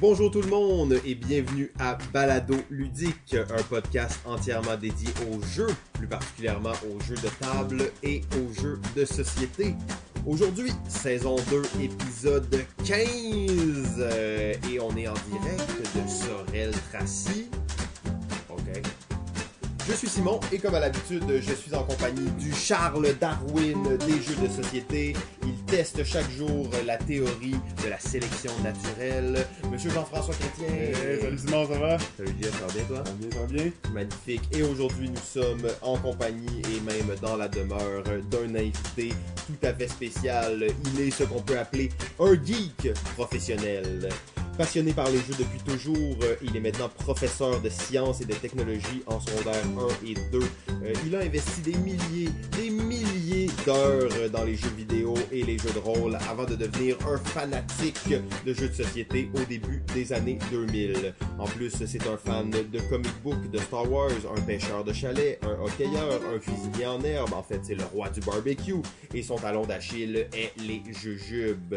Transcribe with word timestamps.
Bonjour 0.00 0.30
tout 0.30 0.40
le 0.40 0.48
monde 0.48 0.98
et 1.04 1.14
bienvenue 1.14 1.70
à 1.78 1.98
Balado 2.10 2.54
Ludique, 2.70 3.34
un 3.34 3.62
podcast 3.64 4.18
entièrement 4.24 4.74
dédié 4.78 5.08
aux 5.30 5.42
jeux, 5.42 5.68
plus 5.92 6.06
particulièrement 6.06 6.72
aux 6.88 6.98
jeux 7.04 7.16
de 7.16 7.28
table 7.38 7.92
et 8.02 8.22
aux 8.38 8.50
jeux 8.62 8.80
de 8.96 9.04
société. 9.04 9.74
Aujourd'hui, 10.26 10.72
saison 10.88 11.36
2, 11.50 11.62
épisode 11.82 12.64
15, 12.86 13.96
euh, 13.98 14.54
et 14.72 14.80
on 14.80 14.96
est 14.96 15.06
en 15.06 15.12
direct 15.12 15.68
de 15.94 16.08
Sorel 16.08 16.72
Tracy. 16.90 17.50
Je 19.90 19.96
suis 19.96 20.08
Simon 20.08 20.38
et 20.52 20.58
comme 20.58 20.76
à 20.76 20.80
l'habitude, 20.80 21.24
je 21.28 21.52
suis 21.52 21.74
en 21.74 21.82
compagnie 21.82 22.30
du 22.38 22.54
Charles 22.54 23.12
Darwin 23.20 23.98
des 24.06 24.22
jeux 24.22 24.36
de 24.40 24.48
société. 24.48 25.14
Il 25.42 25.54
teste 25.66 26.04
chaque 26.04 26.30
jour 26.30 26.70
la 26.86 26.96
théorie 26.96 27.56
de 27.82 27.88
la 27.90 27.98
sélection 27.98 28.52
naturelle. 28.62 29.44
Monsieur 29.68 29.90
Jean-François 29.90 30.34
Chrétien. 30.34 30.72
Hey, 30.72 31.20
salut 31.20 31.38
Simon, 31.38 31.66
ça 31.66 31.78
va? 31.78 31.98
Salut 32.16 32.34
Jeff, 32.40 32.52
ça 32.52 32.66
va 32.66 32.72
bien 32.72 32.84
toi? 32.84 33.02
Ça 33.04 33.10
va 33.10 33.16
bien, 33.16 33.30
ça 33.32 33.38
va 33.40 33.46
bien? 33.46 33.72
Magnifique. 33.92 34.42
Et 34.52 34.62
aujourd'hui, 34.62 35.10
nous 35.10 35.42
sommes 35.42 35.68
en 35.82 35.96
compagnie 35.98 36.62
et 36.72 36.80
même 36.82 37.16
dans 37.20 37.36
la 37.36 37.48
demeure 37.48 38.04
d'un 38.30 38.54
invité 38.54 39.12
tout 39.46 39.66
à 39.66 39.74
fait 39.74 39.88
spécial. 39.88 40.66
Il 40.94 41.00
est 41.00 41.10
ce 41.10 41.24
qu'on 41.24 41.42
peut 41.42 41.58
appeler 41.58 41.90
un 42.20 42.34
geek 42.34 42.92
professionnel. 43.16 44.08
Passionné 44.60 44.92
par 44.92 45.10
les 45.10 45.16
jeux 45.16 45.34
depuis 45.38 45.58
toujours, 45.60 46.18
euh, 46.22 46.34
il 46.42 46.54
est 46.54 46.60
maintenant 46.60 46.90
professeur 46.90 47.62
de 47.62 47.70
sciences 47.70 48.20
et 48.20 48.26
de 48.26 48.34
technologie 48.34 49.02
en 49.06 49.18
secondaire 49.18 49.64
1 50.04 50.06
et 50.06 50.14
2. 50.30 50.38
Euh, 50.38 50.92
il 51.06 51.16
a 51.16 51.20
investi 51.20 51.62
des 51.62 51.78
milliers, 51.78 52.28
des 52.58 52.68
milliers 52.68 53.48
d'heures 53.64 54.10
dans 54.30 54.44
les 54.44 54.56
jeux 54.56 54.68
vidéo 54.76 55.14
et 55.32 55.44
les 55.44 55.56
jeux 55.56 55.72
de 55.72 55.78
rôle 55.78 56.18
avant 56.28 56.44
de 56.44 56.56
devenir 56.56 56.98
un 57.08 57.16
fanatique 57.16 58.10
de 58.44 58.52
jeux 58.52 58.68
de 58.68 58.74
société 58.74 59.30
au 59.34 59.42
début 59.46 59.82
des 59.94 60.12
années 60.12 60.38
2000. 60.50 61.14
En 61.38 61.46
plus, 61.46 61.70
c'est 61.70 62.06
un 62.06 62.18
fan 62.18 62.50
de 62.50 62.80
comic 62.90 63.14
book, 63.24 63.50
de 63.50 63.56
Star 63.60 63.90
Wars, 63.90 64.10
un 64.36 64.40
pêcheur 64.42 64.84
de 64.84 64.92
chalet, 64.92 65.40
un 65.42 65.58
hockeyeur, 65.64 66.20
un 66.34 66.38
cuisinier 66.38 66.84
en 66.84 67.02
herbe. 67.02 67.32
En 67.32 67.42
fait, 67.42 67.60
c'est 67.62 67.76
le 67.76 67.84
roi 67.84 68.10
du 68.10 68.20
barbecue. 68.20 68.82
Et 69.14 69.22
son 69.22 69.36
talon 69.36 69.64
d'Achille 69.64 70.26
est 70.34 70.52
les 70.60 70.82
jujubes. 70.92 71.74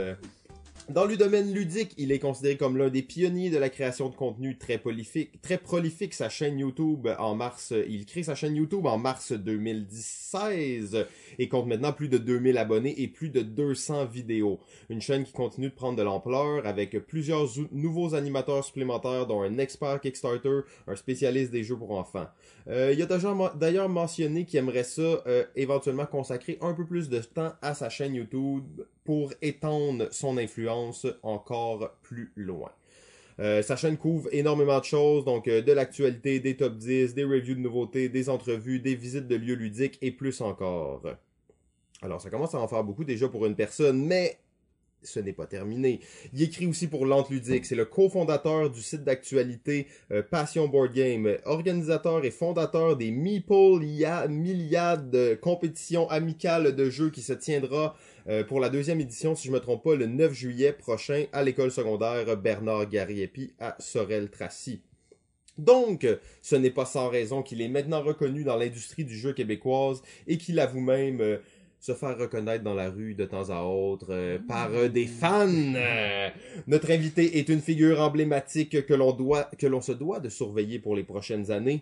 Dans 0.89 1.05
le 1.05 1.15
domaine 1.15 1.53
ludique, 1.53 1.93
il 1.97 2.11
est 2.11 2.19
considéré 2.19 2.57
comme 2.57 2.75
l'un 2.75 2.89
des 2.89 3.03
pionniers 3.03 3.49
de 3.49 3.57
la 3.57 3.69
création 3.69 4.09
de 4.09 4.15
contenu 4.15 4.57
très 4.57 4.77
prolifique, 4.77 5.41
très 5.41 5.57
prolifique. 5.57 6.13
Sa 6.13 6.27
chaîne 6.27 6.59
YouTube 6.59 7.07
en 7.17 7.35
mars, 7.35 7.73
il 7.87 8.05
crée 8.05 8.23
sa 8.23 8.35
chaîne 8.35 8.57
YouTube 8.57 8.85
en 8.85 8.97
mars 8.97 9.31
2016 9.31 11.05
et 11.39 11.47
compte 11.47 11.67
maintenant 11.67 11.93
plus 11.93 12.09
de 12.09 12.17
2000 12.17 12.57
abonnés 12.57 13.01
et 13.01 13.07
plus 13.07 13.29
de 13.29 13.41
200 13.41 14.07
vidéos. 14.07 14.59
Une 14.89 14.99
chaîne 14.99 15.23
qui 15.23 15.31
continue 15.31 15.69
de 15.69 15.73
prendre 15.73 15.97
de 15.97 16.03
l'ampleur 16.03 16.67
avec 16.67 16.99
plusieurs 17.07 17.47
nouveaux 17.71 18.13
animateurs 18.13 18.65
supplémentaires 18.65 19.25
dont 19.25 19.41
un 19.41 19.59
expert 19.59 20.01
Kickstarter, 20.01 20.61
un 20.87 20.97
spécialiste 20.97 21.51
des 21.51 21.63
jeux 21.63 21.77
pour 21.77 21.91
enfants. 21.91 22.27
Euh, 22.67 22.94
il 22.94 23.02
a 23.02 23.52
d'ailleurs 23.56 23.89
mentionné 23.89 24.45
qu'il 24.45 24.59
aimerait 24.59 24.83
ça 24.83 25.02
euh, 25.02 25.44
éventuellement 25.56 26.06
consacrer 26.06 26.58
un 26.61 26.73
peu 26.73 26.86
plus 26.86 27.09
de 27.09 27.19
temps 27.19 27.53
à 27.61 27.73
sa 27.73 27.89
chaîne 27.89 28.16
YouTube 28.16 28.81
pour 29.03 29.33
étendre 29.42 30.08
son 30.11 30.38
influence 30.38 31.06
encore 31.23 31.91
plus 32.02 32.31
loin. 32.36 32.72
Euh, 33.39 33.61
sa 33.64 33.75
chaîne 33.75 33.97
couvre 33.97 34.30
énormément 34.31 34.80
de 34.80 34.86
choses, 34.86 35.25
donc 35.25 35.50
de 35.50 35.72
l'actualité, 35.72 36.39
des 36.39 36.56
top 36.56 36.78
10, 36.78 37.16
des 37.16 37.23
reviews 37.23 37.56
de 37.56 37.59
nouveautés, 37.59 38.08
des 38.08 38.30
entrevues, 38.30 38.80
des 38.80 38.95
visites 38.95 39.28
de 39.28 39.36
lieux 39.36 39.56
ludiques 39.56 39.97
et 40.02 40.11
plus 40.11 40.39
encore. 40.39 41.02
Alors 42.02 42.22
ça 42.22 42.30
commence 42.30 42.53
à 42.53 42.59
en 42.59 42.67
faire 42.67 42.84
beaucoup 42.84 43.03
déjà 43.03 43.28
pour 43.28 43.45
une 43.45 43.56
personne, 43.56 44.06
mais 44.06 44.38
ce 45.03 45.19
n'est 45.19 45.33
pas 45.33 45.47
terminé. 45.47 45.99
Il 46.33 46.41
écrit 46.41 46.67
aussi 46.67 46.87
pour 46.87 47.05
Lente. 47.05 47.29
C'est 47.63 47.75
le 47.75 47.85
cofondateur 47.85 48.69
du 48.69 48.81
site 48.81 49.03
d'actualité 49.03 49.87
euh, 50.11 50.21
Passion 50.21 50.67
Board 50.67 50.93
Game, 50.93 51.37
organisateur 51.45 52.25
et 52.25 52.31
fondateur 52.31 52.95
des 52.95 53.11
Meeple 53.11 53.79
Milliades 54.29 55.39
compétition 55.41 56.09
amicale 56.09 56.75
de 56.75 56.89
jeux 56.89 57.09
qui 57.09 57.22
se 57.22 57.33
tiendra 57.33 57.95
euh, 58.28 58.44
pour 58.44 58.59
la 58.59 58.69
deuxième 58.69 59.01
édition, 59.01 59.35
si 59.35 59.47
je 59.47 59.53
me 59.53 59.59
trompe 59.59 59.83
pas, 59.83 59.95
le 59.95 60.07
9 60.07 60.33
juillet 60.33 60.73
prochain 60.73 61.25
à 61.33 61.44
l'école 61.44 61.72
secondaire 61.72 62.38
Bernard 62.38 62.89
Gariepi 62.89 63.53
à 63.59 63.75
Sorel-Tracy. 63.79 64.81
Donc, 65.57 66.07
ce 66.41 66.55
n'est 66.55 66.72
pas 66.72 66.85
sans 66.85 67.09
raison 67.09 67.44
qu'il 67.44 67.61
est 67.61 67.67
maintenant 67.67 68.01
reconnu 68.01 68.44
dans 68.44 68.55
l'industrie 68.55 69.05
du 69.05 69.16
jeu 69.16 69.33
québécoise 69.33 70.01
et 70.25 70.38
qu'il 70.38 70.59
avoue 70.59 70.79
même 70.79 71.22
euh, 71.22 71.38
se 71.83 71.94
faire 71.94 72.17
reconnaître 72.17 72.63
dans 72.63 72.75
la 72.75 72.89
rue 72.89 73.13
de 73.13 73.25
temps 73.25 73.49
à 73.49 73.63
autre 73.63 74.07
euh, 74.11 74.39
par 74.47 74.69
des 74.89 75.05
fans. 75.05 75.49
notre 76.66 76.89
invité 76.89 77.39
est 77.39 77.49
une 77.49 77.59
figure 77.59 77.99
emblématique 77.99 78.85
que 78.85 78.94
l'on 78.94 79.11
doit, 79.11 79.49
que 79.59 79.67
l'on 79.67 79.81
se 79.81 79.91
doit 79.91 80.22
de 80.22 80.29
surveiller 80.29 80.79
pour 80.79 80.95
les 80.95 81.03
prochaines 81.03 81.51
années. 81.51 81.81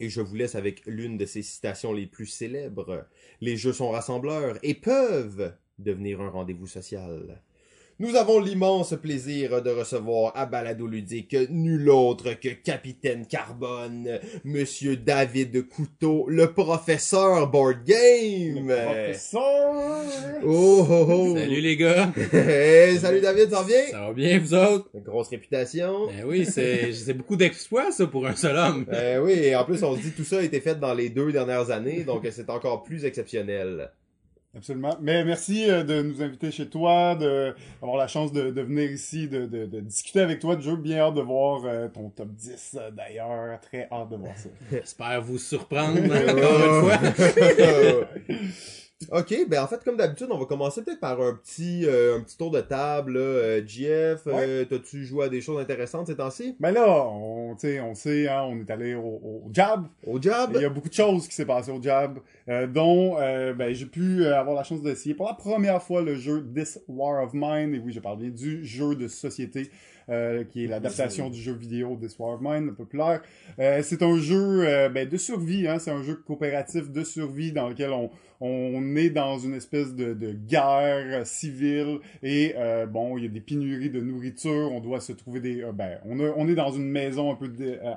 Et 0.00 0.08
je 0.08 0.22
vous 0.22 0.34
laisse 0.36 0.54
avec 0.54 0.86
l'une 0.86 1.18
de 1.18 1.26
ses 1.26 1.42
citations 1.42 1.92
les 1.92 2.06
plus 2.06 2.24
célèbres. 2.24 3.06
Les 3.42 3.58
jeux 3.58 3.74
sont 3.74 3.90
rassembleurs 3.90 4.56
et 4.62 4.72
peuvent 4.72 5.52
devenir 5.78 6.22
un 6.22 6.30
rendez-vous 6.30 6.66
social. 6.66 7.42
Nous 8.00 8.16
avons 8.16 8.40
l'immense 8.40 8.94
plaisir 8.94 9.60
de 9.60 9.68
recevoir 9.68 10.32
à 10.34 10.46
Balado 10.46 10.86
Ludique 10.86 11.36
nul 11.50 11.90
autre 11.90 12.32
que 12.32 12.48
Capitaine 12.48 13.26
Carbone, 13.26 14.18
Monsieur 14.42 14.96
David 14.96 15.68
Couteau, 15.68 16.24
le 16.26 16.50
professeur 16.50 17.50
Board 17.50 17.84
Game. 17.84 18.68
Le 18.68 18.84
professeur! 18.86 20.40
Oh, 20.46 20.86
oh, 20.88 21.06
oh. 21.10 21.36
Salut 21.36 21.60
les 21.60 21.76
gars! 21.76 22.10
Hey, 22.32 22.96
salut 22.98 23.20
David, 23.20 23.50
ça 23.50 23.60
va 23.60 23.64
bien? 23.64 23.86
Ça 23.90 24.00
va 24.00 24.12
bien 24.14 24.38
vous 24.38 24.54
autres? 24.54 24.88
Une 24.94 25.02
grosse 25.02 25.28
réputation. 25.28 26.06
Ben 26.06 26.24
oui, 26.24 26.46
c'est 26.46 26.94
c'est 26.94 27.12
beaucoup 27.12 27.36
d'exploits 27.36 27.92
ça 27.92 28.06
pour 28.06 28.26
un 28.26 28.34
seul 28.34 28.56
homme. 28.56 28.86
Ben 28.90 29.20
oui, 29.20 29.32
et 29.32 29.54
en 29.54 29.64
plus 29.64 29.82
on 29.82 29.94
se 29.94 30.00
dit 30.00 30.12
tout 30.12 30.24
ça 30.24 30.38
a 30.38 30.42
été 30.42 30.60
fait 30.60 30.80
dans 30.80 30.94
les 30.94 31.10
deux 31.10 31.32
dernières 31.32 31.70
années, 31.70 32.04
donc 32.04 32.26
c'est 32.30 32.48
encore 32.48 32.82
plus 32.82 33.04
exceptionnel. 33.04 33.90
Absolument. 34.56 34.96
Mais 35.00 35.24
merci 35.24 35.70
euh, 35.70 35.84
de 35.84 36.02
nous 36.02 36.22
inviter 36.22 36.50
chez 36.50 36.68
toi, 36.68 37.14
de 37.14 37.54
avoir 37.80 37.96
la 37.96 38.08
chance 38.08 38.32
de, 38.32 38.50
de 38.50 38.60
venir 38.62 38.90
ici, 38.90 39.28
de, 39.28 39.46
de, 39.46 39.66
de, 39.66 39.80
discuter 39.80 40.20
avec 40.20 40.40
toi 40.40 40.56
de 40.56 40.60
jeu. 40.60 40.74
Bien 40.74 40.98
hâte 40.98 41.14
de 41.14 41.20
voir 41.20 41.62
euh, 41.64 41.86
ton 41.88 42.10
top 42.10 42.28
10 42.32 42.76
euh, 42.78 42.90
d'ailleurs. 42.90 43.60
Très 43.60 43.86
hâte 43.92 44.08
de 44.10 44.16
voir 44.16 44.36
ça. 44.36 44.48
J'espère 44.72 45.22
vous 45.22 45.38
surprendre 45.38 45.98
encore 46.04 46.18
une 46.64 46.82
fois. 46.82 46.98
Ok, 49.08 49.34
ben 49.48 49.62
en 49.62 49.66
fait, 49.66 49.82
comme 49.82 49.96
d'habitude, 49.96 50.26
on 50.30 50.36
va 50.36 50.44
commencer 50.44 50.82
peut-être 50.82 51.00
par 51.00 51.18
un 51.22 51.32
petit 51.32 51.86
euh, 51.86 52.18
un 52.18 52.20
petit 52.20 52.36
tour 52.36 52.50
de 52.50 52.60
table. 52.60 53.14
Là. 53.14 53.20
Euh, 53.20 53.62
GF, 53.66 54.24
euh, 54.26 54.66
t'as-tu 54.66 55.06
joué 55.06 55.24
à 55.24 55.28
des 55.30 55.40
choses 55.40 55.58
intéressantes 55.58 56.08
ces 56.08 56.16
temps-ci? 56.16 56.54
Ben 56.60 56.70
là, 56.70 56.86
on, 57.06 57.56
on 57.56 57.94
sait, 57.94 58.28
hein, 58.28 58.42
on 58.46 58.60
est 58.60 58.70
allé 58.70 58.94
au, 58.94 59.00
au 59.46 59.50
Jab. 59.54 59.86
Au 60.06 60.20
Jab? 60.20 60.52
Il 60.54 60.60
y 60.60 60.66
a 60.66 60.68
beaucoup 60.68 60.90
de 60.90 60.94
choses 60.94 61.26
qui 61.26 61.34
s'est 61.34 61.46
passé 61.46 61.70
au 61.70 61.82
Jab, 61.82 62.18
euh, 62.50 62.66
dont 62.66 63.16
euh, 63.18 63.54
ben, 63.54 63.74
j'ai 63.74 63.86
pu 63.86 64.26
avoir 64.26 64.54
la 64.54 64.64
chance 64.64 64.82
d'essayer 64.82 65.14
pour 65.14 65.26
la 65.26 65.34
première 65.34 65.82
fois 65.82 66.02
le 66.02 66.16
jeu 66.16 66.46
This 66.54 66.78
War 66.86 67.24
of 67.24 67.30
Mine. 67.32 67.74
Et 67.74 67.78
oui, 67.78 67.92
je 67.92 68.00
parle 68.00 68.18
bien 68.18 68.28
du 68.28 68.66
jeu 68.66 68.96
de 68.96 69.08
société. 69.08 69.70
Euh, 70.10 70.42
qui 70.42 70.64
est 70.64 70.66
l'adaptation 70.66 71.30
du 71.30 71.40
jeu 71.40 71.52
vidéo 71.52 71.96
This 72.00 72.18
War 72.18 72.34
of 72.34 72.40
Mine, 72.40 72.66
le 72.66 72.74
populaire. 72.74 73.22
Euh, 73.60 73.80
c'est 73.84 74.02
un 74.02 74.18
jeu 74.18 74.66
euh, 74.66 74.88
ben, 74.88 75.08
de 75.08 75.16
survie, 75.16 75.68
hein, 75.68 75.78
c'est 75.78 75.92
un 75.92 76.02
jeu 76.02 76.16
coopératif 76.16 76.90
de 76.90 77.04
survie 77.04 77.52
dans 77.52 77.68
lequel 77.68 77.90
on, 77.90 78.10
on 78.40 78.96
est 78.96 79.10
dans 79.10 79.38
une 79.38 79.54
espèce 79.54 79.94
de, 79.94 80.14
de 80.14 80.32
guerre 80.32 81.26
civile 81.26 81.98
et 82.22 82.54
bon, 82.88 83.18
il 83.18 83.24
y 83.24 83.26
a 83.26 83.30
des 83.30 83.40
pénuries 83.40 83.90
de 83.90 84.00
nourriture, 84.00 84.70
on 84.72 84.80
doit 84.80 85.00
se 85.00 85.12
trouver 85.12 85.40
des... 85.40 85.64
ben, 85.74 85.98
on, 86.06 86.18
a, 86.20 86.32
on 86.36 86.48
est 86.48 86.54
dans 86.54 86.72
une 86.72 86.88
maison 86.88 87.32
un 87.32 87.34
peu 87.36 87.50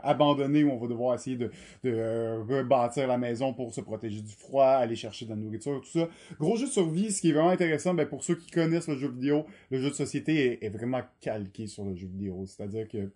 abandonnée 0.04 0.64
où 0.64 0.72
on 0.72 0.78
va 0.78 0.88
devoir 0.88 1.16
essayer 1.16 1.38
de, 1.38 1.52
de 1.84 2.40
rebâtir 2.50 3.08
la 3.08 3.18
maison 3.18 3.54
pour 3.54 3.74
se 3.74 3.82
protéger 3.82 4.22
du 4.22 4.34
froid, 4.34 4.66
aller 4.66 4.96
chercher 4.96 5.26
de 5.26 5.32
la 5.32 5.38
nourriture, 5.38 5.82
tout 5.82 6.00
ça. 6.00 6.10
Gros 6.40 6.58
jeu 6.58 6.66
de 6.66 6.72
survie, 6.72 7.12
ce 7.12 7.22
qui 7.22 7.30
est 7.30 7.34
vraiment 7.34 7.50
intéressant, 7.50 7.94
ben, 7.94 8.06
pour 8.06 8.24
ceux 8.24 8.36
qui 8.36 8.52
connaissent 8.52 8.88
le 8.88 8.98
jeu 8.98 9.10
vidéo, 9.10 9.46
le 9.72 9.80
jeu 9.80 9.90
de 9.90 9.96
société 9.96 10.60
est, 10.62 10.66
est 10.66 10.70
vraiment 10.70 11.02
calqué 11.22 11.68
sur 11.68 11.86
le 11.86 11.96
jeu 11.96 12.08
vidéo. 12.08 12.44
C'est-à-dire 12.46 12.88
que 12.88 13.10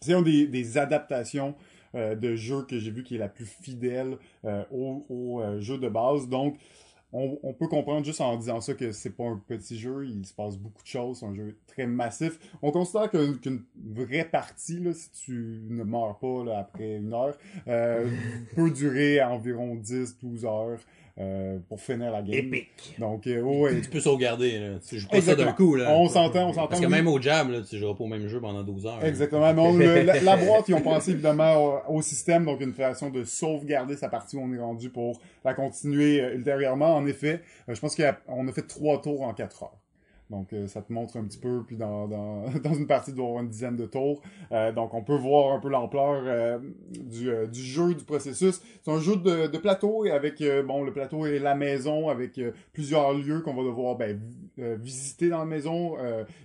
c'est 0.00 0.14
une 0.14 0.24
des, 0.24 0.46
des 0.46 0.78
adaptations 0.78 1.54
euh, 1.94 2.14
de 2.14 2.34
jeux 2.34 2.62
que 2.62 2.78
j'ai 2.78 2.90
vu 2.90 3.02
qui 3.02 3.16
est 3.16 3.18
la 3.18 3.28
plus 3.28 3.46
fidèle 3.46 4.18
euh, 4.44 4.64
au, 4.70 5.04
au 5.08 5.40
euh, 5.40 5.60
jeu 5.60 5.78
de 5.78 5.88
base. 5.88 6.28
Donc, 6.28 6.58
on, 7.12 7.38
on, 7.42 7.52
peut 7.52 7.68
comprendre 7.68 8.04
juste 8.04 8.20
en 8.20 8.36
disant 8.36 8.60
ça 8.60 8.72
que 8.74 8.90
c'est 8.92 9.10
pas 9.10 9.24
un 9.24 9.40
petit 9.46 9.78
jeu, 9.78 10.06
il 10.06 10.24
se 10.24 10.32
passe 10.32 10.56
beaucoup 10.56 10.82
de 10.82 10.88
choses, 10.88 11.18
c'est 11.18 11.26
un 11.26 11.34
jeu 11.34 11.58
très 11.66 11.86
massif. 11.86 12.38
On 12.62 12.70
considère 12.70 13.10
qu'une 13.10 13.64
vraie 13.76 14.24
partie, 14.24 14.80
là, 14.80 14.94
si 14.94 15.10
tu 15.10 15.62
ne 15.68 15.84
meurs 15.84 16.18
pas 16.18 16.44
là, 16.44 16.58
après 16.60 16.96
une 16.96 17.12
heure, 17.12 17.36
euh, 17.68 18.08
peut 18.56 18.70
durer 18.70 19.22
environ 19.22 19.76
10-12 19.76 20.46
heures. 20.46 20.80
Euh, 21.20 21.58
pour 21.68 21.78
finir 21.78 22.10
la 22.10 22.22
game. 22.22 22.34
Épique. 22.34 22.94
Donc, 22.98 23.26
euh, 23.26 23.42
ouais. 23.42 23.82
Tu 23.82 23.90
peux 23.90 24.00
sauvegarder, 24.00 24.58
là. 24.58 24.68
Tu 24.88 24.98
joues 24.98 25.08
pas 25.08 25.20
ça 25.20 25.34
d'un 25.34 25.52
coup, 25.52 25.74
là. 25.74 25.90
On 25.90 26.08
s'entend, 26.08 26.48
on 26.48 26.52
s'entend. 26.54 26.68
Parce 26.68 26.80
que 26.80 26.86
même 26.86 27.06
au 27.06 27.20
jam, 27.20 27.52
là, 27.52 27.60
tu 27.60 27.76
joueras 27.76 27.94
pas 27.94 28.04
au 28.04 28.06
même 28.06 28.26
jeu 28.28 28.40
pendant 28.40 28.62
12 28.62 28.86
heures. 28.86 29.04
Exactement. 29.04 29.52
Non, 29.52 29.76
le, 29.76 30.04
la, 30.04 30.20
la, 30.20 30.36
boîte, 30.38 30.68
ils 30.68 30.74
ont 30.74 30.80
pensé 30.80 31.10
évidemment 31.12 31.82
au, 31.86 31.96
au, 31.96 32.02
système, 32.02 32.46
donc 32.46 32.62
une 32.62 32.72
façon 32.72 33.10
de 33.10 33.24
sauvegarder 33.24 33.94
sa 33.94 34.08
partie 34.08 34.36
où 34.36 34.40
on 34.40 34.54
est 34.54 34.58
rendu 34.58 34.88
pour 34.88 35.20
la 35.44 35.52
continuer 35.52 36.22
euh, 36.22 36.34
ultérieurement. 36.34 36.96
En 36.96 37.04
effet, 37.06 37.42
euh, 37.68 37.74
je 37.74 37.80
pense 37.80 37.94
qu'on 37.94 38.04
a, 38.04 38.50
a 38.50 38.52
fait 38.54 38.66
trois 38.66 39.02
tours 39.02 39.20
en 39.20 39.34
quatre 39.34 39.64
heures. 39.64 39.81
Donc, 40.30 40.52
euh, 40.54 40.66
ça 40.66 40.80
te 40.80 40.90
montre 40.92 41.18
un 41.18 41.24
petit 41.24 41.38
peu, 41.38 41.62
puis 41.66 41.76
dans, 41.76 42.08
dans, 42.08 42.44
dans 42.64 42.72
une 42.74 42.86
partie, 42.86 43.12
doit 43.12 43.26
avoir 43.26 43.42
une 43.42 43.50
dizaine 43.50 43.76
de 43.76 43.84
tours. 43.86 44.22
Euh, 44.50 44.72
donc, 44.72 44.94
on 44.94 45.02
peut 45.02 45.14
voir 45.16 45.54
un 45.54 45.60
peu 45.60 45.68
l'ampleur 45.68 46.22
euh, 46.24 46.58
du, 46.90 47.30
du 47.52 47.60
jeu, 47.60 47.94
du 47.94 48.04
processus. 48.04 48.62
C'est 48.82 48.90
un 48.90 48.98
jeu 49.00 49.16
de, 49.16 49.46
de 49.48 49.58
plateau, 49.58 50.04
et 50.06 50.10
avec, 50.10 50.42
bon, 50.66 50.84
le 50.84 50.92
plateau 50.92 51.26
est 51.26 51.38
la 51.38 51.54
maison, 51.54 52.08
avec 52.08 52.40
plusieurs 52.72 53.12
lieux 53.12 53.40
qu'on 53.42 53.54
va 53.54 53.62
devoir 53.62 53.96
ben, 53.96 54.18
vi- 54.56 54.76
visiter 54.76 55.28
dans 55.28 55.38
la 55.38 55.44
maison, 55.44 55.96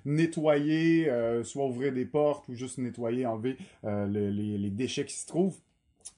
nettoyer, 0.05 1.09
soit 1.43 1.65
ouvrir 1.65 1.93
des 1.93 2.05
portes, 2.05 2.47
ou 2.49 2.55
juste 2.55 2.77
nettoyer, 2.79 3.25
enlever 3.25 3.57
euh, 3.85 4.05
le- 4.05 4.29
les, 4.29 4.57
les 4.57 4.69
déchets 4.69 5.05
qui 5.05 5.13
s'y 5.13 5.25
trouvent. 5.25 5.57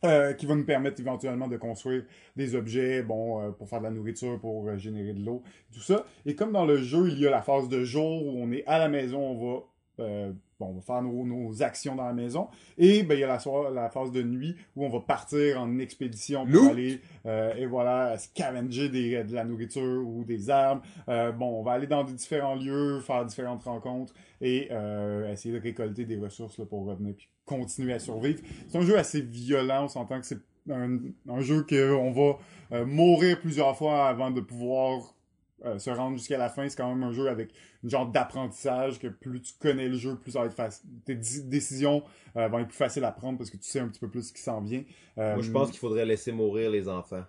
Euh, 0.05 0.31
qui 0.31 0.45
va 0.45 0.55
nous 0.55 0.63
permettre 0.63 1.01
éventuellement 1.01 1.49
de 1.49 1.57
construire 1.57 2.05
des 2.37 2.55
objets, 2.55 3.03
bon, 3.03 3.41
euh, 3.41 3.51
pour 3.51 3.67
faire 3.67 3.79
de 3.79 3.83
la 3.83 3.91
nourriture, 3.91 4.39
pour 4.39 4.65
euh, 4.69 4.77
générer 4.77 5.11
de 5.11 5.25
l'eau, 5.25 5.43
tout 5.73 5.81
ça. 5.81 6.05
Et 6.25 6.35
comme 6.35 6.53
dans 6.53 6.65
le 6.65 6.77
jeu, 6.77 7.09
il 7.09 7.19
y 7.19 7.27
a 7.27 7.29
la 7.29 7.41
phase 7.41 7.67
de 7.67 7.83
jour 7.83 8.25
où 8.25 8.39
on 8.41 8.49
est 8.53 8.63
à 8.65 8.79
la 8.79 8.87
maison, 8.87 9.19
on 9.19 9.35
va, 9.35 9.59
euh, 10.05 10.31
bon, 10.57 10.67
on 10.67 10.73
va 10.75 10.81
faire 10.81 11.01
nos, 11.01 11.25
nos 11.25 11.61
actions 11.63 11.95
dans 11.95 12.05
la 12.05 12.13
maison. 12.13 12.47
Et 12.77 13.03
ben, 13.03 13.15
il 13.15 13.19
y 13.19 13.23
a 13.25 13.27
la, 13.27 13.39
soir- 13.39 13.71
la 13.71 13.89
phase 13.89 14.13
de 14.13 14.23
nuit 14.23 14.55
où 14.77 14.85
on 14.85 14.89
va 14.89 15.01
partir 15.01 15.59
en 15.59 15.79
expédition 15.79 16.45
pour 16.45 16.69
aller, 16.69 17.01
euh, 17.25 17.53
et 17.55 17.65
voilà, 17.65 18.17
scavenger 18.17 18.87
des, 18.87 19.25
de 19.25 19.33
la 19.33 19.43
nourriture 19.43 20.07
ou 20.07 20.23
des. 20.23 20.49
Euh, 20.49 21.33
bon, 21.33 21.59
on 21.59 21.61
va 21.61 21.73
aller 21.73 21.87
dans 21.87 22.05
des 22.05 22.13
différents 22.13 22.55
lieux, 22.55 23.01
faire 23.01 23.25
différentes 23.25 23.63
rencontres 23.63 24.13
et 24.39 24.69
euh, 24.71 25.29
essayer 25.29 25.53
de 25.53 25.61
récolter 25.61 26.05
des 26.05 26.15
ressources 26.15 26.57
là, 26.57 26.65
pour 26.65 26.85
revenir 26.85 27.15
puis 27.17 27.27
continuer 27.57 27.93
à 27.93 27.99
survivre. 27.99 28.39
C'est 28.67 28.77
un 28.77 28.81
jeu 28.81 28.97
assez 28.97 29.21
violent, 29.21 29.85
on 29.85 29.87
s'entend 29.87 30.19
que 30.19 30.25
c'est 30.25 30.39
un, 30.69 30.99
un 31.27 31.41
jeu 31.41 31.65
qu'on 31.67 32.11
va 32.11 32.37
euh, 32.77 32.85
mourir 32.85 33.39
plusieurs 33.41 33.75
fois 33.75 34.07
avant 34.07 34.29
de 34.31 34.41
pouvoir 34.41 35.15
euh, 35.65 35.77
se 35.79 35.89
rendre 35.89 36.17
jusqu'à 36.17 36.37
la 36.37 36.49
fin. 36.49 36.69
C'est 36.69 36.77
quand 36.77 36.87
même 36.93 37.03
un 37.03 37.11
jeu 37.11 37.27
avec 37.27 37.49
une 37.83 37.89
genre 37.89 38.05
d'apprentissage 38.07 38.99
que 38.99 39.07
plus 39.07 39.41
tu 39.41 39.53
connais 39.59 39.87
le 39.89 39.97
jeu, 39.97 40.15
plus 40.15 40.31
ça 40.31 40.41
va 40.41 40.45
être 40.45 40.53
facile. 40.53 40.87
Tes 41.05 41.15
dé- 41.15 41.41
décisions 41.45 42.03
euh, 42.37 42.47
vont 42.47 42.59
être 42.59 42.67
plus 42.67 42.77
faciles 42.77 43.03
à 43.03 43.11
prendre 43.11 43.37
parce 43.37 43.49
que 43.49 43.57
tu 43.57 43.67
sais 43.67 43.79
un 43.79 43.87
petit 43.87 43.99
peu 43.99 44.09
plus 44.09 44.27
ce 44.29 44.33
qui 44.33 44.41
s'en 44.41 44.61
vient. 44.61 44.83
Euh, 45.17 45.33
Moi, 45.33 45.43
je 45.43 45.51
pense 45.51 45.69
qu'il 45.71 45.79
faudrait 45.79 46.05
laisser 46.05 46.31
mourir 46.31 46.69
les 46.69 46.87
enfants. 46.87 47.23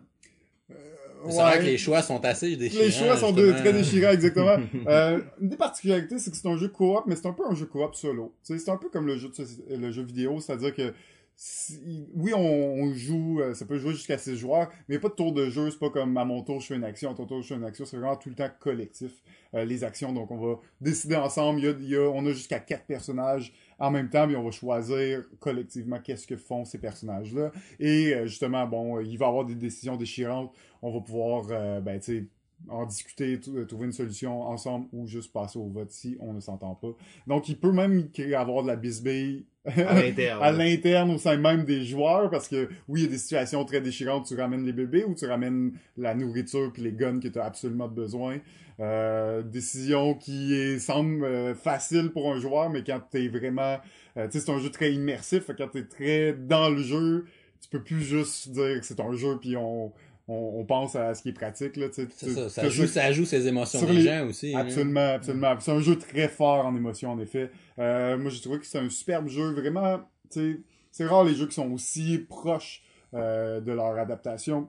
C'est 1.29 1.35
vrai 1.37 1.53
ouais. 1.53 1.59
que 1.59 1.65
les 1.65 1.79
choix 1.79 2.03
sont 2.03 2.25
assez 2.25 2.57
déchirants. 2.57 2.85
Les 2.85 2.91
choix 2.91 3.17
sont 3.17 3.33
de- 3.33 3.53
très 3.53 3.73
déchirants, 3.73 4.13
exactement. 4.13 4.57
euh, 4.87 5.21
une 5.41 5.49
des 5.49 5.57
particularités, 5.57 6.19
c'est 6.19 6.31
que 6.31 6.37
c'est 6.37 6.49
un 6.49 6.57
jeu 6.57 6.69
coop, 6.69 7.05
mais 7.07 7.17
c'est 7.17 7.27
un 7.27 7.33
peu 7.33 7.45
un 7.49 7.55
jeu 7.55 7.67
coop 7.67 7.95
solo. 7.95 8.33
C'est 8.43 8.69
un 8.69 8.77
peu 8.77 8.89
comme 8.89 9.07
le 9.07 9.17
jeu, 9.19 9.29
de 9.29 9.77
le 9.77 9.91
jeu 9.91 10.03
vidéo, 10.03 10.41
c'est-à-dire 10.41 10.75
que 10.75 10.93
si- 11.37 11.81
oui, 12.15 12.33
on, 12.35 12.41
on 12.41 12.93
joue, 12.93 13.41
euh, 13.41 13.55
ça 13.55 13.65
peut 13.65 13.79
jouer 13.79 13.93
jusqu'à 13.93 14.19
6 14.19 14.37
joueurs, 14.37 14.69
mais 14.89 14.95
il 14.95 14.99
n'y 14.99 14.99
a 14.99 15.01
pas 15.01 15.09
de 15.09 15.15
tour 15.15 15.33
de 15.33 15.49
jeu, 15.49 15.71
c'est 15.71 15.79
pas 15.79 15.89
comme 15.91 16.17
à 16.19 16.25
mon 16.27 16.43
tour 16.43 16.61
je 16.61 16.67
fais 16.67 16.75
une 16.77 16.85
action, 16.85 17.11
à 17.13 17.15
ton 17.15 17.25
tour 17.25 17.41
je 17.41 17.49
fais 17.49 17.55
une 17.55 17.65
action, 17.65 17.87
c'est 17.87 17.97
vraiment 17.97 18.17
tout 18.17 18.29
le 18.29 18.35
temps 18.35 18.51
collectif, 18.61 19.11
euh, 19.55 19.65
les 19.65 19.83
actions, 19.83 20.13
donc 20.13 20.31
on 20.31 20.37
va 20.37 20.59
décider 20.83 21.17
ensemble, 21.17 21.61
il 21.61 21.65
y 21.65 21.69
a, 21.69 21.71
il 21.81 21.89
y 21.89 21.97
a- 21.97 22.11
on 22.11 22.27
a 22.27 22.31
jusqu'à 22.33 22.59
4 22.59 22.85
personnages 22.85 23.55
en 23.81 23.91
même 23.91 24.11
temps, 24.11 24.27
puis 24.27 24.37
on 24.37 24.44
va 24.44 24.50
choisir 24.50 25.25
collectivement 25.41 25.99
qu'est-ce 25.99 26.27
que 26.27 26.37
font 26.37 26.65
ces 26.65 26.79
personnages-là, 26.79 27.50
et 27.81 28.15
euh, 28.15 28.27
justement, 28.27 28.67
bon, 28.67 28.99
euh, 28.99 29.03
il 29.03 29.17
va 29.19 29.27
y 29.27 29.29
avoir 29.29 29.44
des 29.44 29.55
décisions 29.55 29.97
déchirantes, 29.97 30.53
on 30.82 30.93
va 30.93 31.00
pouvoir, 31.00 31.47
euh, 31.50 31.81
ben, 31.81 31.99
tu 31.99 32.19
sais, 32.19 32.27
en 32.69 32.87
discuter, 32.87 33.41
t- 33.41 33.51
trouver 33.67 33.87
une 33.87 33.93
solution 33.93 34.43
ensemble 34.43 34.87
ou 34.93 35.07
juste 35.07 35.33
passer 35.33 35.59
au 35.59 35.67
vote 35.69 35.91
si 35.91 36.17
on 36.21 36.33
ne 36.33 36.41
s'entend 36.41 36.75
pas. 36.75 36.93
Donc, 37.27 37.49
il 37.49 37.57
peut 37.59 37.73
même 37.73 38.09
y 38.17 38.35
avoir 38.35 38.62
de 38.62 38.69
la 38.69 38.77
bisbille 38.77 39.45
À 39.65 39.95
l'interne. 40.53 41.11
au 41.11 41.19
sein 41.19 41.37
même 41.37 41.65
des 41.65 41.85
joueurs 41.85 42.31
parce 42.31 42.49
que 42.49 42.69
oui, 42.89 43.01
il 43.01 43.05
y 43.05 43.07
a 43.07 43.11
des 43.11 43.19
situations 43.19 43.65
très 43.65 43.81
déchirantes, 43.81 44.27
tu 44.27 44.37
ramènes 44.37 44.65
les 44.65 44.73
bébés 44.73 45.05
ou 45.05 45.15
tu 45.15 45.27
ramènes 45.27 45.73
la 45.97 46.15
nourriture 46.15 46.71
puis 46.73 46.83
les 46.83 46.93
guns 46.93 47.19
que 47.21 47.29
tu 47.29 47.39
as 47.39 47.45
absolument 47.45 47.89
besoin. 47.89 48.39
Euh, 48.81 49.43
décision 49.43 50.15
qui 50.15 50.55
est, 50.55 50.79
semble 50.79 51.23
euh, 51.25 51.55
facile 51.55 52.11
pour 52.12 52.33
un 52.33 52.39
joueur, 52.41 52.71
mais 52.71 52.83
quand 52.83 53.01
t'es 53.11 53.29
vraiment... 53.29 53.77
euh, 54.17 54.27
tu 54.29 54.39
sais, 54.39 54.47
c'est 54.47 54.53
un 54.53 54.59
jeu 54.59 54.71
très 54.71 54.93
immersif, 54.95 55.51
quand 55.59 55.69
t'es 55.69 55.85
très 55.85 56.33
dans 56.33 56.71
le 56.71 56.79
jeu, 56.83 57.27
tu 57.61 57.69
peux 57.69 57.83
plus 57.83 58.01
juste 58.01 58.49
dire 58.51 58.81
que 58.81 58.87
c'est 58.87 59.01
un 59.01 59.12
jeu 59.12 59.37
puis 59.39 59.55
on, 59.59 59.93
on, 60.31 60.61
on 60.61 60.65
pense 60.65 60.94
à 60.97 61.15
ce 61.15 61.23
qui 61.23 61.31
est 61.31 61.32
pratique, 61.32 61.77
là. 61.77 61.87
C'est 61.93 62.09
ça, 62.31 62.49
ça 62.49 62.69
joue, 62.69 62.87
ça 62.87 63.11
joue 63.12 63.25
ses 63.25 63.47
émotions 63.49 63.82
des 63.85 63.93
les- 63.94 64.03
gens 64.03 64.27
aussi. 64.29 64.55
hein. 64.55 64.61
Absolument, 64.61 65.15
absolument. 65.15 65.55
C'est 65.61 65.73
un 65.73 65.81
jeu 65.81 65.99
très 65.99 66.29
fort 66.29 66.65
en 66.67 66.75
émotion, 66.77 67.11
en 67.12 67.19
effet. 67.21 67.50
Euh, 67.79 68.17
moi, 68.17 68.31
j'ai 68.31 68.41
trouvé 68.41 68.59
que 68.59 68.67
c'est 68.67 68.79
un 68.79 68.88
superbe 68.88 69.29
jeu, 69.29 69.50
vraiment. 69.53 70.00
C'est 70.31 71.06
rare 71.06 71.25
les 71.25 71.35
jeux 71.35 71.47
qui 71.47 71.55
sont 71.55 71.71
aussi 71.73 72.19
proches 72.29 72.82
euh, 73.15 73.61
de 73.61 73.73
leur 73.73 73.99
adaptation. 73.99 74.69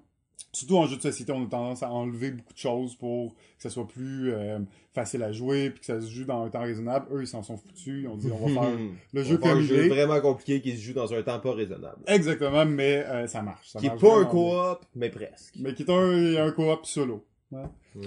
Surtout 0.52 0.78
en 0.78 0.86
jeu 0.88 0.98
de 0.98 1.02
société, 1.02 1.32
on 1.32 1.44
a 1.46 1.48
tendance 1.48 1.84
à 1.84 1.92
enlever 1.92 2.32
beaucoup 2.32 2.54
de 2.54 2.58
choses 2.58 2.96
pour 2.96 3.34
que 3.34 3.62
ça 3.64 3.70
soit 3.70 3.88
plus 3.88 4.34
euh, 4.34 4.60
facile 4.94 5.24
à 5.24 5.32
jouer 5.32 5.70
puis 5.70 5.80
que 5.80 5.86
ça 5.86 6.02
se 6.02 6.10
joue 6.10 6.26
dans 6.26 6.44
un 6.44 6.50
temps 6.50 6.62
raisonnable. 6.62 7.08
Eux, 7.14 7.22
ils 7.24 7.28
s'en 7.28 7.44
sont 7.44 7.58
foutus. 7.58 8.08
On 8.10 8.16
dit, 8.16 8.30
on 8.32 8.48
va 8.48 8.62
faire 8.62 8.78
le 9.14 9.24
jeu 9.24 9.38
comme 9.38 9.62
il 9.62 9.72
est. 9.72 9.88
vraiment 9.88 10.20
compliqué 10.20 10.62
qui 10.62 10.76
se 10.76 10.82
joue 10.82 10.94
dans 10.94 11.14
un 11.14 11.22
temps 11.24 11.40
pas 11.40 11.54
raisonnable. 11.54 11.98
Exactement, 12.08 12.66
mais 12.66 13.06
euh, 13.06 13.28
ça 13.28 13.42
marche. 13.42 13.70
Ça 13.70 13.80
Qui 13.80 13.88
est 13.88 14.00
pas 14.00 14.20
un 14.20 14.26
coop, 14.26 14.86
mais 14.96 15.10
presque. 15.10 15.56
Mais 15.60 15.74
qui 15.74 15.84
est 15.84 15.92
un, 15.92 16.46
un 16.48 16.52
coop 16.52 16.86
solo. 16.86 17.24
Ouais. 17.52 17.64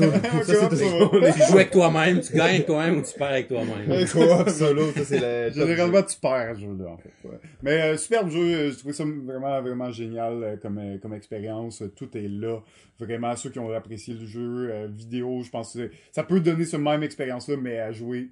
Tu 0.00 0.52
joues 0.54 1.54
avec 1.56 1.70
toi-même, 1.70 2.20
tu 2.20 2.32
gagnes 2.32 2.54
avec 2.54 2.66
toi-même 2.66 2.98
ou 2.98 3.02
tu 3.02 3.12
perds 3.18 3.26
avec 3.28 3.48
toi-même. 3.48 3.90
Un 3.90 4.04
coop 4.06 4.48
solo, 4.48 4.92
ça 4.92 5.04
c'est 5.04 5.52
Généralement, 5.52 6.02
tu 6.02 6.16
perds 6.20 6.54
ce 6.56 6.60
jeu-là, 6.60 6.90
en 6.90 6.96
fait. 6.98 7.10
ouais. 7.24 7.38
Mais 7.62 7.80
euh, 7.82 7.96
superbe 7.96 8.28
jeu, 8.30 8.70
je 8.70 8.78
trouvais 8.78 8.94
ça 8.94 9.04
vraiment, 9.04 9.60
vraiment 9.60 9.90
génial 9.90 10.42
euh, 10.44 10.56
comme, 10.56 10.78
euh, 10.78 10.98
comme 10.98 11.14
expérience. 11.14 11.82
Tout 11.96 12.16
est 12.16 12.28
là. 12.28 12.60
Vraiment, 12.98 13.34
ceux 13.36 13.50
qui 13.50 13.58
ont 13.58 13.72
apprécié 13.72 14.14
le 14.14 14.26
jeu 14.26 14.68
euh, 14.70 14.86
vidéo, 14.88 15.42
je 15.42 15.50
pense 15.50 15.74
que 15.74 15.90
ça 16.12 16.22
peut 16.22 16.38
donner 16.40 16.64
ce 16.64 16.76
même 16.76 17.02
expérience-là, 17.02 17.56
mais 17.56 17.78
à 17.78 17.90
jouer 17.92 18.28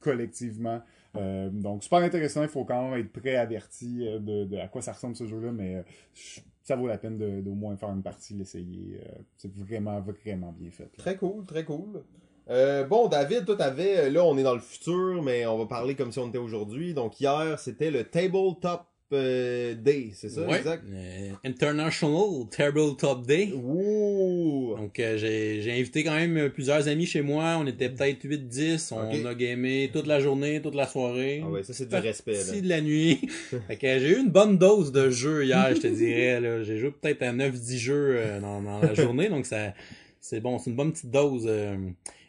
collectivement. 0.00 0.80
Euh, 1.16 1.48
donc, 1.50 1.82
super 1.82 2.00
intéressant. 2.00 2.42
Il 2.42 2.48
faut 2.48 2.64
quand 2.64 2.90
même 2.90 3.00
être 3.00 3.12
pré-averti 3.12 4.06
euh, 4.06 4.18
de, 4.18 4.44
de 4.44 4.56
à 4.58 4.68
quoi 4.68 4.82
ça 4.82 4.92
ressemble 4.92 5.16
ce 5.16 5.26
jeu-là, 5.26 5.50
mais 5.52 5.76
euh, 5.76 5.82
je- 6.14 6.40
ça 6.68 6.76
vaut 6.76 6.86
la 6.86 6.98
peine 6.98 7.40
d'au 7.40 7.54
moins 7.54 7.74
faire 7.78 7.88
une 7.88 8.02
partie, 8.02 8.34
l'essayer. 8.34 9.00
Euh, 9.02 9.08
c'est 9.38 9.50
vraiment, 9.56 10.00
vraiment 10.00 10.52
bien 10.52 10.70
fait. 10.70 10.90
Très 10.98 11.16
cool, 11.16 11.46
très 11.46 11.64
cool. 11.64 12.02
Euh, 12.50 12.84
bon, 12.84 13.08
David, 13.08 13.46
toi, 13.46 13.56
t'avais, 13.56 14.10
là, 14.10 14.22
on 14.22 14.36
est 14.36 14.42
dans 14.42 14.52
le 14.52 14.60
futur, 14.60 15.22
mais 15.22 15.46
on 15.46 15.56
va 15.56 15.64
parler 15.64 15.94
comme 15.94 16.12
si 16.12 16.18
on 16.18 16.28
était 16.28 16.36
aujourd'hui. 16.36 16.92
Donc, 16.92 17.20
hier, 17.20 17.58
c'était 17.58 17.90
le 17.90 18.04
Tabletop 18.04 18.82
euh, 19.12 19.74
Day, 19.74 20.10
c'est 20.14 20.28
ça, 20.28 20.42
Ouais. 20.42 20.58
exact? 20.58 20.84
Euh, 20.92 21.30
International 21.44 22.46
Tabletop 22.50 23.26
Day. 23.26 23.52
Ouh! 23.54 24.74
Donc 24.76 24.98
euh, 25.00 25.16
j'ai 25.16 25.62
j'ai 25.62 25.72
invité 25.72 26.04
quand 26.04 26.14
même 26.14 26.36
euh, 26.36 26.48
plusieurs 26.48 26.86
amis 26.88 27.06
chez 27.06 27.22
moi, 27.22 27.56
on 27.60 27.66
était 27.66 27.88
peut-être 27.88 28.24
8-10, 28.24 28.92
on 28.94 29.24
a 29.24 29.34
gamé 29.34 29.90
toute 29.92 30.06
la 30.06 30.20
journée, 30.20 30.60
toute 30.62 30.74
la 30.74 30.86
soirée. 30.86 31.42
Ah 31.44 31.48
ouais, 31.50 31.62
ça 31.62 31.72
c'est 31.72 31.88
du 31.88 31.94
respect, 31.96 32.32
là. 32.34 32.60
De 32.60 32.68
la 32.68 32.80
nuit. 32.80 33.20
fait 33.68 33.76
que 33.76 33.98
j'ai 33.98 34.10
eu 34.10 34.18
une 34.20 34.30
bonne 34.30 34.58
dose 34.58 34.92
de 34.92 35.10
jeux 35.10 35.44
hier, 35.44 35.74
je 35.74 35.80
te 35.80 35.86
dirais. 35.86 36.40
là. 36.40 36.62
J'ai 36.62 36.78
joué 36.78 36.90
peut-être 36.90 37.22
à 37.22 37.32
9-10 37.32 37.76
jeux 37.78 38.18
dans, 38.40 38.60
dans 38.62 38.80
la 38.80 38.94
journée, 38.94 39.28
donc 39.28 39.46
ça 39.46 39.74
c'est 40.20 40.40
bon, 40.40 40.58
c'est 40.58 40.70
une 40.70 40.76
bonne 40.76 40.92
petite 40.92 41.10
dose. 41.10 41.48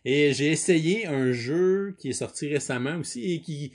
Et 0.06 0.32
j'ai 0.34 0.48
essayé 0.52 1.06
un 1.08 1.34
jeu 1.34 1.94
qui 1.98 2.10
est 2.10 2.14
sorti 2.14 2.48
récemment 2.48 2.96
aussi 3.00 3.34
et 3.34 3.42
qui 3.42 3.74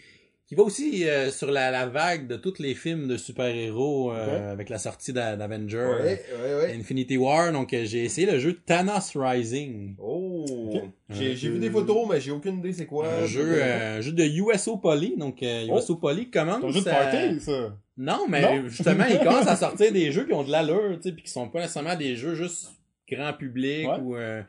qui 0.55 0.59
va 0.61 0.63
aussi 0.63 1.09
euh, 1.09 1.31
sur 1.31 1.51
la, 1.51 1.71
la 1.71 1.87
vague 1.87 2.27
de 2.27 2.37
tous 2.37 2.59
les 2.61 2.75
films 2.75 3.09
de 3.09 3.17
super-héros 3.17 4.13
euh, 4.13 4.53
avec 4.53 4.69
la 4.69 4.79
sortie 4.79 5.13
d'A- 5.13 5.37
d'Avenger. 5.37 5.87
Ouais, 6.03 6.23
ouais, 6.43 6.55
ouais. 6.67 6.77
Infinity 6.79 7.17
War, 7.17 7.53
donc 7.53 7.73
euh, 7.73 7.85
j'ai 7.85 8.05
essayé 8.05 8.31
le 8.31 8.39
jeu 8.39 8.59
Thanos 8.65 9.13
Rising. 9.17 9.97
Oh! 9.99 10.45
Ok. 10.73 10.83
J'ai 11.11 11.37
jeu- 11.37 11.51
vu 11.53 11.59
des 11.59 11.71
photos, 11.71 12.07
mais 12.11 12.21
j'ai 12.21 12.31
aucune 12.31 12.59
idée 12.59 12.73
c'est 12.73 12.87
quoi. 12.87 13.07
un, 13.09 13.27
jeu, 13.27 13.59
euh, 13.63 13.99
un 13.99 14.01
jeu 14.01 14.13
de 14.13 14.25
USO 14.25 14.77
Poly, 14.79 15.17
donc 15.17 15.43
euh, 15.43 15.67
Oh. 15.71 15.79
USO 15.79 15.97
Poly 15.97 16.31
commence 16.31 16.61
C'est 16.61 16.67
un 16.67 16.71
jeu 16.73 16.81
de 16.83 16.89
à- 16.89 16.95
party, 16.95 17.41
ça. 17.41 17.77
Non, 17.97 18.27
mais 18.29 18.43
Non? 18.43 18.63
justement, 18.69 19.05
ils 19.11 19.19
commencent 19.19 19.47
à 19.49 19.57
sortir 19.57 19.93
des 19.93 20.11
jeux 20.13 20.25
qui 20.27 20.33
ont 20.33 20.43
de 20.45 20.51
l'allure, 20.51 20.97
tu 20.97 21.09
sais, 21.09 21.13
puis 21.13 21.23
qui 21.25 21.31
sont 21.31 21.49
pas 21.49 21.61
nécessairement 21.61 21.95
des 21.97 22.17
jeux 22.17 22.35
juste 22.35 22.71
grand 23.11 23.33
public 23.35 23.87
Ouais. 23.89 23.99
ou 24.03 24.17
euh, 24.17 24.43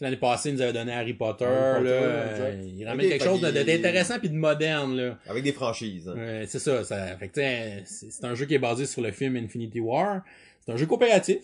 l'année 0.00 0.16
passée 0.16 0.50
ils 0.50 0.54
nous 0.56 0.62
avaient 0.62 0.72
donné 0.72 0.92
Harry 0.92 1.14
Potter, 1.14 1.44
Harry 1.44 1.82
Potter, 1.82 1.88
là, 1.90 1.96
euh, 1.96 2.62
ils 2.76 2.86
ramènent 2.86 3.08
quelque 3.08 3.24
chose 3.24 3.40
d'intéressant 3.40 4.18
puis 4.18 4.28
de 4.30 4.34
moderne 4.36 4.96
là. 4.96 5.18
Avec 5.28 5.42
des 5.44 5.52
franchises. 5.52 6.08
hein. 6.08 6.44
C'est 6.46 6.58
ça, 6.58 6.84
ça 6.84 7.16
c'est 7.34 8.24
un 8.24 8.34
jeu 8.34 8.46
qui 8.46 8.54
est 8.54 8.58
basé 8.58 8.86
sur 8.86 9.02
le 9.02 9.12
film 9.12 9.36
Infinity 9.36 9.80
War. 9.80 10.22
C'est 10.64 10.72
un 10.72 10.76
jeu 10.76 10.86
coopératif. 10.86 11.38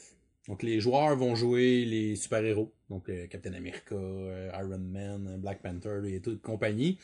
Donc 0.48 0.62
les 0.62 0.78
joueurs 0.80 1.16
vont 1.16 1.34
jouer 1.34 1.84
les 1.84 2.14
super-héros, 2.14 2.72
donc 2.88 3.08
euh, 3.08 3.26
Captain 3.26 3.52
America, 3.54 3.96
euh, 3.96 4.48
Iron 4.54 4.78
Man, 4.78 5.38
Black 5.40 5.60
Panther 5.60 5.98
et 6.06 6.20
toute 6.20 6.40
compagnie. 6.40 6.98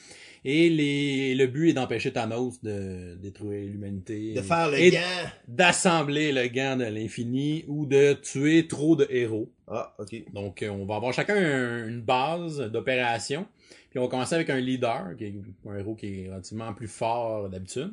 Et 0.44 0.68
les, 0.70 1.34
le 1.34 1.46
but 1.48 1.70
est 1.70 1.72
d'empêcher 1.72 2.12
Thanos 2.12 2.62
de 2.62 3.16
détruire 3.20 3.68
l'humanité. 3.68 4.32
De 4.34 4.42
faire 4.42 4.70
le 4.70 4.90
gant. 4.90 5.30
d'assembler 5.48 6.30
le 6.30 6.46
gant 6.48 6.76
de 6.76 6.84
l'infini 6.84 7.64
ou 7.66 7.84
de 7.86 8.12
tuer 8.14 8.68
trop 8.68 8.94
de 8.94 9.06
héros. 9.10 9.50
Ah, 9.66 9.92
ok. 9.98 10.32
Donc, 10.32 10.62
euh, 10.62 10.68
on 10.68 10.84
va 10.84 10.96
avoir 10.96 11.12
chacun 11.12 11.34
un- 11.34 11.88
une 11.88 12.00
base 12.00 12.60
d'opération. 12.70 13.46
Puis 13.90 13.98
on 13.98 14.02
va 14.02 14.08
commencer 14.08 14.36
avec 14.36 14.50
un 14.50 14.60
leader, 14.60 15.14
qui 15.18 15.24
est 15.24 15.34
un 15.68 15.76
héros 15.78 15.94
qui 15.96 16.06
est 16.20 16.28
relativement 16.28 16.72
plus 16.74 16.88
fort 16.88 17.48
d'habitude. 17.48 17.92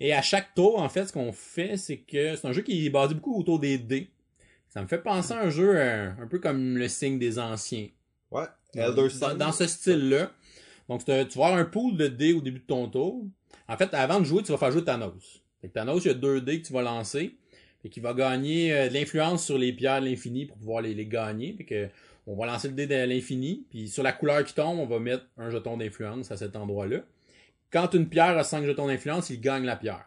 Et 0.00 0.12
à 0.12 0.22
chaque 0.22 0.54
tour, 0.54 0.80
en 0.80 0.88
fait, 0.88 1.06
ce 1.06 1.12
qu'on 1.12 1.32
fait, 1.32 1.76
c'est 1.76 1.96
que 1.98 2.36
c'est 2.36 2.46
un 2.46 2.52
jeu 2.52 2.62
qui 2.62 2.86
est 2.86 2.90
basé 2.90 3.14
beaucoup 3.14 3.36
autour 3.38 3.58
des 3.58 3.76
dés. 3.78 4.08
Ça 4.68 4.82
me 4.82 4.86
fait 4.86 4.98
penser 4.98 5.32
à 5.32 5.40
un 5.40 5.50
jeu 5.50 5.76
euh, 5.76 6.10
un 6.20 6.26
peu 6.26 6.38
comme 6.38 6.76
le 6.76 6.88
signe 6.88 7.18
des 7.18 7.38
anciens. 7.38 7.88
Ouais. 8.30 8.44
Elder 8.74 9.08
dans, 9.38 9.52
ce 9.52 9.66
style-là. 9.66 10.30
Donc, 10.88 11.04
tu 11.04 11.10
vas 11.10 11.22
avoir 11.22 11.54
un 11.54 11.64
pool 11.64 11.96
de 11.96 12.06
dés 12.08 12.32
au 12.32 12.40
début 12.40 12.60
de 12.60 12.66
ton 12.66 12.88
tour. 12.88 13.24
En 13.66 13.76
fait, 13.76 13.92
avant 13.94 14.20
de 14.20 14.24
jouer, 14.24 14.42
tu 14.42 14.52
vas 14.52 14.58
faire 14.58 14.70
jouer 14.70 14.84
Thanos. 14.84 15.42
Fait 15.60 15.68
que 15.68 15.72
Thanos, 15.72 16.04
il 16.04 16.08
y 16.08 16.10
a 16.10 16.14
deux 16.14 16.40
dés 16.40 16.60
que 16.60 16.66
tu 16.66 16.72
vas 16.72 16.82
lancer. 16.82 17.36
et 17.84 17.88
qui 17.88 18.00
va 18.00 18.12
gagner 18.12 18.72
euh, 18.72 18.88
de 18.88 18.94
l'influence 18.94 19.44
sur 19.44 19.56
les 19.56 19.72
pierres 19.72 20.00
de 20.02 20.06
l'infini 20.06 20.46
pour 20.46 20.58
pouvoir 20.58 20.82
les, 20.82 20.94
les 20.94 21.06
gagner. 21.06 21.54
Fait 21.54 21.64
que, 21.64 21.88
on 22.26 22.36
va 22.36 22.46
lancer 22.46 22.68
le 22.68 22.74
dé 22.74 22.86
de 22.86 22.94
l'infini. 22.94 23.64
Puis 23.70 23.88
sur 23.88 24.02
la 24.02 24.12
couleur 24.12 24.44
qui 24.44 24.54
tombe, 24.54 24.78
on 24.78 24.86
va 24.86 24.98
mettre 24.98 25.24
un 25.38 25.48
jeton 25.48 25.78
d'influence 25.78 26.30
à 26.30 26.36
cet 26.36 26.56
endroit-là. 26.56 26.98
Quand 27.70 27.94
une 27.94 28.08
pierre 28.08 28.36
a 28.36 28.44
5 28.44 28.64
jetons 28.64 28.86
d'influence, 28.86 29.30
il 29.30 29.40
gagne 29.40 29.64
la 29.64 29.76
pierre. 29.76 30.06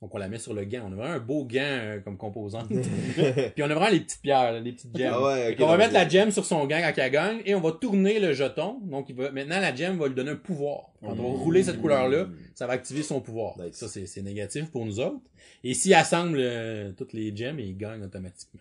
Donc 0.00 0.14
on 0.14 0.18
la 0.18 0.28
met 0.28 0.38
sur 0.38 0.54
le 0.54 0.64
gant. 0.64 0.82
On 0.88 0.92
a 0.92 0.94
vraiment 0.94 1.14
un 1.14 1.18
beau 1.18 1.44
gant 1.44 1.60
euh, 1.60 1.98
comme 2.00 2.16
composant. 2.16 2.62
Puis 2.68 3.62
on 3.62 3.64
a 3.64 3.74
vraiment 3.74 3.88
les 3.88 4.00
petites 4.00 4.22
pierres, 4.22 4.52
là, 4.52 4.60
les 4.60 4.72
petites 4.72 4.96
gemmes. 4.96 5.12
Ah 5.12 5.22
ouais, 5.22 5.56
on 5.58 5.66
va 5.66 5.76
mettre 5.76 5.92
la 5.92 6.08
gemme 6.08 6.30
sur 6.30 6.44
son 6.44 6.66
gant 6.66 6.78
quand 6.80 6.92
elle 6.96 7.10
gagne 7.10 7.40
et 7.44 7.54
on 7.56 7.60
va 7.60 7.72
tourner 7.72 8.20
le 8.20 8.32
jeton. 8.32 8.78
Donc 8.82 9.08
il 9.08 9.16
va, 9.16 9.32
maintenant 9.32 9.58
la 9.58 9.74
gemme 9.74 9.98
va 9.98 10.06
lui 10.06 10.14
donner 10.14 10.30
un 10.30 10.36
pouvoir. 10.36 10.92
Quand 11.00 11.18
on 11.18 11.32
va 11.32 11.38
rouler 11.38 11.64
cette 11.64 11.80
couleur-là, 11.80 12.28
ça 12.54 12.66
va 12.66 12.74
activer 12.74 13.02
son 13.02 13.20
pouvoir. 13.20 13.58
Nice. 13.58 13.74
Ça 13.74 13.88
c'est 13.88 14.06
c'est 14.06 14.22
négatif 14.22 14.70
pour 14.70 14.84
nous 14.84 15.00
autres. 15.00 15.20
Et 15.64 15.74
s'il 15.74 15.94
assemble 15.94 16.38
euh, 16.40 16.92
toutes 16.92 17.12
les 17.12 17.34
gemmes, 17.34 17.58
il 17.58 17.76
gagne 17.76 18.02
automatiquement. 18.04 18.60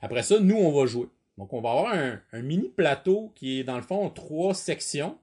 Après 0.00 0.22
ça, 0.22 0.40
nous 0.40 0.56
on 0.56 0.72
va 0.72 0.86
jouer. 0.86 1.08
Donc 1.36 1.52
on 1.52 1.60
va 1.60 1.70
avoir 1.70 1.92
un, 1.92 2.20
un 2.32 2.42
mini 2.42 2.70
plateau 2.74 3.32
qui 3.34 3.60
est 3.60 3.64
dans 3.64 3.76
le 3.76 3.82
fond 3.82 4.08
trois 4.08 4.54
sections. 4.54 5.18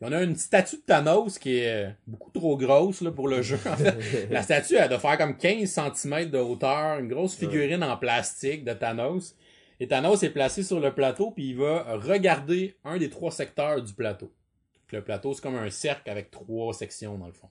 On 0.00 0.12
a 0.12 0.22
une 0.22 0.36
statue 0.36 0.76
de 0.76 0.82
Thanos 0.82 1.38
qui 1.38 1.56
est 1.56 1.86
euh, 1.86 1.90
beaucoup 2.06 2.30
trop 2.30 2.56
grosse 2.56 3.00
là, 3.00 3.10
pour 3.10 3.26
le 3.26 3.42
jeu. 3.42 3.58
En 3.66 3.76
fait, 3.76 4.28
la 4.30 4.42
statue, 4.42 4.76
elle 4.76 4.88
doit 4.88 5.00
faire 5.00 5.18
comme 5.18 5.36
15 5.36 5.68
cm 5.68 6.30
de 6.30 6.38
hauteur, 6.38 7.00
une 7.00 7.08
grosse 7.08 7.34
figurine 7.34 7.82
en 7.82 7.96
plastique 7.96 8.64
de 8.64 8.72
Thanos. 8.74 9.34
Et 9.80 9.88
Thanos 9.88 10.22
est 10.22 10.30
placé 10.30 10.62
sur 10.62 10.78
le 10.78 10.94
plateau, 10.94 11.32
puis 11.32 11.50
il 11.50 11.56
va 11.56 11.96
regarder 11.96 12.76
un 12.84 12.96
des 12.96 13.10
trois 13.10 13.32
secteurs 13.32 13.82
du 13.82 13.92
plateau. 13.92 14.32
Le 14.92 15.02
plateau, 15.02 15.34
c'est 15.34 15.42
comme 15.42 15.56
un 15.56 15.70
cercle 15.70 16.08
avec 16.10 16.30
trois 16.30 16.72
sections, 16.72 17.18
dans 17.18 17.26
le 17.26 17.32
fond. 17.32 17.50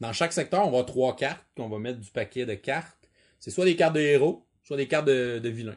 Dans 0.00 0.12
chaque 0.12 0.32
secteur, 0.32 0.66
on 0.66 0.70
va 0.70 0.84
trois 0.84 1.14
cartes 1.14 1.44
qu'on 1.56 1.68
va 1.68 1.78
mettre 1.78 1.98
du 1.98 2.10
paquet 2.10 2.46
de 2.46 2.54
cartes. 2.54 2.96
C'est 3.38 3.50
soit 3.50 3.64
des 3.64 3.76
cartes 3.76 3.94
de 3.94 4.00
héros, 4.00 4.46
soit 4.62 4.76
des 4.76 4.88
cartes 4.88 5.06
de, 5.06 5.38
de 5.38 5.48
vilains. 5.48 5.76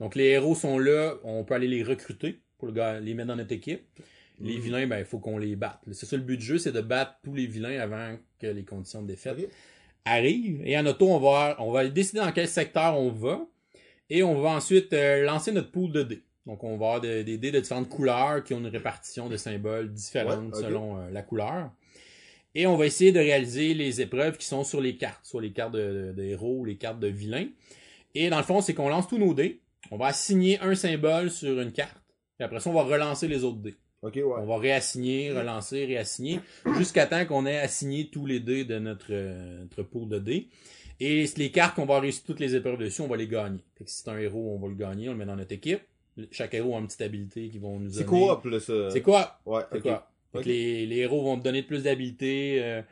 Donc 0.00 0.14
les 0.14 0.26
héros 0.26 0.54
sont 0.54 0.78
là, 0.78 1.14
on 1.24 1.44
peut 1.44 1.54
aller 1.54 1.68
les 1.68 1.82
recruter 1.82 2.40
pour 2.58 2.68
les 2.68 3.14
mettre 3.14 3.28
dans 3.28 3.36
notre 3.36 3.52
équipe. 3.52 3.86
Les 4.40 4.58
vilains, 4.58 4.86
ben, 4.86 4.98
il 4.98 5.04
faut 5.04 5.18
qu'on 5.18 5.38
les 5.38 5.56
batte. 5.56 5.80
C'est 5.92 6.06
ça 6.06 6.16
le 6.16 6.22
but 6.22 6.36
du 6.36 6.44
jeu, 6.44 6.58
c'est 6.58 6.72
de 6.72 6.80
battre 6.80 7.16
tous 7.24 7.34
les 7.34 7.46
vilains 7.46 7.78
avant 7.80 8.16
que 8.40 8.46
les 8.46 8.64
conditions 8.64 9.00
de 9.02 9.06
défaite 9.08 9.48
arrivent. 10.04 10.62
Et 10.64 10.76
en 10.78 10.86
auto, 10.86 11.08
on 11.08 11.18
va, 11.18 11.56
on 11.58 11.70
va 11.72 11.86
décider 11.88 12.20
dans 12.20 12.32
quel 12.32 12.48
secteur 12.48 12.98
on 12.98 13.10
va. 13.10 13.46
Et 14.10 14.22
on 14.22 14.40
va 14.40 14.50
ensuite 14.50 14.92
euh, 14.92 15.24
lancer 15.24 15.52
notre 15.52 15.70
pool 15.70 15.90
de 15.90 16.02
dés. 16.02 16.22
Donc, 16.46 16.62
on 16.62 16.76
va 16.76 16.86
avoir 16.86 17.00
de- 17.00 17.22
des 17.22 17.38
dés 17.38 17.50
de 17.50 17.58
différentes 17.60 17.88
couleurs 17.88 18.44
qui 18.44 18.54
ont 18.54 18.58
une 18.60 18.68
répartition 18.68 19.28
de 19.28 19.36
symboles 19.36 19.92
différentes 19.92 20.54
Ouais, 20.54 20.62
selon 20.62 20.98
euh, 20.98 21.10
la 21.10 21.22
couleur. 21.22 21.72
Et 22.54 22.66
on 22.66 22.76
va 22.76 22.86
essayer 22.86 23.10
de 23.12 23.18
réaliser 23.18 23.74
les 23.74 24.00
épreuves 24.00 24.36
qui 24.38 24.46
sont 24.46 24.62
sur 24.64 24.80
les 24.80 24.96
cartes, 24.96 25.24
soit 25.24 25.42
les 25.42 25.52
cartes 25.52 25.72
de, 25.72 26.08
de- 26.08 26.12
de 26.12 26.22
héros 26.22 26.58
ou 26.60 26.64
les 26.64 26.76
cartes 26.76 27.00
de 27.00 27.08
vilains. 27.08 27.48
Et 28.14 28.30
dans 28.30 28.38
le 28.38 28.44
fond, 28.44 28.60
c'est 28.60 28.74
qu'on 28.74 28.88
lance 28.88 29.08
tous 29.08 29.18
nos 29.18 29.34
dés. 29.34 29.60
On 29.90 29.96
va 29.98 30.06
assigner 30.06 30.60
un 30.60 30.74
symbole 30.74 31.30
sur 31.30 31.60
une 31.60 31.72
carte. 31.72 31.96
Et 32.38 32.44
après 32.44 32.60
ça, 32.60 32.70
on 32.70 32.74
va 32.74 32.82
relancer 32.84 33.26
les 33.28 33.42
autres 33.44 33.58
dés. 33.58 33.74
Ok, 34.02 34.14
ouais. 34.16 34.22
On 34.24 34.46
va 34.46 34.58
réassigner, 34.58 35.32
relancer, 35.32 35.84
réassigner, 35.86 36.40
jusqu'à 36.78 37.06
temps 37.06 37.24
qu'on 37.26 37.46
ait 37.46 37.58
assigné 37.58 38.08
tous 38.08 38.26
les 38.26 38.40
dés 38.40 38.64
de 38.64 38.78
notre, 38.78 39.06
euh, 39.10 39.60
notre 39.62 39.82
pool 39.82 40.08
de 40.08 40.18
dés. 40.18 40.48
Et 41.00 41.24
les 41.36 41.50
cartes 41.50 41.74
qu'on 41.76 41.86
va 41.86 42.00
réussir 42.00 42.22
toutes 42.24 42.40
les 42.40 42.54
épreuves 42.54 42.78
dessus, 42.78 43.02
on 43.02 43.06
va 43.08 43.16
les 43.16 43.26
gagner. 43.28 43.60
Fait 43.76 43.84
que 43.84 43.90
si 43.90 44.02
c'est 44.02 44.10
un 44.10 44.18
héros, 44.18 44.54
on 44.54 44.58
va 44.58 44.68
le 44.68 44.74
gagner, 44.74 45.08
on 45.08 45.12
le 45.12 45.18
met 45.18 45.26
dans 45.26 45.36
notre 45.36 45.52
équipe. 45.52 45.80
Chaque 46.30 46.54
héros 46.54 46.74
a 46.76 46.78
une 46.78 46.86
petite 46.86 47.02
habilité 47.02 47.48
qui 47.48 47.58
vont 47.58 47.78
nous 47.78 47.90
C'est 47.90 48.04
donner. 48.04 48.26
coop, 48.28 48.44
là, 48.46 48.60
ça. 48.60 48.90
C'est 48.90 49.02
quoi? 49.02 49.38
Ouais, 49.44 49.62
C'est 49.72 49.80
quoi? 49.82 50.10
Fait 50.32 50.40
que 50.42 50.48
les, 50.48 50.86
les 50.86 50.96
héros 50.98 51.22
vont 51.22 51.38
te 51.38 51.44
donner 51.44 51.62
plus 51.62 51.82
d'habilité. 51.82 52.58
euh, 52.62 52.82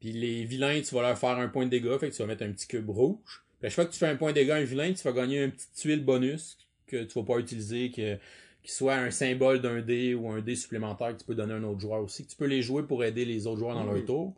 puis 0.00 0.10
les 0.12 0.44
vilains, 0.44 0.80
tu 0.80 0.92
vas 0.96 1.02
leur 1.02 1.16
faire 1.18 1.38
un 1.38 1.46
point 1.48 1.64
de 1.64 1.70
dégâts. 1.70 1.96
Fait 1.98 2.10
que 2.10 2.14
tu 2.16 2.22
vas 2.22 2.26
mettre 2.26 2.42
un 2.42 2.50
petit 2.50 2.66
cube 2.66 2.90
rouge. 2.90 3.44
Puis 3.60 3.66
à 3.66 3.68
chaque 3.70 3.74
fois 3.74 3.84
que 3.84 3.92
tu 3.92 3.98
fais 3.98 4.06
un 4.08 4.16
point 4.16 4.30
de 4.30 4.34
dégâts 4.36 4.50
à 4.50 4.56
un 4.56 4.64
vilain, 4.64 4.92
tu 4.92 5.02
vas 5.04 5.12
gagner 5.12 5.44
une 5.44 5.52
petite 5.52 5.74
tuile 5.76 6.04
bonus 6.04 6.58
que 6.88 7.04
tu 7.04 7.16
vas 7.18 7.24
pas 7.24 7.38
utiliser, 7.38 7.92
que, 7.92 8.18
qui 8.62 8.72
soit 8.72 8.94
un 8.94 9.10
symbole 9.10 9.60
d'un 9.60 9.80
dé 9.80 10.14
ou 10.14 10.28
un 10.30 10.40
dé 10.40 10.54
supplémentaire 10.54 11.12
que 11.14 11.20
tu 11.20 11.24
peux 11.26 11.34
donner 11.34 11.54
à 11.54 11.56
un 11.56 11.64
autre 11.64 11.80
joueur 11.80 12.02
aussi. 12.02 12.24
Que 12.24 12.30
tu 12.30 12.36
peux 12.36 12.46
les 12.46 12.62
jouer 12.62 12.82
pour 12.84 13.02
aider 13.04 13.24
les 13.24 13.46
autres 13.46 13.58
joueurs 13.58 13.74
dans 13.74 13.84
leur 13.84 14.04
tour. 14.04 14.34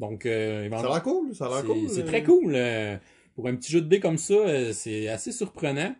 Donc, 0.00 0.26
euh, 0.26 0.68
Ça 0.70 0.78
a 0.78 0.82
l'air 0.82 1.02
cool, 1.02 1.34
ça 1.34 1.46
a 1.46 1.48
l'air 1.50 1.64
cool. 1.64 1.88
c'est 1.88 2.02
euh. 2.02 2.06
très 2.06 2.22
cool. 2.24 2.54
euh, 2.54 2.96
pour 3.34 3.46
un 3.46 3.54
petit 3.54 3.70
jeu 3.70 3.80
de 3.80 3.86
dés 3.88 4.00
comme 4.00 4.18
ça, 4.18 4.34
euh, 4.34 4.72
c'est 4.72 5.08
assez 5.08 5.30
surprenant. 5.30 5.94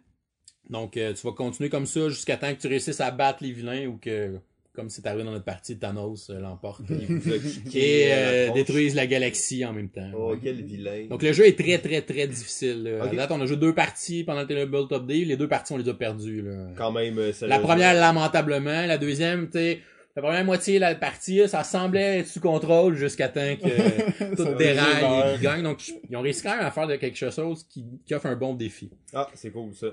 Donc, 0.68 0.92
tu 0.92 1.26
vas 1.26 1.32
continuer 1.32 1.68
comme 1.68 1.86
ça 1.86 2.08
jusqu'à 2.08 2.36
temps 2.36 2.54
que 2.54 2.60
tu 2.60 2.68
réussisses 2.68 3.00
à 3.00 3.10
battre 3.10 3.42
les 3.42 3.50
vilains 3.50 3.86
ou 3.86 3.98
que, 3.98 4.38
comme 4.80 4.88
c'est 4.88 5.06
arrivé 5.06 5.24
dans 5.24 5.32
notre 5.32 5.44
partie, 5.44 5.78
Thanos 5.78 6.30
euh, 6.30 6.40
l'emporte 6.40 6.80
et 7.74 8.08
euh, 8.12 8.46
tronche. 8.46 8.56
détruise 8.56 8.94
la 8.94 9.06
galaxie 9.06 9.62
en 9.64 9.74
même 9.74 9.90
temps. 9.90 10.10
Oh, 10.16 10.34
quel 10.42 10.62
vilain. 10.64 11.06
Donc, 11.08 11.22
le 11.22 11.34
jeu 11.34 11.46
est 11.46 11.58
très, 11.58 11.78
très, 11.78 12.00
très 12.00 12.26
difficile. 12.26 12.84
là. 12.84 13.04
Ok. 13.04 13.12
À 13.12 13.16
date, 13.16 13.30
on 13.32 13.40
a 13.42 13.46
joué 13.46 13.56
deux 13.58 13.74
parties 13.74 14.24
pendant 14.24 14.40
le 14.40 14.46
Tabletop 14.46 15.06
Day. 15.06 15.24
Les 15.26 15.36
deux 15.36 15.48
parties, 15.48 15.74
on 15.74 15.76
les 15.76 15.88
a 15.88 15.92
perdues. 15.94 16.40
là. 16.40 16.68
Quand 16.76 16.92
même, 16.92 17.18
euh, 17.18 17.30
La 17.42 17.58
première, 17.58 17.92
lamentablement. 17.94 18.86
La 18.86 18.96
deuxième, 18.96 19.50
tu 19.50 19.58
sais, 19.58 19.80
la 20.16 20.22
première 20.22 20.44
moitié 20.46 20.76
de 20.76 20.80
la 20.80 20.94
partie, 20.94 21.46
ça 21.46 21.62
semblait 21.62 22.20
être 22.20 22.28
sous 22.28 22.40
contrôle 22.40 22.94
jusqu'à 22.96 23.28
temps 23.28 23.56
que 23.62 24.34
tout 24.36 24.42
Ça 24.44 24.54
déraille 24.54 25.04
et 25.04 25.32
qu'ils 25.34 25.42
gagnent. 25.42 25.62
Donc, 25.62 25.86
ils 26.08 26.16
ont 26.16 26.22
réussi 26.22 26.42
quand 26.42 26.56
même 26.56 26.64
à 26.64 26.70
faire 26.70 26.86
de 26.86 26.96
quelque 26.96 27.18
chose 27.18 27.66
qui, 27.68 27.84
qui 28.06 28.14
offre 28.14 28.26
un 28.26 28.36
bon 28.36 28.54
défi. 28.54 28.90
Ah, 29.12 29.28
c'est 29.34 29.50
cool, 29.50 29.74
ça. 29.74 29.88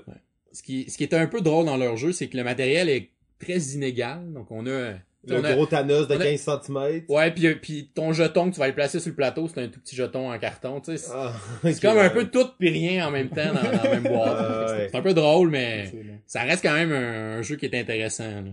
Ce 0.50 0.62
qui, 0.62 0.88
ce 0.90 0.96
qui 0.96 1.02
est 1.04 1.12
un 1.12 1.26
peu 1.26 1.42
drôle 1.42 1.66
dans 1.66 1.76
leur 1.76 1.98
jeu, 1.98 2.12
c'est 2.12 2.28
que 2.28 2.38
le 2.38 2.42
matériel 2.42 2.88
est 2.88 3.10
très 3.38 3.58
inégal. 3.58 4.32
Donc, 4.32 4.50
on 4.50 4.66
a... 4.66 4.94
On 5.30 5.44
a- 5.44 5.52
gros 5.54 5.66
Thanos 5.66 6.06
de 6.08 6.14
on 6.16 6.20
a- 6.20 6.24
15 6.24 6.40
cm. 6.40 7.02
Ouais, 7.08 7.30
puis, 7.32 7.54
puis 7.56 7.90
ton 7.94 8.12
jeton 8.12 8.48
que 8.48 8.54
tu 8.54 8.60
vas 8.60 8.68
le 8.68 8.74
placer 8.74 8.98
sur 9.00 9.10
le 9.10 9.16
plateau, 9.16 9.46
c'est 9.48 9.60
un 9.62 9.68
tout 9.68 9.80
petit 9.80 9.94
jeton 9.96 10.32
en 10.32 10.38
carton. 10.38 10.80
Tu 10.80 10.92
sais, 10.92 10.96
c'est 10.98 11.10
Ah, 11.12 11.32
c'est 11.62 11.82
comme 11.82 11.98
un 11.98 12.08
peu 12.08 12.28
tout 12.30 12.46
puis 12.58 12.70
rien 12.70 13.06
en 13.06 13.10
même 13.10 13.28
temps 13.28 13.52
dans, 13.52 13.62
dans 13.62 13.82
la 13.82 13.90
même 14.00 14.02
boîte. 14.14 14.36
Ah, 14.38 14.66
ouais. 14.72 14.88
C'est 14.90 14.96
un 14.96 15.02
peu 15.02 15.12
drôle, 15.14 15.50
mais 15.50 15.92
ça 16.26 16.42
reste 16.44 16.62
quand 16.62 16.72
même 16.72 16.92
un, 16.92 17.38
un 17.38 17.42
jeu 17.42 17.56
qui 17.56 17.66
est 17.66 17.78
intéressant. 17.78 18.24
là. 18.42 18.50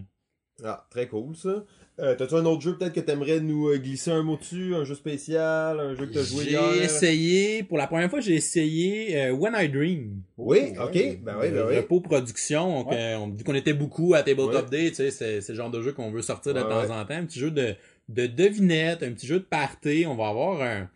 Ah, 0.65 0.87
très 0.89 1.07
cool, 1.07 1.35
ça. 1.35 1.63
Euh, 1.97 2.13
T'as-tu 2.13 2.35
un 2.35 2.45
autre 2.45 2.61
jeu 2.61 2.75
peut-être 2.77 2.91
que 2.91 2.99
t'aimerais 2.99 3.39
nous 3.39 3.69
euh, 3.69 3.77
glisser 3.77 4.11
un 4.11 4.21
mot 4.21 4.35
dessus? 4.35 4.75
Un 4.75 4.83
jeu 4.83 4.95
spécial? 4.95 5.79
Un 5.79 5.95
jeu 5.95 6.05
que 6.07 6.13
t'as 6.13 6.23
joué 6.23 6.43
J'ai 6.43 6.49
hier? 6.51 6.83
essayé, 6.83 7.63
pour 7.63 7.77
la 7.77 7.87
première 7.87 8.09
fois, 8.09 8.19
j'ai 8.19 8.33
essayé 8.35 9.15
euh, 9.17 9.31
When 9.31 9.53
I 9.57 9.69
Dream. 9.69 10.21
Oui, 10.37 10.57
Ouais, 10.57 10.73
ok. 10.77 10.93
ouais. 10.93 11.19
Ben 11.23 11.35
oui, 11.41 11.51
ben 11.51 11.65
oui. 11.69 11.77
Repos 11.77 12.01
Production. 12.01 12.79
Donc, 12.79 12.91
Ouais. 12.91 12.97
euh, 12.97 13.17
on, 13.19 13.29
vu 13.29 13.45
qu'on 13.45 13.55
était 13.55 13.71
beaucoup 13.73 14.13
à 14.13 14.23
Tabletop 14.23 14.69
Ouais. 14.69 14.69
Day, 14.83 14.89
tu 14.89 14.95
sais, 14.95 15.11
c'est 15.11 15.39
c'est 15.39 15.53
le 15.53 15.57
genre 15.57 15.71
de 15.71 15.81
jeu 15.81 15.93
qu'on 15.93 16.11
veut 16.11 16.21
sortir 16.21 16.53
de 16.53 16.59
Ouais, 16.59 16.67
temps 16.67 16.81
ouais. 16.81 16.91
en 16.91 17.05
temps. 17.05 17.13
Un 17.13 17.25
petit 17.25 17.39
jeu 17.39 17.51
de, 17.51 17.75
de 18.09 18.25
devinette, 18.27 19.01
un 19.01 19.11
petit 19.13 19.27
jeu 19.27 19.39
de 19.39 19.45
party. 19.45 20.03
On 20.05 20.15
va 20.15 20.27
avoir 20.27 20.61
un, 20.63 20.89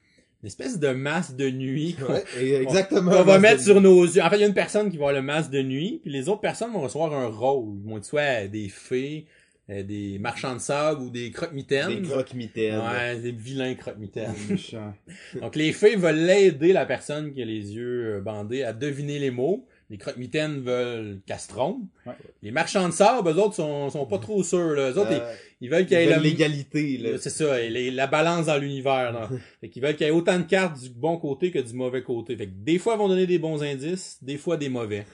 une 0.43 0.47
espèce 0.47 0.79
de 0.79 0.89
masque 0.89 1.37
de 1.37 1.49
nuit 1.49 1.95
qu'on 1.97 2.11
Ouais, 2.13 2.85
qu'on 2.89 3.23
va 3.23 3.39
mettre 3.39 3.61
sur 3.61 3.79
nos 3.79 4.03
yeux. 4.03 4.21
En 4.21 4.29
fait, 4.29 4.35
il 4.35 4.41
y 4.41 4.43
a 4.43 4.47
une 4.47 4.53
personne 4.53 4.91
qui 4.91 4.97
va 4.97 5.05
avoir 5.07 5.13
le 5.21 5.25
masque 5.25 5.51
de 5.51 5.61
nuit, 5.61 5.99
puis 6.01 6.11
les 6.11 6.27
autres 6.27 6.41
personnes 6.41 6.73
vont 6.73 6.81
recevoir 6.81 7.13
un 7.13 7.27
rôle. 7.27 7.75
Ils 7.85 7.89
vont 7.89 7.97
être 7.97 8.03
soit 8.05 8.47
des 8.47 8.67
fées, 8.67 9.25
euh, 9.69 9.83
des 9.83 10.17
marchands 10.19 10.55
de 10.55 10.59
sable 10.59 11.01
ou 11.01 11.09
des 11.09 11.25
Des 11.25 11.31
croque-mitaines. 11.31 12.01
croque-mitaines. 12.07 12.79
Ouais, 12.79 13.17
des 13.19 13.31
vilains 13.31 13.75
croque-mitaines. 13.75 14.33
Donc 15.41 15.55
les 15.55 15.71
fées 15.73 15.95
veulent 15.95 16.29
aider 16.29 16.73
la 16.73 16.85
personne 16.85 17.31
qui 17.33 17.41
a 17.41 17.45
les 17.45 17.73
yeux 17.75 18.15
euh, 18.17 18.21
bandés 18.21 18.63
à 18.63 18.73
deviner 18.73 19.19
les 19.19 19.31
mots. 19.31 19.65
Les 19.91 19.97
croque-mitaines 19.97 20.61
veulent 20.61 21.19
castron. 21.25 21.79
Ouais. 22.05 22.13
Les 22.43 22.51
marchands 22.51 22.87
de 22.87 22.93
sable, 22.93 23.27
eux 23.29 23.37
autres 23.39 23.55
sont, 23.55 23.89
sont 23.89 24.05
pas 24.05 24.19
trop 24.19 24.43
sûrs. 24.43 24.75
Là. 24.75 24.91
Eux 24.91 24.97
autres, 24.99 25.11
Euh, 25.13 25.33
ils, 25.61 25.65
ils 25.65 25.69
veulent 25.71 25.87
qu'il 25.87 25.97
y 25.97 26.01
ait 26.01 26.05
la- 26.09 26.19
l'égalité, 26.19 26.97
là. 26.99 27.17
c'est 27.17 27.31
ça, 27.31 27.57
les- 27.59 27.89
la 27.89 28.05
balance 28.05 28.45
dans 28.45 28.57
l'univers. 28.59 29.11
là. 29.11 29.27
fait 29.61 29.69
qu'ils 29.69 29.81
veulent 29.81 29.95
qu'il 29.95 30.05
y 30.05 30.09
ait 30.09 30.13
autant 30.13 30.37
de 30.37 30.43
cartes 30.43 30.79
du 30.79 30.89
bon 30.91 31.17
côté 31.17 31.49
que 31.49 31.57
du 31.57 31.73
mauvais 31.73 32.03
côté. 32.03 32.35
Fait 32.37 32.45
que 32.45 32.51
des 32.55 32.77
fois, 32.77 32.93
ils 32.93 32.99
vont 32.99 33.07
donner 33.09 33.25
des 33.25 33.39
bons 33.39 33.63
indices, 33.63 34.19
des 34.21 34.37
fois 34.37 34.57
des 34.57 34.69
mauvais. 34.69 35.05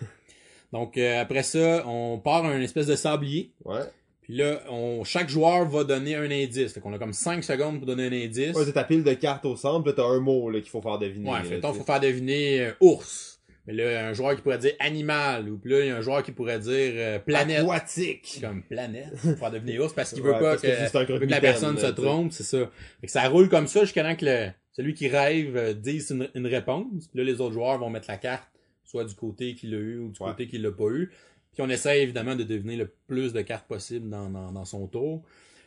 Donc 0.73 0.97
euh, 0.97 1.21
après 1.21 1.43
ça, 1.43 1.87
on 1.87 2.19
part 2.19 2.43
à 2.43 2.49
un 2.49 2.59
espèce 2.61 2.87
de 2.87 2.95
sablier. 2.97 3.51
Ouais. 3.63 3.79
Puis 4.25 4.37
là, 4.37 4.59
on, 4.71 5.03
chaque 5.03 5.29
joueur 5.29 5.69
va 5.69 5.83
donner 5.83 6.15
un 6.15 6.31
indice. 6.31 6.73
Fait 6.73 6.79
qu'on 6.79 6.93
a 6.93 6.97
comme 6.97 7.13
5 7.13 7.43
secondes 7.43 7.77
pour 7.77 7.85
donner 7.85 8.07
un 8.07 8.25
indice. 8.25 8.55
Ouais, 8.55 8.65
c'est 8.65 8.73
ta 8.73 8.83
pile 8.83 9.03
de 9.03 9.13
cartes 9.13 9.45
au 9.45 9.55
centre, 9.55 9.87
là, 9.87 9.93
t'as 9.93 10.03
un 10.03 10.19
mot, 10.19 10.49
là, 10.49 10.61
qu'il 10.61 10.71
faut 10.71 10.81
faire 10.81 10.97
deviner. 10.97 11.29
Ouais, 11.29 11.43
fait 11.43 11.61
faut 11.61 11.71
tu 11.71 11.77
sais. 11.77 11.83
faire 11.83 11.99
deviner 11.99 12.61
euh, 12.61 12.71
ours. 12.79 13.39
Mais 13.67 13.73
là, 13.73 14.07
un 14.07 14.13
joueur 14.13 14.35
qui 14.35 14.41
pourrait 14.41 14.57
dire 14.57 14.73
animal. 14.79 15.47
Ou 15.47 15.59
puis 15.59 15.71
là, 15.71 15.79
il 15.81 15.87
y 15.87 15.89
a 15.91 15.97
un 15.97 16.01
joueur 16.01 16.23
qui 16.23 16.31
pourrait 16.31 16.57
dire 16.57 16.93
euh, 16.95 17.19
planète. 17.19 17.59
Aquatique. 17.59 18.39
Comme 18.41 18.63
planète. 18.63 19.15
Pour 19.21 19.37
faire 19.37 19.51
deviner 19.51 19.79
ours 19.79 19.93
parce 19.93 20.11
qu'il 20.11 20.23
veut 20.23 20.31
pas 20.31 20.57
que, 20.57 21.25
la 21.25 21.39
personne 21.39 21.77
se 21.77 21.87
trompe, 21.87 22.31
c'est 22.31 22.43
ça. 22.43 22.71
Fait 23.01 23.05
que 23.05 23.11
ça 23.11 23.29
roule 23.29 23.47
comme 23.47 23.67
ça 23.67 23.81
jusqu'à 23.81 24.03
temps 24.03 24.15
que 24.15 24.25
le, 24.25 24.47
celui 24.71 24.95
qui 24.95 25.07
rêve 25.07 25.55
euh, 25.55 25.73
dise 25.73 26.09
une, 26.09 26.29
une 26.33 26.47
réponse. 26.47 27.07
Puis 27.11 27.19
là, 27.19 27.23
les 27.23 27.41
autres 27.41 27.53
joueurs 27.53 27.77
vont 27.77 27.91
mettre 27.91 28.09
la 28.09 28.17
carte, 28.17 28.49
soit 28.83 29.05
du 29.05 29.13
côté 29.13 29.53
qu'il 29.53 29.71
l'a 29.71 29.77
eu 29.77 29.99
ou 29.99 30.11
du 30.11 30.19
Ouais. 30.19 30.29
côté 30.29 30.47
qu'il 30.47 30.63
l'a 30.63 30.71
pas 30.71 30.89
eu. 30.89 31.11
Puis 31.55 31.63
on 31.65 31.69
essaie 31.69 32.01
évidemment 32.03 32.35
de 32.35 32.43
deviner 32.43 32.75
le 32.75 32.91
plus 33.07 33.33
de 33.33 33.41
cartes 33.41 33.67
possible 33.67 34.09
dans, 34.09 34.29
dans, 34.29 34.51
dans 34.51 34.65
son 34.65 34.85
tour. 34.87 35.23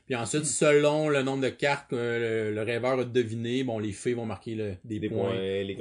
Puis 0.06 0.14
ensuite, 0.16 0.46
selon 0.46 1.10
le 1.10 1.22
nombre 1.22 1.42
de 1.42 1.50
cartes 1.50 1.90
que 1.90 1.96
le, 1.96 2.54
le 2.54 2.62
rêveur 2.62 2.98
a 2.98 3.04
deviné, 3.04 3.62
bon, 3.62 3.78
les 3.78 3.92
fées 3.92 4.14
vont 4.14 4.24
marquer 4.24 4.54
le- 4.54 4.74
des, 4.82 4.98
Des 5.00 5.08
points. 5.10 5.24
points, 5.28 5.34
les 5.34 5.74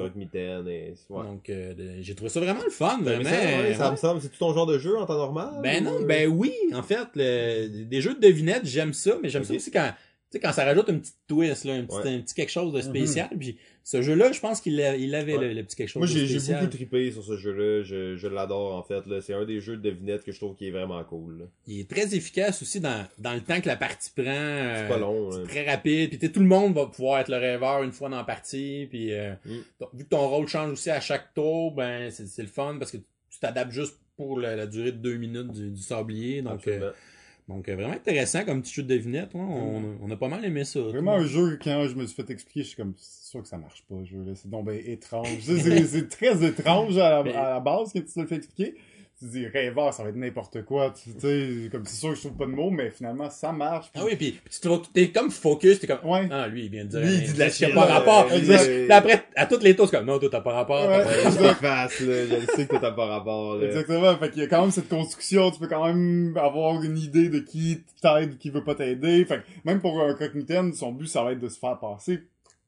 et... 0.67 0.93
Ouais. 1.09 1.23
Donc, 1.23 1.49
euh, 1.49 1.97
j'ai 2.01 2.13
trouvé 2.13 2.29
ça 2.29 2.41
vraiment 2.41 2.59
le 2.65 2.69
fun, 2.69 2.97
Mais 3.01 3.15
vraiment. 3.15 3.29
ça, 3.29 3.35
ouais, 3.61 3.73
ça 3.73 3.85
Ouais. 3.85 3.91
me 3.91 3.95
semble, 3.95 4.21
c'est 4.21 4.27
tout 4.27 4.37
ton 4.39 4.53
genre 4.53 4.65
de 4.65 4.79
jeu 4.79 4.97
en 4.97 5.05
temps 5.05 5.15
normal? 5.17 5.59
Ben 5.63 5.81
ou- 5.87 5.91
non, 6.01 6.05
ben 6.05 6.27
oui, 6.27 6.51
en 6.73 6.83
fait, 6.83 7.07
le- 7.15 7.85
des 7.85 8.01
jeux 8.01 8.15
de 8.15 8.19
devinettes, 8.19 8.65
j'aime 8.65 8.91
ça, 8.91 9.17
mais 9.23 9.29
j'aime 9.29 9.45
ça 9.45 9.53
aussi 9.53 9.71
quand, 9.71 9.91
sais, 10.31 10.39
quand 10.39 10.51
ça 10.51 10.65
rajoute 10.65 10.89
une 10.89 10.99
petite 10.99 11.15
twist, 11.27 11.63
là, 11.65 11.73
un 11.73 11.85
petit, 11.85 11.95
Ouais. 11.97 12.15
un 12.15 12.19
petit 12.21 12.35
quelque 12.35 12.49
chose 12.51 12.73
de 12.73 12.81
spécial. 12.81 13.29
Puis 13.39 13.57
ce 13.83 14.01
jeu-là, 14.01 14.31
je 14.31 14.39
pense 14.41 14.59
qu'il 14.61 14.73
il 14.73 15.15
avait 15.15 15.37
Ouais. 15.37 15.47
le, 15.47 15.53
le 15.53 15.63
petit 15.63 15.75
quelque 15.77 15.87
chose 15.89 15.99
Moi, 16.01 16.07
de 16.07 16.11
j'ai 16.11 16.25
j'ai 16.27 16.39
spécial. 16.39 16.59
beaucoup 16.65 16.75
trippé 16.75 17.11
sur 17.11 17.23
ce 17.23 17.37
jeu-là. 17.37 17.83
Je, 17.83 18.15
je 18.17 18.27
l'adore, 18.27 18.75
en 18.75 18.83
fait. 18.83 19.03
C'est 19.21 19.33
un 19.33 19.45
des 19.45 19.59
jeux 19.61 19.77
de 19.77 19.89
devinettes 19.89 20.23
que 20.23 20.31
je 20.31 20.37
trouve 20.37 20.55
qui 20.55 20.67
est 20.67 20.71
vraiment 20.71 21.01
cool. 21.05 21.39
là. 21.39 21.45
Il 21.67 21.79
est 21.79 21.89
très 21.89 22.13
efficace 22.15 22.61
aussi 22.61 22.79
dans, 22.79 23.05
dans 23.19 23.33
le 23.33 23.41
temps 23.41 23.61
que 23.61 23.67
la 23.67 23.77
partie 23.77 24.11
prend. 24.15 24.23
C'est 24.25 24.85
euh, 24.85 24.87
pas 24.89 24.97
long. 24.97 25.31
c'est 25.31 25.39
là. 25.41 25.47
très 25.47 25.65
rapide. 25.69 26.09
Puis 26.09 26.19
tu 26.19 26.31
tout 26.31 26.39
le 26.41 26.45
monde 26.47 26.73
va 26.75 26.85
pouvoir 26.87 27.19
être 27.21 27.29
le 27.29 27.37
rêveur 27.37 27.83
une 27.83 27.91
fois 27.93 28.09
dans 28.09 28.17
la 28.17 28.23
partie. 28.23 28.87
Puis 28.89 29.13
euh, 29.13 29.33
Mm. 29.45 29.55
donc, 29.79 29.89
vu 29.93 30.03
que 30.03 30.09
ton 30.09 30.27
rôle 30.27 30.47
change 30.47 30.71
aussi 30.73 30.89
à 30.89 30.99
chaque 30.99 31.33
tour, 31.33 31.73
ben 31.73 32.11
c'est 32.11 32.27
c'est 32.27 32.41
le 32.41 32.47
fun 32.49 32.75
parce 32.79 32.91
que 32.91 32.97
tu 32.97 33.39
t'adaptes 33.39 33.71
juste 33.71 33.95
pour 34.17 34.39
la, 34.39 34.55
la 34.55 34.65
durée 34.65 34.91
de 34.91 34.97
deux 34.97 35.15
minutes 35.15 35.51
du, 35.51 35.69
du 35.69 35.81
sablier. 35.81 36.41
Donc, 36.41 36.67
euh, 36.67 36.91
donc 37.47 37.69
euh, 37.69 37.75
vraiment 37.75 37.93
intéressant 37.93 38.43
comme 38.45 38.61
petit 38.61 38.73
jeu 38.73 38.83
de 38.83 38.89
devinette. 38.89 39.29
hein. 39.35 39.39
On, 39.39 39.81
on 40.01 40.11
a 40.11 40.15
pas 40.17 40.27
mal 40.27 40.43
aimé 40.43 40.63
ça. 40.65 40.81
Vraiment 40.81 41.13
un 41.13 41.25
jeu, 41.25 41.57
quand 41.63 41.87
je 41.87 41.95
me 41.95 42.05
suis 42.05 42.15
fait 42.21 42.29
expliquer, 42.31 42.61
je 42.63 42.67
suis 42.67 42.75
comme, 42.77 42.93
c'est 42.97 43.29
sûr 43.29 43.41
que 43.41 43.47
ça 43.47 43.57
marche 43.57 43.83
pas, 43.89 43.95
ce 44.03 44.09
jeu-là. 44.09 44.33
C'est 44.35 44.49
donc 44.49 44.65
ben 44.65 44.79
étrange. 44.85 45.27
C'est- 45.41 46.09
très 46.09 46.45
étrange 46.45 46.97
à 46.97 47.09
la, 47.09 47.23
Mais- 47.23 47.33
à 47.33 47.49
la 47.51 47.59
base 47.59 47.91
quand 47.93 47.99
tu 48.01 48.05
te 48.13 48.19
le 48.19 48.27
fais 48.27 48.35
expliquer. 48.35 48.75
Tu 49.19 49.25
dis, 49.25 49.47
rêveur, 49.47 49.91
ça 49.95 50.03
va 50.03 50.09
être 50.09 50.15
n'importe 50.15 50.63
quoi. 50.63 50.93
Tu 50.93 51.09
sais, 51.17 51.69
comme 51.71 51.83
c'est 51.85 51.95
sûr 51.95 52.09
que 52.09 52.15
je 52.15 52.21
trouve 52.21 52.37
pas 52.37 52.45
de 52.45 52.51
mots, 52.51 52.69
mais 52.69 52.91
finalement, 52.91 53.31
ça 53.31 53.51
marche. 53.51 53.87
Ah 53.95 54.01
oui, 54.05 54.15
puis 54.15 54.39
tu 54.47 54.69
t'es 54.93 55.09
comme 55.09 55.31
focus, 55.31 55.79
t'es 55.79 55.87
comme 55.87 56.07
Ouais. 56.07 56.27
Ah 56.29 56.47
lui 56.47 56.65
il 56.65 56.69
vient 56.69 56.85
de 56.85 56.89
dire 56.89 56.99
Lui, 56.99 57.15
il 57.15 57.23
dit 57.23 57.33
de 57.33 57.39
la 57.39 57.49
shit, 57.49 57.73
pas 57.73 57.87
là, 57.87 57.95
rapport. 57.95 58.27
Puis 58.27 58.91
après, 58.91 59.25
à 59.35 59.47
toutes 59.47 59.63
les 59.63 59.75
tours, 59.75 59.89
c'est 59.89 59.97
comme 59.97 60.05
non, 60.05 60.19
toi 60.19 60.29
t'as 60.29 60.41
pas 60.41 60.53
rapport. 60.53 60.87
Ouais. 60.87 61.03
Je 61.03 61.35
te 61.35 61.53
face, 61.55 61.99
là. 62.01 62.25
Je 62.27 62.55
sais 62.55 62.67
que 62.67 62.77
t'as 62.77 62.91
pas 62.91 63.07
rapport, 63.07 63.55
là. 63.55 63.65
Exactement. 63.65 64.15
Fait 64.17 64.29
qu'il 64.29 64.41
y 64.41 64.45
a 64.45 64.47
quand 64.47 64.61
même 64.61 64.71
cette 64.71 64.89
construction. 64.89 65.49
Tu 65.49 65.59
peux 65.59 65.67
quand 65.67 65.87
même 65.87 66.37
avoir 66.37 66.83
une 66.83 66.99
idée 66.99 67.29
de 67.29 67.39
qui 67.39 67.83
t'aide 67.99 68.33
ou 68.33 68.37
qui 68.37 68.51
veut 68.51 68.63
pas 68.63 68.75
t'aider. 68.75 69.25
Fait 69.25 69.37
que 69.37 69.43
même 69.65 69.81
pour 69.81 69.99
un 69.99 70.13
croque-mitaine, 70.13 70.73
son 70.73 70.91
but, 70.91 71.07
ça 71.07 71.23
va 71.23 71.31
être 71.31 71.39
de 71.39 71.49
se 71.49 71.57
faire 71.57 71.79
passer 71.79 72.19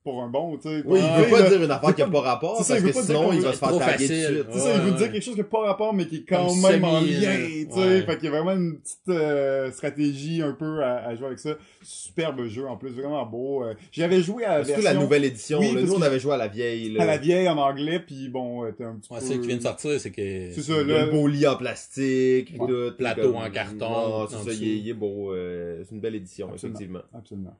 pour 0.03 0.23
un 0.23 0.29
bon, 0.29 0.57
tu 0.57 0.69
sais. 0.69 0.81
Oui, 0.85 0.99
il 0.99 1.03
Ouais, 1.05 1.23
veut 1.25 1.29
pas 1.29 1.39
là. 1.41 1.49
dire 1.49 1.63
une 1.63 1.71
affaire 1.71 1.93
qui 1.95 2.01
a 2.01 2.07
pas- 2.07 2.21
rapport, 2.21 2.57
c'est 2.57 2.63
ça, 2.63 2.73
parce 2.75 2.79
il 2.79 2.85
veut 2.85 2.89
que 2.91 2.95
pas 2.95 3.01
dire 3.05 3.15
sinon, 3.17 3.33
il 3.33 3.41
va 3.41 3.53
se 3.53 3.57
faire 3.57 3.69
trop 3.69 3.79
taguer 3.79 4.07
de 4.07 4.13
suite. 4.13 4.45
C'est 4.51 4.59
ça, 4.59 4.73
il 4.75 4.81
veut 4.81 4.91
dire 4.97 5.11
quelque 5.11 5.23
chose 5.23 5.33
qui 5.33 5.39
n'a 5.41 5.45
pas 5.45 5.59
rapport, 5.65 5.93
mais 5.93 6.07
qui 6.07 6.15
est 6.17 6.23
quand 6.27 6.47
Comme 6.47 6.61
même 6.61 6.83
en 6.85 7.01
lien, 7.01 7.19
là. 7.21 7.35
tu 7.37 7.71
sais. 7.71 7.79
Ouais. 7.79 8.01
Fait 8.03 8.15
qu'il 8.15 8.25
y 8.25 8.27
a 8.27 8.31
vraiment 8.31 8.51
une 8.53 8.79
petite 8.79 9.09
euh, 9.09 9.71
stratégie 9.71 10.41
un 10.41 10.53
peu 10.53 10.83
à, 10.83 11.05
à 11.07 11.15
jouer 11.15 11.27
avec 11.27 11.39
ça. 11.39 11.55
Superbe 11.83 12.45
jeu, 12.47 12.65
en 12.67 12.77
plus, 12.77 12.89
vraiment 12.91 13.25
beau. 13.25 13.63
Euh, 13.63 13.73
J'avais 13.91 14.21
joué 14.21 14.45
à 14.45 14.59
la 14.59 14.61
version 14.63 14.83
la 14.83 14.93
nouvelle 14.93 15.25
édition, 15.25 15.59
Oui, 15.59 15.73
là. 15.73 15.81
Nous, 15.81 15.93
on 15.93 16.01
avait 16.01 16.19
joué 16.19 16.33
à 16.33 16.37
la 16.37 16.47
vieille, 16.47 16.91
là. 16.93 17.03
à 17.03 17.05
la 17.05 17.17
vieille 17.17 17.47
en 17.49 17.57
anglais, 17.57 17.99
puis 17.99 18.29
bon, 18.29 18.63
euh, 18.65 18.71
t'es 18.71 18.85
un 18.85 18.95
petit 18.95 19.11
Ouais, 19.13 19.19
peu... 19.19 19.25
c'est 19.25 19.39
qui 19.39 19.47
vient 19.47 19.57
de 19.57 19.61
sortir, 19.61 19.99
c'est 19.99 20.11
que. 20.11 20.51
C'est 20.53 20.61
ça, 20.61 20.73
a 20.75 20.83
là. 20.83 21.05
le 21.05 21.11
beau 21.11 21.27
lit 21.27 21.45
en 21.45 21.55
plastique, 21.57 22.53
Ouais. 22.57 22.67
tout. 22.67 22.95
Plateau 22.97 23.35
en 23.35 23.49
carton, 23.49 23.85
en 23.85 24.27
c'est 24.27 24.35
ça, 24.37 24.51
il 24.53 24.89
est, 24.89 24.93
beau. 24.93 25.33
euh, 25.33 25.83
c'est 25.87 25.93
une 25.95 26.01
belle 26.01 26.15
édition, 26.15 26.49
effectivement. 26.55 26.99
Absolument. 27.13 27.55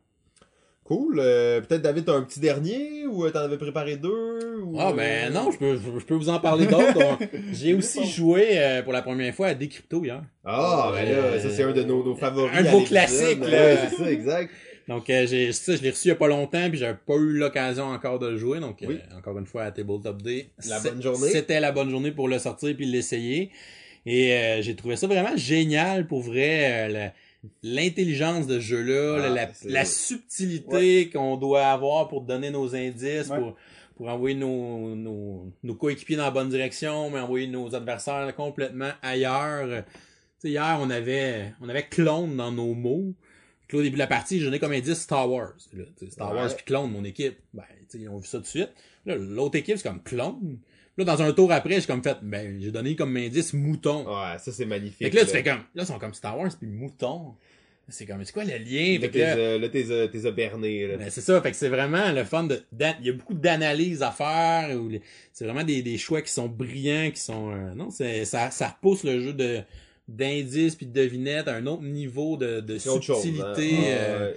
Cool. 0.90 1.20
euh, 1.20 1.62
Peut-être, 1.62 1.82
David, 1.84 2.04
t'as 2.06 2.16
un 2.16 2.24
petit 2.24 2.40
dernier, 2.42 3.06
ou 3.08 3.24
euh, 3.26 3.30
t'en 3.30 3.40
avais 3.40 3.58
préparé 3.58 3.96
deux, 3.96 4.62
ou... 4.66 4.76
Ah 4.78 4.92
ben 4.92 5.32
non, 5.32 5.52
je 5.52 5.58
peux, 5.58 5.78
je 5.78 6.04
peux 6.06 6.16
vous 6.16 6.30
en 6.30 6.40
parler 6.40 6.66
d'autres. 6.66 7.18
J'ai 7.54 7.74
aussi 7.74 8.06
joué 8.06 8.58
euh, 8.60 8.82
pour 8.84 8.92
la 8.92 9.02
première 9.04 9.34
fois 9.34 9.48
à 9.48 9.54
Décrypto 9.54 10.04
hier. 10.04 10.22
Ah, 10.44 10.92
ben 10.94 11.06
là, 11.10 11.12
Euh, 11.18 11.40
ça, 11.40 11.50
c'est 11.50 11.64
un 11.64 11.72
de 11.72 11.84
nos, 11.84 12.04
nos 12.04 12.16
favoris. 12.16 12.52
un 12.58 12.64
de 12.64 12.68
à 12.68 12.72
vos 12.72 12.80
l'épisode. 12.80 12.88
classiques, 13.08 13.40
là. 13.40 13.48
Ouais, 13.48 13.78
c'est 13.90 13.96
ça, 14.04 14.12
exact. 14.12 14.52
Donc 14.88 15.08
euh, 15.12 15.28
j'ai 15.28 15.52
ça, 15.52 15.76
je 15.76 15.84
l'ai 15.84 15.92
reçu 15.92 16.08
il 16.08 16.10
y 16.10 16.12
a 16.14 16.16
pas 16.16 16.28
longtemps, 16.28 16.68
puis 16.68 16.80
j'avais 16.80 16.98
pas 17.06 17.14
eu 17.14 17.34
l'occasion 17.38 17.84
encore 17.86 18.18
de 18.18 18.28
le 18.28 18.38
jouer. 18.38 18.60
Donc 18.60 18.80
Oui. 18.88 18.98
euh, 19.14 19.18
encore 19.20 19.38
une 19.38 19.46
fois 19.46 19.62
à 19.66 19.72
Tabletop 19.72 20.20
Day. 20.24 20.48
La 20.68 20.80
bonne 20.80 21.00
journée. 21.04 21.30
C'était 21.30 21.60
la 21.60 21.72
bonne 21.72 21.92
journée 21.92 22.10
pour 22.12 22.28
le 22.28 22.40
sortir 22.40 22.76
puis 22.76 22.88
l'essayer. 22.88 23.52
Et 24.08 24.34
euh, 24.34 24.62
j'ai 24.64 24.76
trouvé 24.76 24.96
ça 24.96 25.06
vraiment 25.06 25.38
génial 25.38 26.08
pour 26.08 26.22
vrai. 26.22 26.90
euh, 26.96 27.08
L'intelligence 27.64 28.48
de 28.48 28.56
ce 28.60 28.66
jeu-là, 28.66 29.24
Ah, 29.26 29.30
la- 29.30 29.50
la, 29.66 29.86
subtilité 29.86 31.10
qu'on 31.10 31.38
doit 31.38 31.68
avoir 31.68 32.08
pour 32.08 32.22
donner 32.22 32.50
nos 32.52 32.76
indices, 32.76 33.30
Ouais. 33.30 33.40
pour, 33.40 33.56
pour 33.96 34.08
envoyer 34.10 34.36
nos, 34.36 34.96
nos, 34.96 35.52
nos 35.64 35.76
coéquipiers 35.76 36.16
dans 36.18 36.24
la 36.24 36.32
bonne 36.32 36.50
direction, 36.50 37.10
mais 37.10 37.20
envoyer 37.20 37.48
nos 37.48 37.74
adversaires 37.76 38.34
complètement 38.36 38.92
ailleurs. 39.02 39.84
Hier, 40.44 40.78
on 40.82 40.90
avait, 40.90 41.54
on 41.62 41.70
avait 41.70 41.84
clone 41.88 42.36
dans 42.38 42.52
nos 42.52 42.74
mots. 42.74 43.14
Puis 43.68 43.78
au 43.78 43.82
début 43.84 43.96
de 43.96 44.00
la 44.00 44.08
partie, 44.08 44.40
je 44.40 44.46
donnais 44.46 44.58
comme 44.60 44.72
indice 44.72 45.00
Star 45.02 45.30
Wars. 45.30 45.54
Là, 45.74 45.84
Star 46.10 46.32
Ouais. 46.32 46.38
Wars 46.38 46.56
puis 46.56 46.66
clone, 46.66 46.92
mon 46.92 47.04
équipe. 47.04 47.38
Ben, 47.54 47.64
ils 47.94 48.10
ont 48.10 48.18
vu 48.18 48.26
ça 48.28 48.38
tout 48.40 48.44
de 48.44 48.48
suite. 48.48 48.70
L'autre 49.06 49.58
équipe, 49.58 49.78
c'est 49.78 49.88
comme 49.88 50.02
clone. 50.02 50.58
Là, 51.00 51.06
dans 51.06 51.22
un 51.22 51.32
tour 51.32 51.52
après, 51.52 51.80
j'ai 51.80 51.88
comme 51.88 52.04
fait, 52.04 52.18
ben, 52.22 52.60
j'ai 52.62 52.72
donné 52.72 52.96
comme 52.96 53.16
indice 53.18 53.54
mouton. 53.54 54.06
Ouais, 54.06 54.38
ça, 54.38 54.52
c'est 54.52 54.66
magnifique. 54.66 54.98
fait 55.00 55.10
que 55.10 55.16
là, 55.16 55.26
tu 55.26 55.32
fais 55.32 55.44
comme, 55.44 55.60
là, 55.74 55.84
ils 55.84 55.86
sont 55.86 55.98
comme 55.98 56.14
Star 56.14 56.38
Wars 56.38 56.52
puis 56.60 56.68
mouton. 56.68 57.34
C'est 57.92 58.06
comme, 58.06 58.24
c'est 58.24 58.34
quoi 58.34 58.44
le 58.44 58.52
lien? 58.58 59.00
Là, 59.02 59.08
t'es 59.08 59.20
là, 59.20 59.36
euh, 59.38 59.58
là, 59.60 59.68
t'es 59.70 59.90
euh, 59.90 60.08
t'es 60.08 60.26
euh, 60.28 60.32
berné, 60.32 60.86
là. 60.88 60.98
ben, 60.98 61.10
c'est 61.10 61.22
ça, 61.22 61.42
fait 61.42 61.50
que 61.50 61.58
c'est 61.58 61.70
vraiment 61.70 62.12
le 62.12 62.24
fun 62.24 62.44
de, 62.44 62.62
il 63.00 63.06
y 63.08 63.10
a 63.10 63.14
beaucoup 63.14 63.34
d'analyses 63.34 64.04
à 64.04 64.12
faire, 64.12 64.80
ou 64.80 64.90
les- 64.90 65.02
c'est 65.34 65.46
vraiment 65.46 65.64
des, 65.64 65.82
des 65.82 65.98
choix 65.98 66.22
qui 66.22 66.32
sont 66.32 66.48
brillants, 66.48 67.10
qui 67.10 67.20
sont, 67.20 67.50
euh, 67.52 67.74
non, 67.74 67.90
c'est, 67.90 68.26
ça, 68.26 68.52
ça 68.52 68.68
repousse 68.68 69.04
le 69.04 69.20
jeu 69.22 69.34
de, 69.34 69.62
d'indices 70.08 70.76
puis 70.76 70.86
de 70.86 70.92
devinettes 70.92 71.48
à 71.48 71.56
un 71.56 71.66
autre 71.66 71.82
niveau 71.82 72.38
de, 72.38 72.60
de 72.60 72.78
chose. 72.78 73.04
subtilité. 73.04 73.76
hein. 73.94 74.20
Ouais. 74.20 74.36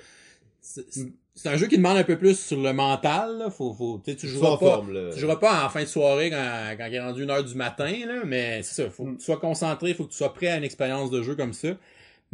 c'est, 0.63 0.91
c'est- 0.91 1.09
c'est 1.35 1.49
un 1.49 1.57
jeu 1.57 1.67
qui 1.67 1.77
demande 1.79 1.97
un 1.97 2.05
peu 2.05 2.19
plus 2.19 2.39
sur 2.39 2.61
le 2.61 2.73
mental, 2.73 3.39
là. 3.39 3.51
Faut, 3.51 3.73
faut, 3.73 4.01
tu 4.05 4.27
joueras 4.29 4.51
en 4.51 4.57
pas, 4.59 4.67
forme, 4.67 5.11
tu 5.13 5.19
joueras 5.19 5.37
pas 5.37 5.65
en 5.65 5.69
fin 5.71 5.81
de 5.81 5.87
soirée 5.89 6.31
quand, 6.31 6.75
quand 6.77 6.87
il 6.87 6.95
est 6.95 7.01
rendu 7.01 7.23
une 7.23 7.31
heure 7.31 7.45
du 7.45 7.55
matin, 7.55 7.91
là, 8.07 8.23
mais 8.27 8.63
c'est 8.63 8.83
ça, 8.83 8.91
faut 8.91 9.05
Mm. 9.05 9.15
que 9.15 9.19
tu 9.19 9.25
sois 9.25 9.39
concentré, 9.39 9.95
faut 9.95 10.05
que 10.05 10.11
tu 10.11 10.17
sois 10.19 10.33
prêt 10.35 10.49
à 10.49 10.57
une 10.59 10.65
expérience 10.65 11.11
de 11.11 11.23
jeu 11.23 11.35
comme 11.35 11.53
ça. 11.53 11.69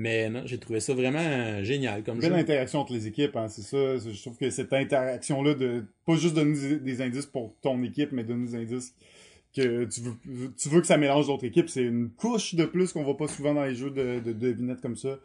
Mais 0.01 0.31
non, 0.31 0.43
j'ai 0.45 0.59
trouvé 0.59 0.79
ça 0.79 0.95
vraiment 0.95 1.19
euh, 1.21 1.65
génial 1.65 2.05
comme 2.05 2.21
Belle 2.21 2.31
jeu. 2.33 2.39
interaction 2.39 2.79
entre 2.81 2.93
les 2.93 3.09
équipes, 3.09 3.35
hein, 3.37 3.49
c'est 3.49 3.63
ça. 3.63 3.97
Je 3.99 4.21
trouve 4.21 4.37
que 4.37 4.49
cette 4.51 4.73
interaction-là 4.73 5.55
de 5.55 5.85
pas 6.07 6.15
juste 6.15 6.35
donner 6.35 6.77
des- 6.79 7.03
indices 7.03 7.27
pour 7.27 7.55
ton 7.63 7.83
équipe, 7.83 8.13
mais 8.13 8.23
donner 8.23 8.47
des 8.47 8.55
indices 8.55 8.95
que 9.57 9.85
tu 9.87 10.01
veux, 10.03 10.53
tu 10.57 10.69
veux 10.69 10.81
que 10.81 10.87
ça 10.87 10.99
mélange 10.99 11.27
d'autres 11.27 11.47
équipes, 11.47 11.69
c'est 11.69 11.83
une 11.83 12.11
couche 12.11 12.55
de 12.55 12.65
plus 12.65 12.93
qu'on 12.93 13.03
voit 13.03 13.17
pas 13.17 13.27
souvent 13.27 13.55
dans 13.55 13.65
les 13.65 13.75
jeux 13.75 13.91
de, 13.91 14.21
de 14.21 14.33
devinettes 14.33 14.81
comme 14.81 14.95
ça, 14.95 15.19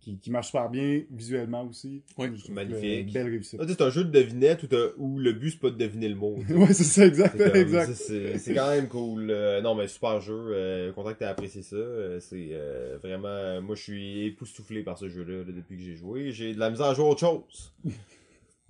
qui, 0.00 0.18
qui 0.18 0.30
marche 0.30 0.46
super 0.46 0.70
bien 0.70 1.02
visuellement 1.10 1.64
aussi. 1.64 2.02
Oui, 2.16 2.28
magnifique. 2.48 3.08
que, 3.08 3.12
Belle 3.12 3.28
réussite. 3.28 3.60
Ah, 3.62 3.66
c'est 3.68 3.82
un 3.82 3.90
jeu 3.90 4.04
de 4.04 4.10
devinette 4.10 4.62
où, 4.62 4.76
où 4.96 5.18
le 5.18 5.32
but, 5.32 5.50
c'est 5.50 5.60
pas 5.60 5.70
de 5.70 5.76
deviner 5.76 6.08
le 6.08 6.14
mot. 6.14 6.36
ouais, 6.48 6.72
c'est 6.72 6.84
ça, 6.84 7.06
exact, 7.06 7.36
C'est 7.94 8.54
quand 8.54 8.70
même 8.70 8.88
cool. 8.88 9.30
Euh, 9.30 9.60
non, 9.60 9.74
mais 9.74 9.88
super 9.88 10.20
jeu. 10.20 10.34
Euh, 10.50 10.92
content 10.92 11.12
que 11.12 11.18
t'aies 11.18 11.26
apprécié 11.26 11.62
ça. 11.62 11.76
Euh, 11.76 12.18
c'est 12.20 12.48
euh, 12.52 12.98
vraiment... 13.02 13.60
Moi, 13.60 13.76
je 13.76 13.82
suis 13.82 14.26
époustouflé 14.26 14.82
par 14.82 14.96
ce 14.96 15.08
jeu-là 15.08 15.44
là, 15.44 15.52
depuis 15.54 15.76
que 15.76 15.82
j'ai 15.82 15.96
joué. 15.96 16.32
J'ai 16.32 16.54
de 16.54 16.58
la 16.58 16.70
misère 16.70 16.86
à 16.86 16.94
jouer 16.94 17.04
à 17.04 17.08
autre 17.08 17.20
chose. 17.20 17.72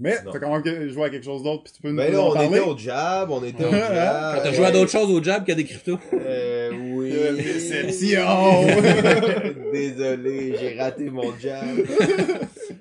Mais 0.03 0.17
t'as 0.33 0.39
quand 0.39 0.51
même 0.51 0.63
que- 0.63 0.89
joué 0.89 1.05
à 1.05 1.11
quelque 1.11 1.25
chose 1.25 1.43
d'autre, 1.43 1.65
puis 1.65 1.73
tu 1.75 1.83
peux 1.83 1.91
nous 1.91 1.97
Ben 1.97 2.11
là, 2.11 2.21
en 2.23 2.31
on 2.31 2.33
parler. 2.33 2.49
était 2.49 2.61
au 2.61 2.77
jab, 2.79 3.31
on 3.31 3.45
était 3.45 3.65
au 3.65 3.71
jab. 3.71 4.43
T'as 4.43 4.53
joué 4.53 4.65
à 4.65 4.71
d'autres 4.71 4.91
choses 4.91 5.11
au 5.11 5.23
jab 5.23 5.45
qu'à 5.45 5.55
des 5.55 5.65
cryptos. 5.65 5.99
Euh, 6.15 6.71
oui. 6.95 7.13
Euh, 7.13 7.37
déception. 7.37 8.23
Désolé, 9.73 10.57
j'ai 10.59 10.79
raté 10.81 11.11
mon 11.11 11.37
jab. 11.39 11.65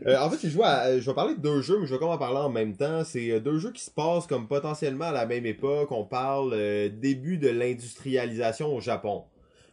Euh, 0.06 0.18
en 0.22 0.30
fait, 0.30 0.38
j'ai 0.42 0.50
joué 0.50 0.64
à, 0.64 0.98
je 0.98 1.06
vais 1.06 1.14
parler 1.14 1.36
de 1.36 1.42
deux 1.42 1.62
jeux, 1.62 1.78
mais 1.80 1.86
je 1.86 1.92
vais 1.94 2.00
comme 2.00 2.10
en 2.10 2.18
parler 2.18 2.38
en 2.38 2.50
même 2.50 2.74
temps. 2.76 3.04
C'est 3.04 3.32
euh, 3.32 3.40
deux 3.40 3.60
jeux 3.60 3.72
qui 3.74 3.84
se 3.84 3.92
passent 3.92 4.28
comme 4.28 4.48
potentiellement 4.48 5.06
à 5.06 5.12
la 5.12 5.26
même 5.26 5.46
époque. 5.46 5.92
On 5.92 6.06
parle 6.06 6.52
euh, 6.54 6.90
début 6.90 7.38
de 7.38 7.50
l'industrialisation 7.50 8.74
au 8.74 8.80
Japon. 8.80 9.24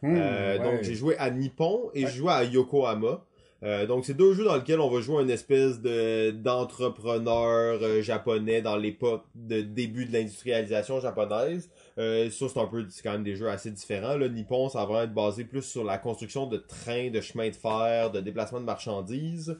Hmm, 0.01 0.15
Euh, 0.17 0.57
ouais. 0.57 0.63
Donc, 0.63 0.83
j'ai 0.83 0.95
joué 0.95 1.15
à 1.17 1.29
Nippon 1.29 1.91
et 1.93 2.03
Ouais. 2.03 2.09
j'ai 2.11 2.17
joué 2.17 2.31
à 2.33 2.43
Yokohama. 2.43 3.21
Euh, 3.63 3.87
donc, 3.87 4.05
c'est 4.05 4.13
deux 4.13 4.33
jeux 4.33 4.43
dans 4.45 4.55
lesquels 4.55 4.79
on 4.79 4.89
va 4.89 5.01
jouer 5.01 5.23
une 5.23 5.31
espèce 5.31 5.81
de 5.81 6.31
d'entrepreneur 6.31 7.79
euh, 7.81 8.01
japonais 8.01 8.61
dans 8.61 8.77
l'époque 8.77 9.23
de 9.33 9.61
début 9.61 10.05
de 10.05 10.13
l'industrialisation 10.13 10.99
japonaise. 10.99 11.69
Euh, 11.97 12.29
ça, 12.29 12.45
c'est 12.49 12.59
un 12.59 12.67
peu, 12.67 12.85
quand 13.03 13.13
même 13.13 13.23
des 13.23 13.35
jeux 13.35 13.49
assez 13.49 13.71
différents. 13.71 14.15
Là, 14.15 14.29
Nippon, 14.29 14.69
ça 14.69 14.85
va 14.85 15.03
être 15.03 15.13
basé 15.13 15.43
plus 15.43 15.63
sur 15.63 15.83
la 15.83 15.97
construction 15.97 16.45
de 16.45 16.57
trains, 16.57 17.09
de 17.09 17.19
chemins 17.19 17.49
de 17.49 17.55
fer, 17.55 18.11
de 18.11 18.19
déplacement 18.19 18.59
de 18.59 18.65
marchandises. 18.65 19.57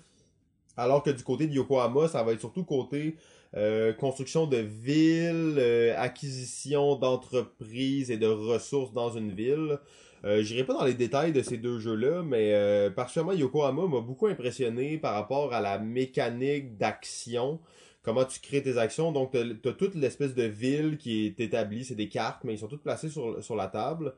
Alors 0.76 1.02
que 1.02 1.10
du 1.10 1.24
côté 1.24 1.48
de 1.48 1.54
Yokohama, 1.54 2.08
ça 2.08 2.22
va 2.24 2.34
être 2.34 2.40
surtout 2.40 2.64
côté 2.64 3.16
construction 3.98 4.46
de 4.46 4.58
villes, 4.58 5.60
acquisition 5.98 6.96
d'entreprises 6.96 8.12
et 8.12 8.18
de 8.18 8.28
ressources 8.28 8.94
dans 8.94 9.10
une 9.10 9.32
ville. 9.32 9.80
Euh, 10.26 10.42
J'irai 10.42 10.64
pas 10.64 10.74
dans 10.74 10.86
les 10.86 10.94
détails 10.94 11.32
de 11.32 11.42
ces 11.42 11.58
deux 11.58 11.80
jeux-là, 11.80 12.24
mais 12.24 12.54
euh, 12.54 12.90
particulièrement 12.90 13.34
Yokohama 13.34 13.88
m'a 13.88 14.02
beaucoup 14.02 14.28
impressionné 14.28 14.98
par 14.98 15.14
rapport 15.14 15.54
à 15.54 15.62
la 15.62 15.78
mécanique 15.80 16.78
d'action, 16.78 17.60
comment 18.02 18.26
tu 18.26 18.40
crées 18.40 18.64
tes 18.64 18.78
actions. 18.78 19.12
Donc, 19.12 19.32
tu 19.32 19.70
as, 19.70 19.74
toute 19.74 19.96
l'espèce 19.96 20.34
de 20.34 20.44
ville 20.44 20.98
qui 20.98 21.28
est 21.28 21.40
établie, 21.40 21.86
c'est 21.86 21.96
des 21.96 22.10
cartes, 22.10 22.44
mais 22.44 22.54
ils 22.54 22.60
sont 22.60 22.68
toutes 22.68 22.84
placées 22.84 23.10
sur, 23.10 23.44
sur 23.44 23.56
la 23.56 23.68
table. 23.68 24.14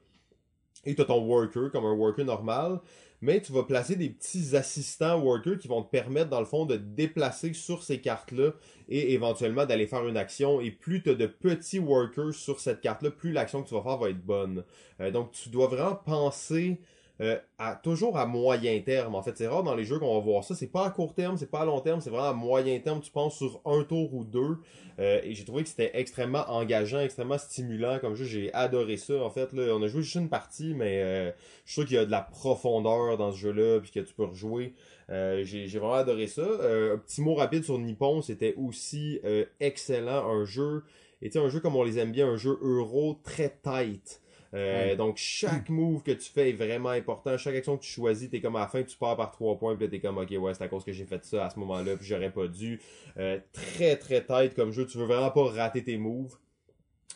Et 0.86 0.96
tu 0.96 1.02
as 1.02 1.06
ton 1.06 1.24
worker 1.24 1.72
comme 1.72 1.86
un 1.86 1.94
worker 1.94 2.26
normal, 2.26 2.80
mais 3.22 3.42
tu 3.42 3.52
vas 3.52 3.64
placer 3.64 3.96
des 3.96 4.10
petits 4.10 4.56
assistants 4.56 5.20
workers 5.20 5.58
qui 5.58 5.68
vont 5.68 5.84
te 5.84 5.90
permettre 5.90 6.30
dans 6.30 6.40
le 6.40 6.46
fond 6.46 6.66
de 6.66 6.76
te 6.76 6.82
déplacer 6.82 7.54
sur 7.54 7.84
ces 7.84 8.00
cartes-là 8.00 8.52
et 8.88 9.14
éventuellement 9.14 9.66
d'aller 9.66 9.88
faire 9.88 10.08
une 10.08 10.18
action. 10.18 10.62
Et 10.62 10.72
plus 10.72 11.04
tu 11.04 11.10
as 11.10 11.16
de 11.16 11.26
petits 11.26 11.80
workers 11.80 12.34
sur 12.34 12.60
cette 12.60 12.82
carte-là, 12.82 13.12
plus 13.12 13.32
l'action 13.34 13.62
que 13.62 13.68
tu 13.68 13.74
vas 13.76 13.84
faire 13.84 13.98
va 13.98 14.10
être 14.10 14.24
bonne. 14.24 14.64
Euh, 15.02 15.12
donc 15.12 15.32
tu 15.32 15.50
dois 15.50 15.68
vraiment 15.68 15.96
penser 15.96 16.80
euh, 17.22 17.38
à, 17.58 17.76
toujours 17.76 18.18
à 18.18 18.26
moyen 18.26 18.80
terme. 18.80 19.14
En 19.14 19.22
fait, 19.22 19.38
c'est 19.38 19.48
rare 19.48 19.64
dans 19.64 19.76
les 19.76 19.84
jeux 19.84 20.00
qu'on 20.00 20.14
va 20.14 20.20
voir 20.22 20.44
ça. 20.44 20.56
C'est 20.56 20.72
pas 20.72 20.86
à 20.86 20.90
court 20.90 21.14
terme, 21.14 21.38
c'est 21.38 21.52
pas 21.52 21.62
à 21.62 21.66
long 21.66 21.82
terme, 21.82 22.00
c'est 22.00 22.10
vraiment 22.10 22.30
à 22.30 22.34
moyen 22.34 22.80
terme. 22.80 23.02
Tu 23.02 23.12
penses 23.12 23.38
sur 23.38 23.62
un 23.66 23.84
tour 23.84 24.14
ou 24.14 24.24
deux. 24.24 24.58
Euh, 25.00 25.20
et 25.24 25.34
j'ai 25.34 25.44
trouvé 25.44 25.64
que 25.64 25.70
c'était 25.70 25.92
extrêmement 25.96 26.46
engageant, 26.50 27.02
extrêmement 27.02 27.38
stimulant 27.38 28.00
comme 28.00 28.16
jeu. 28.16 28.24
J'ai 28.24 28.54
adoré 28.54 28.96
ça. 28.96 29.22
En 29.22 29.30
fait, 29.30 29.52
là, 29.52 29.76
on 29.76 29.84
a 29.84 29.88
joué 29.88 30.02
juste 30.02 30.16
une 30.16 30.30
partie, 30.30 30.74
mais 30.74 31.02
euh, 31.02 31.32
je 31.66 31.74
trouve 31.74 31.86
qu'il 31.86 31.96
y 31.96 32.00
a 32.00 32.06
de 32.06 32.12
la 32.12 32.22
profondeur 32.22 33.18
dans 33.18 33.34
ce 33.34 33.38
jeu-là, 33.38 33.82
puis 33.82 33.92
que 33.92 34.00
tu 34.00 34.14
peux 34.14 34.26
rejouer. 34.26 34.74
j'ai 35.10 35.68
vraiment 35.68 35.96
adoré 35.96 36.28
ça. 36.28 36.44
un 36.44 36.98
petit 36.98 37.22
mot 37.22 37.36
rapide 37.36 37.66
sur 37.66 37.78
Nippon, 37.80 38.22
c'était 38.22 38.56
aussi 38.56 39.20
excellent. 39.60 40.26
Un 40.30 40.46
jeu, 40.46 40.84
et 41.22 41.38
un 41.38 41.50
jeu 41.50 41.60
comme 41.60 41.76
on 41.76 41.84
les 41.84 42.00
aime 42.00 42.12
bien, 42.12 42.28
un 42.28 42.38
jeu 42.38 42.58
euro 42.62 43.20
très 43.24 43.58
tight. 43.62 44.22
Euh, 44.54 44.96
donc, 44.96 45.18
chaque 45.18 45.70
move 45.70 46.04
que 46.04 46.12
tu 46.12 46.30
fais 46.30 46.50
est 46.50 46.54
vraiment 46.54 46.90
important. 46.90 47.38
Chaque 47.38 47.56
action 47.56 47.78
que 47.78 47.84
tu 47.84 47.92
choisis, 47.92 48.30
t'es 48.30 48.42
comme 48.42 48.56
à 48.56 48.62
la 48.62 48.68
fin, 48.68 48.84
tu 48.84 48.98
pars 48.98 49.16
par 49.16 49.32
trois 49.32 49.58
points, 49.58 49.76
puis 49.76 49.90
t'es 49.90 50.00
comme, 50.00 50.18
ok, 50.18 50.32
ouais, 50.40 50.54
c'est 50.54 50.64
à 50.64 50.68
cause 50.68 50.84
que 50.84 50.92
j'ai 50.92 51.06
fait 51.06 51.24
ça 51.24 51.46
à 51.46 51.50
ce 51.50 51.60
moment-là, 51.60 51.96
puis 51.98 52.06
j'aurais 52.06 52.32
pas 52.32 52.48
dû. 52.48 52.80
Euh, 53.18 53.40
très, 53.54 53.96
très 53.96 54.24
tight 54.26 54.56
comme 54.56 54.72
jeu. 54.72 54.86
Tu 54.86 54.98
veux 54.98 55.06
vraiment 55.06 55.32
pas 55.32 55.46
rater 55.46 55.84
tes 55.84 55.98
moves. 55.98 56.36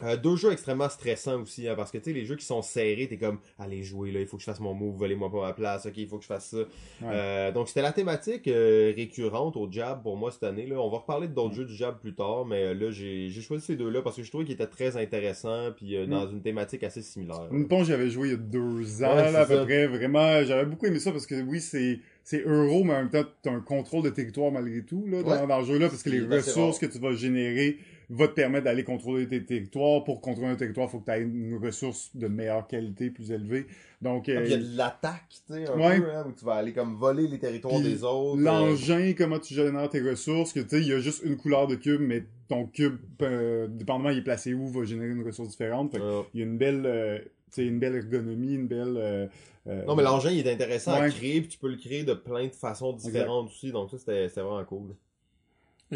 Euh, 0.02 0.18
deux 0.18 0.36
jeux 0.36 0.52
extrêmement 0.52 0.90
stressants 0.90 1.42
aussi, 1.42 1.68
hein, 1.68 1.76
parce 1.78 1.92
que 1.92 2.00
tu 2.00 2.06
sais, 2.06 2.14
les 2.14 2.26
jeux 2.26 2.36
qui 2.36 2.46
sont 2.46 2.64
serrés, 2.64 3.08
t'es 3.08 3.18
comme, 3.18 3.38
allez 3.60 3.84
jouer 3.84 4.12
là, 4.12 4.22
il 4.22 4.26
faut 4.26 4.38
que 4.38 4.42
je 4.42 4.48
fasse 4.48 4.60
mon 4.60 4.74
move, 4.74 4.98
volez-moi 4.98 5.32
pas 5.32 5.42
ma 5.42 5.54
place, 5.54 5.86
ok, 5.86 5.94
il 5.98 6.08
faut 6.08 6.18
que 6.18 6.24
je 6.24 6.28
fasse 6.28 6.48
ça. 6.48 6.58
Euh, 7.04 7.52
donc 7.52 7.68
c'était 7.68 7.84
la 7.84 7.92
thématique 7.92 8.48
euh, 8.48 8.92
récurrente 8.96 9.56
au 9.56 9.72
Jab 9.72 10.02
pour 10.02 10.18
moi 10.18 10.32
cette 10.32 10.44
année. 10.44 10.66
Là. 10.66 10.82
On 10.82 10.90
va 10.90 10.98
reparler 10.98 11.28
d'autres 11.28 11.54
jeux 11.54 11.66
du 11.66 11.76
Jab 11.76 12.00
plus 12.00 12.16
tard, 12.16 12.44
mais 12.44 12.74
là 12.74 12.90
j'ai 12.90 13.30
choisi 13.40 13.64
ces 13.64 13.76
deux-là 13.76 14.02
parce 14.02 14.16
que 14.16 14.24
je 14.24 14.30
trouvais 14.30 14.46
qu'ils 14.46 14.56
étaient 14.56 14.66
très 14.66 14.98
intéressants, 14.98 15.72
puis 15.76 16.08
dans 16.08 16.28
une 16.28 16.42
thématique 16.42 16.84
assez 16.84 17.04
similaire. 17.04 17.48
Une 17.52 17.68
ponche 17.68 17.86
j'avais 17.86 18.10
joué 18.10 18.30
il 18.30 18.32
y 18.32 18.34
a 18.34 18.38
deux 18.38 19.04
ans, 19.04 19.14
là, 19.14 19.42
à 19.42 19.46
peu 19.46 19.64
près, 19.64 19.86
vraiment, 19.86 20.44
j'avais 20.44 20.66
beaucoup 20.66 20.88
aimé 20.88 21.00
ça 21.00 21.12
parce 21.12 21.28
que 21.28 21.40
oui, 21.44 21.62
c'est 21.62 22.00
c'est 22.24 22.42
euro, 22.46 22.86
mais 22.86 22.94
en 22.94 23.00
même 23.00 23.10
temps, 23.10 23.26
tu 23.44 23.50
as 23.50 23.52
un 23.52 23.60
contrôle 23.60 24.04
de 24.04 24.10
territoire 24.10 24.50
malgré 24.50 24.82
tout 24.84 25.06
là, 25.08 25.24
dans, 25.24 25.46
dans, 25.46 25.60
le 25.60 25.66
jeu-là, 25.66 25.90
parce 25.90 26.04
que 26.04 26.10
les 26.10 26.22
ressources 26.22 26.80
que 26.80 26.86
tu 26.86 26.98
vas 26.98 27.12
générer 27.12 27.78
va 28.10 28.28
te 28.28 28.34
permettre 28.34 28.66
d'aller 28.66 28.84
contrôler 28.84 29.28
tes 29.28 29.44
territoires. 29.44 30.04
Pour 30.04 30.22
contrôler 30.22 30.50
un 30.50 30.56
territoire, 30.56 30.88
il 30.88 30.92
faut 30.92 31.00
que 31.00 31.06
tu 31.06 31.12
aies 31.12 31.22
une 31.22 31.60
ressource 31.62 32.12
de 32.16 32.28
meilleure 32.28 32.68
qualité, 32.68 33.10
plus 33.10 33.32
élevée. 33.32 33.68
Donc, 34.04 34.28
ah, 34.28 34.44
il 34.44 34.50
y 34.50 34.54
a 34.54 34.58
euh, 34.58 34.60
de 34.60 34.78
l'attaque, 34.78 35.30
tu 35.30 35.54
sais, 35.54 35.68
un 35.68 35.78
peu, 35.78 36.12
hein, 36.12 36.26
où 36.28 36.34
tu 36.34 36.44
vas 36.44 36.56
aller 36.56 36.74
comme 36.74 36.96
voler 36.96 37.28
les 37.28 37.40
territoires 37.40 37.80
des 37.80 38.04
autres. 38.04 38.38
Euh. 38.38 38.44
L'engin, 38.44 39.14
comment 39.18 39.40
tu 39.40 39.54
génères 39.54 39.90
tes 39.90 40.02
ressources, 40.02 40.52
que 40.52 40.60
tu 40.60 40.70
sais, 40.70 40.82
il 40.82 40.88
y 40.88 40.94
a 40.94 41.00
juste 41.00 41.24
une 41.24 41.38
couleur 41.38 41.68
de 41.68 41.76
cube, 41.76 42.02
mais 42.02 42.26
ton 42.50 42.66
cube, 42.66 42.98
euh, 43.22 43.68
dépendamment 43.68 44.10
il 44.10 44.18
est 44.18 44.24
placé 44.24 44.54
où, 44.54 44.68
va 44.68 44.84
générer 44.84 45.12
une 45.12 45.26
ressource 45.26 45.50
différente. 45.50 45.96
Il 46.34 46.40
y 46.40 46.44
a 46.44 46.46
une 46.46 46.58
belle, 46.58 47.24
une 47.58 47.80
belle 47.80 47.96
ergonomie, 47.96 48.56
une 48.56 48.68
belle... 48.68 49.30
non, 49.66 49.96
mais 49.96 50.04
l'engin, 50.04 50.32
il 50.32 50.46
est 50.46 50.52
intéressant 50.52 50.94
à 50.94 51.10
créer, 51.10 51.40
puis 51.40 51.50
tu 51.50 51.58
peux 51.58 51.70
le 51.70 51.78
créer 51.78 52.04
de 52.04 52.14
plein 52.14 52.48
de 52.48 52.56
façons 52.56 52.92
différentes 52.92 53.48
aussi, 53.48 53.72
donc 53.72 53.90
ça, 53.90 53.98
c'était 53.98 54.28
vraiment 54.28 54.66
cool. 54.66 54.96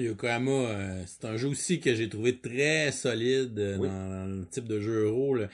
Yokohama, 0.02 0.52
euh, 0.52 1.04
c'est 1.06 1.26
un 1.26 1.38
jeu 1.38 1.48
aussi 1.50 1.80
que 1.80 1.96
j'ai 1.96 2.10
trouvé 2.10 2.38
très 2.38 2.92
solide 2.92 3.58
euh, 3.60 3.78
dans, 3.78 4.26
le 4.26 4.46
type 4.46 4.68
de 4.68 4.80
jeu 4.80 5.06
euro. 5.06 5.36
Le, 5.36 5.48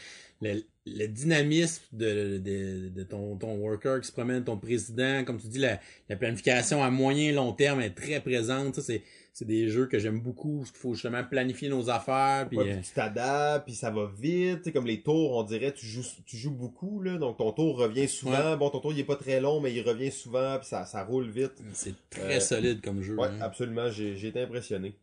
dynamisme 1.07 1.83
de, 1.93 2.37
de, 2.37 3.03
ton, 3.03 3.37
ton 3.37 3.55
worker 3.55 4.01
qui 4.01 4.07
se 4.07 4.11
promène, 4.11 4.43
ton 4.43 4.57
président, 4.57 5.23
comme 5.23 5.39
tu 5.39 5.47
dis, 5.47 5.59
la, 5.59 5.79
la 6.09 6.17
planification 6.17 6.83
à 6.83 6.89
moyen 6.89 7.31
long 7.31 7.53
terme 7.53 7.79
est 7.79 7.95
très 7.95 8.19
présente. 8.19 8.75
Ça, 8.75 8.81
c'est 8.81 9.01
c'est 9.33 9.45
des 9.45 9.67
jeux 9.67 9.87
que 9.87 9.97
j'aime 9.97 10.19
beaucoup, 10.21 10.59
parce 10.59 10.71
qu'il 10.71 10.79
faut 10.79 10.93
justement 10.93 11.23
planifier 11.23 11.67
nos 11.67 11.89
affaires. 11.89 12.47
Puis, 12.47 12.59
euh, 12.59 12.79
tu 12.83 12.93
t'adaptes, 12.93 13.65
puis 13.65 13.73
ça 13.73 13.89
va 13.89 14.09
vite. 14.15 14.71
comme 14.71 14.85
les 14.85 15.01
tours, 15.01 15.35
on 15.35 15.41
dirait, 15.41 15.73
tu 15.73 15.87
joues, 15.87 16.03
tu 16.27 16.37
joues 16.37 16.53
beaucoup, 16.53 17.01
là, 17.01 17.17
donc 17.17 17.37
ton 17.37 17.51
tour 17.51 17.77
revient 17.77 18.07
souvent. 18.07 18.55
Bon, 18.57 18.69
ton 18.69 18.79
tour, 18.79 18.93
il 18.93 18.99
est 18.99 19.03
pas 19.03 19.15
très 19.15 19.41
long, 19.41 19.59
mais 19.59 19.73
il 19.73 19.81
revient 19.81 20.11
souvent, 20.11 20.57
puis 20.59 20.67
ça, 20.67 20.85
ça 20.85 21.03
roule 21.03 21.27
vite. 21.27 21.53
C'est 21.73 21.95
très 22.11 22.37
euh, 22.37 22.39
solide 22.39 22.81
comme 22.81 23.01
jeu. 23.01 23.15
Ouais, 23.15 23.27
hein. 23.27 23.39
absolument, 23.41 23.89
j'ai 23.89 24.23
été 24.23 24.39
impressionné. 24.39 24.93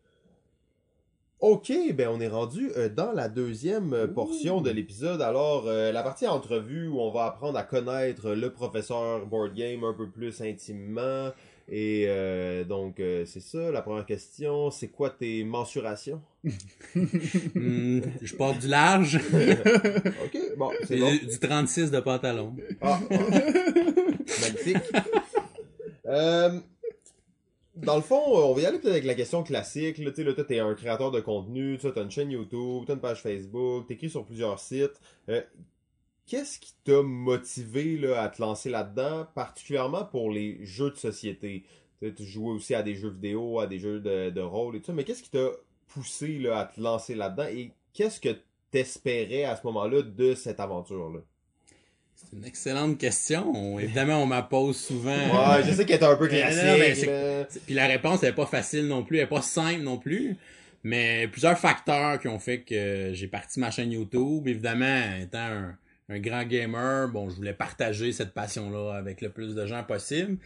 Ok, 1.41 1.73
ben 1.95 2.09
on 2.09 2.21
est 2.21 2.29
rendu 2.29 2.71
euh, 2.77 2.89
dans 2.89 3.13
la 3.13 3.29
deuxième 3.29 4.13
portion 4.15 4.61
de 4.61 4.71
l'épisode. 4.71 5.23
Alors, 5.23 5.65
la 5.65 6.03
partie 6.05 6.29
entrevue 6.29 6.87
où 6.87 7.01
on 7.01 7.11
va 7.11 7.25
apprendre 7.25 7.59
à 7.59 7.65
connaître 7.65 8.31
le 8.31 8.53
professeur 8.53 9.27
Board 9.27 9.55
Game 9.55 9.83
un 9.83 9.95
peu 9.95 10.09
plus 10.09 10.41
intimement. 10.41 11.33
Et 11.69 12.05
euh, 12.09 12.65
donc, 12.65 12.99
euh, 12.99 13.25
c'est 13.27 13.41
ça, 13.41 13.71
la 13.71 13.83
première 13.83 14.07
question. 14.07 14.71
C'est 14.71 14.89
quoi 14.89 15.11
tes 15.11 15.45
mensurations? 15.45 16.21
Hmm, 17.55 18.01
je 18.23 18.35
porte 18.35 18.59
du 18.61 18.69
large. 18.69 19.17
ok, 20.25 20.39
bon, 20.57 20.71
c'est 20.87 20.97
bon. 20.97 21.13
Du 21.13 21.39
36 21.39 21.91
de 21.91 22.01
pantalon. 22.01 22.57
Ah, 22.81 22.99
ah. 23.11 23.15
magnifique. 24.41 24.77
Euh, 26.07 26.59
dans 27.77 27.97
le 27.97 28.03
fond, 28.03 28.21
on 28.27 28.55
va 28.55 28.61
y 28.61 28.67
aller 28.67 28.79
peut-être 28.79 28.93
avec 28.93 29.05
la 29.05 29.15
question 29.15 29.43
classique. 29.43 29.99
Là, 29.99 30.11
tu 30.11 30.25
là, 30.25 30.33
es 30.49 30.59
un 30.59 30.75
créateur 30.75 31.11
de 31.11 31.21
contenu, 31.21 31.79
tu 31.79 31.87
as 31.87 32.03
une 32.03 32.11
chaîne 32.11 32.31
YouTube, 32.31 32.85
tu 32.87 32.93
as 32.93 32.95
une 32.95 33.01
page 33.01 33.23
Facebook, 33.23 33.87
tu 33.87 33.95
écris 33.95 34.11
sur 34.11 34.25
plusieurs 34.25 34.59
sites 34.59 35.01
qu'est-ce 36.31 36.61
qui 36.61 36.73
t'a 36.85 37.03
motivé 37.03 37.99
là, 37.99 38.23
à 38.23 38.29
te 38.29 38.41
lancer 38.41 38.71
là-dedans, 38.71 39.27
particulièrement 39.35 40.05
pour 40.05 40.31
les 40.31 40.65
jeux 40.65 40.91
de 40.91 40.97
société? 40.97 41.65
Tu 42.01 42.25
jouais 42.25 42.53
aussi 42.53 42.75
à 42.75 42.83
des 42.83 42.95
jeux 42.95 43.11
vidéo, 43.11 43.59
à 43.59 43.67
des 43.67 43.81
jeux 43.81 43.99
de, 44.01 44.41
rôle 44.41 44.77
et 44.77 44.79
tout 44.79 44.87
ça, 44.87 44.93
mais 44.93 45.03
qu'est-ce 45.03 45.25
qui 45.25 45.31
t'a 45.31 45.49
poussé 45.89 46.39
là, 46.39 46.61
à 46.61 46.65
te 46.67 46.81
lancer 46.81 47.17
là-dedans 47.17 47.49
et 47.51 47.73
qu'est-ce 47.93 48.21
que 48.21 48.39
t'espérais 48.71 49.43
à 49.43 49.57
ce 49.57 49.67
moment-là 49.67 50.03
de 50.03 50.35
cette 50.37 50.61
aventure-là? 50.61 51.19
C'est 52.15 52.37
une 52.37 52.45
excellente 52.45 52.97
question. 52.97 53.81
Évidemment, 53.81 54.23
on 54.23 54.27
m'a 54.27 54.43
pose 54.43 54.77
souvent. 54.77 55.11
Ouais, 55.11 55.65
je 55.65 55.73
sais 55.73 55.85
qu'elle 55.85 56.01
est 56.01 56.05
un 56.05 56.17
peu 56.17 56.29
classique. 56.29 57.11
Puis 57.67 57.75
la 57.75 57.89
réponse 57.89 58.23
n'est 58.23 58.33
pas 58.33 58.47
facile 58.47 58.87
non 58.87 59.03
plus, 59.03 59.17
elle 59.17 59.25
n'est 59.25 59.29
pas 59.29 59.43
simple 59.43 59.83
non 59.83 59.99
plus. 59.99 60.37
Mais 60.85 61.29
plusieurs 61.29 61.59
facteurs 61.59 62.21
qui 62.21 62.29
ont 62.29 62.39
fait 62.39 62.61
que 62.61 63.11
j'ai 63.15 63.27
parti 63.27 63.59
ma 63.59 63.71
chaîne 63.71 63.91
YouTube. 63.91 64.47
Évidemment, 64.47 65.17
étant 65.21 65.39
un, 65.39 65.79
un 66.11 66.19
grand 66.19 66.45
gamer, 66.45 67.09
bon, 67.09 67.31
je 67.31 67.37
voulais 67.37 67.55
partager 67.55 68.13
cette 68.13 68.35
passion-là 68.35 68.95
avec 68.95 69.21
le 69.21 69.31
plus 69.31 69.55
de 69.55 69.65
gens 69.65 69.85
possible. 69.85 70.39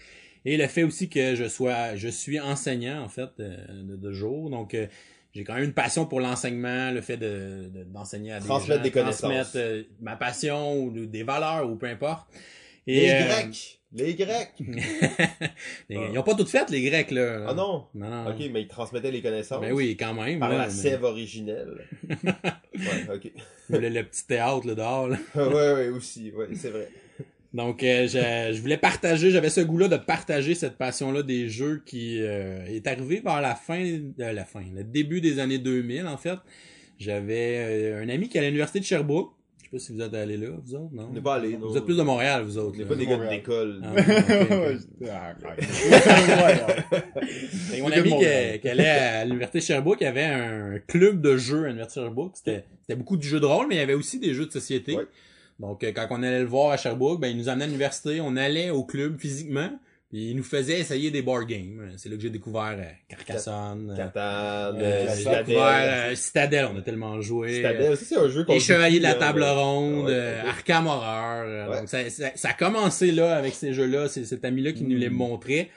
Et 0.44 0.58
le 0.58 0.66
fait 0.66 0.82
aussi 0.82 1.08
que 1.08 1.34
je 1.34 1.48
sois, 1.48 1.96
je 1.96 2.08
suis 2.08 2.38
enseignant 2.38 3.02
en 3.02 3.08
fait 3.08 3.30
de, 3.38 3.96
de, 3.96 4.12
jour, 4.12 4.50
donc 4.50 4.74
euh, 4.74 4.86
j'ai 5.32 5.42
quand 5.42 5.54
même 5.54 5.64
une 5.64 5.72
passion 5.72 6.04
pour 6.04 6.20
l'enseignement, 6.20 6.90
le 6.90 7.00
fait 7.00 7.16
de 7.16 7.70
d'enseigner 7.86 8.32
à 8.32 8.40
des 8.40 8.46
transmettre 8.46 8.82
des 8.82 8.90
connaissances, 8.90 9.20
transmettre 9.20 9.50
euh, 9.56 9.82
ma 10.02 10.16
passion 10.16 10.82
ou 10.82 11.06
des 11.06 11.22
valeurs 11.22 11.70
ou 11.70 11.76
peu 11.76 11.86
importe. 11.86 12.28
Et, 12.86 13.00
les 13.00 13.10
euh, 13.10 13.24
Grecs, 13.26 13.80
les 13.92 14.14
Grecs. 14.14 14.54
Ils 15.88 16.12
n'ont 16.12 16.22
pas 16.22 16.34
tout 16.34 16.46
fait 16.46 16.68
les 16.70 16.82
Grecs 16.82 17.10
là. 17.10 17.46
Ah 17.48 17.54
non? 17.54 17.86
Non, 17.94 18.08
non. 18.08 18.30
Ok, 18.30 18.48
mais 18.52 18.62
ils 18.62 18.68
transmettaient 18.68 19.10
les 19.10 19.22
connaissances. 19.22 19.60
Ben 19.60 19.72
oui, 19.72 19.96
quand 19.96 20.14
même. 20.14 20.38
Par 20.38 20.50
la 20.50 20.68
sève 20.68 21.04
originelle. 21.04 21.86
ouais, 22.24 23.14
ok. 23.14 23.32
Le, 23.70 24.02
petit 24.02 24.26
théâtre 24.26 24.66
là 24.66 24.74
dehors. 24.74 25.08
Là. 25.08 25.18
ouais, 25.34 25.72
ouais, 25.74 25.88
aussi, 25.88 26.30
ouais, 26.32 26.48
c'est 26.54 26.70
vrai. 26.70 26.88
Donc, 27.54 27.84
euh, 27.84 28.08
je, 28.08 28.52
je, 28.52 28.60
voulais 28.60 28.76
partager, 28.76 29.30
j'avais 29.30 29.48
ce 29.48 29.60
goût-là 29.60 29.86
de 29.86 29.96
partager 29.96 30.56
cette 30.56 30.76
passion-là 30.76 31.22
des 31.22 31.48
jeux 31.48 31.84
qui 31.86 32.20
euh, 32.20 32.66
est 32.66 32.88
arrivé 32.88 33.20
vers 33.24 33.40
la 33.40 33.54
fin, 33.54 33.80
euh, 33.80 34.32
la 34.32 34.44
fin, 34.44 34.62
le 34.74 34.82
début 34.82 35.20
des 35.20 35.38
années 35.38 35.58
2000 35.58 36.08
en 36.08 36.16
fait. 36.16 36.38
J'avais 36.98 37.92
un 37.92 38.08
ami 38.08 38.28
qui 38.28 38.38
est 38.38 38.40
à 38.40 38.44
l'université 38.44 38.80
de 38.80 38.84
Sherbrooke. 38.84 39.32
Je 39.74 39.80
sais 39.80 39.92
pas 39.92 39.92
si 39.92 39.98
vous 39.98 40.02
êtes 40.02 40.14
allé 40.14 40.36
là, 40.36 40.50
vous 40.64 40.74
autres, 40.76 40.94
non? 40.94 41.08
On 41.10 41.12
n'est 41.12 41.20
pas 41.20 41.34
allé, 41.34 41.56
non. 41.56 41.68
Vous 41.68 41.76
êtes 41.76 41.84
plus 41.84 41.96
de 41.96 42.02
Montréal, 42.02 42.44
vous 42.44 42.58
autres. 42.58 42.76
On 42.76 42.78
n'est 42.78 42.84
pas 42.84 42.94
des 42.94 43.06
gars 43.06 43.16
de 43.16 43.24
l'école. 43.24 43.82
Ah, 43.82 43.90
mon 47.80 47.90
ami 47.90 48.10
qui, 48.10 48.60
qui, 48.60 48.68
allait 48.68 48.88
à 48.88 49.24
l'université 49.24 49.58
de 49.58 49.64
Sherbrooke, 49.64 49.98
il 50.00 50.06
avait 50.06 50.22
un 50.22 50.78
club 50.86 51.20
de 51.20 51.36
jeux 51.36 51.64
à 51.64 51.68
l'université 51.68 52.00
de 52.00 52.06
Sherbrooke. 52.06 52.36
C'était 52.36 52.64
beaucoup 52.94 53.16
de 53.16 53.22
jeux 53.22 53.40
de 53.40 53.46
rôle, 53.46 53.66
mais 53.66 53.74
il 53.74 53.78
y 53.78 53.82
avait 53.82 53.94
aussi 53.94 54.20
des 54.20 54.32
jeux 54.32 54.46
de 54.46 54.52
société. 54.52 54.96
Donc, 55.58 55.82
euh, 55.82 55.90
quand 55.92 56.06
on 56.10 56.22
allait 56.22 56.38
le 56.40 56.46
voir 56.46 56.70
à 56.70 56.76
Sherbrooke, 56.76 57.20
ben, 57.20 57.28
il 57.28 57.36
nous 57.36 57.48
amenait 57.48 57.64
à 57.64 57.66
l'université, 57.66 58.20
on 58.20 58.36
allait 58.36 58.70
au 58.70 58.84
club 58.84 59.18
physiquement, 59.18 59.70
puis 60.14 60.30
il 60.30 60.36
nous 60.36 60.44
faisait 60.44 60.78
essayer 60.78 61.10
des 61.10 61.22
board 61.22 61.44
games. 61.44 61.90
C'est 61.96 62.08
là 62.08 62.14
que 62.14 62.22
j'ai 62.22 62.30
découvert 62.30 62.76
euh, 62.78 62.84
Carcassonne. 63.08 63.90
Euh, 63.90 63.96
Catan, 63.96 64.78
euh, 64.78 65.08
j'ai 65.12 65.42
découvert 65.42 66.16
Citadel, 66.16 66.68
on 66.72 66.78
a 66.78 66.82
tellement 66.82 67.20
joué. 67.20 67.56
Citadel, 67.56 67.96
c'est 67.96 68.16
un 68.16 68.28
jeu 68.28 68.44
qu'on 68.44 68.52
Les 68.52 68.60
Chevaliers 68.60 68.98
de 68.98 69.02
la 69.02 69.14
Table 69.14 69.42
Ronde, 69.42 70.08
Arkham 70.10 70.86
Horror. 70.86 71.66
Donc, 71.66 71.88
ça, 71.88 72.08
ça, 72.10 72.48
a 72.48 72.52
commencé 72.52 73.10
là, 73.10 73.36
avec 73.36 73.54
ces 73.54 73.72
jeux-là, 73.72 74.06
c'est 74.06 74.24
cet 74.24 74.44
ami-là 74.44 74.70
qui 74.70 74.84
nous 74.84 74.96
les 74.96 75.10
mm. 75.10 75.14
montrait. 75.14 75.70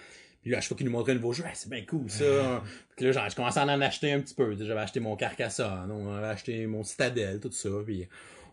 Puis 0.44 0.52
là, 0.52 0.60
à 0.60 0.62
chaque 0.62 0.68
fois 0.68 0.78
qu'il 0.78 0.86
nous 0.86 0.92
montrait 0.92 1.14
un 1.14 1.16
nouveau 1.16 1.34
jeu, 1.34 1.44
c'est 1.56 1.72
bien 1.72 1.82
cool 1.90 2.08
ça. 2.08 2.64
puis 2.96 3.08
là, 3.08 3.14
genre, 3.14 3.28
je 3.32 3.36
commençais 3.36 3.60
à 3.60 3.64
en 3.64 3.82
acheter 3.82 4.12
un 4.12 4.20
petit 4.20 4.36
peu. 4.36 4.56
J'avais 4.56 4.82
acheté 4.82 5.00
mon 5.00 5.16
Carcassonne, 5.16 5.90
on 5.92 6.16
avait 6.16 6.28
acheté 6.28 6.68
mon 6.68 6.84
Citadel, 6.84 7.40
tout 7.40 7.52
ça. 7.52 7.70
Puis 7.84 8.08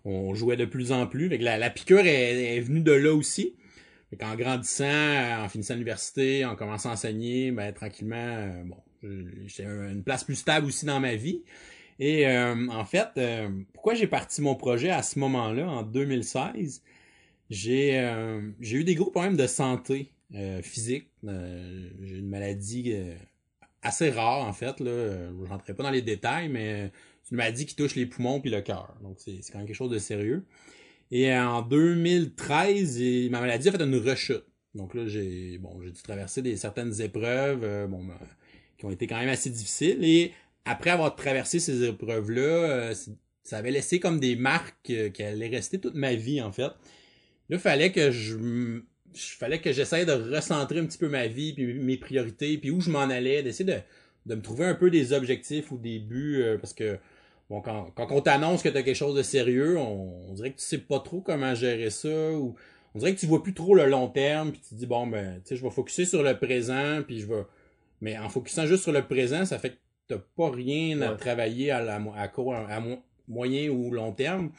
on 0.06 0.34
jouait 0.34 0.56
de 0.56 0.64
plus 0.64 0.92
en 0.92 1.06
plus. 1.06 1.28
Fait 1.28 1.38
que 1.38 1.44
la, 1.44 1.58
la 1.58 1.68
piqûre 1.68 2.06
est, 2.06 2.56
est 2.56 2.60
venue 2.60 2.80
de 2.80 2.92
là 2.92 3.12
aussi. 3.12 3.54
Fait 4.10 4.36
grandissant, 4.36 5.44
en 5.44 5.48
finissant 5.48 5.74
l'université, 5.74 6.44
en 6.44 6.56
commençant 6.56 6.90
à 6.90 6.92
enseigner, 6.92 7.50
ben 7.50 7.72
tranquillement, 7.72 8.16
euh, 8.16 8.62
bon, 8.64 8.76
j'ai 9.46 9.64
une 9.64 10.02
place 10.02 10.24
plus 10.24 10.36
stable 10.36 10.66
aussi 10.66 10.86
dans 10.86 11.00
ma 11.00 11.14
vie. 11.16 11.42
Et 11.98 12.26
euh, 12.26 12.68
en 12.70 12.84
fait, 12.84 13.08
euh, 13.18 13.48
pourquoi 13.72 13.94
j'ai 13.94 14.06
parti 14.06 14.40
mon 14.42 14.54
projet 14.54 14.90
à 14.90 15.02
ce 15.02 15.18
moment-là, 15.20 15.68
en 15.68 15.82
2016, 15.82 16.82
j'ai 17.50 17.98
euh, 17.98 18.50
eu 18.60 18.84
des 18.84 18.94
gros 18.94 19.10
problèmes 19.10 19.36
de 19.36 19.46
santé 19.46 20.10
physique. 20.62 21.08
j'ai 21.22 22.16
une 22.16 22.28
maladie 22.28 22.92
assez 23.82 24.10
rare, 24.10 24.44
en 24.44 24.52
fait. 24.52 24.80
Là. 24.80 25.30
Je 25.30 25.48
rentrerai 25.48 25.74
pas 25.74 25.84
dans 25.84 25.92
les 25.92 26.02
détails, 26.02 26.48
mais 26.48 26.90
c'est 27.22 27.30
une 27.30 27.36
maladie 27.36 27.66
qui 27.66 27.76
touche 27.76 27.94
les 27.94 28.06
poumons 28.06 28.40
puis 28.40 28.50
le 28.50 28.60
cœur. 28.60 28.96
Donc, 29.00 29.18
c'est 29.18 29.38
quand 29.52 29.58
même 29.58 29.66
quelque 29.68 29.76
chose 29.76 29.92
de 29.92 29.98
sérieux. 29.98 30.44
Et 31.16 31.32
en 31.32 31.62
2013, 31.62 33.30
ma 33.30 33.40
maladie 33.40 33.68
a 33.68 33.72
fait 33.72 33.82
une 33.82 33.96
rechute. 33.96 34.44
Donc 34.74 34.94
là, 34.94 35.06
j'ai 35.06 35.58
bon, 35.58 35.80
j'ai 35.80 35.92
dû 35.92 36.02
traverser 36.02 36.42
des 36.42 36.56
certaines 36.56 37.00
épreuves 37.00 37.88
bon, 37.88 38.04
ben, 38.04 38.18
qui 38.76 38.84
ont 38.84 38.90
été 38.90 39.06
quand 39.06 39.18
même 39.18 39.28
assez 39.28 39.48
difficiles. 39.48 40.04
Et 40.04 40.32
après 40.64 40.90
avoir 40.90 41.14
traversé 41.14 41.60
ces 41.60 41.84
épreuves-là, 41.84 42.40
euh, 42.42 42.94
ça 43.42 43.58
avait 43.58 43.70
laissé 43.70 44.00
comme 44.00 44.18
des 44.18 44.36
marques 44.36 44.90
euh, 44.90 45.10
qui 45.10 45.22
allaient 45.22 45.48
rester 45.48 45.78
toute 45.78 45.94
ma 45.94 46.14
vie, 46.14 46.40
en 46.40 46.52
fait. 46.52 46.62
Là, 46.62 46.72
il 47.50 47.58
fallait 47.58 47.92
que 47.92 48.10
je 48.10 48.80
fallait 49.14 49.60
que 49.60 49.72
j'essaie 49.72 50.06
de 50.06 50.12
recentrer 50.12 50.80
un 50.80 50.86
petit 50.86 50.98
peu 50.98 51.08
ma 51.08 51.26
vie, 51.26 51.52
puis 51.52 51.74
mes 51.74 51.96
priorités, 51.96 52.58
puis 52.58 52.70
où 52.70 52.80
je 52.80 52.90
m'en 52.90 53.00
allais, 53.00 53.42
d'essayer 53.42 53.64
de, 53.64 53.78
de 54.26 54.34
me 54.34 54.42
trouver 54.42 54.64
un 54.64 54.74
peu 54.74 54.90
des 54.90 55.12
objectifs 55.12 55.70
ou 55.70 55.78
des 55.78 55.98
buts, 55.98 56.42
euh, 56.42 56.58
parce 56.58 56.72
que 56.74 56.98
bon, 57.50 57.60
quand, 57.60 57.90
quand 57.94 58.08
on 58.10 58.20
t'annonce 58.20 58.62
que 58.62 58.68
tu 58.68 58.76
as 58.76 58.82
quelque 58.82 58.96
chose 58.96 59.14
de 59.14 59.22
sérieux, 59.22 59.78
on, 59.78 60.32
dirait 60.34 60.50
que 60.52 60.58
tu 60.58 60.64
sais 60.64 60.78
pas 60.78 61.00
trop 61.00 61.20
comment 61.20 61.54
gérer 61.54 61.90
ça, 61.90 62.32
ou 62.32 62.54
on 62.94 62.98
dirait 62.98 63.14
que 63.14 63.20
tu 63.20 63.26
vois 63.26 63.42
plus 63.42 63.54
trop 63.54 63.74
le 63.74 63.86
long 63.86 64.08
terme, 64.08 64.52
puis 64.52 64.60
tu 64.60 64.70
te 64.70 64.74
dis, 64.74 64.86
bon, 64.86 65.06
ben, 65.06 65.40
tu 65.42 65.48
sais, 65.48 65.56
je 65.56 65.62
vais 65.62 65.70
focuser 65.70 66.04
sur 66.04 66.22
le 66.22 66.38
présent, 66.38 67.02
puis 67.06 67.20
je 67.20 67.26
vais... 67.26 67.42
Mais 68.00 68.18
en 68.18 68.28
focusant 68.28 68.66
juste 68.66 68.82
sur 68.82 68.92
le 68.92 69.02
présent, 69.02 69.44
ça 69.44 69.58
fait 69.58 69.70
que 69.70 69.76
t'as 70.08 70.18
pas 70.36 70.50
rien 70.50 71.00
à 71.00 71.14
travailler 71.14 71.70
à, 71.70 71.80
la, 71.80 72.00
à 72.16 72.28
court, 72.28 72.54
à 72.54 72.82
moyen 73.28 73.70
ou 73.70 73.90
long 73.90 74.12
terme. 74.12 74.50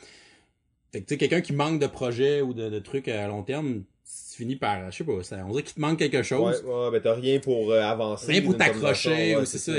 Fait 0.91 1.02
que 1.02 1.08
tu 1.08 1.13
sais, 1.13 1.17
quelqu'un 1.17 1.41
qui 1.41 1.54
manque 1.54 1.80
de 1.80 1.88
projets 1.88 2.41
ou 2.41 2.54
de, 2.54 2.80
trucs 2.80 3.08
à 3.08 3.28
long 3.28 3.43
terme, 3.43 3.84
tu 4.06 4.38
finis 4.38 4.56
par, 4.56 4.91
je 4.91 4.98
sais 4.98 5.04
pas, 5.04 5.24
ça, 5.24 5.43
on 5.45 5.52
dirait 5.52 5.63
qu'il 5.63 5.76
te 5.76 5.82
manque 5.82 6.00
quelque 6.00 6.24
chose. 6.24 6.63
Ouais, 6.65 6.74
ouais, 6.74 6.91
ben 6.91 7.02
t'as 7.02 7.13
rien 7.15 7.39
pour 7.39 7.71
euh, 7.71 7.82
avancer. 7.82 8.32
Rien 8.32 8.41
pour 8.41 8.58
t'accrocher, 8.58 9.36
ou 9.36 9.45
c'est 9.45 9.58
ça, 9.58 9.74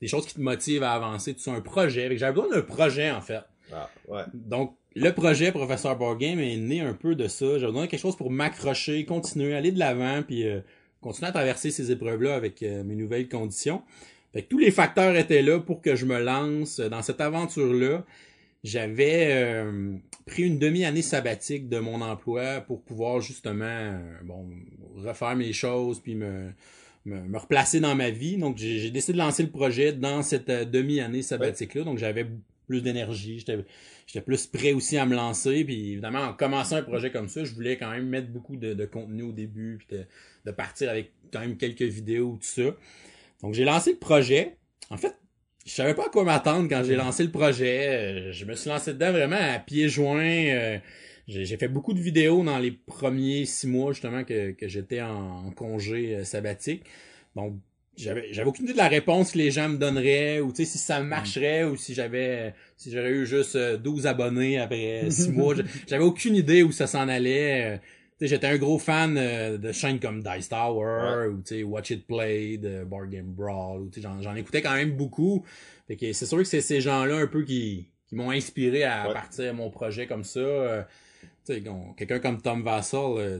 des 0.00 0.08
choses 0.08 0.26
qui 0.26 0.34
te 0.34 0.40
motivent 0.40 0.82
à 0.82 0.92
avancer, 0.92 1.34
tu 1.34 1.40
sais, 1.40 1.50
un 1.50 1.60
projet. 1.60 2.16
J'avais 2.16 2.32
besoin 2.32 2.50
d'un 2.50 2.62
projet, 2.62 3.10
en 3.10 3.20
fait. 3.20 3.42
Ah, 3.72 3.90
ouais. 4.08 4.22
Donc, 4.32 4.76
le 4.94 5.10
projet 5.10 5.50
Professeur 5.50 5.96
Board 5.96 6.18
Game 6.18 6.38
est 6.38 6.56
né 6.56 6.80
un 6.80 6.94
peu 6.94 7.14
de 7.14 7.26
ça. 7.26 7.58
J'avais 7.58 7.72
besoin 7.72 7.84
de 7.86 7.90
quelque 7.90 8.00
chose 8.00 8.16
pour 8.16 8.30
m'accrocher, 8.30 9.04
continuer, 9.04 9.54
aller 9.54 9.72
de 9.72 9.78
l'avant, 9.78 10.22
puis 10.22 10.46
euh, 10.46 10.60
continuer 11.00 11.28
à 11.28 11.32
traverser 11.32 11.70
ces 11.70 11.90
épreuves-là 11.90 12.34
avec 12.34 12.62
euh, 12.62 12.84
mes 12.84 12.94
nouvelles 12.94 13.28
conditions. 13.28 13.82
Fait 14.32 14.42
que 14.42 14.48
tous 14.48 14.58
les 14.58 14.70
facteurs 14.70 15.16
étaient 15.16 15.42
là 15.42 15.60
pour 15.60 15.80
que 15.80 15.94
je 15.94 16.06
me 16.06 16.20
lance 16.20 16.80
dans 16.80 17.02
cette 17.02 17.20
aventure-là. 17.20 18.04
J'avais 18.62 19.28
euh, 19.32 19.96
pris 20.26 20.42
une 20.42 20.58
demi-année 20.58 21.02
sabbatique 21.02 21.68
de 21.68 21.78
mon 21.78 22.00
emploi 22.00 22.60
pour 22.60 22.82
pouvoir 22.82 23.20
justement 23.20 23.98
bon 24.24 24.48
refaire 24.96 25.36
mes 25.36 25.52
choses 25.52 26.00
puis 26.00 26.14
me, 26.14 26.50
me, 27.04 27.38
replacer 27.38 27.80
dans 27.80 27.94
ma 27.94 28.10
vie. 28.10 28.36
Donc 28.36 28.58
j'ai 28.58 28.90
décidé 28.90 29.14
de 29.14 29.18
lancer 29.18 29.42
le 29.42 29.50
projet 29.50 29.92
dans 29.92 30.22
cette 30.22 30.48
euh, 30.50 30.64
demi-année 30.64 31.22
sabbatique-là. 31.22 31.84
Donc 31.84 31.98
j'avais 31.98 32.26
plus 32.66 32.80
d'énergie, 32.82 33.38
j'étais 33.38 33.58
j'étais 34.06 34.22
plus 34.22 34.46
prêt 34.46 34.72
aussi 34.72 34.96
à 34.96 35.06
me 35.06 35.14
lancer. 35.14 35.64
Puis 35.64 35.92
évidemment, 35.92 36.20
en 36.20 36.32
commençant 36.32 36.76
un 36.76 36.82
projet 36.82 37.10
comme 37.10 37.28
ça, 37.28 37.44
je 37.44 37.54
voulais 37.54 37.76
quand 37.76 37.90
même 37.90 38.08
mettre 38.08 38.28
beaucoup 38.28 38.56
de, 38.56 38.74
de 38.74 38.84
contenu 38.86 39.22
au 39.22 39.32
début, 39.32 39.78
puis 39.78 39.98
de, 39.98 40.04
de 40.46 40.50
partir 40.50 40.90
avec 40.90 41.12
quand 41.32 41.40
même 41.40 41.56
quelques 41.56 41.82
vidéos, 41.82 42.38
tout 42.40 42.46
ça. 42.46 42.76
Donc 43.42 43.54
j'ai 43.54 43.64
lancé 43.64 43.92
le 43.92 43.98
projet. 43.98 44.56
En 44.90 44.96
fait, 44.96 45.14
je 45.66 45.72
savais 45.72 45.94
pas 45.94 46.06
à 46.06 46.08
quoi 46.08 46.24
m'attendre 46.24 46.68
quand 46.68 46.82
j'ai 46.84 46.96
lancé 46.96 47.22
le 47.22 47.30
projet. 47.30 47.88
Euh, 47.88 48.32
je 48.32 48.44
me 48.44 48.54
suis 48.54 48.68
lancé 48.68 48.92
dedans 48.92 49.12
vraiment 49.12 49.38
à 49.38 49.58
pieds 49.58 49.88
joints. 49.88 50.46
Euh, 50.48 50.78
j'ai 51.26 51.56
fait 51.56 51.68
beaucoup 51.68 51.94
de 51.94 52.00
vidéos 52.00 52.42
dans 52.42 52.58
les 52.58 52.72
premiers 52.72 53.44
six 53.46 53.66
mois 53.66 53.92
justement 53.92 54.24
que, 54.24 54.52
que 54.52 54.68
j'étais 54.68 55.00
en, 55.00 55.50
congé 55.52 56.16
euh, 56.16 56.24
sabbatique. 56.24 56.84
Donc 57.36 57.56
j'avais 57.96 58.32
j'avais 58.32 58.48
aucune 58.48 58.64
idée 58.64 58.72
de 58.72 58.78
la 58.78 58.88
réponse 58.88 59.32
que 59.32 59.38
les 59.38 59.50
gens 59.50 59.68
me 59.68 59.78
donneraient 59.78 60.40
ou 60.40 60.50
tu 60.50 60.64
sais 60.64 60.72
si 60.72 60.78
ça 60.78 61.00
marcherait 61.00 61.64
ou 61.64 61.76
si 61.76 61.94
j'avais 61.94 62.54
si 62.76 62.90
j'aurais 62.90 63.12
eu 63.12 63.24
juste 63.24 63.56
12 63.56 64.06
abonnés 64.06 64.58
après 64.58 65.08
six 65.10 65.30
mois 65.30 65.54
j'avais 65.86 66.02
aucune 66.02 66.34
idée 66.34 66.64
où 66.64 66.72
ça 66.72 66.88
s'en 66.88 67.08
allait 67.08 67.80
j'étais 68.26 68.46
un 68.46 68.56
gros 68.58 68.78
fan 68.78 69.16
euh, 69.18 69.58
de 69.58 69.72
chaînes 69.72 70.00
comme 70.00 70.22
Dice 70.22 70.48
Tower 70.48 71.28
ou 71.28 71.42
Watch 71.68 71.90
It 71.90 72.06
Play, 72.06 72.58
de 72.58 72.84
Board 72.84 73.10
Game 73.10 73.32
Brawl. 73.32 73.88
J'en 74.20 74.34
écoutais 74.34 74.62
quand 74.62 74.74
même 74.74 74.92
beaucoup. 74.92 75.44
c'est 75.88 76.12
sûr 76.12 76.38
que 76.38 76.44
c'est 76.44 76.60
ces 76.60 76.80
gens-là 76.80 77.16
un 77.16 77.26
peu 77.26 77.42
qui, 77.44 77.88
qui 78.08 78.16
m'ont 78.16 78.30
inspiré 78.30 78.84
à 78.84 79.08
partir 79.12 79.54
mon 79.54 79.70
projet 79.70 80.06
comme 80.06 80.24
ça. 80.24 80.40
Euh, 80.40 80.82
quelqu'un 81.46 82.18
comme 82.18 82.40
Tom 82.40 82.62
Vassal, 82.62 83.00
euh, 83.18 83.38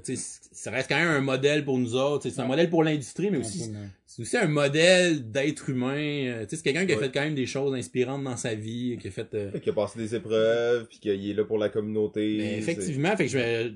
ça 0.53 0.71
reste 0.71 0.88
quand 0.88 0.99
même 0.99 1.09
un 1.09 1.21
modèle 1.21 1.64
pour 1.64 1.79
nous 1.79 1.95
autres. 1.95 2.29
C'est 2.29 2.40
un 2.40 2.47
modèle 2.47 2.71
pour 2.71 2.85
l'industrie, 2.85 3.31
mais 3.31 3.38
aussi 3.38 3.73
c'est 4.07 4.23
aussi 4.23 4.37
un 4.37 4.47
modèle 4.47 5.31
d'être 5.31 5.71
humain. 5.71 6.45
c'est 6.49 6.62
quelqu'un 6.62 6.87
qui 6.87 6.93
a 6.93 6.99
fait 6.99 7.11
quand 7.12 7.23
même 7.23 7.35
des 7.35 7.47
choses 7.47 7.75
inspirantes 7.75 8.23
dans 8.23 8.37
sa 8.37 8.55
vie, 8.55 8.97
qui 9.01 9.09
a 9.09 9.11
fait... 9.11 9.61
Qui 9.61 9.71
a 9.71 9.73
passé 9.73 9.99
des 9.99 10.14
épreuves, 10.14 10.87
puis 10.88 10.99
qu'il 10.99 11.31
est 11.31 11.35
là 11.35 11.45
pour 11.45 11.59
la 11.59 11.69
communauté. 11.69 12.59
effectivement, 12.59 13.17
fait 13.17 13.27
que 13.27 13.33
je 13.33 13.73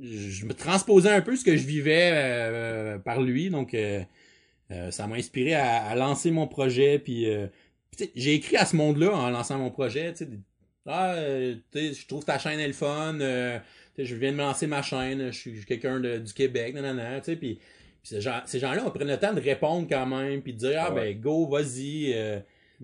je 0.00 0.44
me 0.46 0.54
transposais 0.54 1.10
un 1.10 1.20
peu 1.20 1.36
ce 1.36 1.44
que 1.44 1.56
je 1.56 1.66
vivais 1.66 2.10
euh, 2.12 2.98
par 2.98 3.20
lui, 3.20 3.50
donc 3.50 3.74
euh, 3.74 4.02
euh, 4.70 4.90
ça 4.90 5.06
m'a 5.06 5.16
inspiré 5.16 5.54
à, 5.54 5.94
lancer 5.94 6.30
mon 6.30 6.46
projet. 6.46 6.98
Puis, 6.98 7.26
j'ai 8.14 8.34
écrit 8.34 8.56
à 8.56 8.66
ce 8.66 8.76
monde-là 8.76 9.14
en 9.14 9.30
lançant 9.30 9.58
mon 9.58 9.70
projet. 9.70 10.12
Ah, 10.88 11.14
je 11.16 12.06
trouve 12.06 12.24
ta 12.24 12.38
chaîne 12.38 12.58
est 12.58 12.66
le 12.66 12.72
fun. 12.72 13.18
je 13.18 14.14
viens 14.14 14.32
de 14.32 14.36
me 14.36 14.42
lancer 14.42 14.66
ma 14.66 14.82
chaîne. 14.82 15.30
Je 15.30 15.38
suis 15.38 15.64
quelqu'un 15.64 16.00
du 16.00 16.32
Québec. 16.32 16.74
Nanana, 16.74 17.20
puis, 17.20 17.58
ces 18.02 18.20
gens-là 18.20 18.84
ont 18.84 18.90
pris 18.90 19.04
le 19.04 19.16
temps 19.18 19.34
de 19.34 19.40
répondre 19.40 19.86
quand 19.88 20.06
même, 20.06 20.40
puis 20.42 20.54
de 20.54 20.58
dire 20.58 20.84
ah 20.86 20.90
ben 20.90 21.18
go, 21.20 21.46
vas-y. 21.46 22.42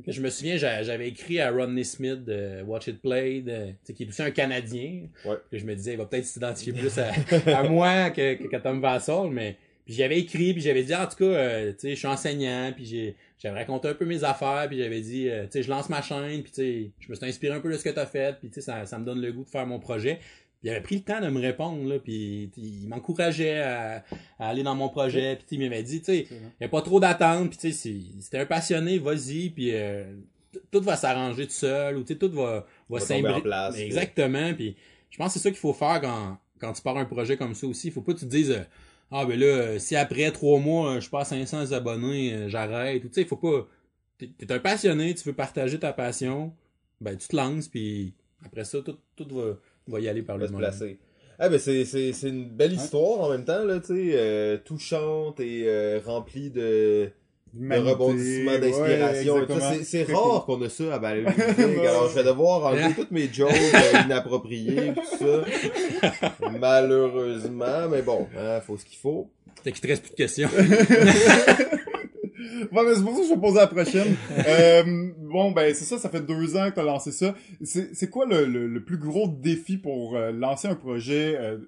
Je 0.08 0.20
me 0.20 0.28
souviens, 0.28 0.56
j'avais 0.56 1.08
écrit 1.08 1.40
à 1.40 1.52
Rodney 1.52 1.84
Smith 1.84 2.24
de 2.24 2.62
Watch 2.62 2.88
It 2.88 3.00
Play, 3.00 3.44
qui 3.94 4.02
est 4.02 4.08
aussi 4.08 4.22
un 4.22 4.32
Canadien. 4.32 5.02
Ouais. 5.24 5.36
je 5.52 5.64
me 5.64 5.74
disais, 5.74 5.92
il 5.92 5.98
va 5.98 6.06
peut-être 6.06 6.24
s'identifier 6.24 6.72
plus 6.74 6.98
à, 6.98 7.62
moi 7.62 8.10
que, 8.10 8.34
que, 8.34 8.56
Tom 8.56 8.80
Vassal, 8.80 9.30
mais 9.30 9.56
puis 9.84 9.94
j'avais 9.94 10.18
écrit, 10.18 10.52
puis 10.52 10.62
j'avais 10.62 10.82
dit, 10.82 10.94
en 10.94 11.06
tout 11.06 11.16
cas, 11.16 11.24
euh, 11.24 11.72
tu 11.72 11.80
sais, 11.80 11.90
je 11.90 11.96
suis 11.96 12.08
enseignant, 12.08 12.72
puis 12.74 13.14
j'avais 13.38 13.58
raconté 13.58 13.88
un 13.88 13.94
peu 13.94 14.06
mes 14.06 14.24
affaires, 14.24 14.66
puis 14.68 14.78
j'avais 14.78 15.00
dit, 15.00 15.28
euh, 15.28 15.44
tu 15.44 15.52
sais, 15.52 15.62
je 15.62 15.70
lance 15.70 15.88
ma 15.88 16.02
chaîne, 16.02 16.42
puis 16.42 16.52
tu 16.52 16.62
sais, 16.62 16.90
je 17.00 17.10
me 17.10 17.14
suis 17.14 17.26
inspiré 17.26 17.54
un 17.54 17.60
peu 17.60 17.70
de 17.70 17.76
ce 17.76 17.84
que 17.84 17.90
tu 17.90 17.98
as 17.98 18.06
fait, 18.06 18.38
puis 18.38 18.48
tu 18.48 18.54
sais, 18.54 18.60
ça, 18.60 18.86
ça 18.86 18.98
me 18.98 19.04
donne 19.04 19.20
le 19.20 19.32
goût 19.32 19.44
de 19.44 19.50
faire 19.50 19.66
mon 19.66 19.78
projet 19.78 20.20
il 20.64 20.70
avait 20.70 20.80
pris 20.80 20.96
le 20.96 21.02
temps 21.02 21.20
de 21.20 21.28
me 21.28 21.40
répondre, 21.40 21.86
là, 21.86 21.98
puis 21.98 22.50
il 22.56 22.88
m'encourageait 22.88 23.60
à, 23.60 24.02
aller 24.38 24.62
dans 24.62 24.74
mon 24.74 24.88
projet, 24.88 25.36
puis 25.36 25.56
il 25.56 25.60
m'avait 25.60 25.82
dit, 25.82 26.00
tu 26.00 26.06
sais, 26.06 26.26
il 26.30 26.38
n'y 26.58 26.64
a 26.64 26.70
pas 26.70 26.80
trop 26.80 26.98
d'attente, 26.98 27.50
puis 27.50 27.58
tu 27.58 27.72
sais, 27.72 28.00
c'était 28.18 28.38
un 28.38 28.46
passionné, 28.46 28.98
vas-y, 28.98 29.50
puis 29.50 29.74
euh, 29.74 30.04
tout 30.70 30.80
va 30.80 30.96
s'arranger 30.96 31.46
tout 31.46 31.52
seul, 31.52 31.98
ou 31.98 32.00
tu 32.00 32.14
sais, 32.14 32.18
tout 32.18 32.32
va, 32.32 32.66
va, 32.88 32.98
s'imbriquer. 32.98 33.50
Exactement, 33.76 34.54
puis 34.54 34.74
je 35.10 35.18
pense 35.18 35.28
que 35.28 35.32
c'est 35.34 35.42
ça 35.42 35.50
qu'il 35.50 35.58
faut 35.58 35.74
faire 35.74 36.00
quand, 36.00 36.38
quand 36.58 36.72
tu 36.72 36.80
pars 36.80 36.96
un 36.96 37.04
projet 37.04 37.36
comme 37.36 37.54
ça 37.54 37.66
aussi. 37.66 37.88
Il 37.88 37.92
faut 37.92 38.00
pas 38.00 38.14
que 38.14 38.20
tu 38.20 38.24
te 38.24 38.30
dises, 38.30 38.50
euh, 38.50 38.64
ah 39.16 39.24
ben 39.26 39.38
là, 39.38 39.78
si 39.78 39.94
après 39.94 40.32
trois 40.32 40.58
mois, 40.58 40.98
je 40.98 41.08
passe 41.08 41.28
500 41.28 41.70
abonnés, 41.70 42.34
euh, 42.34 42.48
j'arrête, 42.48 43.02
tu 43.02 43.08
sais, 43.12 43.24
faut 43.24 43.36
pas... 43.36 43.68
T'es 44.18 44.30
es 44.40 44.52
un 44.52 44.58
passionné, 44.58 45.14
tu 45.14 45.24
veux 45.28 45.34
partager 45.34 45.78
ta 45.78 45.92
passion, 45.92 46.52
ben 47.00 47.16
tu 47.16 47.28
te 47.28 47.36
lances, 47.36 47.68
puis 47.68 48.14
après 48.44 48.64
ça, 48.64 48.80
tout, 48.82 48.98
tout 49.16 49.28
va 49.30 49.54
va 49.86 50.00
y 50.00 50.08
aller 50.08 50.22
par 50.22 50.38
le 50.38 50.48
placer. 50.48 50.98
Ah 51.38 51.48
ben 51.48 51.58
c'est, 51.58 51.84
c'est, 51.84 52.12
c'est 52.12 52.28
une 52.28 52.48
belle 52.48 52.72
histoire 52.72 53.20
en 53.20 53.30
même 53.30 53.44
temps, 53.44 53.64
là, 53.64 53.80
tu 53.80 53.86
sais, 53.86 54.12
euh, 54.14 54.56
touchante 54.58 55.40
et 55.40 55.64
euh, 55.68 56.00
remplie 56.04 56.50
de, 56.50 57.10
de 57.54 57.76
rebondissements 57.76 58.58
d'inspiration. 58.58 59.46
c'est, 59.48 59.84
c'est 59.84 60.12
rare 60.12 60.44
qu'on 60.44 60.60
a 60.62 60.68
ça 60.68 60.94
à 60.94 60.98
Balayer. 60.98 61.26
Alors 61.88 62.08
je 62.08 62.14
vais 62.14 62.24
devoir 62.24 62.64
enlever 62.64 62.94
toutes 62.94 63.10
mes 63.10 63.32
jokes 63.32 63.52
euh, 63.52 64.00
inappropriés 64.04 64.92
tout 64.94 65.18
ça. 65.18 65.44
Malheureusement, 66.60 67.88
mais 67.90 68.02
bon, 68.02 68.26
hein, 68.36 68.60
faut 68.60 68.76
ce 68.76 68.84
qu'il 68.84 68.98
faut. 68.98 69.30
T'as 69.62 69.70
qu'il 69.70 69.80
te 69.80 69.86
reste 69.86 70.02
plus 70.02 70.10
de 70.10 70.16
questions. 70.16 70.48
bon, 72.72 72.82
mais 72.82 72.94
c'est 72.94 73.02
pour 73.02 73.14
ça 73.14 73.20
que 73.20 73.28
je 73.28 73.34
vais 73.34 73.40
poser 73.40 73.58
la 73.58 73.66
prochaine. 73.66 74.16
euh, 74.46 75.12
bon, 75.18 75.52
ben 75.52 75.74
c'est 75.74 75.84
ça, 75.84 75.98
ça 75.98 76.08
fait 76.10 76.20
deux 76.20 76.56
ans 76.56 76.68
que 76.68 76.74
tu 76.74 76.80
as 76.80 76.84
lancé 76.84 77.12
ça. 77.12 77.34
C'est 77.62 78.10
quoi 78.10 78.26
le, 78.26 78.44
le, 78.44 78.84
plus 78.84 78.98
gros 78.98 79.28
défi 79.28 79.78
pour 79.78 80.16
euh, 80.16 80.32
lancer 80.32 80.68
un 80.68 80.74
projet 80.74 81.36
euh, 81.38 81.58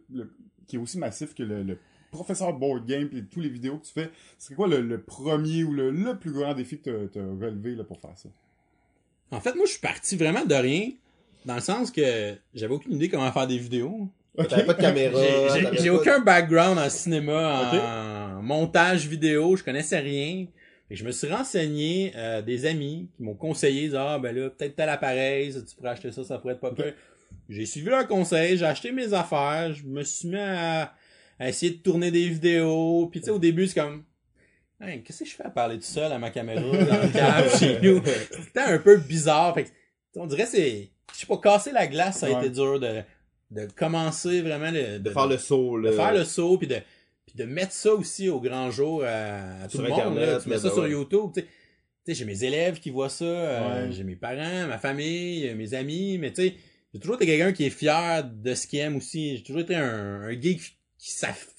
qui 0.67 0.77
est 0.77 0.79
aussi 0.79 0.99
massif 0.99 1.35
que 1.35 1.43
le, 1.43 1.79
professeur 2.17 2.53
board 2.53 2.87
game 2.87 3.09
et 3.15 3.23
tous 3.23 3.41
les 3.41 3.49
vidéos 3.49 3.79
que 3.79 3.87
tu 3.87 3.93
fais? 3.93 4.11
C'est 4.39 4.55
quoi 4.55 4.67
le, 4.69 5.01
premier 5.01 5.65
ou 5.65 5.73
le, 5.73 6.17
plus 6.19 6.33
grand 6.33 6.55
défi 6.55 6.79
que 6.79 7.07
tu 7.07 7.19
as, 7.19 7.23
relevé 7.23 7.75
là, 7.75 7.85
pour 7.85 8.01
faire 8.01 8.17
ça? 8.17 8.29
En 9.31 9.41
fait, 9.41 9.55
moi, 9.55 9.65
je 9.67 9.73
suis 9.73 9.81
parti 9.81 10.17
vraiment 10.17 10.45
de 10.45 10.55
rien. 10.55 10.91
dans 11.45 11.57
le 11.57 11.61
sens 11.61 11.91
que 11.91 12.35
j'avais 12.55 12.75
aucune 12.75 12.95
idée 12.95 13.09
comment 13.09 13.31
faire 13.33 13.47
des 13.47 13.59
vidéos. 13.59 14.09
Ok. 14.37 14.49
T'avais 14.49 14.65
pas 14.65 14.75
de 14.75 14.81
caméra. 14.81 15.21
J'ai- 15.73 15.91
aucun 15.91 16.21
background 16.21 16.79
en 16.79 16.91
cinéma, 16.91 18.37
en 18.39 18.43
montage 18.43 19.07
vidéo, 19.07 19.57
je 19.57 19.65
connaissais 19.65 19.99
rien. 19.99 20.47
Que 20.89 20.95
je 20.95 21.05
me 21.05 21.11
suis 21.11 21.29
renseigné 21.29 22.13
euh, 22.15 22.43
des 22.43 22.65
amis 22.65 23.09
qui 23.17 23.23
m'ont 23.25 23.35
conseillé, 23.35 23.89
disant, 23.89 24.07
ah 24.09 24.19
ben 24.21 24.35
là, 24.37 24.51
peut-être 24.51 24.77
tel 24.77 24.89
appareil, 24.89 25.53
ça, 25.53 25.61
tu 25.61 25.75
pourrais 25.75 25.91
acheter 25.91 26.13
ça, 26.13 26.23
ça 26.23 26.39
pourrait 26.39 26.55
être 26.55 26.61
pas 26.61 26.71
pire. 26.71 26.95
J'ai 27.49 27.67
suivi 27.67 27.89
leur 27.89 28.07
conseil, 28.07 28.57
j'ai 28.57 28.65
acheté 28.65 28.93
mes 28.93 29.13
affaires, 29.13 29.73
je 29.73 29.85
me 29.85 30.03
suis 30.05 30.29
mis 30.29 30.37
à, 30.39 30.95
à 31.39 31.49
essayer 31.49 31.73
de 31.73 31.79
tourner 31.79 32.11
des 32.11 32.29
vidéos. 32.29 33.09
Puis 33.11 33.21
tu 33.21 33.27
sais, 33.27 33.31
au 33.33 33.39
début, 33.39 33.67
c'est 33.67 33.81
comme, 33.81 34.05
Hey, 34.81 35.03
qu'est-ce 35.03 35.21
que 35.25 35.31
je 35.31 35.35
fais 35.35 35.45
à 35.45 35.51
parler 35.51 35.77
tout 35.77 35.85
seul 35.85 36.13
à 36.13 36.19
ma 36.19 36.31
caméra 36.31 36.61
dans 36.61 36.69
le 37.03 37.09
cave 37.13 37.59
chez 37.59 37.81
nous? 37.81 38.03
C'était 38.31 38.61
un 38.61 38.79
peu 38.79 38.99
bizarre. 38.99 39.55
Fait 39.55 39.65
que, 39.65 39.69
on 40.17 40.27
dirait 40.27 40.47
c'est, 40.47 40.91
je 41.15 41.19
sais 41.21 41.27
pas, 41.27 41.39
casser 41.39 41.73
la 41.73 41.87
glace, 41.87 42.19
ça 42.19 42.27
a 42.27 42.31
Ouais. 42.31 42.39
été 42.47 42.51
dur 42.51 42.79
de, 42.79 43.01
de 43.53 43.67
commencer 43.75 44.43
vraiment 44.43 44.71
le, 44.71 44.99
De 44.99 45.11
faire 45.11 45.27
le 45.29 45.39
saut, 45.39 45.81
de 45.81 45.89
là. 45.89 45.93
faire 45.93 46.13
le 46.15 46.25
saut 46.25 46.59
puis 46.59 46.67
de 46.67 46.77
puis 47.27 47.35
de 47.37 47.45
mettre 47.45 47.73
ça 47.73 47.93
aussi 47.93 48.29
au 48.29 48.41
grand 48.41 48.71
jour 48.71 49.03
à, 49.05 49.63
à 49.65 49.69
tout 49.69 49.79
le 49.79 49.89
monde 49.89 50.17
là. 50.19 50.39
tu 50.41 50.49
mets 50.49 50.59
ça 50.59 50.71
sur. 50.71 50.87
YouTube 50.87 51.31
tu 51.35 51.41
sais. 52.07 52.15
J'ai 52.15 52.25
mes 52.25 52.45
élèves 52.45 52.79
qui 52.79 52.91
voient 52.91 53.09
ça 53.09 53.25
euh, 53.25 53.87
Ouais. 53.87 53.93
j'ai 53.93 54.05
mes 54.05 54.15
parents 54.15 54.67
ma 54.69 54.79
famille 54.79 55.53
mes 55.55 55.75
amis 55.75 56.19
mais 56.19 56.33
tu 56.33 56.43
sais 56.43 56.55
j'ai 56.95 57.01
toujours 57.01 57.17
été 57.17 57.27
quelqu'un 57.27 57.53
qui 57.53 57.65
est 57.65 57.71
fier 57.71 58.23
de 58.25 58.55
ce 58.55 58.69
qu'il 58.69 58.79
aime 58.79 58.97
aussi 58.97 59.39
j'ai 59.39 59.43
toujours 59.43 59.63
été 59.63 59.75
un, 59.75 60.21
un 60.23 60.41
geek 60.41 60.76
qui 60.99 61.13
s'aff- 61.13 61.53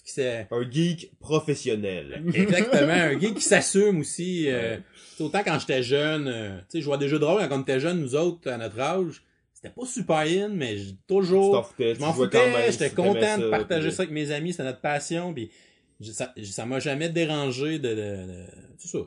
Un 0.52 0.70
geek 0.72 1.12
professionnel. 1.20 2.24
exactement 2.34 2.92
un 2.94 3.20
geek 3.20 3.36
qui 3.36 3.42
s'assume 3.54 4.00
aussi 4.00 4.50
euh, 4.50 4.76
Ouais. 4.78 4.82
tu 5.12 5.18
sais, 5.18 5.24
autant 5.24 5.44
quand 5.44 5.60
j'étais 5.60 5.84
jeune 5.84 6.28
euh, 6.28 6.58
tu 6.62 6.66
sais 6.70 6.80
je 6.80 6.86
jouais 6.86 6.96
à 6.96 6.98
des 6.98 7.08
jeux 7.08 7.20
de 7.20 7.26
rôle 7.26 7.48
quand 7.48 7.58
on 7.60 7.62
était 7.62 7.80
jeunes 7.80 8.00
nous 8.02 8.16
autres 8.16 8.50
à 8.50 8.58
notre 8.58 8.80
âge 8.80 9.22
c'était 9.54 9.70
pas 9.74 9.86
super 9.86 10.18
in 10.20 10.50
mais 10.50 10.78
toujours 11.08 11.68
foutais, 11.68 11.96
je 11.96 12.00
m'en 12.00 12.14
foutais, 12.14 12.38
quand 12.38 12.58
même, 12.58 12.72
j'étais 12.72 12.90
content 12.92 13.38
de 13.38 13.50
partager 13.50 13.88
puis- 13.88 13.96
ça 13.96 14.04
avec 14.04 14.14
mes 14.14 14.32
amis, 14.32 14.52
c'était 14.52 14.64
notre 14.64 14.82
passion, 14.82 15.34
puis 15.34 15.52
ça 16.14 16.34
ça 16.44 16.66
m'a 16.66 16.80
jamais 16.80 17.10
dérangé 17.10 17.80
de, 17.80 17.90
de, 17.90 17.96
de 17.96 18.44
c'est 18.78 18.88
ça. 18.90 19.00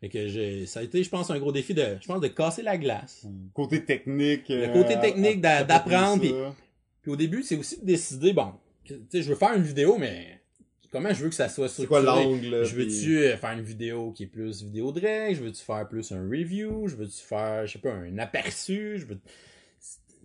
Fait 0.00 0.08
que 0.10 0.26
j'ai, 0.28 0.66
ça 0.66 0.80
a 0.80 0.82
été, 0.82 1.02
je 1.02 1.08
pense, 1.08 1.30
un 1.30 1.38
gros 1.38 1.52
défi 1.52 1.72
de, 1.72 1.96
je 2.02 2.06
pense, 2.06 2.20
de 2.20 2.26
casser 2.28 2.62
la 2.62 2.76
glace. 2.76 3.24
Côté 3.54 3.82
technique. 3.84 4.48
Le 4.50 4.64
euh, 4.64 4.72
côté 4.72 4.98
technique 5.00 5.42
à- 5.44 5.58
à- 5.58 5.64
d'apprendre, 5.64 6.22
ça. 6.22 6.54
Puis 7.00 7.10
au 7.12 7.16
début, 7.16 7.42
c'est 7.42 7.56
aussi 7.56 7.80
de 7.80 7.86
décider, 7.86 8.32
bon, 8.34 8.52
sais, 9.10 9.22
je 9.22 9.28
veux 9.28 9.34
faire 9.36 9.54
une 9.54 9.62
vidéo, 9.62 9.96
mais 9.98 10.40
comment 10.92 11.12
je 11.12 11.22
veux 11.22 11.28
que 11.28 11.34
ça 11.34 11.48
soit 11.48 11.68
C'est 11.68 11.86
quoi 11.86 12.00
structuré? 12.00 12.24
l'angle, 12.24 12.46
là, 12.48 12.64
Je 12.64 12.74
veux-tu 12.74 13.18
euh, 13.18 13.36
faire 13.36 13.52
une 13.52 13.62
vidéo 13.62 14.12
qui 14.12 14.24
est 14.24 14.26
plus 14.28 14.62
vidéo 14.62 14.92
de 14.92 15.00
règles? 15.00 15.36
Je 15.36 15.42
veux-tu 15.44 15.62
faire 15.62 15.86
plus 15.88 16.10
un 16.12 16.22
review? 16.22 16.88
Je 16.88 16.96
veux-tu 16.96 17.20
faire, 17.20 17.66
je 17.66 17.72
sais 17.74 17.78
pas, 17.78 17.92
un 17.92 18.18
aperçu? 18.18 18.98
Je 18.98 19.06
veux... 19.06 19.18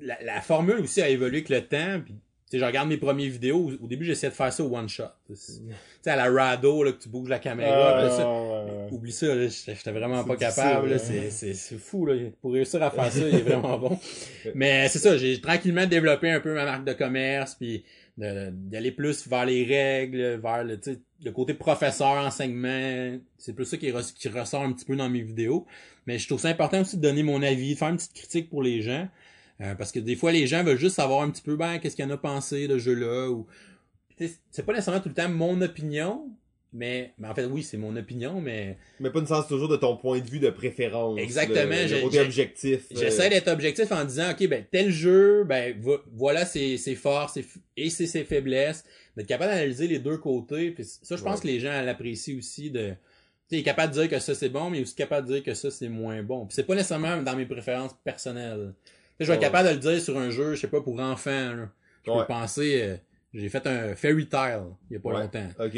la, 0.01 0.21
la 0.23 0.41
formule 0.41 0.79
aussi 0.79 1.01
a 1.01 1.09
évolué 1.09 1.37
avec 1.37 1.49
le 1.49 1.61
temps. 1.61 2.01
Puis, 2.03 2.13
tu 2.13 2.57
sais, 2.57 2.59
je 2.59 2.65
regarde 2.65 2.89
mes 2.89 2.97
premières 2.97 3.29
vidéos. 3.31 3.71
Au, 3.81 3.87
début, 3.87 4.03
j'essayais 4.05 4.29
de 4.29 4.35
faire 4.35 4.51
ça 4.51 4.61
au 4.63 4.75
one 4.75 4.89
shot. 4.89 5.03
Tu 5.27 5.35
sais, 5.35 6.09
à 6.09 6.15
la 6.17 6.29
Rado, 6.29 6.83
là, 6.83 6.91
que 6.91 7.01
tu 7.01 7.07
bouges 7.07 7.29
la 7.29 7.39
caméra. 7.39 7.97
Ah, 7.97 8.05
puis 8.07 8.17
ça, 8.17 8.29
ouais, 8.29 8.39
ouais, 8.71 8.71
ouais. 8.83 8.87
Oublie 8.91 9.11
ça, 9.13 9.33
là, 9.33 9.47
j'étais 9.47 9.91
vraiment 9.91 10.21
C'est 10.21 10.27
pas 10.27 10.35
capable. 10.35 10.87
là, 10.89 10.93
ouais. 10.95 10.99
C'est 10.99 11.31
c'est- 11.31 11.53
c'est 11.53 11.77
fou. 11.77 12.05
Là. 12.05 12.15
Pour 12.41 12.51
réussir 12.53 12.83
à 12.83 12.91
faire 12.91 13.09
ça, 13.11 13.19
il 13.27 13.35
est 13.35 13.41
vraiment 13.41 13.77
bon. 13.79 13.97
Mais 14.53 14.89
c'est 14.89 14.99
ça, 14.99 15.15
j'ai 15.17 15.39
tranquillement 15.39 15.85
développé 15.85 16.29
un 16.29 16.39
peu 16.41 16.53
ma 16.53 16.65
marque 16.65 16.83
de 16.85 16.93
commerce, 16.93 17.55
puis 17.55 17.85
d'aller 18.21 18.91
plus 18.91 19.27
vers 19.27 19.45
les 19.45 19.65
règles, 19.65 20.39
vers 20.41 20.63
le, 20.63 20.79
le 21.23 21.31
côté 21.31 21.53
professeur, 21.53 22.23
enseignement. 22.25 23.19
C'est 23.37 23.53
plus 23.53 23.65
ça 23.65 23.77
qui, 23.77 23.89
res- 23.89 24.13
qui 24.13 24.29
ressort 24.29 24.61
un 24.61 24.71
petit 24.71 24.85
peu 24.85 24.95
dans 24.95 25.09
mes 25.09 25.21
vidéos. 25.21 25.65
Mais 26.05 26.17
je 26.19 26.27
trouve 26.27 26.39
ça 26.39 26.49
important 26.49 26.81
aussi 26.81 26.97
de 26.97 27.01
donner 27.01 27.23
mon 27.23 27.41
avis, 27.41 27.73
de 27.73 27.77
faire 27.79 27.89
une 27.89 27.97
petite 27.97 28.13
critique 28.13 28.49
pour 28.49 28.63
les 28.63 28.81
gens. 28.81 29.07
Euh, 29.61 29.75
parce 29.75 29.91
que 29.91 29.99
des 29.99 30.15
fois, 30.15 30.31
les 30.31 30.47
gens 30.47 30.63
veulent 30.63 30.79
juste 30.79 30.95
savoir 30.95 31.21
un 31.21 31.29
petit 31.29 31.41
peu, 31.41 31.55
ben, 31.55 31.79
qu'est-ce 31.79 31.95
qu'il 31.95 32.05
en 32.05 32.09
a 32.09 32.17
pensé 32.17 32.67
de 32.67 32.77
ce 32.77 32.83
jeu-là. 32.85 33.29
Ou... 33.29 33.47
C'est 34.51 34.65
pas 34.65 34.73
nécessairement 34.73 35.01
tout 35.01 35.09
le 35.09 35.15
temps 35.15 35.29
mon 35.29 35.59
opinion, 35.61 36.29
mais, 36.73 37.13
mais 37.17 37.27
en 37.27 37.35
fait, 37.35 37.45
oui, 37.45 37.63
c'est 37.63 37.77
mon 37.77 37.95
opinion, 37.97 38.39
mais 38.41 38.77
Mais 38.99 39.09
pas 39.09 39.19
une 39.19 39.27
sens 39.27 39.47
toujours 39.47 39.67
de 39.67 39.75
ton 39.75 39.97
point 39.97 40.19
de 40.19 40.29
vue 40.29 40.39
de 40.39 40.49
préférence. 40.49 41.19
Exactement, 41.19 41.65
Le, 41.69 41.95
le 41.95 42.01
côté 42.01 42.19
objectif. 42.21 42.85
euh, 42.91 42.95
J'essaie 42.99 43.29
d'être 43.29 43.49
objectif 43.49 43.91
en 43.91 44.05
disant, 44.05 44.31
OK, 44.31 44.47
ben, 44.47 44.63
tel 44.71 44.89
jeu, 44.91 45.43
ben, 45.43 45.75
vo- 45.79 46.01
voilà 46.13 46.45
ses, 46.45 46.77
ses 46.77 46.95
forces 46.95 47.37
et 47.77 47.89
ses, 47.89 48.07
ses 48.07 48.23
faiblesses. 48.23 48.83
D'être 49.17 49.27
capable 49.27 49.51
d'analyser 49.51 49.87
les 49.87 49.99
deux 49.99 50.17
côtés. 50.17 50.71
Puis 50.71 50.85
ça, 50.85 51.17
je 51.17 51.23
pense 51.23 51.35
Ouais. 51.35 51.41
que 51.41 51.47
les 51.47 51.59
gens 51.59 51.81
l'apprécient 51.81 52.37
aussi 52.37 52.71
de, 52.71 52.93
tu 53.49 53.57
est 53.57 53.63
capable 53.63 53.93
de 53.93 53.99
dire 53.99 54.09
que 54.09 54.19
ça 54.19 54.33
c'est 54.33 54.47
bon, 54.47 54.69
mais 54.69 54.81
aussi 54.81 54.95
capable 54.95 55.27
de 55.27 55.33
dire 55.33 55.43
que 55.43 55.53
ça 55.53 55.69
c'est 55.69 55.89
moins 55.89 56.23
bon. 56.23 56.45
Puis 56.45 56.55
c'est 56.55 56.63
pas 56.65 56.75
nécessairement 56.75 57.21
dans 57.21 57.35
mes 57.35 57.45
préférences 57.45 57.91
personnelles. 58.05 58.73
Je 59.19 59.25
vais 59.25 59.33
être 59.33 59.41
capable 59.41 59.67
de 59.67 59.73
le 59.73 59.79
dire 59.79 60.01
sur 60.01 60.17
un 60.17 60.29
jeu, 60.29 60.55
je 60.55 60.61
sais 60.61 60.67
pas, 60.69 60.79
pour 60.81 60.99
enfants, 61.01 61.53
là. 61.53 61.69
Je 62.05 62.09
Ouais. 62.11 62.19
peux 62.19 62.25
penser, 62.27 62.81
euh, 62.81 62.95
j'ai 63.33 63.49
fait 63.49 63.67
un 63.67 63.93
Fairy 63.95 64.27
Tail, 64.27 64.61
il 64.89 64.93
y 64.93 64.97
a 64.97 64.99
pas 65.01 65.11
longtemps. 65.11 65.49
Ok. 65.59 65.77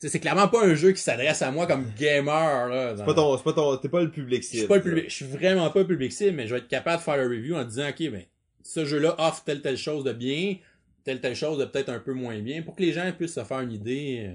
Tu 0.00 0.06
sais, 0.06 0.12
c'est 0.12 0.20
clairement 0.20 0.48
pas 0.48 0.64
un 0.64 0.74
jeu 0.74 0.92
qui 0.92 1.02
s'adresse 1.02 1.42
à 1.42 1.50
moi 1.50 1.66
comme 1.66 1.84
gamer, 1.98 2.68
là. 2.68 2.94
C'est 2.96 3.04
pas 3.04 3.12
ton, 3.12 3.36
c'est 3.36 3.44
pas 3.44 3.52
ton, 3.52 3.76
t'es 3.76 3.88
pas 3.90 4.00
le 4.00 4.10
public 4.10 4.42
je 4.42 4.48
cible. 4.48 4.58
suis 4.60 4.68
pas 4.68 4.76
le 4.76 4.82
public, 4.82 5.04
je 5.08 5.14
suis 5.14 5.26
vraiment 5.26 5.68
pas 5.70 5.80
le 5.80 5.86
public 5.86 6.10
cible, 6.12 6.36
mais 6.36 6.46
je 6.46 6.54
vais 6.54 6.60
être 6.60 6.68
capable 6.68 6.98
de 6.98 7.02
faire 7.02 7.16
le 7.18 7.24
review 7.26 7.54
en 7.54 7.64
disant, 7.64 7.88
ok, 7.90 8.10
ben, 8.10 8.22
ce 8.62 8.84
jeu-là 8.86 9.14
offre 9.18 9.44
telle 9.44 9.60
telle 9.60 9.76
chose 9.76 10.02
de 10.04 10.12
bien, 10.12 10.56
telle 11.04 11.20
telle 11.20 11.34
chose 11.36 11.58
de 11.58 11.66
peut-être 11.66 11.90
un 11.90 11.98
peu 11.98 12.14
moins 12.14 12.38
bien, 12.40 12.62
pour 12.62 12.76
que 12.76 12.82
les 12.82 12.92
gens 12.92 13.10
puissent 13.16 13.34
se 13.34 13.44
faire 13.44 13.60
une 13.60 13.72
idée 13.72 14.26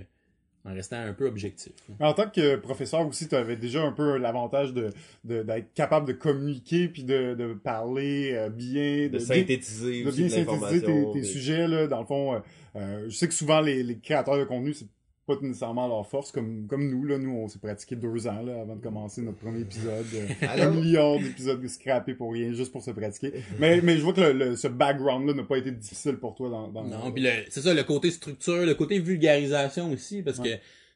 euh, 0.65 0.69
en 0.69 0.73
restant 0.75 0.97
un 0.97 1.13
peu 1.13 1.25
objectif. 1.28 1.73
En 1.99 2.13
tant 2.13 2.30
que 2.30 2.58
professeur 2.58 3.08
aussi, 3.08 3.28
tu 3.28 3.34
avais 3.36 3.56
déjà 3.56 3.82
un 3.82 3.91
peu 3.91 4.17
l'avantage 4.17 4.71
de 4.71 4.91
de- 5.23 5.41
d'être 5.41 5.73
capable 5.73 6.08
de 6.08 6.13
communiquer 6.13 6.88
puis 6.89 7.04
de, 7.04 7.34
de 7.34 7.54
parler 7.56 8.34
euh, 8.34 8.49
bien, 8.49 9.08
De 9.08 9.13
de, 9.13 9.19
synthétiser 9.19 10.04
de 10.04 10.10
aussi 10.10 10.23
bien 10.25 10.28
de 10.43 10.45
synthétiser 10.45 10.82
tes, 11.13 11.23
sujets 11.23 11.67
là. 11.67 11.88
Dans 11.88 12.01
le 12.01 12.06
fond, 12.06 12.36
euh, 12.36 12.39
euh, 12.75 13.06
je 13.08 13.15
sais 13.15 13.28
que 13.28 13.34
souvent 13.34 13.62
les, 13.62 13.82
les 13.82 13.97
créateurs 13.97 14.38
de 14.38 14.43
contenu 14.43 14.73
c'est 14.73 14.86
pas 15.28 15.34
nécessairement 15.42 15.88
leur 15.88 16.08
force 16.08 16.32
comme 16.32 16.68
comme 16.68 16.88
nous 16.90 17.04
là. 17.06 17.18
Nous 17.18 17.32
on 17.32 17.48
s'est 17.48 17.60
pratiqué 17.60 17.96
deux 17.96 18.28
ans 18.28 18.42
là 18.44 18.62
avant 18.62 18.76
de 18.76 18.82
commencer 18.82 19.22
notre 19.22 19.38
premier 19.40 19.62
épisode. 19.62 20.06
Euh, 20.14 20.28
un 20.68 20.70
million 20.72 21.20
d'épisodes 21.20 21.66
scrappés 21.68 22.14
pour 22.14 22.32
rien 22.34 22.54
juste 22.54 22.72
pour 22.72 22.84
se 22.84 22.92
pratiquer. 22.92 23.34
Mais 23.60 23.82
mais 23.82 23.98
je 23.98 24.04
vois 24.04 24.14
que 24.14 24.22
le, 24.22 24.34
le- 24.34 24.56
ce 24.56 24.68
background 24.68 25.28
là 25.28 25.34
n'a 25.34 25.44
pas 25.44 25.58
été 25.58 25.72
difficile 25.72 26.18
pour 26.18 26.36
toi 26.36 26.50
dans. 26.50 26.68
dans 26.68 26.84
Non, 26.84 27.12
puis 27.12 27.24
le- 27.24 27.30
c'est 27.50 27.62
ça, 27.62 27.74
le 27.74 27.84
côté 27.84 28.12
structure, 28.12 28.66
le 28.66 28.74
côté 28.76 29.00
vulgarisation 29.00 29.92
aussi, 29.92 30.22
parce 30.22 30.38
que, 30.38 30.44
tu 30.44 30.50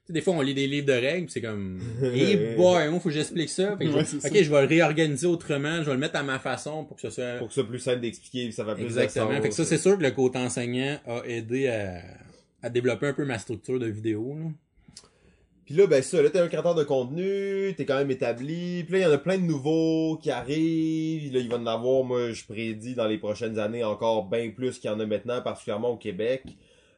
sais, 0.05 0.13
des 0.13 0.21
fois, 0.21 0.33
on 0.35 0.41
lit 0.41 0.53
des 0.53 0.67
livres 0.67 0.85
de 0.87 0.93
règles, 0.93 1.25
pis 1.25 1.33
c'est 1.33 1.41
comme, 1.41 1.79
hey 2.03 2.55
boy, 2.55 2.89
moi, 2.89 2.99
faut 2.99 3.09
que 3.09 3.15
j'explique 3.15 3.49
ça. 3.49 3.77
Fait 3.77 3.85
que 3.85 3.91
je- 3.91 3.95
Ouais, 3.97 4.01
ok, 4.03 4.07
ça. 4.21 4.29
je 4.43 4.51
vais 4.51 4.61
le 4.61 4.67
réorganiser 4.67 5.25
autrement, 5.27 5.77
je 5.81 5.87
vais 5.87 5.93
le 5.93 5.99
mettre 5.99 6.17
à 6.17 6.23
ma 6.23 6.37
façon 6.39 6.83
pour 6.85 6.97
que 6.97 7.01
ce 7.01 7.09
soit 7.09 7.37
pour 7.39 7.47
que 7.47 7.53
ce 7.55 7.61
soit 7.61 7.69
plus 7.69 7.79
simple 7.79 8.01
d'expliquer, 8.01 8.51
ça 8.51 8.63
va 8.63 8.75
plus 8.75 8.83
Exactement. 8.85 9.41
Fait 9.41 9.49
que 9.49 9.55
ça, 9.55 9.65
c'est 9.65 9.77
sûr 9.79 9.97
que 9.97 10.03
le 10.03 10.11
côté 10.11 10.37
enseignant 10.37 10.97
a 11.07 11.21
aidé 11.25 11.67
à, 11.67 12.01
à 12.61 12.69
développer 12.69 13.07
un 13.07 13.13
peu 13.13 13.25
ma 13.25 13.39
structure 13.39 13.79
de 13.79 13.87
vidéo. 13.87 14.35
Là. 14.37 14.45
Puis 15.69 15.77
là, 15.77 15.85
ben 15.85 16.01
ça, 16.01 16.19
là, 16.19 16.31
t'es 16.31 16.39
un 16.39 16.47
créateur 16.47 16.73
de 16.73 16.83
contenu, 16.83 17.75
t'es 17.77 17.85
quand 17.85 17.97
même 17.97 18.09
établi. 18.09 18.83
Puis 18.85 18.93
là, 18.93 18.97
il 18.97 19.03
y 19.03 19.05
en 19.05 19.11
a 19.11 19.19
plein 19.19 19.37
de 19.37 19.43
nouveaux 19.43 20.17
qui 20.17 20.31
arrivent. 20.31 21.31
Là, 21.31 21.39
il 21.39 21.47
va 21.47 21.57
en 21.57 21.65
avoir, 21.67 22.03
moi, 22.03 22.31
je 22.31 22.43
prédis, 22.43 22.95
dans 22.95 23.05
les 23.05 23.19
prochaines 23.19 23.59
années, 23.59 23.83
encore 23.83 24.27
bien 24.27 24.49
plus 24.49 24.79
qu'il 24.79 24.89
y 24.89 24.93
en 24.93 24.99
a 24.99 25.05
maintenant, 25.05 25.43
particulièrement 25.43 25.89
au 25.89 25.97
Québec, 25.97 26.41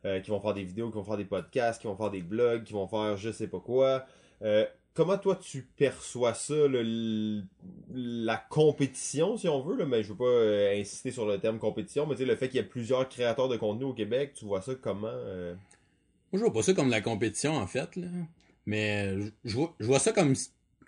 euh, 0.05 0.21
qui 0.21 0.29
vont 0.29 0.39
faire 0.39 0.53
des 0.53 0.63
vidéos, 0.63 0.89
qui 0.89 0.95
vont 0.95 1.03
faire 1.03 1.17
des 1.17 1.25
podcasts, 1.25 1.81
qui 1.81 1.87
vont 1.87 1.97
faire 1.97 2.11
des 2.11 2.21
blogs, 2.21 2.63
qui 2.63 2.71
vont 2.71 2.87
faire 2.87 3.17
je 3.17 3.31
sais 3.31 3.47
pas 3.47 3.59
quoi. 3.59 4.05
Euh, 4.41 4.65
comment 4.93 5.17
toi, 5.17 5.35
tu 5.35 5.67
perçois 5.77 6.33
ça, 6.33 6.53
le- 6.67 7.43
la 7.93 8.37
compétition, 8.37 9.37
si 9.37 9.47
on 9.47 9.61
veut, 9.61 9.77
là, 9.77 9.85
mais 9.85 10.03
je 10.03 10.09
veux 10.09 10.17
pas 10.17 10.25
euh, 10.25 10.79
insister 10.79 11.11
sur 11.11 11.25
le 11.25 11.37
terme 11.39 11.59
compétition, 11.59 12.05
mais 12.05 12.15
le 12.15 12.35
fait 12.35 12.47
qu'il 12.49 12.57
y 12.57 12.59
ait 12.59 12.67
plusieurs 12.67 13.07
créateurs 13.09 13.49
de 13.49 13.57
contenu 13.57 13.85
au 13.85 13.93
Québec, 13.93 14.33
tu 14.35 14.45
vois 14.45 14.61
ça 14.61 14.73
comment? 14.75 15.07
euh? 15.11 15.53
Moi, 16.31 16.39
je 16.39 16.45
vois 16.45 16.53
pas 16.53 16.63
ça 16.63 16.73
comme 16.73 16.87
de 16.87 16.91
la 16.91 17.01
compétition, 17.01 17.53
en 17.55 17.67
fait. 17.67 17.95
Là. 17.95 18.07
Mais 18.65 19.19
je, 19.19 19.27
je 19.45 19.55
vois, 19.55 19.73
je 19.79 19.85
vois 19.85 19.99
ça 19.99 20.11
comme 20.13 20.33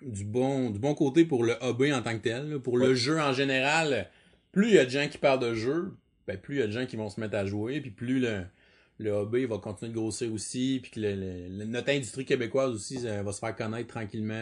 du 0.02 0.24
bon, 0.24 0.70
du 0.70 0.78
bon 0.78 0.94
côté 0.94 1.24
pour 1.24 1.44
le 1.44 1.54
hobby 1.60 1.92
en 1.92 2.02
tant 2.02 2.12
que 2.16 2.22
tel. 2.22 2.50
là. 2.50 2.58
Pour 2.58 2.78
le 2.78 2.94
jeu 2.94 3.20
en 3.20 3.32
général, 3.32 4.10
plus 4.52 4.68
il 4.68 4.74
y 4.74 4.78
a 4.78 4.84
de 4.84 4.90
gens 4.90 5.08
qui 5.08 5.18
parlent 5.18 5.40
de 5.40 5.54
jeu, 5.54 5.92
ben, 6.26 6.38
plus 6.38 6.56
il 6.56 6.60
y 6.60 6.62
a 6.62 6.66
de 6.66 6.72
gens 6.72 6.86
qui 6.86 6.96
vont 6.96 7.10
se 7.10 7.20
mettre 7.20 7.36
à 7.36 7.44
jouer, 7.44 7.80
puis 7.80 7.90
plus 7.90 8.20
le, 8.20 8.44
le 8.98 9.10
hobby 9.10 9.44
va 9.46 9.58
continuer 9.58 9.90
de 9.92 9.96
grossir 9.96 10.32
aussi, 10.32 10.78
puis 10.82 10.90
que 10.92 11.00
le- 11.00 11.14
le- 11.14 11.48
le- 11.58 11.64
notre 11.64 11.90
industrie 11.90 12.24
québécoise 12.24 12.72
aussi 12.74 12.98
ça 13.00 13.22
va 13.22 13.32
se 13.32 13.38
faire 13.40 13.54
connaître 13.56 13.88
tranquillement. 13.88 14.34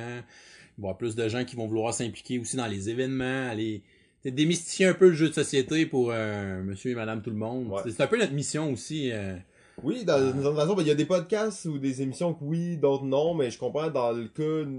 Il 0.78 0.82
va 0.82 0.88
y 0.88 0.90
avoir 0.90 0.96
plus 0.98 1.14
de 1.14 1.28
gens 1.28 1.44
qui 1.44 1.56
vont 1.56 1.66
vouloir 1.66 1.92
s'impliquer 1.94 2.38
aussi 2.38 2.56
dans 2.56 2.66
les 2.66 2.88
événements, 2.90 3.48
aller 3.50 3.82
démystifier 4.24 4.86
un 4.86 4.94
peu 4.94 5.08
le 5.08 5.14
jeu 5.14 5.28
de 5.28 5.34
société 5.34 5.84
pour 5.86 6.10
euh, 6.12 6.62
monsieur 6.62 6.92
et 6.92 6.94
madame 6.94 7.22
tout 7.22 7.30
le 7.30 7.36
monde. 7.36 7.68
Ouais. 7.68 7.80
C'est 7.90 8.02
un 8.02 8.06
peu 8.06 8.18
notre 8.18 8.32
mission 8.32 8.70
aussi. 8.72 9.10
euh, 9.10 9.36
Oui, 9.82 10.04
dans 10.04 10.18
une 10.18 10.40
certaine 10.42 10.54
façon, 10.56 10.74
ben, 10.74 10.82
il 10.82 10.88
y 10.88 10.92
a 10.92 10.94
des 10.94 11.06
podcasts 11.06 11.64
ou 11.64 11.78
des 11.78 12.02
émissions 12.02 12.32
que 12.34 12.44
oui, 12.44 12.76
d'autres 12.76 13.04
non, 13.04 13.34
mais 13.34 13.50
je 13.50 13.58
comprends, 13.58 13.90
dans 13.90 14.12
le 14.12 14.28
cas, 14.28 14.70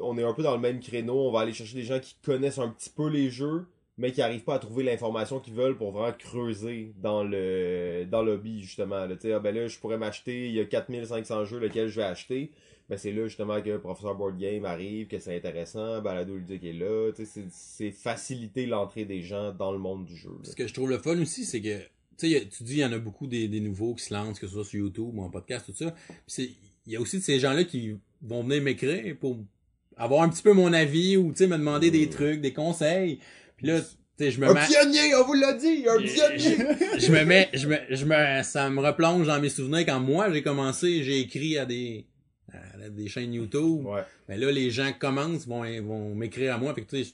on 0.00 0.18
est 0.18 0.22
un 0.24 0.34
peu 0.34 0.42
dans 0.42 0.54
le 0.54 0.60
même 0.60 0.80
créneau, 0.80 1.28
on 1.28 1.32
va 1.32 1.40
aller 1.40 1.54
chercher 1.54 1.74
des 1.76 1.84
gens 1.84 2.00
qui 2.00 2.16
connaissent 2.22 2.58
un 2.58 2.68
petit 2.68 2.90
peu 2.90 3.08
les 3.08 3.30
jeux, 3.30 3.66
mais 3.98 4.12
qui 4.12 4.20
arrivent 4.22 4.44
pas 4.44 4.54
à 4.54 4.58
trouver 4.58 4.84
l'information 4.84 5.40
qu'ils 5.40 5.54
veulent 5.54 5.76
pour 5.76 5.90
vraiment 5.92 6.12
creuser 6.18 6.92
dans 7.00 7.24
le 7.24 8.04
dans 8.10 8.22
l'hobby 8.22 8.60
justement. 8.62 9.06
Là, 9.06 9.16
Tu 9.16 9.22
sais, 9.28 9.32
ah, 9.32 9.38
ben 9.40 9.54
là, 9.54 9.66
je 9.68 9.78
pourrais 9.78 9.98
m'acheter, 9.98 10.48
il 10.48 10.54
y 10.54 10.60
a 10.60 10.64
4500 10.64 11.44
jeux 11.46 11.58
lesquels 11.58 11.88
je 11.88 11.96
vais 12.00 12.06
acheter. 12.06 12.50
Ben 12.88 12.96
c'est 12.96 13.10
là 13.10 13.26
justement 13.26 13.60
que 13.60 13.78
Professeur 13.78 14.14
Board 14.14 14.38
Game 14.38 14.64
arrive, 14.64 15.08
que 15.08 15.18
c'est 15.18 15.34
intéressant, 15.36 16.00
Balado 16.02 16.36
Ludique 16.36 16.62
est 16.62 16.72
là. 16.72 17.10
Tu 17.16 17.24
sais, 17.24 17.30
c'est- 17.32 17.50
c'est 17.50 17.90
faciliter 17.90 18.66
l'entrée 18.66 19.04
des 19.04 19.22
gens 19.22 19.52
dans 19.52 19.72
le 19.72 19.78
monde 19.78 20.04
du 20.04 20.14
jeu. 20.16 20.28
là. 20.30 20.48
Ce 20.50 20.54
que 20.54 20.68
je 20.68 20.74
trouve 20.74 20.90
le 20.90 20.98
fun 20.98 21.20
aussi, 21.20 21.44
c'est 21.44 21.60
que, 21.60 21.78
tu 21.78 21.84
sais, 22.18 22.28
y 22.28 22.36
a- 22.36 22.40
tu 22.44 22.62
dis, 22.62 22.74
il 22.74 22.78
y 22.78 22.84
en 22.84 22.92
a 22.92 22.98
beaucoup 22.98 23.26
des, 23.26 23.48
des 23.48 23.58
nouveaux 23.60 23.94
qui 23.94 24.04
se 24.04 24.14
lancent, 24.14 24.38
que 24.38 24.46
ce 24.46 24.52
soit 24.52 24.64
sur 24.64 24.78
YouTube 24.78 25.10
ou 25.16 25.22
en 25.22 25.30
podcast, 25.30 25.66
tout 25.66 25.74
ça. 25.74 25.90
Puis 26.06 26.14
c'est, 26.28 26.50
il 26.86 26.92
y 26.92 26.96
a 26.96 27.00
aussi 27.00 27.18
de 27.18 27.22
ces 27.24 27.40
gens-là 27.40 27.64
qui 27.64 27.96
vont 28.22 28.44
venir 28.44 28.62
m'écrire 28.62 29.16
pour 29.18 29.36
avoir 29.96 30.22
un 30.22 30.28
petit 30.28 30.42
peu 30.42 30.52
mon 30.52 30.72
avis 30.72 31.16
ou, 31.16 31.32
tu 31.32 31.38
sais, 31.38 31.46
me 31.48 31.56
demander 31.58 31.90
des 31.90 32.08
trucs, 32.08 32.40
des 32.40 32.52
conseils. 32.52 33.18
Puis 33.56 33.66
là, 33.66 33.80
tu 33.80 33.86
sais, 34.24 34.30
je 34.30 34.40
me 34.40 34.48
Un 34.48 34.54
mets, 34.54 34.66
pionnier, 34.66 35.14
on 35.14 35.24
vous 35.26 35.34
l'a 35.34 35.52
dit, 35.54 35.84
un 35.88 35.98
pionnier! 35.98 36.56
je 36.98 37.12
me 37.12 37.24
mets, 37.24 37.50
je 37.52 37.68
me, 37.68 37.76
je 37.90 38.04
me, 38.04 38.42
ça 38.42 38.70
me 38.70 38.80
replonge 38.80 39.26
dans 39.26 39.40
mes 39.40 39.48
souvenirs 39.48 39.84
quand 39.86 40.00
moi 40.00 40.32
j'ai 40.32 40.42
commencé, 40.42 41.02
j'ai 41.02 41.20
écrit 41.20 41.58
à 41.58 41.66
des, 41.66 42.06
à 42.52 42.88
des 42.88 43.08
chaînes 43.08 43.34
YouTube. 43.34 43.84
ouais. 43.86 44.02
Mais 44.28 44.36
là, 44.36 44.50
les 44.50 44.70
gens 44.70 44.90
commencent, 44.98 45.46
vont, 45.46 45.64
vont 45.82 46.14
m'écrire 46.14 46.54
à 46.54 46.58
moi. 46.58 46.72
Que, 46.72 46.80
tu 46.80 47.04
sais, 47.04 47.12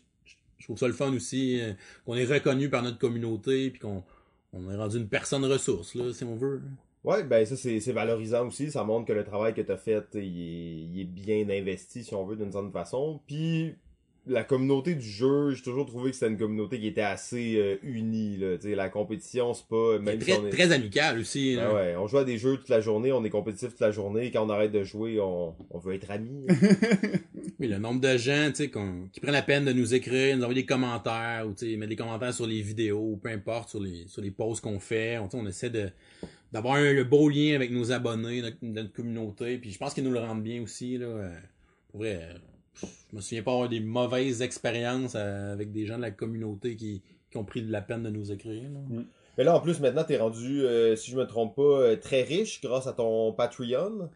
je, 0.59 0.65
trouve 0.65 0.79
ça 0.79 0.87
le 0.87 0.93
fun 0.93 1.13
aussi, 1.13 1.61
euh, 1.61 1.73
qu'on 2.05 2.15
est 2.15 2.25
reconnu 2.25 2.69
par 2.69 2.83
notre 2.83 2.99
communauté, 2.99 3.71
puis 3.71 3.81
qu'on 3.81 4.05
on 4.53 4.71
est 4.71 4.77
rendu 4.77 4.99
une 4.99 5.09
personne 5.09 5.45
ressource, 5.45 5.95
là, 5.95 6.13
si 6.13 6.25
on 6.25 6.37
veut. 6.37 6.63
Ouais, 7.05 7.25
ben 7.25 7.45
ça 7.45 7.57
c'est 7.57 7.81
c'est 7.81 7.93
valorisant 7.93 8.47
aussi, 8.47 8.71
ça 8.71 8.85
montre 8.85 9.07
que 9.07 9.13
le 9.13 9.25
travail 9.25 9.55
que 9.55 9.61
tu 9.61 9.73
as 9.73 9.77
fait, 9.77 10.05
il 10.15 10.21
est, 10.21 10.83
il 10.85 11.01
est 11.01 11.05
bien 11.05 11.49
investi 11.51 12.05
si 12.05 12.15
on 12.15 12.25
veut 12.25 12.37
d'une 12.37 12.53
certaine 12.53 12.71
façon. 12.71 13.21
Puis 13.27 13.75
la 14.27 14.45
communauté 14.45 14.95
du 14.95 15.09
jeu, 15.09 15.51
j'ai 15.53 15.63
toujours 15.63 15.85
trouvé 15.87 16.11
que 16.11 16.17
c'était 16.17 16.31
une 16.31 16.39
communauté 16.39 16.79
qui 16.79 16.87
était 16.87 17.01
assez 17.01 17.57
euh, 17.57 17.77
unie 17.83 18.37
là, 18.37 18.57
la 18.63 18.89
compétition 18.89 19.53
c'est 19.53 19.67
pas 19.67 19.99
même 19.99 20.19
très, 20.21 20.33
si 20.33 20.39
on 20.39 20.47
est 20.47 20.51
très 20.51 20.71
amical 20.73 21.19
aussi. 21.19 21.57
Ben 21.57 21.75
ouais, 21.75 21.97
on 21.97 22.07
joue 22.07 22.19
à 22.19 22.25
des 22.25 22.39
jeux 22.39 22.57
toute 22.57 22.69
la 22.69 22.81
journée, 22.81 23.11
on 23.11 23.25
est 23.25 23.31
compétitif 23.31 23.71
toute 23.71 23.81
la 23.81 23.91
journée, 23.91 24.31
quand 24.31 24.47
on 24.47 24.51
arrête 24.51 24.71
de 24.73 24.85
jouer, 24.85 25.19
on, 25.21 25.55
on 25.71 25.79
veut 25.79 25.95
être 25.95 26.11
amis. 26.11 26.47
Oui, 27.61 27.69
le 27.69 27.79
nombre 27.79 28.01
de 28.01 28.17
gens, 28.17 28.51
qui 28.53 28.69
prennent 28.69 29.33
la 29.33 29.43
peine 29.43 29.65
de 29.65 29.73
nous 29.73 29.95
écrire, 29.95 30.37
nous 30.37 30.43
envoyer 30.43 30.63
des 30.63 30.67
commentaires, 30.67 31.47
ou 31.47 31.51
mettre 31.77 31.91
des 31.91 31.97
commentaires 31.97 32.35
sur 32.35 32.47
les 32.47 32.61
vidéos, 32.61 33.13
ou 33.13 33.17
peu 33.17 33.29
importe, 33.29 33.69
sur 33.69 33.79
les, 33.81 34.05
sur 34.09 34.21
les 34.21 34.33
posts 34.33 34.63
qu'on 34.65 34.81
fait. 34.81 35.19
On, 35.19 35.29
on 35.33 35.47
essaie 35.47 35.71
de, 35.71 35.91
d'avoir 36.53 36.75
un 36.77 36.93
le 36.93 37.05
beau 37.05 37.29
lien 37.29 37.55
avec 37.55 37.71
nos 37.71 37.93
abonnés, 37.93 38.43
notre, 38.43 38.57
notre 38.63 38.93
communauté, 38.93 39.59
puis 39.59 39.71
je 39.71 39.79
pense 39.79 39.95
qu'ils 39.95 40.03
nous 40.03 40.11
le 40.11 40.19
rendent 40.19 40.43
bien 40.43 40.61
aussi, 40.61 40.99
là. 40.99 41.07
euh, 41.07 41.35
Pour 41.91 42.01
vrai, 42.01 42.21
euh, 42.23 42.39
je 43.13 43.17
me 43.17 43.21
souviens 43.21 43.43
pas 43.43 43.53
avoir 43.53 43.69
des 43.69 43.81
mauvaises 43.81 44.43
expériences 44.43 45.13
euh, 45.17 45.53
avec 45.53 45.71
des 45.73 45.87
gens 45.87 45.97
de 45.99 46.03
la 46.03 46.11
communauté 46.11 46.77
qui, 46.77 47.03
qui 47.31 47.37
ont 47.39 47.45
pris 47.45 47.63
de 47.63 47.71
la 47.71 47.83
peine 47.83 48.03
de 48.03 48.11
nous 48.11 48.33
écrire, 48.33 48.63
là. 48.65 49.03
Mais 49.39 49.45
là 49.45 49.57
en 49.57 49.61
plus 49.61 49.81
maintenant 49.81 50.05
t'es 50.05 50.19
rendu, 50.19 50.63
euh, 50.63 50.95
si 50.97 51.11
je 51.11 51.17
me 51.17 51.27
trompe 51.27 51.57
pas, 51.57 51.63
euh, 51.63 51.97
très 51.97 52.23
riche 52.23 52.61
grâce 52.63 52.87
à 52.87 52.93
ton 52.93 53.33
Patreon. 53.33 54.09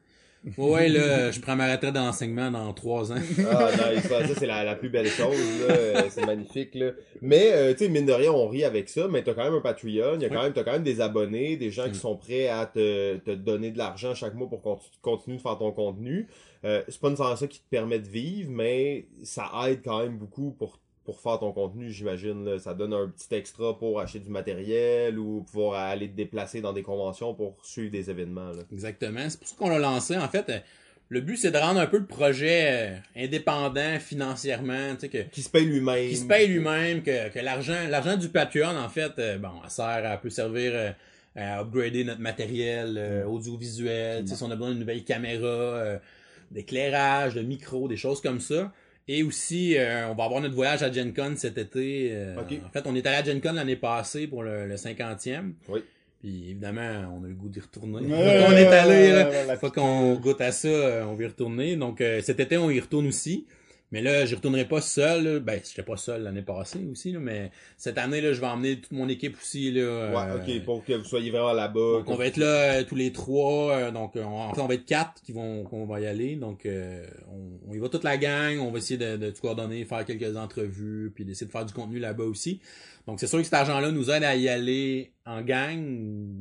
Ouais, 0.58 0.88
là, 0.88 1.32
je 1.32 1.40
prends 1.40 1.56
ma 1.56 1.72
retraite 1.72 1.94
d'enseignement 1.94 2.52
dans 2.52 2.72
trois 2.72 3.10
ans. 3.10 3.16
Ah 3.50 3.68
nice, 3.92 4.04
ça, 4.06 4.24
ça, 4.28 4.34
c'est 4.38 4.46
la, 4.46 4.62
la 4.62 4.76
plus 4.76 4.90
belle 4.90 5.08
chose, 5.08 5.34
là. 5.66 6.04
C'est 6.08 6.24
magnifique 6.24 6.74
là. 6.76 6.90
Mais 7.20 7.50
euh, 7.52 7.72
tu 7.72 7.78
sais, 7.84 7.88
mine 7.88 8.06
de 8.06 8.12
rien, 8.12 8.30
on 8.30 8.46
rit 8.46 8.62
avec 8.62 8.88
ça, 8.88 9.08
mais 9.08 9.24
t'as 9.24 9.34
quand 9.34 9.42
même 9.42 9.54
un 9.54 9.60
Patreon, 9.60 10.20
y 10.20 10.24
a 10.24 10.28
quand 10.28 10.36
Ouais. 10.36 10.42
même, 10.44 10.52
t'as 10.52 10.62
quand 10.62 10.72
même 10.72 10.84
des 10.84 11.00
abonnés, 11.00 11.56
des 11.56 11.70
gens 11.72 11.88
Mm. 11.88 11.92
qui 11.92 11.98
sont 11.98 12.14
prêts 12.16 12.46
à 12.48 12.64
te, 12.66 13.16
te 13.16 13.32
donner 13.32 13.72
de 13.72 13.78
l'argent 13.78 14.14
chaque 14.14 14.34
mois 14.34 14.48
pour 14.48 14.62
qu'on 14.62 14.78
continue 15.02 15.36
de 15.38 15.42
faire 15.42 15.58
ton 15.58 15.72
contenu. 15.72 16.28
Euh, 16.66 16.82
c'est 16.88 17.00
pas 17.00 17.08
nécessairement 17.08 17.36
ça 17.36 17.46
qui 17.46 17.60
te 17.60 17.68
permet 17.70 17.98
de 17.98 18.08
vivre, 18.08 18.50
mais 18.50 19.06
ça 19.22 19.50
aide 19.68 19.80
quand 19.84 20.00
même 20.00 20.18
beaucoup 20.18 20.50
pour 20.50 20.78
pour 21.04 21.20
faire 21.20 21.38
ton 21.38 21.52
contenu, 21.52 21.92
j'imagine. 21.92 22.44
là. 22.44 22.58
Ça 22.58 22.74
donne 22.74 22.92
un 22.92 23.06
petit 23.06 23.32
extra 23.32 23.78
pour 23.78 24.00
acheter 24.00 24.18
du 24.18 24.28
matériel 24.28 25.20
ou 25.20 25.42
pouvoir 25.42 25.74
aller 25.74 26.08
te 26.08 26.16
déplacer 26.16 26.60
dans 26.60 26.72
des 26.72 26.82
conventions 26.82 27.32
pour 27.32 27.56
suivre 27.62 27.92
des 27.92 28.10
événements. 28.10 28.50
Là. 28.50 28.64
Exactement. 28.72 29.30
C'est 29.30 29.38
pour 29.38 29.46
ça 29.46 29.54
qu'on 29.56 29.68
l'a 29.68 29.78
lancé. 29.78 30.18
En 30.18 30.28
fait, 30.28 30.50
euh, 30.50 30.58
le 31.08 31.20
but, 31.20 31.36
c'est 31.36 31.52
de 31.52 31.58
rendre 31.58 31.78
un 31.78 31.86
peu 31.86 31.98
le 31.98 32.06
projet 32.06 32.96
euh, 32.96 32.96
indépendant 33.24 34.00
financièrement, 34.00 34.94
tu 34.94 35.02
sais, 35.02 35.08
que, 35.08 35.18
Qui 35.30 35.42
se 35.42 35.48
paye 35.48 35.64
lui-même. 35.66 36.08
qui 36.08 36.16
se 36.16 36.26
paye 36.26 36.48
lui-même, 36.48 37.04
que, 37.04 37.28
que 37.32 37.38
l'argent, 37.38 37.86
l'argent 37.88 38.16
du 38.16 38.28
Patreon, 38.28 38.76
en 38.76 38.88
fait, 38.88 39.12
euh, 39.20 39.38
bon, 39.38 39.50
elle 39.62 39.70
sert, 39.70 40.10
à 40.10 40.16
peut 40.16 40.30
servir 40.30 40.94
à 41.36 41.60
upgrader 41.60 42.04
notre 42.04 42.20
matériel 42.20 42.96
euh, 42.98 43.26
audiovisuel, 43.26 44.22
tu 44.22 44.30
sais, 44.30 44.36
si 44.36 44.42
on 44.42 44.50
a 44.50 44.56
besoin 44.56 44.70
d'une 44.70 44.80
nouvelle 44.80 45.04
caméra, 45.04 45.46
euh, 45.46 45.98
d'éclairage, 46.50 47.34
de 47.34 47.42
micro, 47.42 47.88
des 47.88 47.96
choses 47.96 48.20
comme 48.20 48.40
ça. 48.40 48.72
Et 49.08 49.22
aussi, 49.22 49.76
euh, 49.78 50.08
on 50.10 50.14
va 50.14 50.24
avoir 50.24 50.40
notre 50.40 50.54
voyage 50.54 50.82
à 50.82 50.90
Gen 50.90 51.12
Con 51.14 51.34
cet 51.36 51.58
été. 51.58 52.08
euh, 52.12 52.36
Ok. 52.40 52.58
En 52.66 52.70
fait, 52.70 52.82
on 52.86 52.94
est 52.96 53.06
allé 53.06 53.16
à 53.18 53.24
Gen 53.24 53.40
Con 53.40 53.52
l'année 53.52 53.76
passée 53.76 54.26
pour 54.26 54.42
le, 54.42 54.66
le 54.66 54.74
50e. 54.76 55.52
Oui. 55.68 55.80
Puis 56.20 56.46
évidemment, 56.50 57.14
on 57.20 57.24
a 57.24 57.28
le 57.28 57.34
goût 57.34 57.48
d'y 57.48 57.60
retourner. 57.60 58.00
On 58.10 58.52
est 58.52 58.66
allé, 58.66 59.12
là. 59.12 59.28
la- 59.30 59.44
la- 59.44 59.56
Faut 59.58 59.70
qu'on 59.70 60.14
goûte 60.14 60.40
à 60.40 60.50
ça, 60.50 60.66
euh, 60.66 61.04
on 61.04 61.14
va 61.14 61.22
y 61.22 61.26
retourner. 61.26 61.76
Donc 61.76 62.00
euh, 62.00 62.20
cet 62.22 62.40
été, 62.40 62.56
on 62.56 62.70
y 62.70 62.80
retourne 62.80 63.06
aussi. 63.06 63.46
Mais 63.92 64.02
là, 64.02 64.26
j'y 64.26 64.34
retournerai 64.34 64.64
pas 64.66 64.80
seul. 64.80 65.38
Ben, 65.40 65.60
j'étais 65.64 65.84
pas 65.84 65.96
seul 65.96 66.24
l'année 66.24 66.42
passée 66.42 66.84
aussi, 66.90 67.12
là, 67.12 67.20
mais 67.20 67.52
cette 67.76 67.98
année, 67.98 68.20
là, 68.20 68.32
je 68.32 68.40
vais 68.40 68.46
emmener 68.48 68.80
toute 68.80 68.90
mon 68.90 69.08
équipe 69.08 69.36
aussi. 69.40 69.70
Là, 69.70 70.10
Ouais, 70.10 70.32
euh, 70.32 70.58
ok, 70.58 70.64
pour 70.64 70.84
que 70.84 70.92
vous 70.94 71.04
soyez 71.04 71.30
vraiment 71.30 71.52
là-bas. 71.52 71.98
donc 71.98 72.10
on 72.10 72.16
va 72.16 72.26
être 72.26 72.36
là 72.36 72.46
euh, 72.80 72.84
tous 72.84 72.96
les 72.96 73.12
trois. 73.12 73.76
euh, 73.76 73.90
donc 73.92 74.16
euh, 74.16 74.24
on, 74.24 74.40
en 74.40 74.54
fait, 74.54 74.60
on 74.60 74.66
va 74.66 74.74
être 74.74 74.86
quatre 74.86 75.22
qui 75.22 75.30
vont 75.32 75.62
qu'on 75.62 75.86
va 75.86 76.00
y 76.00 76.06
aller. 76.06 76.34
Donc 76.34 76.66
euh, 76.66 77.06
on, 77.30 77.70
on 77.70 77.74
y 77.74 77.78
va 77.78 77.88
toute 77.88 78.02
la 78.04 78.16
gang. 78.16 78.58
On 78.58 78.72
va 78.72 78.78
essayer 78.78 78.98
de, 78.98 79.16
de 79.16 79.30
coordonner, 79.30 79.84
faire 79.84 80.04
quelques 80.04 80.36
entrevues, 80.36 81.12
puis 81.14 81.24
d'essayer 81.24 81.46
de 81.46 81.52
faire 81.52 81.64
du 81.64 81.72
contenu 81.72 82.00
là-bas 82.00 82.24
aussi. 82.24 82.60
Donc 83.06 83.20
c'est 83.20 83.28
sûr 83.28 83.38
que 83.38 83.44
cet 83.44 83.54
argent-là 83.54 83.92
nous 83.92 84.10
aide 84.10 84.24
à 84.24 84.34
y 84.34 84.48
aller 84.48 85.12
en 85.26 85.42
gang, 85.42 85.78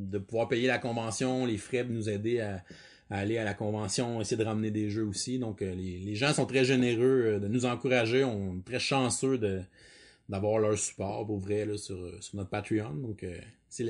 de 0.10 0.18
pouvoir 0.18 0.48
payer 0.48 0.66
la 0.68 0.80
convention, 0.80 1.46
les 1.46 1.58
frais 1.58 1.84
de 1.84 1.91
nous 1.91 2.10
aider 2.10 2.39
à, 2.39 2.64
à 3.10 3.20
aller 3.20 3.38
à 3.38 3.43
la 3.43 3.53
convention, 3.53 4.20
essayer 4.22 4.38
de 4.38 4.43
ramener 4.43 4.72
des 4.72 4.89
jeux 4.89 5.06
aussi. 5.06 5.38
Donc 5.39 5.62
euh, 5.62 5.74
les, 5.76 5.99
les 5.99 6.16
gens 6.16 6.34
sont 6.34 6.45
très 6.45 6.66
généreux 6.66 7.24
euh, 7.26 7.39
de 7.39 7.47
nous 7.47 7.66
encourager. 7.66 8.24
On 8.24 8.58
est 8.58 8.66
très 8.66 8.80
chanceux 8.80 9.38
d'avoir 10.28 10.60
leur 10.60 10.78
support 10.78 11.26
pour 11.26 11.39
vrai 11.39 11.66
là, 11.66 11.78
sur, 11.78 11.97
sur 12.22 12.36
notre 12.36 12.49
Patreon. 12.49 12.93
Donc 12.95 13.24
euh, 13.24 13.38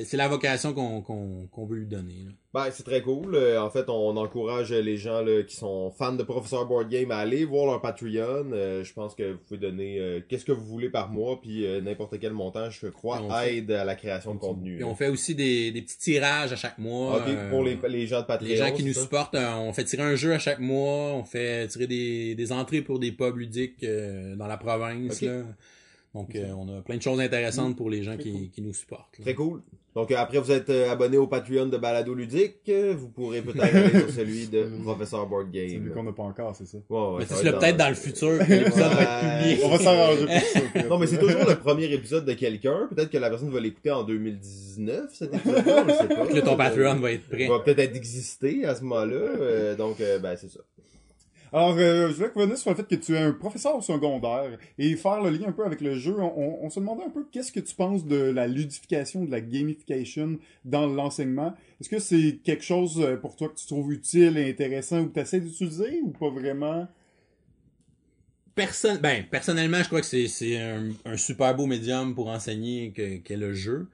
c'est 0.03 0.17
la- 0.17 0.27
vocation 0.27 0.73
qu'on 0.73 1.65
veut 1.67 1.77
lui 1.77 1.86
donner. 1.88 2.25
Ben, 2.53 2.67
c'est 2.71 2.83
très 2.83 3.01
cool. 3.01 3.36
Euh, 3.36 3.61
en 3.61 3.69
fait, 3.69 3.89
on 3.89 4.15
encourage 4.17 4.71
les 4.71 4.95
gens 4.97 5.21
là, 5.21 5.43
qui 5.43 5.55
sont 5.57 5.91
fans 5.91 6.13
de 6.13 6.23
Professeur 6.23 6.65
Board 6.65 6.89
Game 6.89 7.11
à 7.11 7.17
aller 7.17 7.43
voir 7.45 7.65
leur 7.65 7.81
Patreon. 7.81 8.51
Euh, 8.53 8.83
je 8.83 8.93
pense 8.93 9.13
que 9.13 9.33
vous 9.33 9.38
pouvez 9.39 9.59
donner 9.59 9.99
euh, 9.99 10.21
qu'est-ce 10.27 10.45
que 10.45 10.51
vous 10.53 10.65
voulez 10.65 10.89
par 10.89 11.09
mois, 11.09 11.39
puis 11.41 11.65
euh, 11.65 11.81
n'importe 11.81 12.17
quel 12.19 12.31
montant, 12.33 12.69
je 12.69 12.88
crois, 12.88 13.21
fait- 13.41 13.57
aide 13.57 13.71
à 13.71 13.83
la 13.86 13.95
création 13.95 14.33
de 14.33 14.39
contenu. 14.39 14.79
Et 14.79 14.83
on 14.83 14.95
fait 14.95 15.09
aussi 15.09 15.36
des, 15.36 15.71
des 15.71 15.81
petits 15.81 15.97
tirages 15.99 16.53
à 16.53 16.55
chaque 16.55 16.77
mois. 16.77 17.23
Pour 17.49 17.63
les, 17.63 17.77
les 17.89 18.07
gens 18.07 18.21
de 18.21 18.25
Patreon. 18.25 18.47
les 18.49 18.55
gens 18.55 18.71
qui 18.71 18.83
nous 18.83 18.93
ça? 18.93 19.01
supportent, 19.01 19.36
on 19.36 19.73
fait 19.73 19.83
tirer 19.83 20.03
un 20.03 20.15
jeu 20.15 20.33
à 20.33 20.39
chaque 20.39 20.59
mois, 20.59 21.13
on 21.13 21.23
fait 21.25 21.67
tirer 21.67 21.88
des, 21.88 22.36
des 22.36 22.51
entrées 22.51 22.81
pour 22.81 22.99
des 22.99 23.11
pubs 23.11 23.36
ludiques 23.38 23.86
dans 23.86 24.47
la 24.47 24.57
province. 24.57 25.21
Là. 25.21 25.43
Donc 26.16 26.34
euh, 26.36 26.51
on 26.57 26.76
a 26.76 26.82
plein 26.82 26.95
de 26.97 27.01
choses 27.01 27.20
intéressantes 27.20 27.76
pour 27.76 27.89
les 27.91 28.01
gens 28.01 28.16
qui, 28.18 28.49
qui 28.49 28.61
nous 28.63 28.74
supportent. 28.74 29.18
là. 29.20 29.24
Très 29.26 29.34
cool. 29.36 29.61
Donc 29.95 30.11
euh, 30.11 30.16
après 30.18 30.39
vous 30.39 30.51
êtes 30.51 30.70
euh, 30.70 30.89
abonné 30.91 31.18
au 31.18 31.28
Patreon 31.28 31.68
de 31.68 31.78
Balado 31.78 32.13
Ludique, 32.13 32.70
vous 32.97 33.09
pourrez 33.09 33.41
peut-être 33.41 33.76
aller 33.76 33.99
sur 33.99 34.09
celui 34.09 34.47
de 34.47 34.63
Professeur 34.84 35.28
Board 35.28 35.47
C'est 35.53 35.68
Game. 35.68 35.84
lui 35.86 35.91
qu'on 35.93 36.03
n'a 36.03 36.11
pas 36.13 36.24
encore, 36.24 36.55
c'est 36.55 36.66
ça. 36.66 36.78
Ouais, 36.89 36.97
ouais, 36.99 37.16
Mais 37.20 37.26
c'est 37.26 37.51
peut-être 37.51 37.78
dans 37.78 37.89
le 37.89 37.95
futur 37.95 38.39
que 38.39 38.51
l'épisode 38.51 38.91
va 38.93 39.01
être 39.03 39.39
publié. 39.43 39.66
On 39.66 39.70
va 39.70 39.78
s'arranger 39.78 40.26
pour 40.26 40.32
ça. 40.82 40.88
Non, 40.89 40.97
mais 40.99 41.07
c'est 41.07 41.20
toujours 41.20 41.45
le 41.49 41.55
premier 41.55 41.86
épisode 41.93 42.26
de 42.26 42.34
quelqu'un. 42.34 42.88
Peut-être 42.93 43.09
que 43.09 43.18
la 43.18 43.30
personne 43.30 43.49
va 43.51 43.59
l'écouter 43.59 43.91
en 43.91 44.03
2019, 44.03 45.13
cet 45.13 45.34
épisode-là, 45.34 45.84
on 45.84 45.86
le 45.86 45.93
sait 45.93 46.07
pas. 46.07 46.28
Que 46.28 46.34
là, 46.34 46.41
ton 46.41 46.57
Patreon 46.57 46.95
va 46.95 47.11
être 47.11 47.28
prêt. 47.28 47.43
Il 47.43 47.49
va 47.49 47.59
peut-être 47.59 47.80
être 47.80 47.95
existé 47.95 48.66
à 48.66 48.74
ce 48.76 48.84
moment-là. 48.84 49.16
euh, 49.16 49.76
donc, 49.76 49.99
euh, 50.01 50.20
ben, 50.20 50.36
c'est 50.38 50.49
ça. 50.49 50.59
Alors, 51.53 51.75
euh, 51.77 52.09
je 52.09 52.13
voulais 52.15 52.31
revenir 52.35 52.57
sur 52.57 52.71
le 52.71 52.75
fait 52.75 52.87
que 52.87 52.95
tu 52.95 53.13
es 53.13 53.19
un 53.19 53.31
professeur 53.31 53.81
secondaire 53.83 54.57
et 54.77 54.95
faire 54.95 55.21
le 55.21 55.29
lien 55.29 55.47
un 55.47 55.51
peu 55.51 55.65
avec 55.65 55.81
le 55.81 55.95
jeu. 55.95 56.15
On, 56.19 56.59
on 56.61 56.69
se 56.69 56.79
demandait 56.79 57.05
un 57.05 57.09
peu 57.09 57.25
qu'est-ce 57.31 57.51
que 57.51 57.59
tu 57.59 57.75
penses 57.75 58.05
de 58.05 58.17
la 58.17 58.47
ludification, 58.47 59.23
de 59.23 59.31
la 59.31 59.41
gamification 59.41 60.37
dans 60.65 60.87
l'enseignement. 60.87 61.53
Est-ce 61.79 61.89
que 61.89 61.99
c'est 61.99 62.39
quelque 62.43 62.63
chose 62.63 62.99
euh, 62.99 63.15
pour 63.17 63.35
toi 63.35 63.49
que 63.49 63.55
tu 63.55 63.67
trouves 63.67 63.93
utile 63.93 64.37
et 64.37 64.49
intéressant 64.49 65.01
ou 65.01 65.07
que 65.07 65.13
tu 65.13 65.19
essaies 65.19 65.39
d'utiliser 65.39 66.01
ou 66.03 66.09
pas 66.09 66.29
vraiment? 66.29 66.87
Personne, 68.55 68.99
ben, 68.99 69.25
personnellement, 69.29 69.79
je 69.79 69.87
crois 69.87 70.01
que 70.01 70.27
c'est, 70.27 70.57
un, 70.57 70.89
un 71.03 71.17
super 71.17 71.53
beau 71.55 71.65
médium 71.65 72.15
pour 72.15 72.29
enseigner 72.29 72.91
que, 72.91 73.17
qu'est 73.17 73.35
le 73.35 73.53
jeu. 73.53 73.87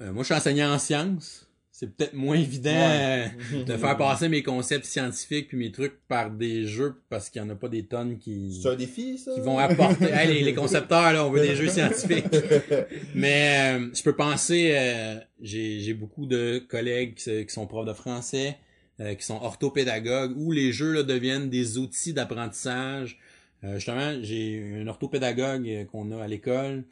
Euh, 0.00 0.12
moi, 0.12 0.22
je 0.22 0.26
suis 0.26 0.34
enseignant 0.34 0.72
en 0.72 0.78
sciences. 0.78 1.51
C'est 1.74 1.96
peut-être 1.96 2.12
moins 2.12 2.36
évident 2.36 2.70
Ouais. 2.70 3.30
de 3.66 3.76
faire 3.78 3.96
passer 3.96 4.28
mes 4.28 4.42
concepts 4.42 4.84
scientifiques 4.84 5.48
puis 5.48 5.56
mes 5.56 5.72
trucs 5.72 6.06
par 6.06 6.30
des 6.30 6.66
jeux 6.66 6.96
parce 7.08 7.30
qu'il 7.30 7.40
y 7.40 7.44
en 7.44 7.48
a 7.48 7.54
pas 7.54 7.68
des 7.68 7.86
tonnes 7.86 8.18
qui, 8.18 8.60
C'est 8.62 8.68
un 8.68 8.76
défi, 8.76 9.16
ça? 9.16 9.32
qui 9.34 9.40
vont 9.40 9.58
apporter. 9.58 10.04
Hey, 10.12 10.28
les, 10.28 10.42
les 10.42 10.54
concepteurs, 10.54 11.12
là, 11.14 11.26
on 11.26 11.30
veut 11.30 11.40
des 11.40 11.56
jeux 11.56 11.68
scientifiques. 11.68 12.26
Mais 13.14 13.78
euh, 13.80 13.88
je 13.94 14.02
peux 14.02 14.14
penser, 14.14 14.72
euh, 14.76 15.16
j'ai, 15.40 15.80
j'ai 15.80 15.94
beaucoup 15.94 16.26
de 16.26 16.58
collègues 16.68 17.14
qui, 17.14 17.46
sont 17.48 17.66
profs 17.66 17.86
de 17.86 17.94
français, 17.94 18.58
euh, 19.00 19.14
qui 19.14 19.24
sont 19.24 19.40
orthopédagogues, 19.42 20.34
où 20.36 20.52
les 20.52 20.72
jeux 20.72 20.92
là, 20.92 21.02
deviennent 21.02 21.48
des 21.48 21.78
outils 21.78 22.12
d'apprentissage. 22.12 23.18
Euh, 23.64 23.76
justement, 23.76 24.18
j'ai 24.22 24.76
un 24.82 24.86
orthopédagogue 24.88 25.86
qu'on 25.90 26.12
a 26.12 26.22
à 26.22 26.28
l'école 26.28 26.84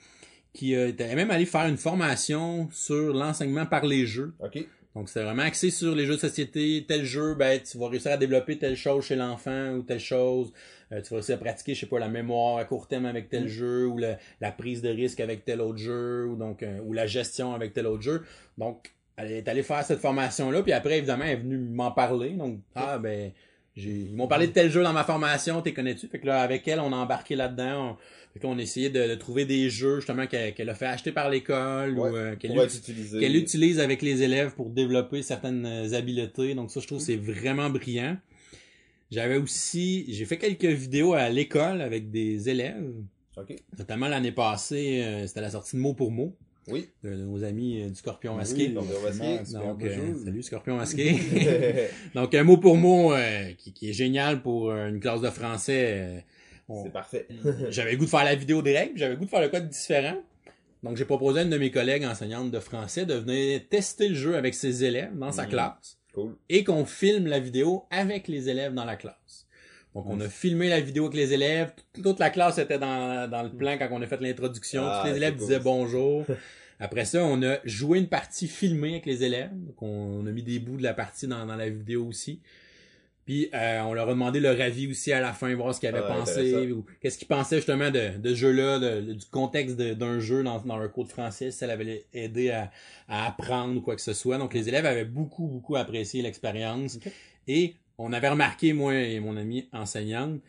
qui 0.53 0.75
euh, 0.75 0.89
était 0.89 1.15
même 1.15 1.31
allé 1.31 1.47
faire 1.47 1.67
une 1.67 1.77
formation 1.77 2.69
sur 2.73 3.15
l'enseignement 3.15 3.67
par 3.67 3.87
les 3.87 4.07
jeux. 4.07 4.35
Ok. 4.41 4.67
Donc 4.97 5.09
c'était 5.09 5.23
vraiment 5.23 5.43
axé 5.43 5.71
sur 5.71 5.95
les 5.95 6.05
jeux 6.05 6.17
de 6.17 6.21
société. 6.21 6.85
Tel 6.89 7.05
jeu, 7.05 7.35
ben 7.37 7.61
tu 7.61 7.79
vas 7.79 7.89
réussir 7.89 8.11
à 8.11 8.17
développer 8.17 8.59
telle 8.59 8.77
chose 8.77 9.05
chez 9.05 9.15
l'enfant 9.15 9.75
ou 9.75 9.83
telle 9.83 10.01
chose. 10.01 10.53
Euh, 10.91 11.01
tu 11.01 11.11
vas 11.11 11.17
réussir 11.17 11.37
à 11.37 11.39
pratiquer, 11.39 11.75
je 11.75 11.81
sais 11.81 11.87
pas, 11.87 12.01
la 12.01 12.09
mémoire 12.09 12.57
à 12.57 12.65
court 12.65 12.89
terme 12.89 13.07
avec 13.07 13.29
tel 13.29 13.47
jeu 13.47 13.87
ou 13.87 13.99
la 13.99 14.53
prise 14.53 14.83
de 14.83 14.89
risque 14.89 15.21
avec 15.21 15.45
tel 15.45 15.61
autre 15.61 15.79
jeu 15.79 16.27
ou 16.27 16.37
donc 16.37 16.65
euh, 16.65 16.81
ou 16.85 16.93
la 16.93 17.07
gestion 17.07 17.55
avec 17.55 17.73
tel 17.73 17.87
autre 17.87 18.03
jeu. 18.03 18.25
Donc 18.59 18.93
elle 19.17 19.31
est 19.31 19.49
allée 19.49 19.63
faire 19.63 19.85
cette 19.85 20.01
formation 20.01 20.51
là, 20.51 20.63
puis 20.63 20.73
après 20.73 20.99
évidemment 20.99 21.25
elle 21.25 21.39
est 21.39 21.43
venue 21.43 21.59
m'en 21.59 21.93
parler. 21.93 22.31
Donc 22.31 22.59
ah 22.75 22.99
ben 22.99 23.31
j'ai 23.77 23.91
ils 23.91 24.17
m'ont 24.17 24.27
parlé 24.27 24.49
de 24.49 24.53
tel 24.53 24.71
jeu 24.71 24.83
dans 24.83 24.93
ma 24.93 25.05
formation, 25.05 25.63
t'es 25.63 25.73
connais-tu? 25.73 26.09
Fait 26.09 26.19
que 26.19 26.27
là 26.27 26.43
avec 26.43 26.67
elle 26.67 26.81
on 26.81 26.93
a 26.93 26.97
embarqué 26.97 27.37
là-dedans. 27.37 27.91
On... 27.91 27.97
Fait 28.33 28.39
qu'on 28.39 28.59
a 28.59 28.63
essayé 28.63 28.91
de, 28.91 29.09
de 29.09 29.15
trouver 29.17 29.45
des 29.45 29.71
jeux 29.71 29.97
justement 29.97 30.27
qu'elle 30.29 30.55
qu'elle 30.55 30.69
a 30.69 30.75
fait 30.75 30.87
acheter 30.87 31.11
par 31.11 31.29
l'école 31.31 31.99
Ouais, 31.99 32.11
ou 32.11 32.17
euh, 32.17 32.37
qu'elle 32.37 32.53
Pour 32.53 32.61
uti- 32.63 32.67
être 32.67 32.77
utilisé. 32.79 33.19
qu'elle 33.19 33.35
utilise 33.37 33.81
avec 33.81 34.03
les 34.03 34.23
élèves 34.23 34.55
pour 34.55 34.71
développer 34.71 35.23
certaines 35.23 35.67
euh, 35.67 35.93
habiletés. 35.95 36.55
Donc 36.55 36.71
ça, 36.71 36.79
je 36.81 36.87
trouve 36.87 37.01
c'est 37.01 37.17
vraiment 37.17 37.69
brillant. 37.71 38.17
J'avais 39.11 39.37
aussi, 39.37 40.05
j'ai 40.13 40.25
fait 40.25 40.39
quelques 40.39 40.65
vidéos 40.65 41.15
à 41.15 41.29
l'école 41.29 41.81
avec 41.83 42.13
des 42.13 42.49
élèves, 42.49 42.93
Ok. 43.37 43.57
notamment 43.77 44.07
l'année 44.07 44.31
passée, 44.31 45.03
euh, 45.03 45.27
c'était 45.27 45.41
la 45.41 45.51
sortie 45.51 45.75
de 45.75 45.81
mot 45.81 45.95
pour 45.95 46.13
mot 46.13 46.33
Oui. 46.69 46.87
de, 47.03 47.11
de 47.11 47.17
nos 47.25 47.43
amis 47.43 47.83
euh, 47.83 47.89
du 47.89 47.97
Scorpion 47.97 48.35
Oui, 48.35 48.39
Masqué. 48.39 48.63
essayer. 48.67 48.75
vraiment, 48.79 49.43
Donc, 49.53 49.83
euh, 49.83 50.15
salut 50.25 50.43
Scorpion 50.45 50.77
Masqué. 50.77 51.17
Donc 52.15 52.33
un 52.37 52.45
mot 52.45 52.59
pour 52.59 52.77
mot 52.77 53.13
euh, 53.13 53.51
qui, 53.59 53.73
qui 53.73 53.91
est 53.91 53.93
génial 53.93 54.41
pour 54.43 54.71
euh, 54.71 54.89
une 54.89 55.01
classe 55.01 55.21
de 55.21 55.31
français. 55.31 56.25
C'est 56.85 56.93
parfait. 56.93 57.27
j'avais 57.71 57.93
le 57.93 57.97
goût 57.99 58.05
de 58.05 58.11
faire 58.11 58.25
la 58.25 58.35
vidéo 58.35 58.63
direct, 58.63 58.93
j'avais 58.97 59.13
le 59.15 59.19
goût 59.19 59.25
de 59.25 59.31
faire 59.31 59.41
le 59.41 59.49
code 59.49 59.69
différent. 59.69 60.17
Donc 60.83 60.97
j'ai 60.97 61.05
proposé 61.05 61.41
à 61.41 61.43
une 61.43 61.51
de 61.51 61.59
mes 61.59 61.71
collègues 61.71 62.05
enseignantes 62.05 62.51
de 62.51 62.59
français 62.61 63.05
de 63.07 63.15
venir 63.15 63.61
tester 63.69 64.09
le 64.09 64.15
jeu 64.15 64.37
avec 64.37 64.55
ses 64.55 64.85
élèves 64.85 65.17
dans 65.19 65.33
sa 65.33 65.43
Mhm. 65.45 65.49
classe 65.51 65.99
Cool. 66.15 66.37
et 66.49 66.65
qu'on 66.65 66.85
filme 66.87 67.27
la 67.27 67.39
vidéo 67.39 67.85
avec 67.91 68.29
les 68.29 68.49
élèves 68.49 68.73
dans 68.75 68.85
la 68.85 68.97
classe. 68.97 69.47
Donc 69.95 70.07
on 70.09 70.21
a 70.21 70.29
filmé 70.29 70.69
la 70.69 70.81
vidéo 70.81 71.05
avec 71.07 71.17
les 71.17 71.33
élèves, 71.33 71.73
toute, 72.03 72.19
la 72.21 72.31
classe 72.31 72.59
était 72.59 72.79
dans, 72.79 73.29
dans 73.29 73.43
le 73.43 73.51
plan 73.51 73.77
quand 73.77 73.89
on 73.91 74.01
a 74.01 74.07
fait 74.07 74.21
l'introduction, 74.21 74.83
Ah, 74.87 75.01
tous 75.03 75.11
les 75.11 75.17
élèves 75.17 75.33
cool, 75.35 75.41
disaient 75.41 75.59
bonjour. 75.61 76.25
Après 76.83 77.05
ça, 77.05 77.25
on 77.25 77.43
a 77.43 77.59
joué 77.65 77.99
une 77.99 78.09
partie 78.09 78.49
filmée 78.49 78.93
avec 78.93 79.05
les 79.07 79.23
élèves. 79.25 79.51
Donc 79.53 79.83
on, 79.83 80.23
on 80.23 80.27
a 80.27 80.31
mis 80.31 80.43
des 80.43 80.59
bouts 80.61 80.79
de 80.79 80.83
la 80.83 80.95
partie 80.95 81.27
dans, 81.27 81.45
dans 81.45 81.57
la 81.57 81.69
vidéo 81.69 82.07
aussi. 82.07 82.41
Puis 83.31 83.49
euh, 83.55 83.81
on 83.83 83.95
leur 83.95 84.09
a 84.09 84.11
demandé 84.13 84.41
leur 84.41 84.61
avis 84.61 84.89
aussi 84.91 85.13
à 85.13 85.21
la 85.21 85.33
fin, 85.33 85.55
voir 85.55 85.73
ce 85.73 85.79
qu'ils 85.79 85.89
avaient 85.91 86.01
Ah, 86.05 86.15
pensé, 86.19 86.73
ou 86.73 86.85
qu'est-ce 87.01 87.17
qu'ils 87.17 87.29
pensaient 87.29 87.59
justement 87.59 87.89
de, 87.93 88.19
de 88.19 88.31
ce 88.31 88.35
jeu-là, 88.35 89.01
du 89.01 89.25
contexte 89.31 89.77
d'un 89.77 90.19
jeu 90.19 90.43
dans, 90.43 90.59
dans 90.63 90.77
leur 90.77 90.91
cours 90.91 91.05
de 91.05 91.13
français, 91.13 91.53
si 91.53 91.59
ça 91.59 91.69
l'avait 91.69 92.07
aidé 92.13 92.51
à, 92.51 92.73
à 93.09 93.29
apprendre 93.29 93.77
ou 93.77 93.83
quoi 93.83 93.95
que 93.95 94.03
ce 94.03 94.15
soit. 94.15 94.37
Donc 94.37 94.53
les 94.53 94.69
élèves 94.69 94.85
avaient 94.85 95.05
beaucoup, 95.05 95.47
beaucoup 95.47 95.77
apprécié 95.77 96.23
l'expérience. 96.23 96.99
Et 97.47 97.77
on 97.99 98.13
avait 98.13 98.31
remarqué, 98.31 98.73
moi 98.73 98.95
et 98.97 99.21
mon 99.21 99.37
ami 99.37 99.69
enseignante, 99.73 100.41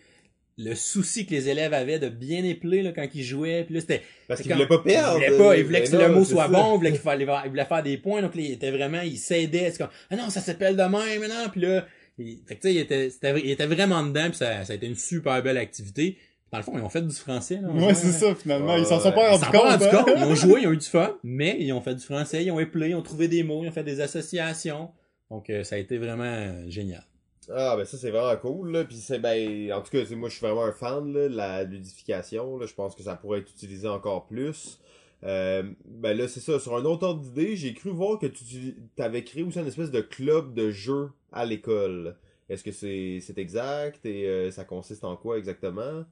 le 0.57 0.73
souci 0.73 1.27
que 1.27 1.31
les 1.35 1.49
élèves 1.49 1.75
avaient 1.75 1.99
de 1.99 2.09
bien 2.09 2.43
épeler 2.43 2.81
là, 2.81 2.93
quand 2.93 3.05
ils 3.13 3.23
jouaient. 3.23 3.63
Puis 3.63 3.75
là, 3.75 3.81
c'était 3.81 4.01
Parce 4.27 4.39
c'est 4.39 4.43
qu'il 4.43 4.51
quand- 4.53 4.57
voulait 4.57 4.67
pas 4.67 4.79
perdre. 4.79 5.19
il 5.21 5.25
voulait 5.31 5.37
pas, 5.37 5.55
il 5.57 5.63
voulait 5.65 5.79
Mais 5.81 5.85
que 5.87 5.91
non, 5.97 6.07
le 6.07 6.13
mot 6.15 6.25
soit 6.25 6.45
ça. 6.45 6.49
bon, 6.49 6.73
il 6.73 6.77
voulait 6.77 6.91
qu'il 6.93 6.99
fallait, 6.99 7.27
il 7.45 7.49
voulait 7.51 7.65
faire 7.65 7.83
des 7.83 7.97
points, 7.97 8.23
donc 8.23 8.33
là, 8.33 8.41
il 8.41 8.51
était 8.53 8.71
vraiment, 8.71 9.01
il 9.01 9.19
s'aidait, 9.19 9.69
c'est 9.69 9.77
comme, 9.77 9.89
ah 10.09 10.15
non, 10.15 10.31
ça 10.31 10.41
s'appelle 10.41 10.75
de 10.75 10.81
même, 10.81 11.21
non, 11.29 11.47
puis 11.51 11.61
là, 11.61 11.85
il, 12.17 12.39
fait 12.45 12.55
que 12.55 12.61
tu 12.61 12.67
sais, 12.69 12.73
il 12.75 12.77
était, 12.79 13.09
c'était- 13.09 13.39
il 13.39 13.49
était 13.51 13.65
vraiment 13.67 14.03
dedans, 14.03 14.27
puis 14.29 14.37
ça, 14.37 14.63
ça 14.65 14.73
a 14.73 14.75
été 14.75 14.87
une 14.87 14.95
super 14.95 15.41
belle 15.43 15.57
activité. 15.57 16.17
Dans 16.51 16.57
le 16.57 16.63
fond, 16.65 16.73
ils 16.75 16.81
ont 16.83 16.89
fait 16.89 17.01
du 17.01 17.15
français, 17.15 17.59
là. 17.61 17.69
Ouais, 17.69 17.93
c'est 17.93 18.11
ça, 18.11 18.35
finalement. 18.35 18.75
Ils 18.75 18.85
s'en 18.85 18.99
sont 18.99 19.11
pas 19.13 19.27
Ils 19.27 19.31
rendus 19.31 19.45
s'en 19.45 19.45
sont 19.45 19.51
pas 19.51 19.77
compte. 19.77 19.81
hein. 19.93 20.03
compte. 20.03 20.13
Ils 20.17 20.23
ont 20.25 20.35
joué, 20.35 20.61
ils 20.63 20.67
ont 20.67 20.71
eu 20.73 20.77
du 20.77 20.85
fun, 20.87 21.17
mais 21.23 21.55
ils 21.59 21.71
ont 21.71 21.79
fait 21.81 21.95
du 21.95 22.03
français, 22.03 22.43
ils 22.43 22.51
ont 22.51 22.59
éplé, 22.59 22.89
ils 22.89 22.95
ont 22.95 23.01
trouvé 23.01 23.27
des 23.29 23.43
mots, 23.43 23.63
ils 23.63 23.69
ont 23.69 23.71
fait 23.71 23.83
des 23.85 24.01
associations. 24.01 24.89
Donc, 25.29 25.49
euh, 25.49 25.63
ça 25.63 25.75
a 25.75 25.77
été 25.79 25.97
vraiment 25.97 26.23
euh, 26.25 26.69
génial. 26.69 27.05
Ah, 27.49 27.75
ben 27.77 27.85
ça, 27.85 27.97
c'est 27.97 28.11
vraiment 28.11 28.35
cool, 28.37 28.71
là. 28.71 28.83
Puis 28.83 28.97
c'est, 28.97 29.19
ben, 29.19 29.71
en 29.73 29.81
tout 29.81 29.91
cas, 29.91 29.99
moi, 30.15 30.27
je 30.27 30.35
suis 30.35 30.45
vraiment 30.45 30.65
un 30.65 30.73
fan, 30.73 31.11
là, 31.13 31.29
de 31.29 31.35
la 31.35 31.63
ludification, 31.63 32.57
là. 32.57 32.65
Je 32.65 32.73
pense 32.73 32.95
que 32.95 33.03
ça 33.03 33.15
pourrait 33.15 33.39
être 33.39 33.49
utilisé 33.49 33.87
encore 33.87 34.27
plus. 34.27 34.79
Euh, 35.23 35.63
ben 35.85 36.17
là, 36.17 36.27
c'est 36.27 36.39
ça. 36.39 36.59
Sur 36.59 36.75
un 36.75 36.83
autre 36.85 37.05
ordre 37.05 37.21
d'idée, 37.21 37.55
j'ai 37.55 37.73
cru 37.73 37.89
voir 37.89 38.19
que 38.19 38.25
tu 38.25 38.75
avais 38.97 39.23
créé 39.23 39.43
aussi 39.43 39.59
une 39.59 39.67
espèce 39.67 39.91
de 39.91 40.01
club 40.01 40.53
de 40.53 40.71
jeux 40.71 41.09
à 41.31 41.45
l'école. 41.45 42.15
Est-ce 42.49 42.63
que 42.63 42.71
c'est, 42.71 43.19
c'est 43.21 43.37
exact? 43.37 44.05
Et 44.05 44.27
euh, 44.27 44.51
ça 44.51 44.65
consiste 44.65 45.03
en 45.03 45.15
quoi 45.15 45.37
exactement? 45.37 46.03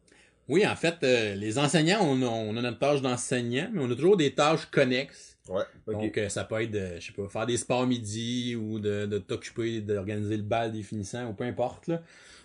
Oui, 0.47 0.65
en 0.65 0.75
fait, 0.75 0.95
euh, 1.03 1.35
les 1.35 1.59
enseignants, 1.59 1.99
on 2.01 2.21
a, 2.21 2.25
on 2.25 2.57
a 2.57 2.61
notre 2.61 2.79
tâche 2.79 3.01
d'enseignant, 3.01 3.69
mais 3.71 3.81
on 3.83 3.91
a 3.91 3.95
toujours 3.95 4.17
des 4.17 4.33
tâches 4.33 4.65
connexes. 4.65 5.37
Ouais. 5.47 5.63
Donc, 5.87 6.17
euh, 6.17 6.29
ça 6.29 6.43
peut 6.43 6.61
être, 6.61 6.71
de, 6.71 6.99
je 6.99 7.07
sais 7.07 7.13
pas, 7.13 7.27
faire 7.27 7.45
des 7.45 7.57
sports 7.57 7.85
midi 7.85 8.55
ou 8.55 8.79
de, 8.79 9.05
de 9.05 9.17
t'occuper, 9.17 9.81
d'organiser 9.81 10.37
le 10.37 10.43
bal 10.43 10.71
des 10.71 10.83
finissants 10.83 11.29
ou 11.29 11.33
peu 11.33 11.43
importe. 11.43 11.87
Là. 11.87 12.01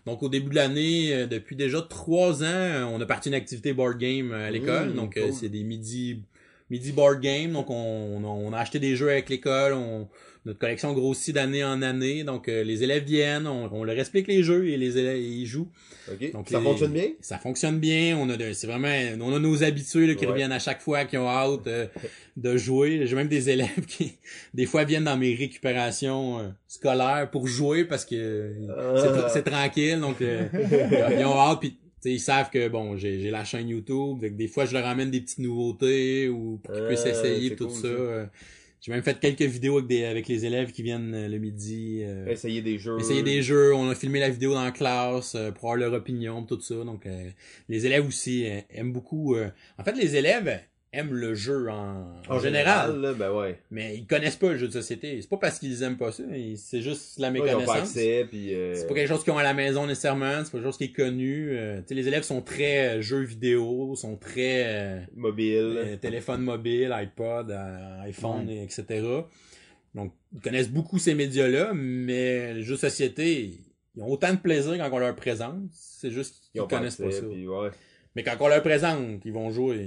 Donc, 0.06 0.22
au 0.22 0.28
début 0.28 0.50
de 0.50 0.54
l'année, 0.54 1.14
euh, 1.14 1.26
depuis 1.26 1.56
déjà 1.56 1.80
trois 1.80 2.42
ans, 2.42 2.46
euh, 2.46 2.84
on 2.84 3.00
a 3.00 3.06
parti 3.06 3.28
une 3.30 3.34
activité 3.34 3.72
board 3.72 3.96
game 3.96 4.32
euh, 4.32 4.48
à 4.48 4.50
l'école. 4.50 4.90
Mmh, 4.90 4.96
donc, 4.96 5.16
euh, 5.16 5.26
cool. 5.26 5.32
c'est 5.32 5.48
des 5.48 5.62
midi, 5.62 6.20
midi 6.74 6.92
board 6.92 7.20
game. 7.20 7.52
Donc, 7.52 7.70
on, 7.70 8.22
on, 8.24 8.52
a- 8.52 8.58
acheté 8.58 8.78
des 8.78 8.96
jeux 8.96 9.10
avec 9.10 9.28
l'école. 9.28 9.72
On, 9.74 10.08
notre 10.46 10.58
collection 10.58 10.92
grossit 10.92 11.34
d'année 11.34 11.64
en 11.64 11.80
année. 11.80 12.22
Donc, 12.22 12.48
euh, 12.48 12.62
les 12.64 12.82
élèves 12.82 13.04
viennent, 13.04 13.46
on, 13.46 13.70
on 13.72 13.82
leur 13.82 13.98
explique 13.98 14.26
les 14.28 14.42
jeux 14.42 14.68
et 14.68 14.76
les 14.76 14.98
élèves 14.98 15.18
ils 15.18 15.46
jouent. 15.46 15.70
donc, 16.34 16.50
ça 16.50 16.58
les- 16.58 16.64
fonctionne 16.64 16.92
bien? 16.92 17.08
Ça 17.22 17.38
fonctionne 17.38 17.78
bien. 17.78 18.18
On 18.20 18.28
a 18.28 18.34
c'est 18.52 18.66
vraiment, 18.66 18.92
on 19.22 19.34
a 19.34 19.38
nos 19.38 19.62
habitués 19.64 20.06
là, 20.06 20.14
qui 20.14 20.26
Ouais. 20.26 20.32
reviennent 20.32 20.52
à 20.52 20.58
chaque 20.58 20.82
fois, 20.82 21.04
qui 21.06 21.16
ont 21.16 21.26
hâte 21.28 21.66
euh, 21.66 21.86
de 22.36 22.56
jouer. 22.58 23.06
J'ai 23.06 23.16
même 23.16 23.28
des 23.28 23.48
élèves 23.48 23.86
qui, 23.88 24.16
des 24.52 24.66
fois, 24.66 24.84
viennent 24.84 25.04
dans 25.04 25.16
mes 25.16 25.34
récupérations 25.34 26.40
euh, 26.40 26.48
scolaires 26.68 27.28
pour 27.32 27.46
jouer 27.46 27.84
parce 27.86 28.04
que 28.04 28.52
c'est, 28.68 29.08
Ah. 29.24 29.28
c'est 29.32 29.44
tranquille. 29.44 29.98
Donc, 30.00 30.16
ils 30.20 30.50
ils 31.18 31.24
ont 31.24 31.38
hâte. 31.38 31.60
Puis, 31.60 31.78
ils 32.10 32.20
savent 32.20 32.50
que 32.50 32.68
bon, 32.68 32.96
j'ai, 32.96 33.30
la 33.30 33.44
chaîne 33.44 33.68
YouTube. 33.68 34.20
Donc, 34.20 34.36
des 34.36 34.48
fois, 34.48 34.64
je 34.66 34.72
leur 34.74 34.86
amène 34.86 35.10
des 35.10 35.20
petites 35.20 35.38
nouveautés 35.38 36.28
ou 36.28 36.58
pour 36.62 36.74
qu'ils 36.74 36.86
puissent 36.86 37.02
Ah, 37.06 37.10
essayer 37.10 37.54
tout 37.56 37.66
cool, 37.68 37.74
ça. 37.76 37.82
ça. 37.82 37.88
Euh, 37.88 38.26
J'ai 38.80 38.92
même 38.92 39.02
fait 39.02 39.18
quelques 39.18 39.40
vidéos 39.42 39.78
avec, 39.78 39.86
des, 39.88 40.04
avec 40.04 40.28
les 40.28 40.44
élèves 40.44 40.70
qui 40.72 40.82
viennent 40.82 41.14
euh, 41.14 41.28
le 41.28 41.38
midi. 41.38 42.00
euh, 42.02 42.26
Essayer 42.26 42.60
des 42.60 42.78
jeux. 42.78 42.98
essayer 43.00 43.22
des 43.22 43.40
jeux, 43.42 43.74
on 43.74 43.88
a 43.88 43.94
filmé 43.94 44.20
la 44.20 44.28
vidéo 44.28 44.52
dans 44.52 44.62
la 44.64 44.72
classe 44.72 45.34
euh, 45.36 45.50
pour 45.52 45.70
avoir 45.72 45.76
leur 45.76 45.92
opinion, 45.98 46.44
tout 46.44 46.60
ça. 46.60 46.74
Donc 46.84 47.06
euh, 47.06 47.30
les 47.70 47.86
élèves 47.86 48.06
aussi 48.06 48.46
euh, 48.46 48.60
aiment 48.70 48.92
beaucoup. 48.92 49.36
euh, 49.36 49.48
En 49.78 49.84
fait, 49.84 49.96
les 49.96 50.16
élèves 50.16 50.60
aiment 50.94 51.12
le 51.14 51.34
jeu 51.34 51.68
en, 51.70 52.06
en 52.28 52.38
général, 52.38 53.00
là, 53.00 53.12
ben 53.12 53.32
ouais. 53.32 53.58
mais 53.70 53.96
ils 53.96 54.06
connaissent 54.06 54.36
pas 54.36 54.50
le 54.52 54.56
jeu 54.58 54.68
de 54.68 54.72
société. 54.72 55.20
C'est 55.20 55.28
pas 55.28 55.36
parce 55.36 55.58
qu'ils 55.58 55.82
aiment 55.82 55.96
pas 55.96 56.12
ça, 56.12 56.22
c'est 56.56 56.80
juste 56.82 57.18
la 57.18 57.30
Ouais, 57.30 57.40
méconnaissance. 57.40 57.92
puis... 57.92 58.54
euh, 58.54 58.74
C'est 58.74 58.86
pas 58.86 58.94
quelque 58.94 59.08
chose 59.08 59.24
qu'ils 59.24 59.32
ont 59.32 59.38
à 59.38 59.42
la 59.42 59.54
maison 59.54 59.86
nécessairement, 59.86 60.38
c'est 60.44 60.50
pas 60.52 60.58
quelque 60.58 60.64
chose 60.64 60.78
qui 60.78 60.84
est 60.84 60.92
connu. 60.92 61.50
Euh, 61.58 61.80
les 61.90 62.08
élèves 62.08 62.22
sont 62.22 62.40
très 62.42 62.96
euh, 62.96 63.00
jeux 63.00 63.22
vidéo, 63.22 63.94
sont 63.96 64.16
très 64.16 64.62
euh, 64.66 65.00
Mobile. 65.14 65.98
téléphone 66.00 66.42
mobile, 66.42 66.92
iPod, 66.92 67.50
iPhone, 68.02 68.48
et 68.48 68.62
etc. 68.62 68.84
Donc, 69.94 70.12
ils 70.34 70.40
connaissent 70.40 70.70
beaucoup 70.70 70.98
ces 70.98 71.14
médias-là, 71.14 71.72
mais 71.74 72.54
les 72.54 72.62
jeux 72.62 72.74
de 72.74 72.80
société, 72.80 73.60
ils 73.96 74.02
ont 74.02 74.08
autant 74.10 74.32
de 74.32 74.38
plaisir 74.38 74.76
quand 74.76 74.90
on 74.92 74.98
leur 74.98 75.14
présente. 75.14 75.60
C'est 75.70 76.10
juste 76.10 76.50
Ils 76.54 76.60
qu'ils 76.60 76.68
connaissent 76.68 76.96
pas 76.96 77.10
ça. 77.12 77.22
puis 77.22 77.46
ouais. 77.46 77.68
Mais 78.16 78.22
quand 78.24 78.36
on 78.40 78.48
leur 78.48 78.62
présente, 78.62 79.24
ils 79.24 79.32
vont 79.32 79.50
jouer 79.50 79.86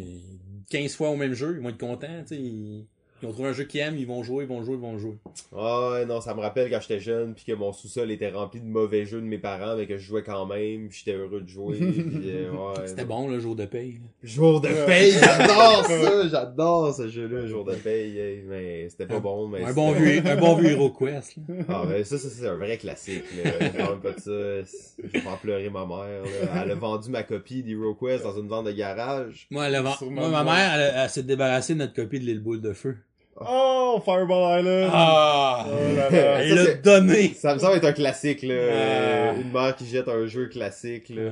15 0.70 0.95
fois 0.95 1.09
au 1.09 1.15
même 1.15 1.34
jeu, 1.34 1.55
ils 1.57 1.61
vont 1.61 1.70
être 1.70 1.78
contents, 1.78 2.24
tu 2.28 2.36
sais. 2.36 2.88
Ils, 3.22 3.28
ont 3.28 3.32
trouvé 3.32 3.49
un 3.49 3.53
jeu 3.53 3.63
qu'ils 3.63 3.82
aiment, 3.82 3.97
ils 3.97 4.05
vont 4.05 4.24
jouer, 4.24 4.43
ils 4.43 4.47
vont 4.47 4.63
jouer, 4.63 4.76
ils 4.76 4.82
vont 4.82 4.97
jouer. 4.97 5.18
Ah 5.55 5.91
ouais, 5.91 6.05
non, 6.05 6.22
ça 6.22 6.36
me 6.36 6.39
rappelle 6.39 6.70
quand 6.70 6.80
j'étais 6.82 6.99
jeune, 6.99 7.34
puis 7.34 7.45
que 7.45 7.53
mon 7.53 7.74
sous-sol 7.74 8.11
était 8.11 8.30
rempli 8.30 8.59
de 8.59 8.65
mauvais 8.65 9.05
jeux 9.05 9.22
de 9.22 9.26
mes 9.26 9.38
parents, 9.38 9.76
mais 9.76 9.88
que 9.88 9.97
je 9.97 10.05
jouais 10.05 10.24
quand 10.24 10.45
même, 10.45 10.89
puis 10.89 11.03
j'étais 11.03 11.18
heureux 11.18 11.41
de 11.41 11.47
jouer, 11.47 11.78
puis 11.80 12.32
euh, 12.32 12.51
ouais. 12.51 12.88
C'était 12.88 13.05
bon, 13.05 13.28
le 13.28 13.39
jour 13.39 13.55
de 13.55 13.65
paye. 13.65 13.99
Jour 14.24 14.61
de 14.61 14.70
paye, 14.86 15.13
j'adore 15.13 15.86
ça, 15.86 16.28
j'adore 16.28 16.93
ce 16.93 17.07
jeu-là, 17.07 17.47
jour 17.47 17.65
de 17.65 17.76
paye, 17.76 18.18
hey, 18.20 18.43
mais 18.47 18.89
c'était 18.89 19.07
pas 19.07 19.20
bon, 19.20 19.47
mais 19.47 19.63
Un 19.63 19.74
bon 19.74 19.93
vieux, 19.93 20.22
un 20.26 20.36
bon 20.38 20.55
vieux 20.55 20.72
HeroQuest, 20.72 21.38
là. 21.38 21.55
Ah 21.70 21.84
ben 21.88 22.03
ça, 22.03 22.18
ça 22.18 22.30
c'est 22.30 22.47
un 22.47 22.55
vrai 22.55 22.78
classique, 22.78 23.26
là. 23.43 23.70
Parle 23.70 23.99
pas 23.99 24.11
de 24.11 24.20
ça, 24.20 24.72
je 25.03 25.07
vais 25.07 25.20
faire 25.20 25.38
pleurer 25.38 25.70
ma 25.70 25.86
mère, 25.86 26.24
là. 26.24 26.63
Elle 26.63 26.72
a 26.72 26.76
vendu 26.76 27.09
ma 27.09 27.24
copie 27.24 27.63
d'HeroQuest 27.63 28.24
dans 28.24 28.39
une 28.39 28.47
vente 28.47 28.65
de 28.65 28.72
garage. 28.72 29.47
Moi, 29.49 29.68
elle 29.68 29.76
a 29.76 29.82
moi, 29.82 30.30
ma 30.30 30.43
mère, 30.43 30.74
elle, 30.76 30.93
elle 30.95 31.09
s'est 31.09 31.24
débarrassée 31.24 31.74
de 31.74 31.80
notre 31.80 31.93
copie 31.93 32.20
de 32.20 32.26
l'île 32.26 32.39
boule 32.39 32.61
de 32.61 32.74
feu. 32.74 32.97
Oh, 33.39 34.01
Fireball 34.03 34.59
Island! 34.61 34.89
Ah! 34.93 35.65
Oh 35.67 35.95
là 35.95 36.09
là. 36.09 36.17
Elle 36.41 36.57
Ça, 36.57 36.63
l'a 36.63 36.73
donné! 36.75 37.33
Ça 37.33 37.53
me 37.53 37.59
semble 37.59 37.77
être 37.77 37.85
un 37.85 37.93
classique, 37.93 38.41
là. 38.43 39.33
Ah. 39.33 39.33
Une 39.39 39.51
mère 39.51 39.75
qui 39.75 39.85
jette 39.85 40.07
un 40.07 40.25
jeu 40.25 40.47
classique, 40.47 41.09
là. 41.09 41.31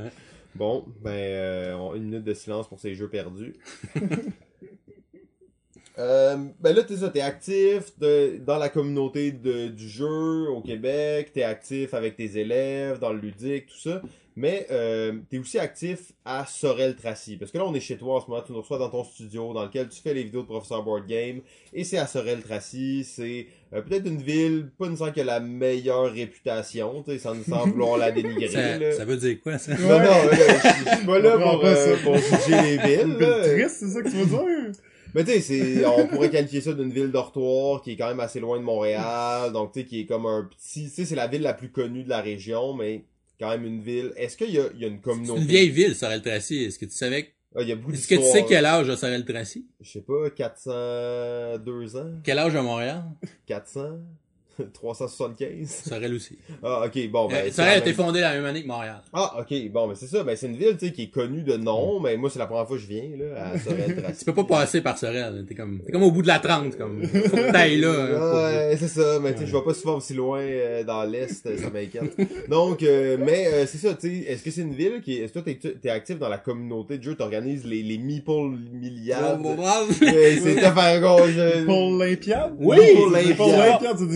Bon, 0.53 0.85
ben, 1.01 1.11
euh, 1.11 1.93
une 1.95 2.03
minute 2.03 2.23
de 2.23 2.33
silence 2.33 2.67
pour 2.67 2.79
ces 2.79 2.93
jeux 2.95 3.09
perdus. 3.09 3.53
Euh, 5.97 6.35
ben 6.59 6.75
là, 6.75 6.83
t'es 6.83 6.97
ça, 6.97 7.07
t'es 7.09 7.21
actif 7.21 7.97
de- 7.99 8.37
dans 8.45 8.57
la 8.57 8.67
communauté 8.67 9.31
de- 9.31 9.69
du 9.69 9.87
jeu 9.87 10.49
au 10.49 10.59
Québec, 10.59 11.31
t'es 11.33 11.43
actif 11.43 11.93
avec 11.93 12.17
tes 12.17 12.37
élèves, 12.37 12.99
dans 12.99 13.13
le 13.13 13.19
ludique, 13.19 13.67
tout 13.67 13.79
ça. 13.79 14.01
Mais 14.37 14.67
euh, 14.69 15.13
t'es 15.29 15.37
aussi 15.37 15.57
actif 15.57 16.11
à 16.25 16.45
Sorel-Tracy. 16.45 17.37
Parce 17.37 17.51
que 17.51 17.57
là, 17.57 17.65
on 17.65 17.73
est 17.73 17.79
chez 17.79 17.95
toi 17.95 18.15
en 18.17 18.21
ce 18.21 18.29
moment, 18.29 18.43
tu 18.45 18.51
nous 18.51 18.59
reçois 18.61 18.77
dans 18.77 18.89
ton 18.89 19.05
studio 19.05 19.53
dans 19.53 19.63
lequel 19.63 19.87
tu 19.87 20.01
fais 20.01 20.13
les 20.13 20.23
vidéos 20.23 20.41
de 20.41 20.47
Professeur 20.47 20.83
Board 20.83 21.07
Game. 21.07 21.39
Et 21.73 21.85
c'est 21.85 21.97
à 21.97 22.05
Sorel-Tracy. 22.05 23.05
C'est 23.05 23.47
euh, 23.73 23.81
peut-être 23.81 24.05
une 24.05 24.21
ville, 24.21 24.69
pas 24.77 24.87
une 24.87 24.97
a 25.01 25.23
la 25.23 25.39
meilleure 25.39 26.11
réputation, 26.11 27.01
tu 27.03 27.11
sais, 27.11 27.19
sans, 27.19 27.41
sans 27.43 27.65
vouloir 27.67 27.97
la 27.97 28.11
dénigrer. 28.11 28.49
Ça, 28.49 28.77
là. 28.77 28.91
ça 28.91 29.05
veut 29.05 29.17
dire 29.17 29.37
quoi, 29.41 29.57
ça? 29.57 29.73
Non, 29.73 29.87
non, 29.87 29.99
là, 29.99 30.29
je 30.31 30.89
je 30.91 30.95
suis 30.97 31.05
pas 31.05 31.19
là 31.19 31.37
pour, 31.37 31.61
pas 31.61 31.67
euh, 31.67 31.97
pour 32.03 32.15
juger 32.15 32.61
les 32.61 32.77
villes. 32.77 33.17
Triste, 33.17 33.77
c'est 33.79 33.87
ça 33.87 34.01
que 34.01 34.09
tu 34.09 34.15
veux 34.17 34.25
dire? 34.25 34.71
Mais 35.13 35.23
tu 35.23 35.31
sais, 35.31 35.39
c'est- 35.39 35.85
on 35.85 36.07
pourrait 36.07 36.29
qualifier 36.29 36.59
ça 36.59 36.73
d'une 36.73 36.91
ville 36.91 37.09
dortoir 37.09 37.81
qui 37.81 37.91
est 37.91 37.95
quand 37.95 38.09
même 38.09 38.19
assez 38.19 38.41
loin 38.41 38.57
de 38.59 38.63
Montréal, 38.63 39.53
donc 39.53 39.71
tu 39.71 39.79
sais, 39.79 39.85
qui 39.85 40.01
est 40.01 40.05
comme 40.05 40.25
un 40.25 40.43
petit, 40.43 40.89
tu 40.89 40.89
sais, 40.89 41.05
c'est 41.05 41.15
la 41.15 41.27
ville 41.27 41.41
la 41.41 41.53
plus 41.53 41.69
connue 41.69 42.03
de 42.03 42.09
la 42.09 42.19
région, 42.19 42.73
mais 42.73 43.05
quand 43.39 43.49
même 43.49 43.65
une 43.65 43.81
ville. 43.81 44.11
Est-ce 44.15 44.37
qu'il 44.37 44.49
y 44.49 44.53
y 44.53 44.59
a 44.59 44.87
une 44.87 44.95
C'est 44.95 45.01
communauté? 45.01 45.41
une 45.41 45.47
vieille 45.47 45.69
ville, 45.69 45.95
Sorel-Tracy. 45.95 46.63
Est-ce 46.65 46.79
que 46.79 46.85
tu 46.85 46.91
savais 46.95 47.23
que... 47.23 47.29
Ah, 47.57 47.61
il 47.61 47.69
y 47.69 47.71
a 47.71 47.75
beaucoup 47.75 47.93
Est-ce 47.93 48.07
que 48.07 48.15
tu 48.15 48.23
sais 48.23 48.45
quel 48.45 48.65
âge 48.65 48.89
a 48.89 48.97
Sorel-Tracy? 48.97 49.65
Je 49.81 49.89
sais 49.89 50.01
pas, 50.01 50.29
402 50.29 51.95
ans? 51.97 52.11
Quel 52.23 52.39
âge 52.39 52.55
a 52.55 52.61
Montréal? 52.61 53.03
400? 53.45 53.99
375? 54.73 55.67
Sorel 55.87 56.13
aussi. 56.13 56.37
Ah, 56.63 56.83
ok, 56.85 57.09
bon, 57.09 57.27
ben. 57.27 57.45
Euh, 57.47 57.51
Sorel 57.51 57.69
a 57.69 57.73
la 57.73 57.77
été 57.79 57.87
même- 57.87 57.95
fondé 57.95 58.21
la 58.21 58.33
même 58.33 58.45
année 58.45 58.61
que 58.63 58.67
Montréal. 58.67 59.01
Ah, 59.13 59.35
ok, 59.39 59.71
bon, 59.71 59.87
ben 59.87 59.95
c'est 59.95 60.07
ça, 60.07 60.23
ben 60.23 60.35
c'est 60.35 60.47
une 60.47 60.55
ville, 60.57 60.75
tu 60.77 60.87
sais, 60.87 60.91
qui 60.91 61.03
est 61.03 61.07
connue 61.13 61.43
de 61.43 61.55
nom, 61.57 61.99
mais 61.99 62.17
moi, 62.17 62.29
c'est 62.29 62.39
la 62.39 62.45
première 62.47 62.67
fois 62.67 62.77
que 62.77 62.81
je 62.83 62.87
viens, 62.87 63.03
là, 63.17 63.51
à 63.53 63.59
Sorel-Tracy. 63.59 64.19
Tu 64.19 64.25
peux 64.25 64.33
pas 64.33 64.43
passer 64.43 64.81
par 64.81 64.97
Sorel. 64.97 65.45
T'es 65.47 65.55
comme, 65.55 65.81
t'es 65.85 65.91
comme 65.91 66.03
au 66.03 66.11
bout 66.11 66.21
de 66.21 66.27
la 66.27 66.39
30, 66.39 66.77
comme. 66.77 67.03
Faut 67.05 67.37
que 67.37 67.51
t'ailles 67.51 67.79
là. 67.79 67.89
hein, 67.91 68.69
Ouais, 68.69 68.77
c'est 68.77 68.87
ça, 68.87 69.19
mais 69.21 69.33
tu 69.33 69.41
sais, 69.41 69.47
je 69.47 69.55
vais 69.55 69.63
pas 69.63 69.73
souvent 69.73 69.97
aussi 69.97 70.13
loin 70.13 70.39
euh, 70.41 70.83
dans 70.83 71.03
l'Est, 71.03 71.45
euh, 71.45 71.57
ça 71.57 71.69
m'inquiète. 71.69 72.15
Donc, 72.49 72.83
euh, 72.83 73.17
mais 73.19 73.47
euh, 73.47 73.65
c'est 73.65 73.77
ça, 73.77 73.93
tu 73.93 74.07
sais, 74.09 74.15
est-ce 74.31 74.43
que 74.43 74.51
c'est 74.51 74.61
une 74.61 74.73
ville 74.73 75.01
qui... 75.03 75.17
Est-ce 75.17 75.33
que 75.33 75.39
toi, 75.39 75.53
t'es, 75.53 75.73
t'es 75.81 75.89
actif 75.89 76.17
dans 76.19 76.29
la 76.29 76.37
communauté 76.37 76.97
de 76.97 77.03
jeu, 77.03 77.15
t'organises 77.15 77.65
les, 77.65 77.83
les 77.83 77.97
Meeple 77.97 78.57
milliards? 78.71 79.37
Bon, 79.37 79.55
bon, 79.55 79.63
bon. 79.63 79.93
c'est 79.99 80.63
à 80.63 80.99
gauche. 80.99 81.65
Pour 81.65 81.91
l'Olympiade? 81.91 82.53
Oui, 82.59 82.77
Pour 82.95 83.47
l'Olympiade. 83.47 83.95
c'est 83.97 84.07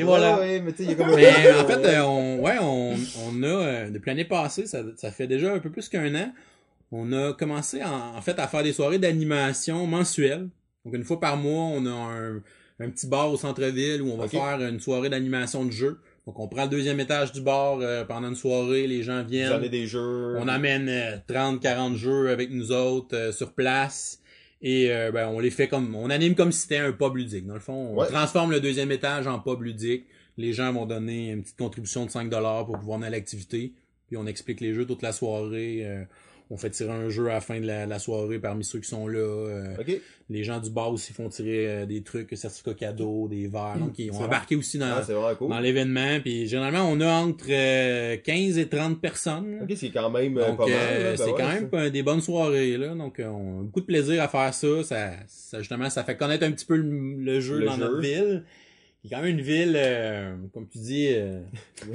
Et 0.00 0.02
voilà. 0.04 0.38
Ouais, 0.38 0.60
ouais, 0.60 0.60
mais 0.60 0.84
y 0.84 0.90
a 0.90 0.94
comme 0.94 1.10
en 1.10 1.66
fait, 1.66 1.86
euh, 1.86 2.02
on, 2.02 2.40
ouais, 2.40 2.56
on, 2.60 2.94
on 3.26 3.42
a, 3.42 3.46
euh, 3.46 3.90
depuis 3.90 4.10
l'année 4.10 4.24
passée, 4.24 4.66
ça, 4.66 4.82
ça 4.96 5.10
fait 5.10 5.26
déjà 5.26 5.52
un 5.54 5.58
peu 5.58 5.70
plus 5.70 5.88
qu'un 5.88 6.14
an, 6.14 6.32
on 6.92 7.12
a 7.12 7.32
commencé 7.32 7.82
en, 7.82 8.16
en 8.16 8.20
fait 8.22 8.38
à 8.38 8.46
faire 8.48 8.62
des 8.62 8.72
soirées 8.72 8.98
d'animation 8.98 9.86
mensuelles. 9.86 10.48
Donc 10.84 10.94
une 10.94 11.04
fois 11.04 11.20
par 11.20 11.36
mois, 11.36 11.64
on 11.64 11.86
a 11.86 11.90
un, 11.90 12.36
un 12.80 12.88
petit 12.90 13.06
bar 13.06 13.30
au 13.30 13.36
centre-ville 13.36 14.02
où 14.02 14.10
on 14.10 14.16
va 14.16 14.28
faire 14.28 14.60
une 14.60 14.80
soirée 14.80 15.08
d'animation 15.10 15.64
de 15.64 15.70
jeu. 15.70 15.98
Donc 16.26 16.38
on 16.38 16.48
prend 16.48 16.64
le 16.64 16.70
deuxième 16.70 17.00
étage 17.00 17.32
du 17.32 17.40
bar 17.40 17.78
euh, 17.80 18.04
pendant 18.04 18.28
une 18.28 18.36
soirée, 18.36 18.86
les 18.86 19.02
gens 19.02 19.22
viennent. 19.22 19.48
J'en 19.48 19.62
ai 19.62 19.68
des 19.68 19.86
jeux. 19.86 20.36
On 20.38 20.48
amène 20.48 20.88
euh, 20.88 21.16
30, 21.26 21.60
40 21.60 21.96
jeux 21.96 22.30
avec 22.30 22.50
nous 22.50 22.72
autres 22.72 23.16
euh, 23.16 23.32
sur 23.32 23.52
place. 23.52 24.19
Et 24.62 24.90
euh, 24.92 25.10
ben, 25.10 25.28
on 25.28 25.38
les 25.40 25.50
fait 25.50 25.68
comme. 25.68 25.94
On 25.94 26.10
anime 26.10 26.34
comme 26.34 26.52
si 26.52 26.60
c'était 26.60 26.76
un 26.78 26.92
pub 26.92 27.16
ludique. 27.16 27.46
Dans 27.46 27.54
le 27.54 27.60
fond, 27.60 27.72
on 27.94 27.96
Ouais. 28.00 28.06
transforme 28.08 28.50
le 28.50 28.60
deuxième 28.60 28.92
étage 28.92 29.26
en 29.26 29.38
pub 29.38 29.62
ludique. 29.62 30.04
Les 30.36 30.52
gens 30.52 30.72
vont 30.72 30.86
donner 30.86 31.30
une 31.30 31.42
petite 31.42 31.56
contribution 31.56 32.04
de 32.04 32.10
5$ 32.10 32.64
pour 32.66 32.78
pouvoir 32.78 32.98
venir 32.98 33.08
à 33.08 33.10
l'activité. 33.10 33.72
Puis 34.06 34.16
on 34.16 34.26
explique 34.26 34.60
les 34.60 34.74
jeux 34.74 34.86
toute 34.86 35.02
la 35.02 35.12
soirée. 35.12 35.80
euh, 35.84 36.04
on 36.52 36.56
fait 36.56 36.70
tirer 36.70 36.90
un 36.90 37.08
jeu 37.08 37.28
à 37.30 37.34
la 37.34 37.40
fin 37.40 37.60
de 37.60 37.66
la, 37.66 37.86
la 37.86 37.98
soirée 38.00 38.38
parmi 38.40 38.64
ceux 38.64 38.80
qui 38.80 38.88
sont 38.88 39.06
là. 39.06 39.18
euh, 39.20 39.76
Ok. 39.80 40.00
les 40.28 40.42
gens 40.44 40.58
du 40.60 40.68
bar 40.70 40.92
aussi 40.92 41.12
font 41.12 41.28
tirer 41.28 41.68
euh, 41.68 41.86
des 41.86 42.02
trucs, 42.02 42.36
certificats 42.36 42.74
cadeaux, 42.74 43.28
des 43.28 43.46
verres. 43.46 43.76
Donc 43.78 43.98
ils 43.98 44.10
ont 44.10 44.14
vrai. 44.14 44.24
embarqué 44.26 44.56
aussi 44.56 44.76
dans, 44.78 44.86
Ah, 44.86 45.34
cool. 45.36 45.48
dans 45.48 45.60
l'événement. 45.60 46.18
Puis 46.20 46.46
généralement, 46.48 46.88
on 46.90 47.00
a 47.00 47.08
entre 47.08 47.44
euh, 47.50 48.16
15 48.16 48.58
et 48.58 48.68
30 48.68 49.00
personnes. 49.00 49.66
c'est 49.76 49.90
quand 49.90 50.10
même 50.10 50.36
euh, 50.38 50.48
Donc, 50.48 50.58
pas 50.58 50.66
mal. 50.66 50.74
euh, 50.76 51.02
là, 51.04 51.10
ben 51.10 51.16
c'est 51.16 51.24
ouais, 51.32 51.34
quand 51.70 51.78
même 51.80 51.90
des 51.90 52.02
bonnes 52.02 52.20
soirées, 52.20 52.76
là. 52.76 52.94
Donc, 52.94 53.20
euh, 53.20 53.26
on 53.28 53.60
a 53.60 53.62
beaucoup 53.62 53.80
de 53.80 53.86
plaisir 53.86 54.22
à 54.22 54.28
faire 54.28 54.52
ça. 54.52 54.82
Ça, 54.82 55.10
ça 55.28 55.58
justement, 55.60 55.88
ça 55.88 56.02
fait 56.04 56.16
connaître 56.16 56.44
un 56.44 56.50
petit 56.52 56.66
peu 56.66 56.76
le, 56.76 57.14
le 57.16 57.40
jeu 57.40 57.58
Le 57.60 57.66
dans 57.66 57.76
jeu. 57.76 57.84
notre 57.84 58.00
ville. 58.00 58.44
Qui 59.00 59.06
est 59.06 59.10
quand 59.10 59.22
même 59.22 59.38
une 59.38 59.40
ville, 59.40 59.74
euh, 59.76 60.36
comme 60.52 60.68
tu 60.68 60.78
dis... 60.78 61.08
euh, 61.10 61.40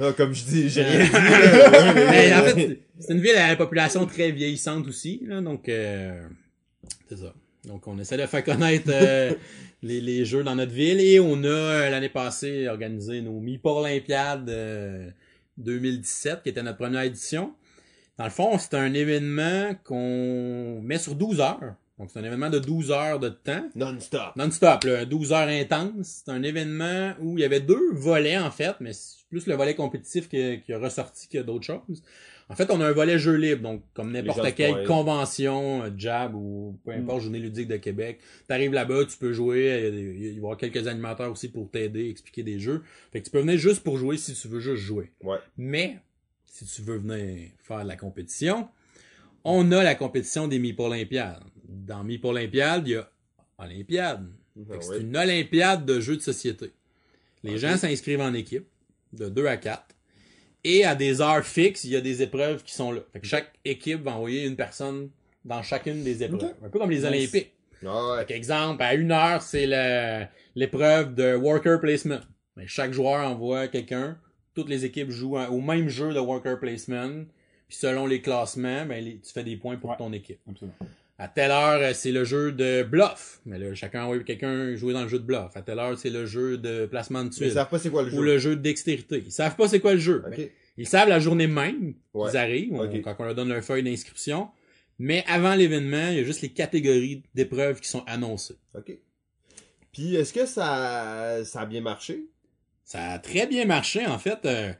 Ah, 0.00 0.12
comme 0.12 0.32
je 0.34 0.44
dis, 0.44 0.68
j'ai 0.68 0.82
Euh, 0.84 0.86
rien 0.86 1.04
dit. 1.04 2.00
mais 2.10 2.34
en 2.34 2.42
fait, 2.42 2.80
c'est 2.98 3.12
une 3.12 3.20
ville 3.20 3.36
à 3.36 3.48
la 3.48 3.56
population 3.56 4.04
très 4.06 4.32
vieillissante 4.32 4.86
aussi, 4.88 5.22
là. 5.24 5.40
Donc, 5.40 5.68
euh, 5.68 6.20
c'est 7.08 7.18
ça. 7.18 7.32
Donc, 7.64 7.86
on 7.86 7.98
essaie 7.98 8.16
de 8.16 8.26
faire 8.26 8.44
connaître 8.44 8.90
euh, 8.92 9.32
les, 9.82 10.00
les 10.00 10.24
jeux 10.24 10.42
dans 10.44 10.54
notre 10.56 10.72
ville. 10.72 11.00
Et 11.00 11.20
on 11.20 11.42
a, 11.44 11.46
euh, 11.48 11.90
l'année 11.90 12.08
passée, 12.08 12.66
organisé 12.68 13.20
nos 13.22 13.38
Meeple 13.40 13.68
Olympiades 13.68 14.48
euh, 14.50 15.08
2017, 15.58 16.42
qui 16.42 16.48
était 16.48 16.62
notre 16.62 16.78
première 16.78 17.02
édition. 17.02 17.52
Dans 18.18 18.24
le 18.24 18.30
fond, 18.30 18.56
c'est 18.58 18.74
un 18.74 18.94
événement 18.94 19.74
qu'on 19.84 20.80
met 20.82 20.98
sur 20.98 21.14
12 21.14 21.40
heures. 21.40 21.74
Donc, 21.98 22.10
c'est 22.12 22.18
un 22.18 22.24
événement 22.24 22.50
de 22.50 22.58
12 22.58 22.90
heures 22.90 23.18
de 23.18 23.30
temps. 23.30 23.66
Non-stop. 23.74 24.36
Non-stop, 24.36 24.84
là, 24.84 25.04
12 25.06 25.32
heures 25.32 25.48
intenses. 25.48 26.22
C'est 26.26 26.30
un 26.30 26.42
événement 26.42 27.14
où 27.20 27.38
il 27.38 27.40
y 27.40 27.44
avait 27.44 27.60
deux 27.60 27.92
volets, 27.92 28.36
en 28.36 28.50
fait, 28.50 28.74
mais 28.80 28.92
c'est 28.92 29.24
plus 29.30 29.46
le 29.46 29.54
volet 29.54 29.74
compétitif 29.74 30.28
qui, 30.28 30.60
qui 30.64 30.72
a 30.74 30.78
ressorti 30.78 31.26
que 31.28 31.38
d'autres 31.38 31.64
choses. 31.64 32.02
En 32.48 32.54
fait, 32.54 32.70
on 32.70 32.80
a 32.80 32.86
un 32.86 32.92
volet 32.92 33.18
jeu 33.18 33.34
libre, 33.34 33.62
donc 33.62 33.82
comme 33.94 34.12
n'importe 34.12 34.38
quelle 34.54 34.74
convention, 34.86 35.82
euh, 35.84 35.90
jab 35.96 36.34
ou 36.36 36.78
peu 36.84 36.92
importe, 36.92 37.22
journée 37.22 37.40
ludique 37.40 37.66
de 37.66 37.76
Québec. 37.76 38.20
T'arrives 38.46 38.72
là-bas, 38.72 39.04
tu 39.06 39.16
peux 39.18 39.32
jouer, 39.32 39.78
il 39.78 39.84
y 39.84 39.86
a 39.86 39.90
des- 39.90 40.16
il 40.20 40.28
va 40.28 40.34
y 40.34 40.36
avoir 40.38 40.56
quelques 40.56 40.86
animateurs 40.86 41.32
aussi 41.32 41.48
pour 41.48 41.68
t'aider, 41.70 42.08
expliquer 42.08 42.44
des 42.44 42.60
jeux. 42.60 42.82
Fait 43.10 43.18
que 43.20 43.24
tu 43.24 43.30
peux 43.32 43.40
venir 43.40 43.58
juste 43.58 43.82
pour 43.82 43.98
jouer 43.98 44.16
si 44.16 44.34
tu 44.34 44.46
veux 44.48 44.60
juste 44.60 44.82
jouer. 44.82 45.10
Ouais. 45.24 45.38
Mais, 45.56 45.98
si 46.46 46.64
tu 46.66 46.82
veux 46.82 46.98
venir 46.98 47.48
faire 47.64 47.82
de 47.82 47.88
la 47.88 47.96
compétition, 47.96 48.68
on 49.42 49.72
a 49.72 49.82
la 49.82 49.94
compétition 49.96 50.46
des 50.46 50.58
Meeple 50.60 50.82
Olympiades. 50.82 51.42
Dans 51.68 52.04
Meeple 52.04 52.26
Olympiade, 52.26 52.86
il 52.86 52.92
y 52.92 52.96
a 52.96 53.10
Olympiade. 53.58 54.26
Ah. 54.70 54.74
C'est 54.80 55.00
une 55.00 55.16
Olympiade 55.16 55.84
de 55.84 56.00
jeux 56.00 56.16
de 56.16 56.22
société. 56.22 56.72
Les 57.42 57.58
gens 57.58 57.76
s'inscrivent 57.76 58.20
en 58.20 58.32
équipe, 58.34 58.66
de 59.12 59.28
2 59.28 59.46
à 59.46 59.56
4. 59.56 59.84
Et 60.64 60.84
à 60.84 60.94
des 60.94 61.20
heures 61.20 61.44
fixes, 61.44 61.84
il 61.84 61.90
y 61.90 61.96
a 61.96 62.00
des 62.00 62.22
épreuves 62.22 62.64
qui 62.64 62.74
sont 62.74 62.90
là. 62.92 63.00
Fait 63.12 63.20
que 63.20 63.26
chaque 63.26 63.52
équipe 63.64 64.02
va 64.02 64.16
envoyer 64.16 64.44
une 64.46 64.56
personne 64.56 65.10
dans 65.44 65.62
chacune 65.62 66.02
des 66.02 66.22
épreuves. 66.24 66.54
Un 66.64 66.68
peu 66.68 66.78
comme 66.78 66.90
les. 66.90 67.04
Olympiques. 67.04 67.52
Ah 67.86 68.16
ouais. 68.16 68.24
Fait 68.26 68.34
exemple, 68.34 68.82
à 68.82 68.94
une 68.94 69.12
heure, 69.12 69.42
c'est 69.42 69.66
l'épreuve 70.56 71.14
de 71.14 71.34
worker 71.36 71.78
placement. 71.80 72.20
Mais 72.56 72.66
chaque 72.66 72.92
joueur 72.92 73.28
envoie 73.28 73.68
quelqu'un. 73.68 74.18
Toutes 74.54 74.68
les 74.70 74.84
équipes 74.84 75.10
jouent 75.10 75.36
au 75.38 75.60
même 75.60 75.88
jeu 75.88 76.12
de 76.14 76.18
worker 76.18 76.58
placement. 76.58 77.24
Puis 77.68 77.76
selon 77.78 78.06
les 78.06 78.22
classements, 78.22 78.86
ben, 78.86 79.04
les- 79.04 79.18
tu 79.20 79.32
fais 79.32 79.44
des 79.44 79.56
points 79.56 79.76
pour 79.76 79.90
Ouais. 79.90 79.96
ton 79.98 80.12
équipe. 80.12 80.38
Absolument. 80.48 80.76
À 81.18 81.28
telle 81.28 81.50
heure, 81.50 81.80
euh, 81.80 81.92
c'est 81.94 82.12
le 82.12 82.24
jeu 82.24 82.52
de 82.52 82.82
bluff. 82.82 83.40
Mais 83.46 83.58
là, 83.58 83.74
chacun 83.74 84.04
envoie 84.04 84.18
quelqu'un 84.20 84.74
jouer 84.76 84.92
dans 84.92 85.02
le 85.02 85.08
jeu 85.08 85.18
de 85.18 85.24
bluff. 85.24 85.56
À 85.56 85.62
telle 85.62 85.78
heure, 85.78 85.96
c'est 85.98 86.10
le 86.10 86.26
jeu 86.26 86.58
de 86.58 86.84
placement 86.86 87.24
de 87.24 87.28
Ils 87.30 87.36
tuiles. 87.36 87.52
savent 87.52 87.68
pas 87.70 87.78
c'est 87.78 87.88
quoi 87.90 88.02
le 88.02 88.10
jeu. 88.10 88.18
Ou 88.18 88.22
le 88.22 88.38
jeu 88.38 88.56
de 88.56 88.60
dextérité. 88.60 89.22
Ils 89.24 89.32
savent 89.32 89.56
pas 89.56 89.66
c'est 89.68 89.80
quoi 89.80 89.94
le 89.94 89.98
jeu. 90.00 90.22
Mais 90.30 90.52
Ils 90.76 90.86
savent 90.86 91.08
la 91.08 91.18
journée 91.20 91.46
même 91.46 91.94
Ouais. 92.12 92.28
qu'ils 92.28 92.36
arrivent, 92.36 92.72
on- 92.74 93.00
quand 93.00 93.16
on 93.18 93.24
leur 93.24 93.34
donne 93.34 93.48
leur 93.48 93.64
feuille 93.64 93.82
d'inscription. 93.82 94.48
Mais 94.98 95.24
avant 95.26 95.54
l'événement, 95.54 96.08
il 96.10 96.16
y 96.16 96.20
a 96.20 96.24
juste 96.24 96.42
les 96.42 96.50
catégories 96.50 97.22
d'épreuves 97.34 97.80
qui 97.80 97.88
sont 97.88 98.04
annoncées. 98.06 98.56
Ok. 98.74 98.92
Puis, 99.92 100.14
est-ce 100.16 100.34
que 100.34 100.44
ça, 100.44 101.42
ça 101.44 101.60
a 101.62 101.66
bien 101.66 101.80
marché? 101.80 102.26
Ça 102.84 103.12
a 103.12 103.18
très 103.18 103.46
bien 103.46 103.64
marché, 103.64 104.06
en 104.06 104.18
fait. 104.18 104.38
Euh, 104.44 104.72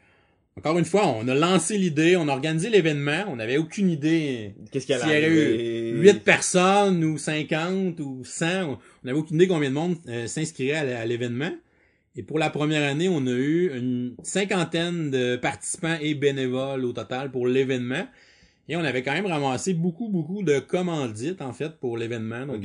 encore 0.59 0.79
une 0.79 0.87
fois, 0.87 1.07
on 1.07 1.29
a 1.29 1.35
lancé 1.35 1.77
l'idée, 1.77 2.17
on 2.17 2.29
a 2.29 2.33
organisé 2.33 2.71
l'événement, 2.71 3.25
on 3.29 3.37
n'avait 3.37 3.59
aucune 3.59 3.91
idée 3.91 4.55
Qu'est-ce 4.73 4.87
qu'il 4.87 4.97
y 4.97 4.99
S'il 4.99 5.09
y 5.09 5.13
a 5.13 5.19
aurait 5.19 5.27
arrivé? 5.27 5.91
8 5.91 6.25
personnes 6.25 7.05
ou 7.05 7.19
50 7.19 8.01
ou 8.01 8.25
100. 8.25 8.47
On 8.65 8.79
n'avait 9.05 9.19
aucune 9.19 9.37
idée 9.37 9.49
combien 9.49 9.69
de 9.69 9.75
monde 9.75 9.97
euh, 10.09 10.27
s'inscrirait 10.27 10.95
à 10.95 11.05
l'événement. 11.05 11.53
Et 12.17 12.23
pour 12.23 12.39
la 12.39 12.49
première 12.49 12.91
année, 12.91 13.11
on 13.11 13.27
a 13.27 13.33
eu 13.33 13.71
une 13.77 14.17
cinquantaine 14.23 15.11
de 15.11 15.37
participants 15.37 15.99
et 16.01 16.15
bénévoles 16.15 16.87
au 16.87 16.93
total 16.95 17.31
pour 17.31 17.47
l'événement. 17.47 18.07
Et 18.69 18.77
on 18.77 18.81
avait 18.81 19.03
quand 19.03 19.13
même 19.13 19.27
ramassé 19.27 19.75
beaucoup, 19.75 20.09
beaucoup 20.09 20.43
de 20.43 20.59
commandites, 20.59 21.43
en 21.43 21.53
fait, 21.53 21.77
pour 21.79 21.99
l'événement. 21.99 22.47
Donc. 22.47 22.65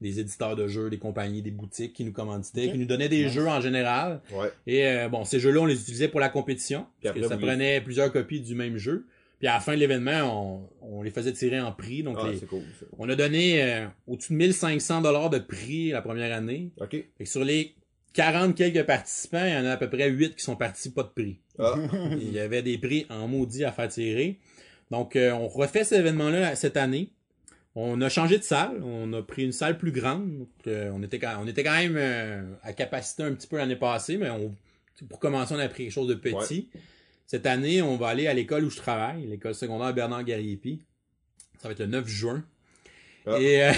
Des, 0.00 0.20
éditeurs 0.20 0.56
de 0.56 0.66
jeux, 0.68 0.90
des 0.90 0.98
compagnies, 0.98 1.42
des 1.42 1.50
boutiques 1.50 1.92
qui 1.92 2.04
nous 2.04 2.12
commanditaient, 2.12 2.70
qui 2.70 2.78
nous 2.78 2.86
donnaient 2.86 3.08
des 3.08 3.24
Nice. 3.24 3.32
jeux 3.32 3.46
en 3.48 3.60
général. 3.60 4.20
Ouais. 4.32 4.50
Et 4.66 4.86
euh, 4.86 5.08
bon, 5.08 5.24
ces 5.24 5.40
jeux-là, 5.40 5.60
on 5.60 5.66
les 5.66 5.80
utilisait 5.80 6.08
pour 6.08 6.20
la 6.20 6.28
compétition. 6.28 6.86
Puis 7.00 7.08
Parce 7.10 7.14
que 7.14 7.18
après, 7.20 7.28
ça 7.28 7.36
vous 7.36 7.46
prenait 7.46 7.80
plusieurs 7.80 8.12
copies 8.12 8.40
du 8.40 8.54
même 8.54 8.76
jeu. 8.76 9.06
Puis 9.38 9.46
à 9.46 9.54
la 9.54 9.60
fin 9.60 9.74
de 9.74 9.78
l'événement, 9.78 10.68
on, 10.82 10.98
on 10.98 11.02
les 11.02 11.10
faisait 11.12 11.32
tirer 11.32 11.60
en 11.60 11.70
prix. 11.72 12.02
Donc 12.02 12.18
Ah, 12.20 12.28
les- 12.30 12.38
cool, 12.40 12.62
on 12.98 13.08
a 13.08 13.14
donné 13.14 13.62
euh, 13.62 13.86
au-dessus 14.08 14.32
de 14.32 14.38
1500 14.38 15.00
dollars 15.02 15.30
de 15.30 15.38
prix 15.38 15.90
la 15.90 16.02
première 16.02 16.36
année. 16.36 16.70
Ok. 16.80 16.90
Fait 16.90 17.06
que 17.20 17.24
sur 17.24 17.44
les 17.44 17.74
40 18.14 18.56
quelques 18.56 18.84
participants, 18.84 19.44
il 19.44 19.52
y 19.52 19.56
en 19.56 19.64
a 19.64 19.72
à 19.72 19.76
peu 19.76 19.88
près 19.88 20.08
8 20.10 20.34
qui 20.34 20.42
sont 20.42 20.56
partis 20.56 20.90
pas 20.90 21.04
de 21.04 21.08
prix. 21.10 21.38
Ah. 21.58 21.74
Il 22.20 22.32
y 22.32 22.40
avait 22.40 22.62
des 22.62 22.78
prix 22.78 23.06
en 23.10 23.28
maudit 23.28 23.64
à 23.64 23.70
faire 23.70 23.88
tirer. 23.88 24.38
Donc, 24.90 25.14
euh, 25.16 25.30
on 25.32 25.46
refait 25.48 25.84
cet 25.84 26.00
événement-là 26.00 26.56
cette 26.56 26.76
année. 26.76 27.10
On 27.80 28.00
a 28.00 28.08
changé 28.08 28.38
de 28.38 28.42
salle, 28.42 28.82
on 28.82 29.12
a 29.12 29.22
pris 29.22 29.44
une 29.44 29.52
salle 29.52 29.78
plus 29.78 29.92
grande. 29.92 30.36
Donc, 30.36 30.48
euh, 30.66 30.90
on, 30.92 31.00
était 31.00 31.20
quand, 31.20 31.36
on 31.40 31.46
était 31.46 31.62
quand 31.62 31.76
même 31.76 31.94
euh, 31.96 32.42
à 32.64 32.72
capacité 32.72 33.22
un 33.22 33.32
petit 33.34 33.46
peu 33.46 33.56
l'année 33.56 33.76
passée, 33.76 34.16
mais 34.16 34.28
on, 34.30 34.52
pour 35.08 35.20
commencer, 35.20 35.54
on 35.54 35.60
a 35.60 35.68
pris 35.68 35.84
quelque 35.84 35.92
chose 35.92 36.08
de 36.08 36.14
petit. 36.14 36.70
Cette 37.24 37.46
année, 37.46 37.80
on 37.80 37.96
va 37.96 38.08
aller 38.08 38.26
à 38.26 38.34
l'école 38.34 38.64
où 38.64 38.70
je 38.70 38.78
travaille, 38.78 39.24
l'école 39.28 39.54
secondaire 39.54 39.94
Bernard 39.94 40.24
Gariepi. 40.24 40.80
Ça 41.62 41.68
va 41.68 41.72
être 41.72 41.78
le 41.78 41.86
9 41.86 42.08
juin. 42.08 42.44
Ah. 43.26 43.40
Et 43.40 43.62
euh, 43.62 43.72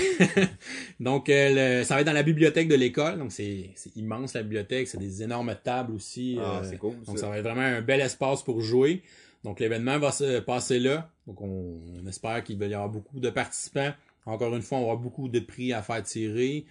donc, 1.01 1.26
le- 1.28 1.82
ça 1.84 1.94
va 1.94 2.01
être 2.01 2.07
dans 2.07 2.14
la 2.14 2.22
bibliothèque 2.22 2.68
de 2.68 2.76
l'école. 2.76 3.18
Donc, 3.18 3.32
c'est 3.32 3.74
immense 3.96 4.32
la 4.32 4.42
bibliothèque. 4.42 4.88
C'est 4.88 4.96
des 4.96 5.22
énormes 5.22 5.55
tables 5.62 5.92
aussi. 5.92 6.38
Ah, 6.40 6.62
c'est 6.64 6.78
cool. 6.78 6.94
donc, 7.05 7.18
ça. 7.18 7.24
ça 7.24 7.28
va 7.28 7.36
être 7.36 7.44
vraiment 7.44 7.61
un 7.61 7.82
bel 7.82 8.01
espace 8.01 8.42
pour 8.42 8.62
jouer. 8.62 9.03
Donc, 9.45 9.59
l'événement 9.61 9.99
va 9.99 10.12
se 10.12 10.41
passer 10.41 10.78
là. 10.78 11.11
Donc, 11.26 11.41
on, 11.41 11.80
on 12.03 12.07
espère 12.07 12.45
qu'il 12.45 12.59
va 12.59 12.66
y 12.66 12.74
avoir 12.74 12.91
beaucoup 12.91 13.20
de 13.20 13.30
participants. 13.30 13.93
Encore 14.26 14.55
une 14.55 14.62
fois, 14.62 14.78
on 14.78 14.82
avoir 14.82 14.99
beaucoup 14.99 15.28
de 15.28 15.41
prix 15.41 15.72
à 15.72 15.82
faire 15.82 16.03
tirer. 16.03 16.66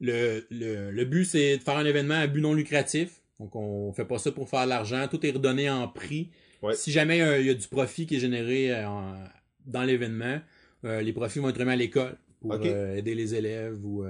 Le, 0.00 0.46
le, 0.50 0.90
le 0.90 1.04
but, 1.04 1.24
c'est 1.24 1.58
de 1.58 1.62
faire 1.62 1.76
un 1.76 1.84
événement 1.86 2.14
à 2.14 2.26
but 2.26 2.40
non 2.40 2.52
lucratif. 2.54 3.20
Donc, 3.40 3.56
on 3.56 3.92
fait 3.92 4.04
pas 4.04 4.18
ça 4.18 4.30
pour 4.30 4.48
faire 4.48 4.64
de 4.64 4.68
l'argent. 4.68 5.06
Tout 5.08 5.24
est 5.24 5.30
redonné 5.30 5.70
en 5.70 5.88
prix. 5.88 6.30
Ouais. 6.60 6.74
Si 6.74 6.92
jamais 6.92 7.22
euh, 7.22 7.40
il 7.40 7.46
y 7.46 7.50
a 7.50 7.54
du 7.54 7.66
profit 7.66 8.06
qui 8.06 8.16
est 8.16 8.20
généré 8.20 8.72
euh, 8.72 8.88
en- 8.88 9.24
dans 9.66 9.82
l'événement, 9.82 10.38
euh, 10.84 11.00
les 11.00 11.12
profits 11.12 11.38
vont 11.38 11.48
être 11.48 11.58
remis 11.58 11.72
à 11.72 11.76
l'école 11.76 12.16
pour 12.40 12.54
aider 12.56 13.14
les 13.14 13.34
élèves 13.36 13.84
ou 13.84 14.04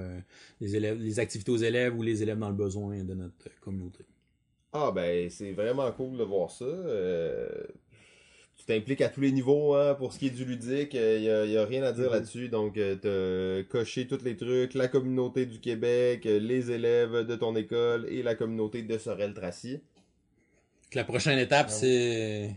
les 0.59 0.75
élèves, 0.75 0.99
les 0.99 1.19
activités 1.19 1.51
aux 1.51 1.57
élèves 1.57 1.95
ou 1.95 2.01
les 2.01 2.23
élèves 2.23 2.39
dans 2.39 2.49
le 2.49 2.55
besoin 2.55 3.03
de 3.03 3.13
notre 3.13 3.47
communauté. 3.61 4.05
Ah 4.71 4.91
ben 4.91 5.29
c'est 5.29 5.51
vraiment 5.51 5.91
cool 5.91 6.17
de 6.17 6.23
voir 6.23 6.49
ça. 6.49 6.65
Euh, 6.65 7.47
tu 8.65 8.73
t'impliques 8.73 9.01
à 9.01 9.09
tous 9.09 9.19
les 9.21 9.31
niveaux 9.31 9.75
hein, 9.75 9.93
pour 9.95 10.13
ce 10.13 10.19
qui 10.19 10.27
est 10.27 10.29
du 10.29 10.45
ludique. 10.45 10.93
Il 10.93 11.21
n'y 11.21 11.29
a, 11.29 11.45
y 11.45 11.57
a 11.57 11.65
rien 11.65 11.83
à 11.83 11.91
dire 11.91 12.05
Mhm. 12.05 12.11
là-dessus. 12.13 12.47
Donc 12.49 12.77
euh, 12.77 12.95
t'as 12.95 13.67
coché 13.69 14.07
tous 14.07 14.23
les 14.23 14.35
trucs, 14.37 14.73
la 14.73 14.87
communauté 14.87 15.45
du 15.45 15.59
Québec, 15.59 16.25
euh, 16.25 16.39
les 16.39 16.71
élèves 16.71 17.25
de 17.25 17.35
ton 17.35 17.55
école 17.55 18.05
et 18.09 18.23
la 18.23 18.35
communauté 18.35 18.81
de 18.83 18.97
Sorel-Tracy. 18.97 19.81
La 20.93 21.03
prochaine 21.03 21.39
étape, 21.39 21.67
Ah 21.69 21.73
ouais. 21.73 21.77
c'est 21.79 22.55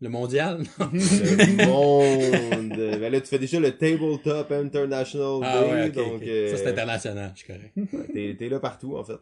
le 0.00 0.08
mondial. 0.08 0.62
Le 0.80 1.66
monde. 1.66 2.76
ben 3.00 3.10
là 3.12 3.20
tu 3.20 3.26
fais 3.28 3.38
déjà 3.38 3.58
le 3.60 3.70
Tabletop 3.72 4.50
International 4.52 5.40
Ah 5.42 5.60
Day. 5.62 5.70
ouais, 5.72 5.90
donc 5.90 6.22
euh, 6.22 6.50
Ça, 6.50 6.56
c'est 6.58 6.66
international, 6.68 7.32
je 7.34 7.42
suis 7.44 7.46
correct. 7.52 8.12
t'es, 8.12 8.36
t'es 8.38 8.48
là 8.48 8.58
partout 8.60 8.96
en 8.96 9.04
fait. 9.04 9.18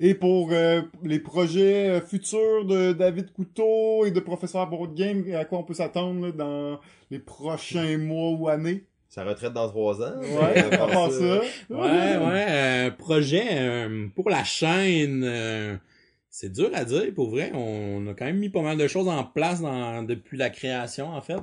Et 0.00 0.14
pour 0.14 0.50
euh, 0.52 0.82
les 1.02 1.18
projets 1.18 1.88
euh, 1.90 2.00
futurs 2.00 2.64
de 2.64 2.92
David 2.92 3.32
Couteau 3.32 4.04
et 4.06 4.10
de 4.10 4.20
Professeur 4.20 4.68
Board 4.68 4.94
Game, 4.94 5.24
à 5.34 5.44
quoi 5.44 5.58
on 5.58 5.64
peut 5.64 5.74
s'attendre 5.74 6.26
là, 6.26 6.32
dans 6.32 6.80
les 7.10 7.18
prochains 7.18 7.98
mois 7.98 8.30
ou 8.30 8.48
années? 8.48 8.84
Sa 9.08 9.24
retraite 9.24 9.52
dans 9.52 9.68
trois 9.68 10.00
ans. 10.00 10.18
Ouais, 10.20 10.54
mais 10.54 10.74
à 10.74 10.78
part 10.78 10.90
part 10.90 11.10
ça. 11.10 11.40
Ouais, 11.68 11.76
ouais. 11.78 12.46
euh, 12.48 12.90
projet 12.90 13.44
euh, 13.50 14.06
pour 14.14 14.30
la 14.30 14.42
chaîne, 14.42 15.22
euh, 15.22 15.76
c'est 16.30 16.50
dur 16.50 16.70
à 16.72 16.84
dire, 16.86 17.12
pour 17.14 17.28
vrai. 17.30 17.52
On 17.54 18.06
a 18.06 18.14
quand 18.14 18.24
même 18.24 18.38
mis 18.38 18.48
pas 18.48 18.62
mal 18.62 18.78
de 18.78 18.86
choses 18.88 19.08
en 19.08 19.22
place 19.24 19.60
dans, 19.60 20.02
depuis 20.02 20.38
la 20.38 20.48
création, 20.48 21.08
en 21.10 21.20
fait. 21.20 21.36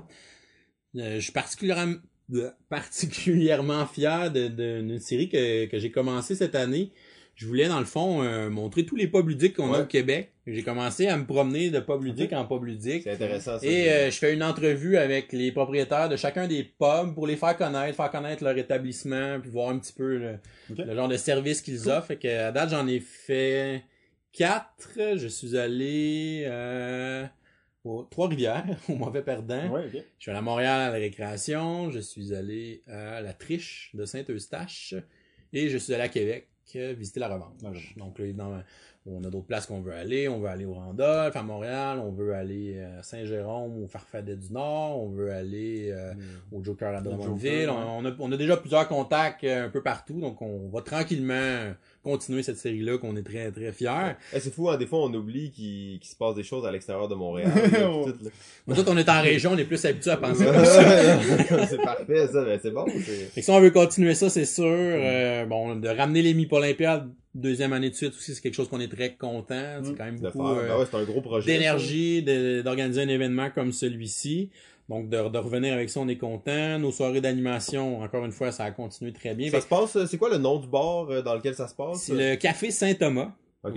Euh, 0.95 1.15
je 1.17 1.19
suis 1.19 1.31
particulièrement, 1.31 1.97
particulièrement 2.69 3.85
fier 3.85 4.31
de- 4.31 4.47
de- 4.47 4.81
d'une 4.81 4.99
série 4.99 5.29
que, 5.29 5.65
que 5.67 5.77
j'ai 5.77 5.91
commencé 5.91 6.33
cette 6.33 6.55
année. 6.55 6.91
Je 7.39 7.47
voulais, 7.47 7.69
dans 7.69 7.79
le 7.79 7.85
fond, 7.85 8.21
euh, 8.21 8.49
montrer 8.49 8.85
tous 8.85 8.97
les 8.97 9.07
pubs 9.07 9.29
ludiques 9.29 9.55
qu'on 9.55 9.71
a 9.71 9.83
au 9.83 9.85
Québec. 9.85 10.33
J'ai 10.45 10.61
commencé 10.61 11.07
à 11.07 11.15
me 11.15 11.25
promener 11.25 11.69
de 11.69 11.79
pubs 11.79 12.03
ludiques 12.03 12.33
en 12.33 12.43
pubs 12.43 12.65
ludiques. 12.65 13.03
C'est 13.03 13.13
intéressant 13.13 13.57
ça. 13.57 13.65
Et 13.65 13.89
euh, 13.89 14.11
je 14.11 14.17
fais 14.17 14.33
une 14.33 14.43
entrevue 14.43 14.97
avec 14.97 15.31
les 15.31 15.53
propriétaires 15.53 16.09
de 16.09 16.17
chacun 16.17 16.47
des 16.47 16.65
pubs 16.65 17.13
pour 17.13 17.27
les 17.27 17.37
faire 17.37 17.55
connaître, 17.55 17.95
faire 17.95 18.11
connaître 18.11 18.43
leur 18.43 18.57
établissement, 18.57 19.39
puis 19.39 19.49
voir 19.49 19.69
un 19.69 19.79
petit 19.79 19.93
peu 19.93 20.17
le, 20.17 20.93
genre 20.93 21.07
de 21.07 21.15
service 21.15 21.61
qu'ils 21.61 21.87
offrent. 21.87 22.07
Fait 22.07 22.17
que, 22.17 22.27
à 22.27 22.51
date, 22.51 22.71
j'en 22.71 22.85
ai 22.87 22.99
fait 22.99 23.85
quatre. 24.33 24.99
Je 25.15 25.27
suis 25.29 25.57
allé 25.57 26.43
euh, 26.45 27.25
aux 27.85 28.03
Trois-Rivières, 28.03 28.65
au 28.89 28.95
Mauvais 28.95 29.21
Perdant. 29.21 29.69
Ouais. 29.69 29.87
Je 29.93 29.99
suis 30.19 30.29
allé 30.29 30.39
à 30.39 30.41
Montréal 30.41 30.81
à 30.81 30.89
la 30.89 30.97
récréation. 30.97 31.89
Je 31.89 31.99
suis 31.99 32.35
allé 32.35 32.83
à 32.85 33.21
la 33.21 33.31
Triche 33.31 33.91
de 33.93 34.03
Saint-Eustache. 34.03 34.93
Et 35.53 35.69
je 35.69 35.77
suis 35.77 35.93
allé 35.93 36.03
à 36.03 36.09
Québec 36.09 36.48
visiter 36.77 37.19
la 37.19 37.27
Revanche. 37.29 37.95
Donc 37.97 38.19
là, 38.19 38.25
dans- 38.33 38.61
on 39.05 39.23
a 39.23 39.29
d'autres 39.29 39.47
places 39.47 39.65
qu'on 39.65 39.79
veut 39.81 39.93
aller. 39.93 40.27
On 40.27 40.39
veut 40.39 40.49
aller 40.49 40.65
au 40.65 40.73
Randolph, 40.73 41.35
à 41.35 41.41
Montréal. 41.41 41.99
On 41.99 42.11
veut 42.11 42.33
aller 42.35 42.79
à 42.79 43.01
Saint-Jérôme, 43.01 43.83
au 43.83 43.87
Farfadet 43.87 44.35
du 44.35 44.51
Nord. 44.53 45.01
On 45.01 45.09
veut 45.09 45.31
aller 45.31 45.89
euh, 45.91 46.13
au 46.51 46.63
Joker 46.63 46.95
à 46.95 47.01
Drummondville. 47.01 47.65
Joker, 47.65 47.75
ouais. 47.75 47.83
on, 47.87 47.97
on 47.99 48.05
a, 48.05 48.11
on 48.19 48.31
a 48.31 48.37
déjà 48.37 48.57
plusieurs 48.57 48.87
contacts 48.87 49.43
euh, 49.45 49.65
un 49.65 49.69
peu 49.69 49.81
partout. 49.81 50.19
Donc 50.19 50.41
on 50.41 50.67
va 50.69 50.81
tranquillement 50.81 51.71
continuer 52.03 52.43
cette 52.43 52.57
série-là 52.57 52.97
qu'on 52.97 53.15
est 53.15 53.23
très 53.23 53.51
très 53.51 53.71
fiers. 53.71 54.15
Eh, 54.33 54.39
c'est 54.39 54.53
fou, 54.53 54.69
hein, 54.69 54.77
des 54.77 54.85
fois 54.85 54.99
on 55.03 55.13
oublie 55.13 55.51
qu'il 55.51 55.99
se 56.03 56.15
passe 56.15 56.35
des 56.35 56.43
choses 56.43 56.65
à 56.65 56.71
l'extérieur 56.71 57.07
de 57.07 57.15
Montréal. 57.15 57.51
là, 57.71 57.89
Ouais. 57.91 58.05
tout, 58.11 58.23
là. 58.25 58.83
On 58.87 58.97
est 58.97 59.09
en 59.09 59.21
région, 59.21 59.51
on 59.53 59.57
est 59.57 59.65
plus 59.65 59.83
habitués 59.85 60.11
à 60.11 60.17
penser 60.17 60.45
comme 60.45 60.63
ça. 60.65 61.65
c'est 61.67 61.77
parfait 61.81 62.27
ça, 62.27 62.43
ben, 62.45 62.59
c'est 62.61 62.71
bon. 62.71 62.85
que 62.85 63.41
si 63.41 63.51
on 63.51 63.59
veut 63.59 63.71
continuer 63.71 64.13
ça, 64.15 64.29
c'est 64.29 64.45
sûr. 64.45 64.63
Euh, 64.65 65.45
bon, 65.45 65.75
de 65.75 65.87
ramener 65.89 66.21
les 66.21 66.33
MIP 66.33 66.53
Olympiades 66.53 67.09
deuxième 67.35 67.73
année 67.73 67.89
de 67.91 67.95
suite 67.95 68.13
aussi, 68.15 68.33
c'est 68.33 68.41
quelque 68.41 68.55
chose 68.55 68.67
qu'on 68.69 68.79
est 68.79 68.87
très 68.93 69.13
content. 69.15 69.79
C'est 69.83 69.91
Mm. 69.91 69.95
quand 69.97 70.05
même 70.05 70.19
beaucoup 70.19 70.47
euh, 70.47 70.67
Ben 70.67 70.77
ouais, 70.79 70.85
c'est 70.89 70.97
un 70.97 71.03
gros 71.03 71.21
projet. 71.21 71.45
d'énergie 71.45 72.23
d'organiser 72.63 73.01
un 73.01 73.07
événement 73.07 73.49
comme 73.53 73.71
celui-ci. 73.71 74.49
Donc, 74.89 75.07
de, 75.07 75.29
de 75.29 75.37
revenir 75.37 75.73
avec 75.73 75.89
ça, 75.89 75.99
on 75.99 76.07
est 76.07 76.17
content. 76.17 76.79
Nos 76.79 76.91
soirées 76.91 77.21
d'animation, 77.21 78.01
encore 78.01 78.25
une 78.25 78.31
fois, 78.31 78.51
ça 78.51 78.63
a 78.65 78.71
continué 78.71 79.13
très 79.13 79.35
bien. 79.35 79.49
Ça 79.51 79.57
Fait 79.57 79.61
se 79.61 79.67
passe, 79.67 79.95
euh, 79.95 80.05
c'est 80.07 80.17
quoi 80.17 80.29
le 80.29 80.37
nom 80.39 80.57
du 80.57 80.67
bar 80.67 81.09
euh, 81.11 81.21
dans 81.21 81.35
lequel 81.35 81.53
ça 81.55 81.67
se 81.67 81.75
passe? 81.75 82.01
C'est 82.03 82.15
le 82.15 82.35
Café 82.35 82.71
Saint-Thomas. 82.71 83.31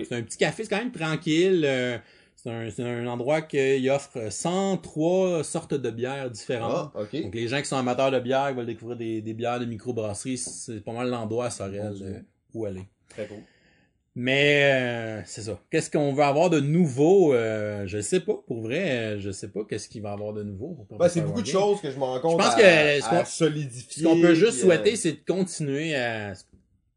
C'est 0.05 0.15
un 0.15 0.23
petit 0.23 0.39
café, 0.39 0.63
c'est 0.65 0.71
quand 0.71 0.79
même 0.79 0.93
tranquille. 0.93 1.63
euh, 1.67 1.99
C'est 2.37 2.51
un, 2.51 2.71
c'est 2.71 2.83
un 2.85 3.07
endroit 3.09 3.43
qui 3.43 3.91
offre 3.91 4.31
103 4.33 5.45
sortes 5.45 5.75
de 5.75 5.91
bières 5.91 6.31
différentes. 6.31 6.93
Ah. 6.95 7.01
Donc 7.13 7.35
les 7.35 7.49
gens 7.49 7.59
qui 7.59 7.67
sont 7.67 7.77
amateurs 7.77 8.11
de 8.11 8.21
bière, 8.21 8.49
qui 8.51 8.55
veulent 8.55 8.67
découvrir 8.67 8.97
des, 8.97 9.21
des 9.21 9.35
bières 9.35 9.61
de 9.61 9.65
microbrasserie, 9.65 10.39
c'est 10.39 10.81
pas 10.85 10.93
mal 10.93 11.11
l'endroit 11.11 11.47
à 11.47 11.51
Sorel 11.51 11.95
euh, 12.01 12.21
où 12.55 12.65
aller. 12.65 12.83
Très 13.09 13.27
cool. 13.27 13.39
Mais 14.15 14.71
euh, 14.75 15.23
c'est 15.25 15.41
ça. 15.43 15.59
Qu'est-ce 15.71 15.91
qu'on 15.91 16.13
veut 16.13 16.23
avoir 16.23 16.51
de 16.51 16.61
nouveau 16.61 17.33
euh, 17.33 17.85
Je 17.87 17.99
sais 18.03 18.21
pas. 18.21 18.35
Pour 18.47 18.61
vrai, 18.61 18.91
euh, 18.91 19.21
je 19.21 19.31
sais 19.31 19.49
pas 19.49 19.61
qu'est-ce 19.69 19.89
qu'il 19.89 20.03
va 20.03 20.11
y 20.11 20.13
avoir 20.13 20.35
de 20.35 20.43
nouveau. 20.43 20.77
Ben, 20.99 21.09
c'est 21.09 21.23
beaucoup 21.23 21.41
de 21.41 21.47
choses 21.47 21.81
que 21.81 21.91
je 21.91 21.97
me 21.97 22.03
rends 22.05 22.21
compte 22.21 22.33
Je 22.33 22.45
pense 22.45 22.55
à, 22.55 22.59
que 22.59 23.01
ce 23.01 23.09
qu'on- 23.09 23.25
solidifier. 23.25 24.03
Ce 24.03 24.09
qu'on 24.09 24.21
peut 24.21 24.35
juste 24.35 24.61
souhaiter, 24.61 24.93
euh, 24.93 24.97
c'est 24.97 25.13
de 25.13 25.21
continuer 25.27 25.95
à, 25.97 26.35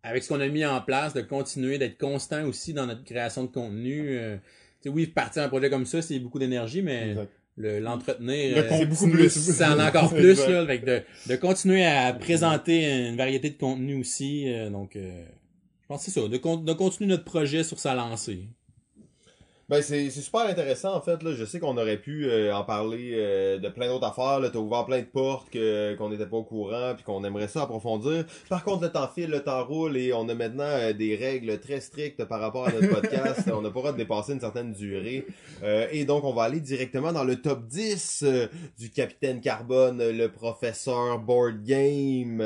avec 0.03 0.23
ce 0.23 0.27
qu'on 0.29 0.41
a 0.41 0.47
mis 0.49 0.65
en 0.65 0.81
place, 0.81 1.13
de 1.13 1.21
continuer 1.21 1.77
d'être 1.77 1.97
constant 1.97 2.43
aussi 2.45 2.73
dans 2.73 2.85
notre 2.85 3.05
création 3.05 3.43
de 3.45 3.49
contenu. 3.51 4.17
Euh, 4.17 4.35
tu 4.81 4.89
sais, 4.89 4.89
oui, 4.89 5.07
partir 5.07 5.43
un 5.43 5.47
projet 5.47 5.69
comme 5.69 5.85
ça, 5.85 6.01
c'est 6.01 6.19
beaucoup 6.19 6.37
d'énergie, 6.39 6.81
mais 6.81 7.11
Exact. 7.11 7.29
le- 7.55 7.79
l'entretenir, 7.79 8.57
Le 8.57 8.69
c'est 8.69 8.85
beaucoup 8.87 9.09
plus. 9.09 9.61
en 9.61 9.79
encore 9.79 10.13
plus. 10.13 10.45
Là, 10.49 10.65
Fait 10.67 10.81
que 10.81 10.85
de, 10.85 11.01
de 11.29 11.35
continuer 11.37 11.85
à 11.85 12.11
présenter 12.11 13.07
une 13.07 13.15
variété 13.15 13.51
de 13.51 13.57
contenus 13.57 14.01
aussi. 14.01 14.51
euh, 14.53 14.69
donc, 14.69 14.97
euh, 14.97 15.23
je 15.85 15.93
pense 15.93 16.03
que 16.03 16.11
c'est 16.11 16.19
ça. 16.19 16.27
De, 16.27 16.37
con- 16.37 16.57
de 16.57 16.73
continuer 16.73 17.11
notre 17.11 17.25
projet 17.25 17.63
sur 17.63 17.77
sa 17.77 17.93
lancée. 17.93 18.49
Ben, 19.69 19.81
c'est 19.83 20.09
super 20.09 20.41
intéressant, 20.41 20.95
en 20.95 21.01
fait. 21.01 21.21
Là. 21.21 21.33
Je 21.33 21.45
sais 21.45 21.59
qu'on 21.59 21.77
aurait 21.77 21.97
pu 21.97 22.25
euh, 22.25 22.55
en 22.55 22.63
parler 22.63 23.11
euh, 23.13 23.59
de 23.59 23.69
plein 23.69 23.87
d'autres 23.87 24.05
affaires. 24.07 24.39
T'as 24.51 24.59
ouvert 24.59 24.85
plein 24.85 24.99
de 24.99 25.05
portes 25.05 25.49
qu'on 25.51 26.09
n'était 26.09 26.25
pas 26.25 26.37
au 26.37 26.43
courant 26.43 26.93
puis 26.95 27.03
qu'on 27.03 27.23
aimerait 27.23 27.47
ça 27.47 27.63
approfondir. 27.63 28.25
Par 28.49 28.63
contre, 28.63 28.83
le 28.83 28.91
temps 28.91 29.07
file, 29.07 29.29
le 29.29 29.43
temps 29.43 29.63
roule 29.63 29.95
et 29.95 30.11
on 30.11 30.27
a 30.27 30.33
maintenant 30.33 30.63
euh, 30.63 30.93
des 30.93 31.15
règles 31.15 31.59
très 31.59 31.81
strictes 31.81 32.25
par 32.25 32.39
rapport 32.39 32.67
à 32.67 32.71
notre 32.71 32.89
podcast. 32.89 33.47
on 33.53 33.61
n'a 33.61 33.69
pas 33.69 33.75
le 33.75 33.81
droit 33.81 33.91
de 33.91 33.97
dépasser 33.97 34.33
une 34.33 34.39
certaine 34.39 34.71
durée. 34.71 35.25
Et 35.91 36.05
donc, 36.05 36.23
on 36.23 36.33
va 36.33 36.43
aller 36.43 36.61
directement 36.61 37.11
dans 37.11 37.23
le 37.23 37.41
top 37.41 37.67
10 37.67 38.23
euh, 38.23 38.47
du 38.79 38.89
Capitaine 38.89 39.39
Carbone, 39.39 39.97
le 39.99 40.31
professeur 40.31 41.19
Board 41.19 41.63
Game. 41.63 42.41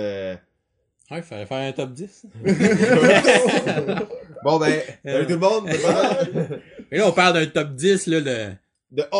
Euh. 1.12 1.16
Ouais, 1.16 1.22
il 1.22 1.24
fallait 1.24 1.45
faire 1.45 1.57
un 1.57 1.72
top 1.72 1.91
10. 1.91 2.26
bon, 4.43 4.57
ben, 4.60 4.74
salut 5.05 5.26
tout 5.26 5.32
le 5.34 5.38
monde. 5.38 5.66
bonne. 5.70 6.60
Et 6.91 6.97
là, 6.97 7.07
on 7.07 7.12
parle 7.12 7.34
d'un 7.34 7.45
top 7.47 7.74
10 7.76 8.07
là, 8.07 8.22
de... 8.22 8.47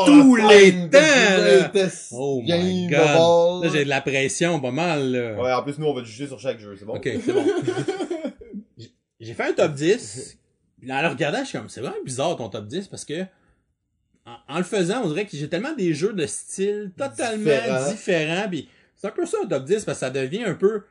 Tous 0.06 0.36
les 0.36 0.72
temps, 0.90 0.98
là. 1.00 1.72
Oh 2.12 2.42
my 2.44 2.88
game 2.88 2.90
God. 2.90 3.64
Là, 3.64 3.70
j'ai 3.72 3.84
de 3.86 3.90
la 3.90 4.02
pression 4.02 4.60
pas 4.60 4.72
mal. 4.72 5.12
Là. 5.12 5.34
Ouais, 5.42 5.52
en 5.54 5.62
plus, 5.62 5.78
nous, 5.78 5.86
on 5.86 5.94
va 5.94 6.02
te 6.02 6.08
juger 6.08 6.26
sur 6.26 6.40
chaque 6.40 6.60
jeu, 6.60 6.76
c'est 6.78 6.86
bon? 6.86 6.96
Ok, 6.96 7.08
c'est 7.24 7.32
bon. 7.34 7.46
J'ai- 9.20 9.34
fait 9.34 9.44
un 9.50 9.54
top 9.54 9.74
10. 9.74 10.38
Puis 10.82 10.92
en 10.92 11.02
le 11.02 11.08
regardant, 11.10 11.40
je 11.44 11.50
suis 11.50 11.58
comme, 11.58 11.70
c'est 11.70 11.82
vraiment 11.82 11.98
bizarre 12.06 12.36
ton 12.38 12.48
top 12.50 12.66
10 12.66 12.88
parce 12.88 13.04
que 13.06 13.22
en, 14.26 14.38
en 14.56 14.58
le 14.58 14.64
faisant, 14.64 15.02
on 15.04 15.10
dirait 15.10 15.26
que 15.26 15.36
j'ai 15.36 15.50
tellement 15.50 15.74
des 15.76 15.94
jeux 15.94 16.14
de 16.14 16.26
style 16.26 16.92
totalement 16.98 17.44
Différents. 17.44 17.90
différents. 17.92 18.50
Puis 18.50 18.70
c'est 18.96 19.08
un 19.08 19.12
peu 19.12 19.26
ça 19.26 19.38
un 19.44 19.48
top 19.48 19.66
10 19.66 19.84
parce 19.84 19.98
que 19.98 20.06
ça 20.06 20.10
devient 20.10 20.46
un 20.46 20.54
peu. 20.56 20.84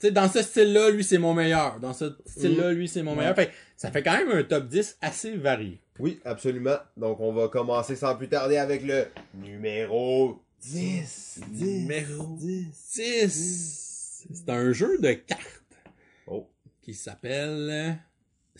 Tu 0.00 0.06
sais, 0.06 0.12
dans 0.12 0.28
ce 0.30 0.40
style-là, 0.42 0.90
lui, 0.90 1.04
c'est 1.04 1.18
mon 1.18 1.34
meilleur. 1.34 1.78
Dans 1.78 1.92
ce 1.92 2.16
style-là, 2.24 2.72
lui, 2.72 2.88
c'est 2.88 3.02
mon 3.02 3.14
meilleur. 3.14 3.34
Fait 3.36 3.48
que 3.48 3.52
ça 3.76 3.90
fait 3.90 4.02
quand 4.02 4.16
même 4.16 4.30
un 4.30 4.42
top 4.42 4.66
10 4.66 4.96
assez 5.02 5.36
varié. 5.36 5.78
Oui, 5.98 6.18
absolument. 6.24 6.76
Donc, 6.96 7.20
on 7.20 7.32
va 7.34 7.48
commencer 7.48 7.94
sans 7.96 8.16
plus 8.16 8.28
tarder 8.28 8.56
avec 8.56 8.82
le 8.82 9.04
numéro 9.34 10.40
10. 10.62 11.40
10. 11.48 11.64
Numéro 11.66 12.36
10. 12.38 12.66
C'est 12.72 13.28
c'est 13.28 14.48
un 14.48 14.72
jeu 14.72 14.98
de 14.98 15.12
cartes 15.12 15.62
Oh. 16.26 16.46
qui 16.82 16.94
s'appelle 16.94 17.98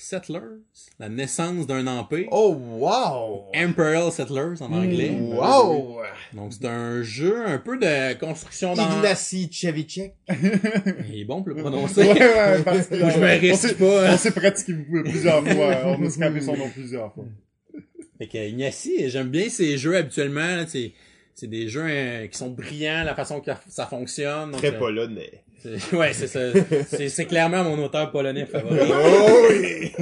Settlers, 0.01 0.63
la 0.99 1.09
naissance 1.09 1.67
d'un 1.67 1.87
empire. 1.87 2.29
Oh, 2.31 2.55
wow! 2.55 3.51
Imperial 3.55 4.11
Settlers 4.11 4.61
en 4.63 4.73
anglais. 4.73 5.11
Mmh. 5.11 5.35
Wow! 5.35 6.01
Donc 6.33 6.53
c'est 6.53 6.67
un 6.67 7.03
jeu 7.03 7.47
un 7.47 7.59
peu 7.59 7.77
de 7.77 8.15
construction 8.15 8.75
dans... 8.75 8.99
Ignacy 8.99 9.51
Chevicek. 9.53 10.15
Il 11.09 11.21
est 11.21 11.25
bon 11.25 11.43
pour 11.43 11.55
le 11.55 11.63
prononcer. 11.63 12.03
Ouais, 12.03 12.19
ouais, 12.19 12.63
parce 12.65 12.87
que, 12.87 12.97
je 12.99 13.19
me 13.19 13.37
on 13.37 13.41
risque 13.41 13.77
pas. 13.77 14.15
On 14.15 14.17
s'est 14.17 14.31
pratiqué 14.31 14.73
plusieurs 14.73 15.47
fois. 15.47 15.97
On 15.99 16.07
a 16.07 16.11
scrapé 16.11 16.41
son 16.41 16.57
nom 16.57 16.71
plusieurs 16.71 17.13
fois. 17.13 17.27
Fait 18.19 18.27
que 18.27 18.39
Ignacy, 18.39 19.11
j'aime 19.11 19.29
bien 19.29 19.49
ces 19.49 19.77
jeux 19.77 19.97
habituellement. 19.97 20.57
là, 20.57 20.67
C'est 20.67 20.93
c'est 21.35 21.47
des 21.47 21.69
jeux 21.69 21.87
euh, 21.89 22.27
qui 22.27 22.37
sont 22.37 22.51
brillants, 22.51 23.03
la 23.05 23.15
façon 23.15 23.41
que 23.41 23.51
ça 23.69 23.87
fonctionne. 23.87 24.51
Donc, 24.51 24.61
Très 24.61 24.75
euh, 24.75 24.79
polonais. 24.79 25.43
Ouais, 25.93 26.13
c'est 26.13 26.27
ça. 26.27 26.41
C'est 26.89 27.09
c'est 27.09 27.27
clairement 27.27 27.63
mon 27.65 27.83
auteur 27.85 28.11
polonais 28.11 28.47
favori. 28.47 28.79
Oh 28.93 29.47
oui! 29.51 29.93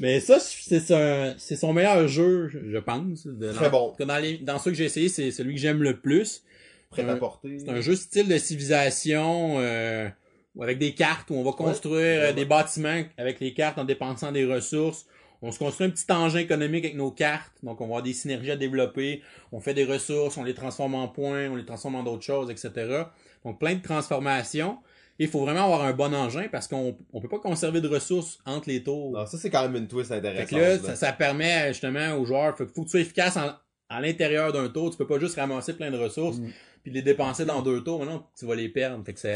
Mais 0.00 0.20
ça, 0.20 0.38
c'est 0.40 0.80
son, 0.80 1.34
c'est 1.38 1.56
son 1.56 1.72
meilleur 1.72 2.06
jeu, 2.08 2.50
je 2.70 2.78
pense. 2.78 3.26
De, 3.26 3.52
Très 3.52 3.66
dans, 3.66 3.70
bon. 3.70 3.94
Dans, 4.06 4.18
les, 4.18 4.38
dans 4.38 4.58
ceux 4.58 4.70
que 4.70 4.76
j'ai 4.76 4.84
essayé, 4.84 5.08
c'est 5.08 5.30
celui 5.30 5.54
que 5.54 5.60
j'aime 5.60 5.82
le 5.82 5.96
plus. 5.98 6.42
Prêt 6.90 7.02
un- 7.04 7.08
à 7.10 7.16
porter. 7.16 7.58
C'est 7.58 7.68
un 7.70 7.80
jeu 7.80 7.94
style 7.96 8.28
de 8.28 8.38
civilisation 8.38 9.56
euh, 9.58 10.08
avec 10.60 10.78
des 10.78 10.94
cartes 10.94 11.30
où 11.30 11.34
on 11.34 11.42
va 11.44 11.52
construire 11.52 12.22
euh, 12.22 12.32
des 12.32 12.44
bâtiments 12.44 13.02
avec 13.16 13.40
les 13.40 13.52
cartes 13.54 13.78
en 13.78 13.84
dépensant 13.84 14.32
des 14.32 14.44
ressources. 14.44 15.06
On 15.40 15.52
se 15.52 15.58
construit 15.60 15.86
un 15.86 15.90
petit 15.90 16.10
engin 16.10 16.40
économique 16.40 16.84
avec 16.84 16.96
nos 16.96 17.12
cartes, 17.12 17.52
donc 17.62 17.80
on 17.80 17.84
va 17.84 17.88
avoir 17.90 18.02
des 18.02 18.12
synergies 18.12 18.50
à 18.50 18.56
développer. 18.56 19.22
On 19.52 19.60
fait 19.60 19.74
des 19.74 19.84
ressources, 19.84 20.36
on 20.36 20.42
les 20.42 20.54
transforme 20.54 20.96
en 20.96 21.06
points, 21.06 21.48
on 21.48 21.54
les 21.54 21.64
transforme 21.64 21.94
en 21.94 22.02
d'autres 22.02 22.24
choses, 22.24 22.50
etc. 22.50 23.02
Donc 23.44 23.58
plein 23.60 23.74
de 23.74 23.82
transformations. 23.82 24.78
Et 25.20 25.24
il 25.24 25.28
faut 25.30 25.40
vraiment 25.40 25.64
avoir 25.64 25.82
un 25.82 25.92
bon 25.92 26.14
engin 26.14 26.46
parce 26.50 26.68
qu'on 26.68 26.96
on 27.12 27.20
peut 27.20 27.28
pas 27.28 27.40
conserver 27.40 27.80
de 27.80 27.88
ressources 27.88 28.38
entre 28.46 28.68
les 28.68 28.84
tours. 28.84 29.10
Non, 29.12 29.26
ça, 29.26 29.36
c'est 29.36 29.50
quand 29.50 29.62
même 29.62 29.74
une 29.74 29.88
twist 29.88 30.10
Fait 30.10 30.18
intéressante. 30.18 30.48
que 30.50 30.54
là, 30.56 30.68
là. 30.76 30.78
ça, 30.78 30.94
ça 30.94 31.12
permet 31.12 31.68
justement 31.72 32.14
aux 32.14 32.24
joueurs, 32.24 32.56
faut, 32.56 32.66
faut 32.66 32.82
que 32.82 32.86
tu 32.86 32.90
sois 32.92 33.00
efficace 33.00 33.36
en- 33.36 33.52
à 33.88 34.00
l'intérieur 34.00 34.52
d'un 34.52 34.68
tour. 34.68 34.90
Tu 34.90 34.96
peux 34.96 35.06
pas 35.08 35.18
juste 35.18 35.34
ramasser 35.36 35.72
plein 35.74 35.90
de 35.90 35.96
ressources 35.98 36.36
Mm. 36.38 36.50
puis 36.84 36.92
les 36.92 37.02
dépenser 37.02 37.44
dans 37.46 37.62
deux 37.62 37.82
tours. 37.82 37.98
Maintenant, 37.98 38.28
tu 38.38 38.46
vas 38.46 38.54
les 38.54 38.68
perdre. 38.68 39.04
Fait 39.04 39.14
que 39.14 39.18
ça, 39.18 39.28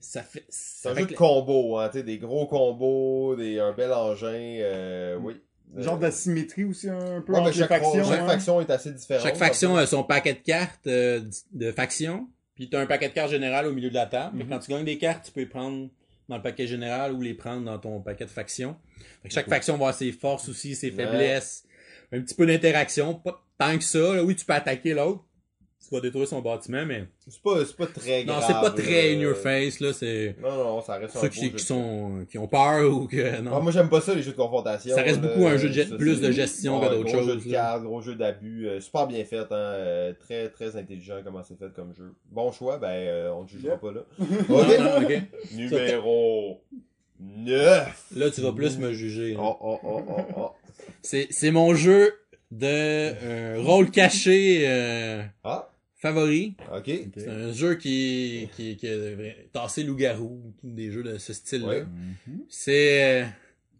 ça 0.00 0.22
fait. 0.22 0.44
C'est 0.50 0.82
Ça 0.82 0.90
un 0.90 0.94
fait 0.94 1.00
jeu 1.00 1.06
que- 1.06 1.12
de 1.12 1.16
combo, 1.16 1.78
hein, 1.78 1.90
des 1.94 2.18
gros 2.18 2.46
combos, 2.46 3.36
des, 3.36 3.58
un 3.58 3.72
bel 3.72 3.92
engin, 3.92 4.28
euh, 4.34 5.16
oui. 5.18 5.40
Genre 5.76 5.98
d'asymétrie 5.98 6.64
aussi 6.64 6.88
un 6.90 7.22
peu 7.22 7.32
ouais, 7.32 7.38
entre 7.40 7.48
les 7.50 7.54
chaque, 7.56 7.68
factions. 7.68 8.04
chaque 8.04 8.20
hein. 8.20 8.26
faction 8.28 8.60
est 8.60 8.70
assez 8.70 8.92
différente. 8.92 9.22
Chaque 9.24 9.36
faction 9.36 9.76
a 9.76 9.86
son 9.86 10.04
paquet 10.04 10.34
de 10.34 10.38
cartes 10.38 10.86
euh, 10.86 11.20
de 11.52 11.72
factions. 11.72 12.28
Puis 12.56 12.68
tu 12.68 12.76
as 12.76 12.80
un 12.80 12.86
paquet 12.86 13.08
de 13.08 13.14
cartes 13.14 13.30
général 13.30 13.66
au 13.66 13.72
milieu 13.72 13.90
de 13.90 13.94
la 13.94 14.06
table. 14.06 14.38
Que 14.38 14.42
Mhm. 14.44 14.48
quand 14.50 14.58
tu 14.58 14.70
gagnes 14.72 14.84
des 14.84 14.98
cartes, 14.98 15.26
tu 15.26 15.32
peux 15.32 15.40
les 15.40 15.46
prendre 15.46 15.88
dans 16.28 16.36
le 16.36 16.42
paquet 16.42 16.66
général 16.66 17.12
ou 17.12 17.20
les 17.22 17.34
prendre 17.34 17.62
dans 17.64 17.78
ton 17.78 18.00
paquet 18.00 18.24
de 18.24 18.30
factions. 18.30 18.76
Fait 19.22 19.28
que 19.28 19.34
chaque 19.34 19.48
faction 19.48 19.74
va 19.74 19.76
avoir 19.84 19.94
ses 19.94 20.10
forces 20.12 20.48
aussi, 20.48 20.74
ses 20.74 20.90
Ouais. 20.90 20.96
faiblesses. 21.04 21.64
Un 22.12 22.20
petit 22.20 22.34
peu 22.34 22.46
d'interaction. 22.46 23.14
Pas 23.14 23.40
tant 23.58 23.76
que 23.78 23.84
ça. 23.84 23.98
là. 24.16 24.24
Oui, 24.24 24.34
tu 24.34 24.44
peux 24.44 24.52
attaquer 24.54 24.94
l'autre. 24.94 25.22
Tu 25.88 25.94
vas 25.94 26.00
détruire 26.00 26.26
son 26.26 26.40
bâtiment, 26.40 26.84
mais 26.84 27.04
C'est 27.28 27.40
pas, 27.40 27.64
c'est 27.64 27.76
pas 27.76 27.86
très 27.86 28.24
non, 28.24 28.32
grave. 28.38 28.44
c'est 28.46 28.52
pas 28.54 28.70
très 28.70 29.14
in 29.14 29.20
your 29.20 29.36
face. 29.36 29.78
là. 29.78 29.92
C'est 29.92 30.34
Non, 30.42 30.50
non, 30.56 30.80
ça 30.82 30.96
reste 30.96 31.14
un 31.16 31.20
ceux 31.20 31.28
beau 31.28 31.32
qui, 31.34 31.44
jeu 31.50 31.56
qui 31.56 31.64
sont 31.64 32.26
qui 32.28 32.38
ont 32.38 32.48
peur 32.48 32.92
ou 32.92 33.06
que 33.06 33.36
Ah, 33.36 33.40
non. 33.40 33.62
moi, 33.62 33.70
j'aime 33.70 33.88
pas 33.88 34.00
ça, 34.00 34.12
les 34.14 34.22
jeux 34.22 34.32
de 34.32 34.36
confrontation. 34.36 34.94
Ça 34.96 35.02
reste 35.02 35.22
là. 35.22 35.28
beaucoup 35.28 35.46
un 35.46 35.56
jeu 35.56 35.68
de 35.68 35.74
ge- 35.74 35.88
Ça, 35.88 35.94
plus 35.96 36.20
de 36.20 36.32
gestion 36.32 36.80
que 36.80 36.86
d'autres 36.86 37.02
gros 37.04 37.22
jeu 37.22 37.32
choses, 37.34 37.44
de 37.46 37.50
cartes, 37.52 37.82
gros 37.84 38.00
jeu 38.02 38.14
d'abus. 38.16 38.66
euh, 38.68 38.80
super 38.80 39.06
bien 39.06 39.24
fait, 39.24 39.36
hein. 39.42 39.46
euh, 39.52 40.12
très, 40.18 40.48
très 40.48 40.74
intelligent 40.76 41.20
comment 41.22 41.42
c'est 41.44 41.56
fait 41.58 41.72
comme 41.72 41.94
jeu. 41.94 42.12
Bon 42.32 42.50
choix, 42.50 42.78
ben, 42.78 42.88
euh, 42.88 43.30
on 43.32 43.44
ne 43.44 43.48
jugera 43.48 43.74
Yep. 43.74 43.80
pas 43.80 43.92
là. 43.92 44.00
Non, 44.48 44.58
Ok. 44.58 44.78
non, 44.80 45.02
ok. 45.06 45.22
Numéro 45.54 46.60
9. 47.20 48.06
Là, 48.16 48.30
tu 48.30 48.40
vas 48.40 48.52
plus 48.52 48.78
me 48.78 48.92
juger. 48.92 49.36
Oh, 49.38 49.56
oh, 49.60 49.78
oh, 49.84 50.02
oh, 50.08 50.20
oh. 50.36 50.50
C'est, 51.02 51.28
c'est 51.30 51.50
mon 51.50 51.74
jeu 51.74 52.12
de 52.50 52.66
euh, 52.66 53.56
rôle 53.60 53.90
caché 53.90 54.64
euh, 54.66 55.22
Ah, 55.44 55.68
favori. 55.96 56.54
ok. 56.74 56.90
C'est 57.16 57.28
un 57.28 57.52
jeu 57.52 57.74
qui, 57.76 58.48
qui, 58.56 58.76
qui 58.76 58.88
a 58.88 58.92
tassé 59.52 59.82
loup-garou, 59.82 60.40
des 60.62 60.90
jeux 60.90 61.02
de 61.02 61.18
ce 61.18 61.32
style-là. 61.32 61.68
Ouais. 61.68 61.82
Mhm. 62.26 62.40
C'est... 62.48 63.22
euh, 63.22 63.24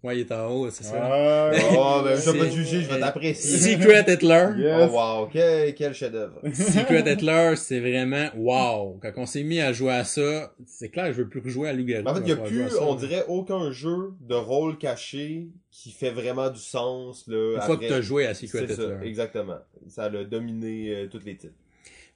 Ouais, 0.02 0.18
il 0.18 0.20
est 0.20 0.30
en 0.32 0.48
haut, 0.52 0.70
c'est 0.70 0.84
ça. 0.84 1.00
Ah. 1.02 1.50
Oh, 1.72 2.00
ben, 2.04 2.14
je 2.16 2.30
vais 2.30 2.38
pas 2.38 2.44
te 2.44 2.50
juger, 2.50 2.80
je 2.82 2.88
vais 2.88 3.00
t'apprécier. 3.00 3.58
Secret 3.76 4.04
Hitler. 4.06 4.48
Yes. 4.56 4.88
Oh, 4.92 4.94
wow, 4.94 5.26
quel, 5.32 5.74
quel 5.74 5.94
chef-d'œuvre. 5.94 6.38
Secret 6.52 7.12
Hitler, 7.12 7.54
c'est 7.56 7.80
vraiment 7.80 8.28
wow. 8.36 9.00
Quand 9.02 9.10
on 9.16 9.26
s'est 9.26 9.42
mis 9.42 9.58
à 9.58 9.72
jouer 9.72 9.92
à 9.94 10.04
ça, 10.04 10.54
c'est 10.64 10.90
clair, 10.90 11.06
je 11.12 11.22
veux 11.22 11.28
plus 11.28 11.40
rejouer 11.40 11.70
à 11.70 11.72
loup-garou. 11.72 12.06
En 12.06 12.14
fait, 12.14 12.20
il 12.20 12.26
n'y 12.26 12.32
a 12.32 12.36
jouer 12.36 12.46
plus, 12.46 12.70
ça. 12.70 12.82
on 12.82 12.94
dirait, 12.94 13.24
aucun 13.26 13.72
jeu 13.72 14.12
de 14.20 14.34
rôle 14.34 14.78
caché 14.78 15.48
qui 15.72 15.90
fait 15.90 16.10
vraiment 16.10 16.50
du 16.50 16.60
sens, 16.60 17.26
là. 17.26 17.54
Une 17.56 17.62
fois 17.62 17.74
après- 17.74 17.88
que 17.88 17.92
t'as 17.92 18.00
joué 18.00 18.26
à 18.26 18.34
Secret 18.34 18.66
C'est 18.68 18.74
Hitler. 18.74 18.86
ça, 19.00 19.04
exactement. 19.04 19.58
Ça 19.88 20.04
a 20.04 20.24
dominé 20.24 20.90
euh, 20.94 21.08
tous 21.08 21.24
les 21.24 21.36
titres. 21.36 21.54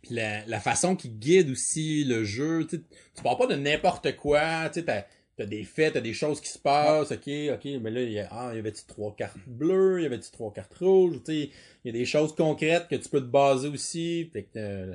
Puis 0.03 0.14
la, 0.14 0.44
la 0.46 0.61
façon 0.61 0.96
qui 0.96 1.09
guide 1.11 1.51
aussi 1.51 2.05
le 2.05 2.24
jeu, 2.24 2.66
tu 2.66 2.82
parles 3.22 3.36
pas 3.36 3.46
de 3.46 3.55
n'importe 3.55 4.16
quoi, 4.16 4.68
tu 4.70 4.80
sais, 4.80 4.84
t'as, 4.84 5.05
des 5.46 5.64
faits, 5.64 5.94
t'as 5.94 6.01
des 6.01 6.12
choses 6.12 6.40
qui 6.40 6.48
se 6.48 6.59
passent, 6.59 7.12
ok, 7.12 7.28
ok, 7.55 7.64
mais 7.80 7.90
là, 7.90 8.03
il 8.03 8.12
y 8.12 8.20
a, 8.20 8.28
ah, 8.30 8.53
y 8.55 8.59
avait-tu 8.59 8.82
trois 8.86 9.14
cartes 9.16 9.38
bleues, 9.46 10.01
il 10.01 10.03
y 10.03 10.07
avait-tu 10.07 10.30
trois 10.30 10.53
cartes 10.53 10.74
rouges, 10.74 11.16
tu 11.24 11.32
sais, 11.32 11.51
il 11.84 11.94
y 11.94 11.96
a 11.96 11.98
des 11.98 12.05
choses 12.05 12.34
concrètes 12.34 12.88
que 12.88 12.96
tu 12.96 13.09
peux 13.09 13.20
te 13.20 13.26
baser 13.26 13.68
aussi, 13.68 14.28
fait 14.32 14.42
que, 14.42 14.48
euh, 14.59 14.94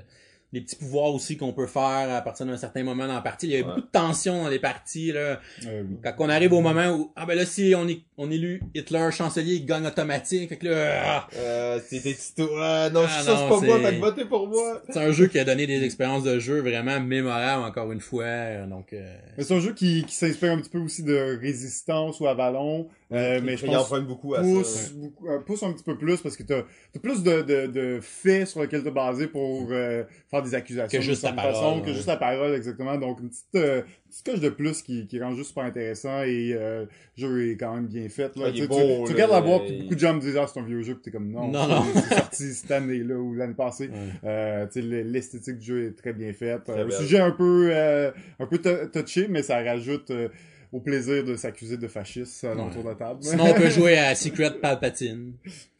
les 0.55 0.61
petits 0.61 0.77
pouvoirs 0.77 1.13
aussi 1.13 1.35
qu'on 1.37 1.51
peut 1.53 1.67
faire 1.67 2.07
à 2.09 2.21
partir 2.21 2.45
d'un 2.45 2.55
certain 2.57 2.81
moment 2.83 3.05
dans 3.07 3.13
la 3.13 3.21
partie. 3.21 3.47
Il 3.47 3.51
y 3.51 3.55
a 3.55 3.57
Ouais. 3.59 3.63
beaucoup 3.65 3.81
de 3.81 3.85
tension 3.91 4.43
dans 4.43 4.49
les 4.49 4.57
parties, 4.59 5.11
là. 5.11 5.39
Euh, 5.67 5.83
oui. 5.83 5.97
Quand 6.01 6.13
on 6.19 6.29
arrive 6.29 6.53
au 6.53 6.61
moment 6.61 6.87
où, 6.95 7.11
ah 7.17 7.25
ben 7.25 7.35
là, 7.35 7.45
si 7.45 7.73
on 7.77 7.87
est, 7.89 7.99
on 8.17 8.31
élu 8.31 8.61
Hitler 8.73 9.09
chancelier, 9.11 9.55
il 9.55 9.65
gagne 9.65 9.85
automatique, 9.85 10.47
fait 10.49 10.55
que 10.57 10.67
là, 10.67 11.03
ah, 11.05 11.27
Euh, 11.37 11.79
c'est 11.85 11.99
des 12.01 12.15
titos. 12.15 12.49
Ah, 12.57 12.89
non, 12.91 13.01
Ah, 13.05 13.21
ça, 13.21 13.31
non, 13.33 13.37
c'est 13.37 13.49
pas 13.49 13.65
moi, 13.77 13.79
fait 13.81 13.95
que 13.95 13.99
votez 14.01 14.25
pour 14.25 14.47
moi. 14.47 14.81
c'est 14.89 14.97
un 14.99 15.11
jeu 15.11 15.27
qui 15.27 15.37
a 15.39 15.43
donné 15.43 15.67
des 15.67 15.83
expériences 15.83 16.23
de 16.23 16.39
jeu 16.39 16.61
vraiment 16.61 16.99
mémorables, 17.01 17.63
encore 17.63 17.91
une 17.91 17.99
fois, 17.99 18.65
donc, 18.69 18.93
euh, 18.93 19.17
Mais 19.37 19.43
c'est 19.43 19.53
un 19.55 19.59
jeu 19.59 19.73
qui, 19.73 20.05
qui 20.07 20.15
s'inspire 20.15 20.53
un 20.53 20.57
petit 20.61 20.69
peu 20.69 20.79
aussi 20.79 21.03
de 21.03 21.37
Résistance 21.41 22.19
ou 22.21 22.27
Avalon. 22.27 22.87
Euh, 23.11 23.39
mais 23.43 23.55
je 23.55 23.65
pense 23.67 23.91
beaucoup 24.01 24.33
à 24.33 24.41
pousse, 24.41 24.67
ça. 24.67 24.91
beaucoup- 24.95 25.27
euh, 25.29 25.39
pousse 25.39 25.61
un 25.61 25.71
petit 25.73 25.83
peu 25.83 25.95
plus 25.95 26.19
parce 26.21 26.35
que 26.35 26.41
t'as 26.41 26.61
as 26.95 26.99
plus 26.99 27.21
de, 27.21 27.43
de, 27.43 27.67
de 27.67 27.99
faits 28.01 28.47
sur 28.47 28.61
lesquels 28.63 28.83
te 28.83 28.89
baser 28.89 29.27
pour 29.27 29.67
euh, 29.69 30.03
faire 30.31 30.41
des 30.41 30.55
accusations 30.55 30.97
Que 30.99 31.05
juste 31.05 31.21
la 31.21 31.33
parole, 31.33 31.53
façon, 31.53 31.81
que 31.81 31.93
juste 31.93 32.07
la 32.07 32.17
parole 32.17 32.55
exactement 32.55 32.97
donc 32.97 33.19
une 33.19 33.29
petite, 33.29 33.45
euh, 33.57 33.83
petite 34.09 34.25
coche 34.25 34.39
de 34.39 34.49
plus 34.49 34.81
qui, 34.81 35.05
qui 35.05 35.21
rend 35.21 35.35
juste 35.35 35.49
super 35.49 35.65
intéressant 35.65 36.23
et 36.23 36.53
euh, 36.55 36.85
le 37.17 37.21
jeu 37.21 37.51
est 37.51 37.57
quand 37.57 37.75
même 37.75 37.85
bien 37.85 38.09
fait 38.09 38.35
là. 38.37 38.45
Ah, 38.47 38.51
Tu 38.51 38.57
sais, 38.57 38.63
tu, 38.63 38.67
beau, 38.69 38.77
tu 38.77 38.89
là, 38.89 39.13
regardes 39.13 39.31
la 39.33 39.41
boîte 39.41 39.65
puis 39.67 39.77
beaucoup 39.83 39.93
de 39.95 39.99
gens 39.99 40.13
me 40.15 40.19
disent 40.21 40.37
ah 40.37 40.47
c'est 40.51 40.59
un 40.59 40.63
vieux 40.63 40.81
jeu 40.81 40.95
puis 40.95 41.03
t'es 41.03 41.11
comme 41.11 41.29
non, 41.29 41.49
Non, 41.49 41.63
c'est- 41.63 41.69
non. 41.69 42.01
c'est 42.09 42.15
sorti 42.15 42.53
cette 42.55 42.71
année 42.71 43.03
là 43.03 43.15
ou 43.17 43.35
l'année 43.35 43.53
passée 43.53 43.89
Ouais. 43.89 43.93
euh, 44.23 44.65
tu 44.65 44.81
sais, 44.81 44.81
le- 44.81 45.03
l'esthétique 45.03 45.59
du 45.59 45.65
jeu 45.65 45.85
est 45.89 45.91
très 45.95 46.13
bien 46.13 46.33
faite 46.33 46.61
le 46.75 46.89
sujet 46.89 47.19
un 47.19 47.31
peu 47.31 47.69
euh, 47.71 48.09
un 48.39 48.47
peu 48.47 48.57
tou- 48.57 48.87
touché 48.91 49.27
mais 49.29 49.43
ça 49.43 49.61
rajoute 49.61 50.09
euh, 50.09 50.27
au 50.75 50.79
plaisir 50.81 51.23
de 51.23 51.35
s'accuser 51.37 51.77
de 51.77 51.87
fasciste 51.87 52.43
euh, 52.43 52.53
Ouais. 52.55 52.61
autour 52.63 52.83
de 52.83 52.89
la 52.89 52.95
table 52.95 53.19
Sinon, 53.23 53.45
on 53.49 53.53
peut 53.53 53.69
jouer 53.77 53.97
à 53.97 54.13
Secret 54.13 54.51
Palpatine, 54.61 55.33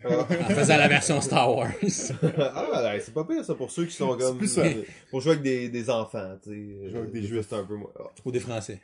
Ah, 0.03 0.19
en 0.19 0.53
faisant 0.53 0.77
la 0.77 0.87
version 0.87 1.19
Star 1.19 1.53
Wars. 1.55 1.71
ah, 2.37 2.81
ouais, 2.93 2.99
c'est 3.01 3.13
pas 3.13 3.23
pire 3.25 3.43
ça 3.43 3.55
pour 3.55 3.69
ceux 3.71 3.85
qui 3.85 3.93
sont 3.93 4.15
comme. 4.17 4.37
plus 4.37 4.47
ça. 4.47 4.61
euh, 4.61 4.83
Pour 5.11 5.19
jouer 5.21 5.31
avec 5.33 5.43
des, 5.43 5.67
des 5.69 5.89
enfants, 5.89 6.35
tu 6.43 6.49
sais. 6.49 6.89
Jouer 6.91 6.99
avec 6.99 7.11
des 7.11 7.21
Des 7.21 7.27
juifs. 7.27 7.45
C'est 7.49 7.55
un 7.55 7.63
peu 7.65 7.75
moi. 7.75 7.91
Ah. 7.99 8.03
Ou 8.23 8.31
des 8.31 8.39
Français. 8.39 8.79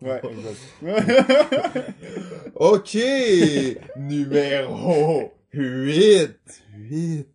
Ouais, 0.00 0.20
exact. 0.82 1.94
Ok! 2.54 2.96
Numéro 3.96 5.32
8. 5.52 6.30
8. 6.78 7.26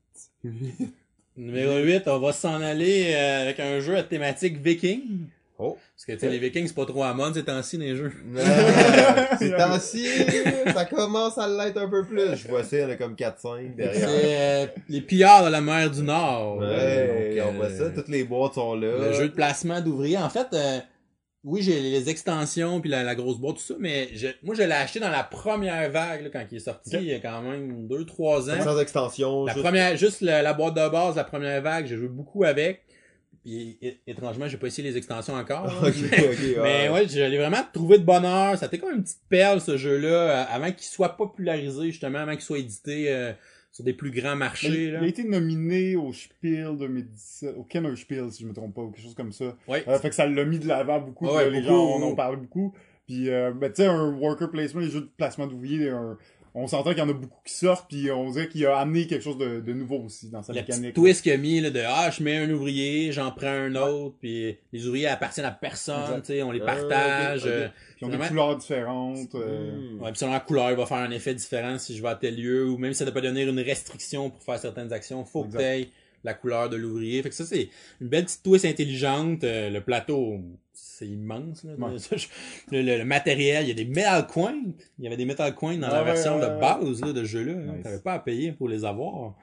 8. 0.43 0.93
Numéro 1.37 1.77
8, 1.79 2.03
on 2.07 2.19
va 2.19 2.31
s'en 2.31 2.61
aller 2.61 3.11
euh, 3.13 3.43
avec 3.43 3.59
un 3.59 3.79
jeu 3.81 3.95
à 3.97 4.03
thématique 4.03 4.57
viking. 4.57 5.27
Oh. 5.57 5.77
Parce 5.95 6.05
que, 6.05 6.11
tu 6.11 6.19
sais, 6.19 6.29
les 6.29 6.37
vikings, 6.39 6.67
c'est 6.67 6.75
pas 6.75 6.85
trop 6.85 7.03
à 7.03 7.13
mode 7.13 7.33
ces 7.33 7.43
temps-ci, 7.45 7.77
les 7.77 7.95
jeux. 7.95 8.11
Ah, 8.37 9.37
Ces 9.39 9.51
temps-ci, 9.51 10.05
ça 10.73 10.83
commence 10.85 11.37
à 11.37 11.47
l'être 11.47 11.77
un 11.77 11.89
peu 11.89 12.03
plus. 12.05 12.35
Je 12.35 12.47
vois 12.49 12.63
ça, 12.63 12.77
il 12.77 12.81
y 12.81 12.83
en 12.85 12.89
a 12.89 12.95
comme 12.95 13.15
4-5 13.15 13.33
C'est 13.41 13.75
derrière. 13.77 14.09
euh, 14.09 14.67
les 14.89 15.01
pillards 15.01 15.45
de 15.45 15.49
la 15.51 15.61
mer 15.61 15.89
du 15.89 16.01
Nord. 16.01 16.57
Ouais, 16.57 17.35
Donc, 17.37 17.47
on 17.49 17.53
voit 17.53 17.65
euh, 17.67 17.77
ça, 17.77 17.89
toutes 17.95 18.09
les 18.09 18.23
boîtes 18.25 18.55
sont 18.55 18.75
là. 18.75 18.97
Le 19.07 19.13
jeu 19.13 19.29
de 19.29 19.33
placement 19.33 19.79
d'ouvriers. 19.79 20.17
En 20.17 20.29
fait, 20.29 20.47
euh, 20.53 20.79
oui, 21.45 21.61
j'ai 21.61 21.79
les 21.79 22.09
extensions 22.09 22.81
puis 22.81 22.89
la, 22.89 23.03
la 23.03 23.13
grosse 23.15 23.37
boîte, 23.37 23.57
tout 23.57 23.61
ça, 23.61 23.75
mais 23.79 24.09
je, 24.13 24.27
moi, 24.43 24.55
je 24.55 24.63
l'ai 24.63 24.71
acheté 24.73 24.99
dans 24.99 25.09
la 25.11 25.23
première 25.23 25.89
vague, 25.91 26.23
là, 26.23 26.29
quand 26.33 26.43
il 26.51 26.57
est 26.57 26.59
sorti, 26.59 26.89
il 26.95 27.03
y 27.03 27.13
a 27.13 27.19
quand 27.19 27.41
même 27.43 27.87
2-3 27.87 28.49
ans. 28.51 28.63
Sans 28.63 28.79
extension. 28.79 29.45
La 29.45 29.53
juste- 29.53 29.63
première, 29.63 29.95
juste 29.95 30.21
la, 30.21 30.41
la 30.41 30.53
boîte 30.53 30.73
de 30.73 30.89
base, 30.89 31.15
la 31.15 31.23
première 31.23 31.61
vague, 31.61 31.85
j'ai 31.85 31.97
joué 31.97 32.07
beaucoup 32.07 32.43
avec. 32.43 32.81
Puis, 33.45 33.77
étrangement, 34.07 34.47
j'ai 34.47 34.57
pas 34.57 34.65
essayé 34.65 34.89
les 34.89 34.97
extensions 34.97 35.35
encore. 35.35 35.67
là. 35.67 35.73
Ok, 35.83 35.93
ok, 36.03 36.57
Mais 36.63 36.89
ouais, 36.89 37.07
je 37.07 37.19
l'ai 37.19 37.37
vraiment 37.37 37.61
trouvé 37.71 37.99
de 37.99 38.03
bonheur. 38.03 38.57
Ça 38.57 38.65
a 38.65 38.67
été 38.67 38.79
comme 38.79 38.95
une 38.95 39.03
petite 39.03 39.21
perle, 39.29 39.61
ce 39.61 39.77
jeu-là, 39.77 40.07
euh, 40.07 40.43
avant 40.49 40.71
qu'il 40.71 40.87
soit 40.87 41.09
popularisé, 41.15 41.85
justement, 41.91 42.17
avant 42.19 42.31
qu'il 42.31 42.41
soit 42.41 42.57
édité 42.57 43.13
euh, 43.13 43.33
sur 43.71 43.83
des 43.83 43.93
plus 43.93 44.09
grands 44.09 44.35
marchés. 44.35 44.85
il, 44.85 44.91
là. 44.93 44.99
il 45.01 45.05
a 45.05 45.07
été 45.07 45.23
nominé 45.25 45.95
au 45.95 46.11
Spiel 46.11 46.75
2017, 46.75 47.55
au 47.55 47.63
Kenner 47.63 47.95
Spiel, 47.95 48.31
si 48.31 48.41
je 48.41 48.47
me 48.47 48.53
trompe 48.53 48.73
pas, 48.73 48.81
ou 48.81 48.89
quelque 48.89 49.03
chose 49.03 49.13
comme 49.15 49.31
ça. 49.31 49.55
Ouais. 49.67 49.83
Euh, 49.87 49.99
fait 49.99 50.09
que 50.09 50.15
ça 50.15 50.25
l'a 50.25 50.43
mis 50.43 50.57
de 50.57 50.67
l'avant 50.67 50.99
beaucoup. 50.99 51.27
Ouais, 51.27 51.45
puis 51.45 51.53
là, 51.53 51.59
les 51.59 51.63
gens 51.67 51.77
en 51.77 52.01
ont 52.01 52.15
parlé 52.15 52.37
beaucoup. 52.37 52.73
Puis, 53.05 53.29
euh, 53.29 53.51
ben, 53.51 53.69
tu 53.71 53.83
sais, 53.83 53.87
un 53.87 54.11
worker 54.13 54.49
placement, 54.49 54.81
les 54.81 54.89
jeux 54.89 55.01
de 55.01 55.09
placement 55.15 55.45
d'ouvriers, 55.45 55.89
un- 55.89 56.17
on 56.57 56.67
s'entend 56.67 56.91
qu'il 56.91 56.99
y 56.99 57.01
en 57.01 57.09
a 57.09 57.13
beaucoup 57.13 57.39
qui 57.45 57.53
sortent, 57.53 57.87
puis 57.89 58.09
on 58.11 58.31
dirait 58.31 58.47
qu'il 58.47 58.65
a 58.65 58.77
amené 58.77 59.05
quelque 59.07 59.21
chose 59.23 59.37
de, 59.37 59.59
de 59.59 59.73
nouveau 59.73 59.97
aussi 60.05 60.29
dans 60.29 60.41
sa 60.41 60.53
petite 60.53 60.69
mécanique. 60.69 60.95
twist 60.95 61.21
qu'il 61.21 61.33
a 61.33 61.37
mis 61.37 61.59
là, 61.61 61.69
de 61.69 61.81
ah 61.85 62.09
je 62.09 62.23
mets 62.23 62.37
un 62.37 62.49
ouvrier, 62.49 63.11
j'en 63.11 63.29
prends 63.31 63.47
un 63.47 63.75
autre, 63.75 64.15
puis 64.19 64.57
les 64.71 64.87
ouvriers 64.87 65.07
appartiennent 65.07 65.45
à 65.45 65.51
personne, 65.51 66.21
tu 66.21 66.27
sais, 66.27 66.41
on 66.43 66.51
les 66.51 66.61
Ah, 66.61 66.65
partage. 66.65 67.43
euh, 67.45 67.67
Puis 67.67 67.97
ils 68.01 68.05
ont 68.05 68.09
des 68.09 68.17
couleurs 68.29 68.57
différentes. 68.57 69.35
euh, 69.35 69.71
Hmm. 69.95 70.01
Ouais, 70.01 70.11
puis 70.11 70.19
selon 70.19 70.31
la 70.31 70.39
couleur, 70.39 70.71
il 70.71 70.77
va 70.77 70.85
faire 70.85 70.97
un 70.97 71.11
effet 71.11 71.33
différent 71.35 71.77
si 71.77 71.95
je 71.97 72.01
vais 72.01 72.09
à 72.09 72.15
tel 72.15 72.35
lieu, 72.35 72.67
ou 72.69 72.77
même 72.77 72.93
si 72.93 72.99
ça 72.99 73.05
ne 73.05 73.09
doit 73.11 73.21
pas 73.21 73.27
devenir 73.27 73.49
une 73.49 73.59
restriction 73.59 74.29
pour 74.29 74.41
faire 74.41 74.57
certaines 74.59 74.93
actions, 74.93 75.23
faut 75.25 75.43
que 75.43 75.47
Exact. 75.57 75.89
La 76.25 76.33
couleur 76.33 76.69
de 76.69 76.75
l'ouvrier. 76.75 77.21
Fait 77.23 77.29
que 77.29 77.35
ça, 77.35 77.45
c'est 77.45 77.69
une 78.01 78.07
belle 78.09 78.25
petite 78.25 78.43
twist 78.43 78.65
intelligente. 78.65 79.43
Euh, 79.43 79.69
le 79.69 79.81
plateau, 79.81 80.39
c'est 80.73 81.07
immense. 81.07 81.63
Là. 81.63 81.73
Ouais. 81.77 81.95
Le, 82.71 82.81
le- 82.81 82.97
le 82.97 83.05
matériel, 83.05 83.63
il 83.65 83.67
y 83.69 83.71
a 83.71 83.75
des 83.75 83.85
metal 83.85 84.25
coins. 84.27 84.61
Il 84.99 85.03
y 85.03 85.07
avait 85.07 85.17
des 85.17 85.25
metal 85.25 85.53
coins 85.55 85.77
dans 85.77 85.87
Ah 85.87 85.93
la 85.93 85.99
ouais, 85.99 86.05
version 86.05 86.37
ouais, 86.39 86.41
de 86.49 86.59
base 86.59 87.01
là, 87.01 87.13
de 87.13 87.23
jeu-là. 87.23 87.53
Nice. 87.53 87.83
T'avais 87.83 87.99
pas 87.99 88.13
à 88.13 88.19
payer 88.19 88.51
pour 88.51 88.67
les 88.67 88.83
avoir. 88.83 89.35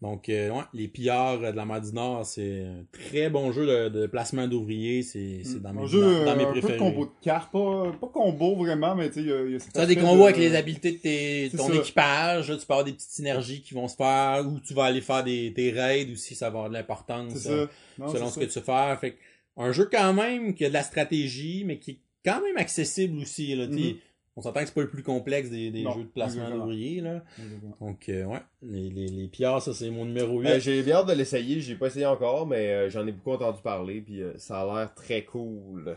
Donc, 0.00 0.28
euh, 0.28 0.50
ouais, 0.50 0.62
les 0.74 0.86
pillards 0.86 1.42
euh, 1.42 1.50
de 1.50 1.56
la 1.56 1.64
mer 1.64 1.80
du 1.80 1.92
Nord, 1.92 2.24
c'est 2.24 2.62
un 2.62 2.84
très 2.92 3.30
bon 3.30 3.50
jeu 3.50 3.66
de, 3.66 3.88
de 3.88 4.06
placement 4.06 4.46
d'ouvriers. 4.46 5.02
C'est 5.02 5.40
c'est 5.42 5.60
dans, 5.60 5.70
un 5.70 5.72
mes, 5.72 5.86
jeu, 5.88 6.00
dans, 6.00 6.24
dans 6.24 6.30
euh, 6.30 6.36
mes 6.36 6.44
un 6.44 6.52
peu 6.52 6.72
de 6.72 6.78
combo 6.78 7.06
de 7.06 7.10
cartes, 7.20 7.50
pas, 7.50 7.90
pas 8.00 8.06
combo 8.06 8.54
vraiment, 8.54 8.94
mais 8.94 9.08
tu 9.08 9.14
sais, 9.14 9.20
il 9.22 9.26
y 9.26 9.52
y 9.54 9.56
a 9.56 9.82
as 9.82 9.86
des 9.86 9.96
combos 9.96 10.18
de- 10.18 10.22
avec 10.24 10.36
les 10.36 10.54
habiletés 10.54 10.92
de 10.92 10.98
tes, 10.98 11.50
ton 11.56 11.66
ça. 11.66 11.74
équipage, 11.74 12.48
là, 12.48 12.56
tu 12.56 12.64
peux 12.64 12.72
avoir 12.74 12.84
des 12.84 12.92
petites 12.92 13.10
synergies 13.10 13.60
qui 13.60 13.74
vont 13.74 13.88
se 13.88 13.96
faire, 13.96 14.44
ou 14.46 14.60
tu 14.60 14.72
vas 14.72 14.84
aller 14.84 15.00
faire 15.00 15.24
des, 15.24 15.50
des 15.50 15.72
raids 15.72 16.06
aussi, 16.12 16.36
ça 16.36 16.46
va 16.46 16.58
avoir 16.58 16.68
de 16.68 16.74
l'importance 16.74 17.46
euh, 17.46 17.66
ça. 17.98 18.08
Selon 18.12 18.30
ce 18.30 18.38
que 18.38 18.46
ça. 18.46 18.52
tu 18.52 18.58
veux 18.60 18.64
faire. 18.64 18.98
Fait 19.00 19.10
que, 19.12 19.16
un 19.56 19.72
jeu 19.72 19.88
quand 19.90 20.12
même 20.12 20.54
qui 20.54 20.64
a 20.64 20.68
de 20.68 20.74
la 20.74 20.84
stratégie, 20.84 21.64
mais 21.66 21.78
qui 21.80 21.90
est 21.90 21.98
quand 22.24 22.40
même 22.40 22.56
accessible 22.56 23.18
aussi. 23.20 23.56
Là, 23.56 23.66
sais. 23.66 23.96
On 24.38 24.40
s'entend 24.40 24.60
que 24.60 24.66
c'est 24.66 24.74
pas 24.74 24.82
le 24.82 24.88
plus 24.88 25.02
complexe 25.02 25.50
des, 25.50 25.72
des 25.72 25.82
Non, 25.82 25.94
jeux 25.94 26.04
de 26.04 26.08
placement 26.10 26.48
d'ouvriers. 26.48 27.00
là. 27.00 27.24
Exactement. 27.42 27.76
Donc 27.80 28.08
euh, 28.08 28.22
ouais, 28.24 28.38
les, 28.62 28.88
les, 28.88 29.08
les 29.08 29.26
pillards, 29.26 29.60
ça 29.60 29.74
c'est 29.74 29.90
mon 29.90 30.04
numéro 30.04 30.38
8. 30.38 30.46
Euh, 30.48 30.60
j'ai 30.60 30.80
bien 30.84 30.98
hâte 30.98 31.08
de 31.08 31.12
l'essayer, 31.14 31.60
j'ai 31.60 31.74
pas 31.74 31.88
essayé 31.88 32.06
encore, 32.06 32.46
mais 32.46 32.68
euh, 32.68 32.88
j'en 32.88 33.04
ai 33.08 33.10
beaucoup 33.10 33.32
entendu 33.32 33.60
parler, 33.62 34.00
puis 34.00 34.22
euh, 34.22 34.34
ça 34.38 34.60
a 34.60 34.64
l'air 34.64 34.94
très 34.94 35.24
cool. 35.24 35.96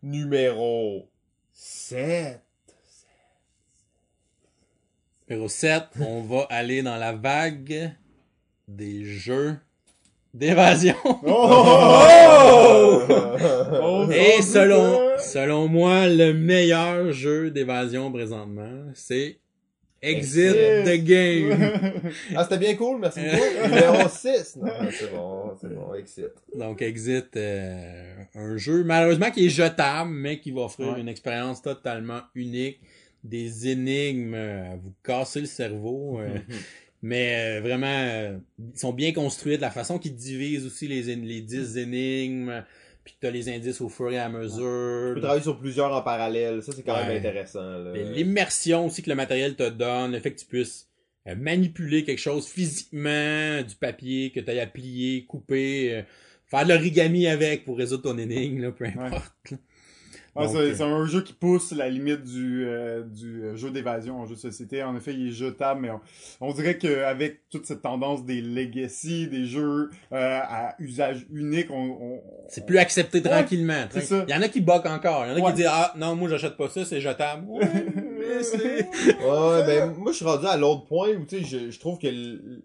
Numéro 0.00 1.08
7. 1.52 2.40
Numéro 5.28 5.48
7, 5.48 5.82
on 6.00 6.22
va 6.22 6.42
aller 6.50 6.84
dans 6.84 6.96
la 6.96 7.14
vague 7.14 7.90
des 8.68 9.04
jeux 9.04 9.56
d'évasion. 10.32 10.94
Oh! 11.26 13.02
Oh, 13.82 14.06
Et 14.10 14.36
mon 14.38 14.42
selon! 14.42 15.05
Selon 15.18 15.68
moi, 15.68 16.08
le 16.08 16.32
meilleur 16.32 17.12
jeu 17.12 17.50
d'évasion 17.50 18.10
présentement, 18.12 18.84
c'est 18.94 19.38
Exit 20.02 20.52
the 20.84 21.02
Game. 21.04 21.72
Ah, 22.36 22.44
c'était 22.44 22.58
bien 22.58 22.74
cool, 22.76 23.00
merci 23.00 23.20
beaucoup. 23.20 23.68
Numéro 23.74 24.08
6. 24.08 24.56
Non, 24.56 24.68
c'est 24.90 25.10
bon, 25.12 25.56
c'est 25.60 25.74
bon, 25.74 25.94
excite. 25.94 26.32
Donc 26.54 26.82
Exit, 26.82 27.36
euh, 27.36 28.14
un 28.34 28.56
jeu 28.56 28.84
malheureusement 28.84 29.30
qui 29.30 29.46
est 29.46 29.50
jetable, 29.50 30.10
mais 30.10 30.38
qui 30.38 30.50
va 30.52 30.62
offrir 30.62 30.92
Ouais. 30.94 31.00
une 31.00 31.08
expérience 31.08 31.62
totalement 31.62 32.20
unique, 32.34 32.80
des 33.24 33.68
énigmes 33.68 34.34
euh, 34.34 34.72
à 34.72 34.76
vous 34.76 34.92
casser 35.02 35.40
le 35.40 35.46
cerveau. 35.46 36.20
euh, 36.20 36.38
mais 37.02 37.58
euh, 37.58 37.60
vraiment, 37.62 37.86
euh, 37.88 38.38
ils 38.74 38.78
sont 38.78 38.92
bien 38.92 39.12
construits 39.12 39.56
de 39.56 39.62
la 39.62 39.70
façon 39.70 39.98
qu'ils 39.98 40.14
divisent 40.14 40.66
aussi 40.66 40.86
les, 40.88 41.02
les 41.16 41.40
10 41.40 41.78
énigmes, 41.78 42.62
puis 43.06 43.14
que 43.14 43.20
t'as 43.20 43.30
les 43.30 43.48
indices 43.48 43.80
au 43.80 43.88
fur 43.88 44.10
et 44.10 44.18
à 44.18 44.28
mesure. 44.28 45.10
Tu 45.10 45.14
peux 45.14 45.20
travailler 45.20 45.42
sur 45.44 45.58
plusieurs 45.60 45.92
en 45.94 46.02
parallèle, 46.02 46.60
ça 46.60 46.72
c'est 46.72 46.82
quand 46.82 46.94
Ouais. 46.96 47.06
même 47.06 47.18
intéressant. 47.18 47.78
L'immersion 47.94 48.86
aussi 48.86 49.00
que 49.00 49.08
le 49.08 49.14
matériel 49.14 49.54
te 49.54 49.68
donne, 49.68 50.10
le 50.10 50.18
fait 50.18 50.32
que 50.32 50.40
tu 50.40 50.46
puisses 50.46 50.88
euh, 51.28 51.36
manipuler 51.36 52.02
quelque 52.04 52.18
chose 52.18 52.48
physiquement, 52.48 53.62
du 53.62 53.76
papier 53.76 54.32
que 54.32 54.40
tu 54.40 54.50
à 54.58 54.66
plier, 54.66 55.24
couper, 55.26 55.94
euh, 55.94 56.02
faire 56.46 56.64
de 56.66 56.72
l'origami 56.72 57.28
avec 57.28 57.64
pour 57.64 57.76
résoudre 57.78 58.02
ton 58.02 58.18
énigme, 58.18 58.60
là, 58.60 58.72
peu 58.72 58.86
importe. 58.86 59.54
Ah, 60.36 60.48
c'est 60.48 60.56
euh, 60.56 60.74
c'est 60.74 60.82
un 60.82 61.06
jeu 61.06 61.22
qui 61.22 61.32
pousse 61.32 61.72
la 61.72 61.88
limite 61.88 62.22
du, 62.24 62.64
euh, 62.66 63.02
du 63.02 63.42
euh, 63.44 63.56
jeu 63.56 63.70
d'évasion 63.70 64.20
en 64.20 64.26
jeu 64.26 64.34
de 64.34 64.40
société. 64.40 64.82
En 64.82 64.96
effet, 64.96 65.14
il 65.14 65.28
est 65.28 65.32
jetable, 65.32 65.80
mais 65.80 65.90
on, 65.90 66.00
on 66.40 66.52
dirait 66.52 66.78
qu'avec 66.78 67.48
toute 67.50 67.66
cette 67.66 67.82
tendance 67.82 68.24
des 68.24 68.40
legacy, 68.42 69.28
des 69.28 69.46
jeux 69.46 69.90
euh, 70.12 70.40
à 70.42 70.74
usage 70.78 71.26
unique, 71.32 71.70
on... 71.70 71.98
on- 72.00 72.20
C'est 72.48 72.66
plus 72.66 72.78
accepté 72.78 73.18
Ouais, 73.18 73.28
tranquillement. 73.30 73.74
c'est 73.90 74.00
tranquille. 74.00 74.08
ça. 74.08 74.24
Il 74.28 74.34
y 74.34 74.38
en 74.38 74.42
a 74.42 74.48
qui 74.48 74.60
boquent 74.60 74.86
encore. 74.86 75.24
Il 75.26 75.30
y 75.30 75.32
en 75.32 75.36
a 75.36 75.40
Ouais. 75.40 75.50
qui 75.52 75.56
disent 75.58 75.68
Ah 75.70 75.92
non, 75.96 76.14
moi 76.16 76.28
j'achète 76.28 76.56
pas 76.56 76.68
ça, 76.68 76.84
c'est 76.84 77.00
jetable. 77.00 77.46
Ouais, 77.48 77.64
mais 78.18 78.42
c'est. 78.42 78.86
Ouais, 78.86 79.66
ben 79.66 79.94
moi 79.98 80.12
je 80.12 80.16
suis 80.16 80.24
rendu 80.24 80.46
à 80.46 80.56
l'autre 80.56 80.84
point 80.86 81.08
où 81.10 81.24
tu 81.24 81.38
sais, 81.38 81.44
je, 81.44 81.70
je 81.70 81.78
trouve 81.80 81.98
que 81.98 82.06
l- 82.08 82.62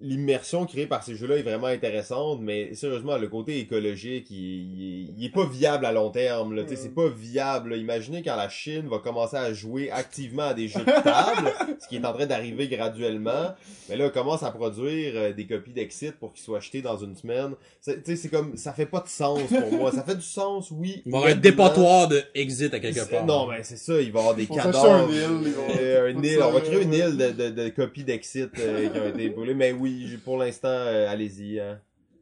l'immersion 0.00 0.64
créée 0.64 0.86
par 0.86 1.02
ces 1.02 1.16
jeux-là 1.16 1.36
est 1.38 1.42
vraiment 1.42 1.66
intéressante, 1.66 2.38
mais 2.40 2.72
sérieusement, 2.74 3.18
le 3.18 3.26
côté 3.28 3.58
écologique, 3.58 4.30
il, 4.30 4.36
il, 4.36 5.14
il 5.18 5.24
est 5.26 5.32
pas 5.32 5.44
viable 5.46 5.84
à 5.86 5.92
long 5.92 6.10
terme. 6.10 6.54
Là, 6.54 6.62
tu 6.62 6.70
sais, 6.70 6.76
c'est 6.76 6.94
pas 6.94 7.08
viable. 7.08 7.70
là. 7.70 7.76
Imaginez 7.76 8.22
quand 8.22 8.36
la 8.36 8.48
Chine 8.48 8.86
va 8.88 8.98
commencer 8.98 9.36
à 9.36 9.52
jouer 9.52 9.90
activement 9.90 10.44
à 10.48 10.54
des 10.54 10.68
jeux 10.68 10.80
de 10.80 11.02
table, 11.02 11.52
ce 11.80 11.88
qui 11.88 11.96
est 11.96 12.04
en 12.06 12.12
train 12.12 12.26
d'arriver 12.26 12.68
graduellement. 12.68 13.54
Mais 13.88 13.96
là, 13.96 14.08
commence 14.10 14.42
à 14.42 14.50
produire 14.50 15.12
euh, 15.16 15.32
des 15.32 15.46
copies 15.46 15.72
d'Exit 15.72 16.12
pour 16.12 16.32
qu'ils 16.32 16.44
soient 16.44 16.58
achetés 16.58 16.82
dans 16.82 16.96
une 16.98 17.16
semaine. 17.16 17.54
C'est- 17.80 18.02
Tu 18.04 18.12
sais, 18.12 18.16
c'est 18.16 18.28
comme 18.28 18.56
ça 18.56 18.72
fait 18.72 18.86
pas 18.86 19.00
de 19.00 19.08
sens 19.08 19.40
pour 19.48 19.72
moi. 19.72 19.90
Ça 19.90 20.02
fait 20.04 20.14
du 20.16 20.22
sens, 20.22 20.70
oui. 20.70 21.02
Il 21.06 21.12
va 21.12 21.18
y 21.18 21.20
avoir 21.22 21.36
un 21.36 21.40
dépotoir 21.40 22.08
de 22.08 22.22
exit 22.34 22.72
à 22.72 22.78
quelque 22.80 23.10
part. 23.10 23.26
Non, 23.26 23.48
mais 23.48 23.62
c'est 23.64 23.76
ça, 23.78 24.00
il 24.00 24.12
va 24.12 24.18
y 24.18 24.22
avoir 24.22 24.34
des 24.36 24.46
On 24.48 24.54
cadavres. 24.54 25.08
un 25.08 25.08
île, 25.10 25.38
ils 25.46 25.52
vont- 25.52 25.62
Euh, 25.80 26.12
un 26.14 26.22
île, 26.22 26.38
on 26.42 26.52
va 26.52 26.60
créer 26.60 26.82
une 26.82 26.92
île 26.94 27.16
de, 27.16 27.30
de, 27.30 27.50
de 27.50 27.68
copies 27.70 28.04
d'Exit 28.04 28.50
euh, 28.58 28.88
qui 28.88 28.98
ont 29.00 29.08
été 29.08 29.28
brûlées. 29.30 29.54
Mais 29.54 29.72
oui, 29.72 29.87
pour 30.24 30.36
l'instant, 30.38 30.68
euh, 30.68 31.08
allez-y. 31.08 31.60
Hein. 31.60 31.80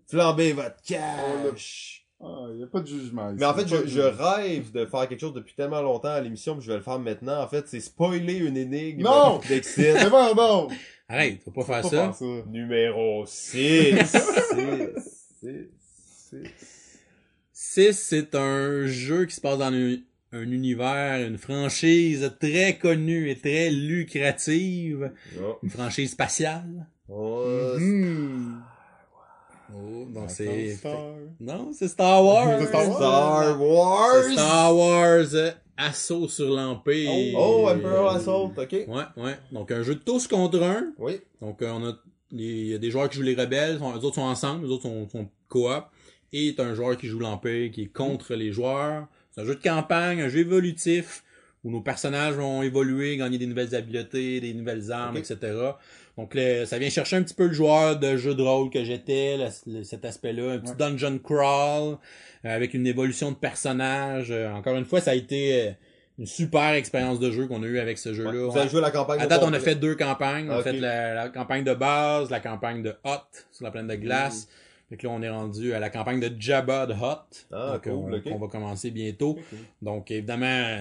Flambez 0.09 0.53
votre 0.53 0.81
cash. 0.87 2.07
Ah, 2.23 2.47
il 2.51 2.57
n'y 2.57 2.63
a 2.63 2.67
pas 2.67 2.81
de 2.81 2.87
jugement. 2.87 3.29
ici. 3.29 3.37
Mais 3.39 3.45
en 3.47 3.55
fait, 3.55 3.69
je, 3.69 4.01
pas 4.17 4.37
rêve 4.37 4.73
de 4.73 4.87
faire 4.87 5.07
quelque 5.09 5.21
chose 5.21 5.35
depuis 5.35 5.55
tellement 5.55 5.83
longtemps 5.83 6.09
à 6.09 6.21
l'émission, 6.21 6.57
puis 6.57 6.65
je 6.65 6.71
vais 6.71 6.79
le 6.79 6.83
faire 6.83 6.99
maintenant. 6.99 7.43
En 7.43 7.49
fait, 7.49 7.69
c'est 7.69 7.81
spoiler 7.81 8.37
une 8.39 8.57
énigme 8.57 9.03
Non! 9.03 9.39
d'Exit. 9.47 9.75
C'est 9.99 10.09
bon, 10.11 10.35
bon! 10.35 10.69
Arrête, 11.09 11.41
faut 11.45 11.51
pas 11.51 11.65
faire 11.65 11.83
Faut 11.83 11.89
ça. 11.91 12.05
faire 12.05 12.15
ça. 12.15 12.25
Numéro 12.51 13.25
6. 13.27 13.97
6. 15.41 16.39
6, 17.53 17.93
c'est 17.93 18.35
un 18.35 18.87
jeu 18.87 19.27
qui 19.27 19.35
se 19.35 19.41
passe 19.41 19.59
dans 19.59 19.73
un, 19.73 19.97
un 20.33 20.51
univers, 20.51 21.27
une 21.27 21.39
franchise 21.39 22.33
très 22.41 22.77
connue 22.79 23.31
et 23.31 23.37
très 23.37 23.71
lucrative. 23.71 25.13
Oh. 25.41 25.59
Une 25.63 25.71
franchise 25.71 26.13
spatiale. 26.13 26.87
Oh, 27.09 27.45
Hmm. 27.79 28.61
Oh, 29.75 30.07
Attends, 30.11 30.29
c'est... 30.29 30.75
Star. 30.75 30.99
Non, 31.41 31.71
c'est 31.73 31.89
Star 31.89 32.25
Wars. 32.25 32.63
Star 32.67 32.89
Wars. 32.89 32.97
Star 32.97 33.61
Wars. 33.61 34.33
Star 34.33 34.77
Wars 34.77 35.35
euh, 35.35 35.51
Assaut 35.77 36.29
sur 36.29 36.51
l'Empire. 36.55 37.11
Oh, 37.37 37.69
Emperor 37.69 38.11
Assault, 38.11 38.53
ok. 38.57 38.73
Ouais, 38.73 39.05
ouais. 39.17 39.37
Donc 39.53 39.71
un 39.71 39.83
jeu 39.83 39.95
de 39.97 40.01
tous 40.01 40.27
contre 40.27 40.63
un. 40.63 40.93
Oui. 40.99 41.21
Donc 41.41 41.63
euh, 41.63 41.71
on 41.73 41.89
a 41.89 41.93
il 42.33 42.67
y 42.69 42.75
a 42.75 42.79
des 42.79 42.91
joueurs 42.91 43.09
qui 43.09 43.17
jouent 43.19 43.23
les 43.23 43.35
rebelles, 43.35 43.79
les 43.79 44.05
autres 44.05 44.17
sont 44.17 44.23
ensemble, 44.23 44.67
les 44.67 44.73
autres 44.73 44.83
sont, 44.83 45.09
sont 45.09 45.29
coop. 45.49 45.85
Et 46.33 46.55
t'as 46.57 46.65
un 46.65 46.75
joueur 46.75 46.97
qui 46.97 47.07
joue 47.07 47.21
l'Empire, 47.21 47.71
qui 47.71 47.83
est 47.83 47.93
contre 47.93 48.35
les 48.35 48.53
joueurs. 48.53 49.07
C'est 49.31 49.43
un 49.43 49.45
jeu 49.45 49.55
de 49.55 49.63
campagne, 49.63 50.21
un 50.21 50.29
jeu 50.29 50.41
évolutif, 50.41 51.23
où 51.67 51.71
nos 51.73 51.81
personnages 51.81 52.35
vont 52.35 52.63
évoluer, 52.63 53.17
gagner 53.17 53.39
des 53.39 53.47
nouvelles 53.47 53.75
habiletés, 53.75 54.41
des 54.41 54.55
nouvelles 54.55 54.93
armes, 54.93 55.17
etc. 55.17 55.37
Donc 56.17 56.33
le- 56.35 56.65
ça 56.65 56.79
vient 56.79 56.89
chercher 56.89 57.17
un 57.17 57.23
petit 57.25 57.35
peu 57.35 57.49
le 57.49 57.53
joueur 57.53 57.99
de 57.99 58.17
jeu 58.17 58.37
de 58.37 58.43
rôle 58.43 58.71
que 58.71 58.85
j'étais, 58.85 59.37
cet 59.83 60.05
aspect-là, 60.05 60.53
un 60.53 60.59
petit 60.59 60.71
Ouais. 60.71 60.77
dungeon 60.79 61.19
crawl, 61.19 61.99
euh, 62.45 62.55
avec 62.55 62.73
une 62.73 62.87
évolution 62.87 63.33
de 63.33 63.37
personnage. 63.37 64.29
Euh, 64.31 64.49
encore 64.53 64.77
une 64.77 64.85
fois, 64.85 65.01
ça 65.01 65.11
a 65.11 65.15
été 65.15 65.61
euh, 65.61 65.73
une 66.21 66.27
super 66.27 66.71
expérience 66.75 67.19
de 67.19 67.33
jeu 67.33 67.49
qu'on 67.49 67.65
a 67.65 67.67
eu 67.67 67.81
avec 67.81 67.99
ce 67.99 68.15
jeu-là. 68.15 68.31
Ouais. 68.31 68.49
Vous 68.49 68.57
avez 68.57 68.69
joué 68.71 68.81
la 68.81 68.93
campagne 68.93 69.21
À 69.21 69.27
date, 69.27 69.43
on 69.43 69.53
a 69.53 69.59
fait 69.59 69.75
deux 69.75 69.97
campagnes. 69.97 70.49
On 70.49 70.55
a 70.59 70.63
fait 70.63 70.73
la, 70.73 71.15
la 71.15 71.29
campagne 71.31 71.65
de 71.65 71.75
base, 71.75 72.31
la 72.31 72.39
campagne 72.39 72.85
de 72.85 72.95
Hot 73.05 73.27
sur 73.51 73.65
la 73.65 73.73
plaine 73.73 73.89
de 73.89 73.97
glace. 73.97 74.45
Mm. 74.47 74.49
Fait 74.91 74.97
que 74.99 75.07
là, 75.09 75.13
on 75.13 75.21
est 75.21 75.29
rendu 75.29 75.75
à 75.75 75.81
la 75.81 75.91
campagne 75.91 76.21
de 76.21 76.31
Jabba 76.41 76.87
de 76.87 76.93
Hot. 76.93 77.27
Ah, 77.53 77.73
donc, 77.73 77.83
cool, 77.83 78.23
on, 78.33 78.39
va 78.39 78.47
commencer 78.47 78.93
bientôt. 78.93 79.37
Donc, 79.83 80.13
évidemment, 80.13 80.79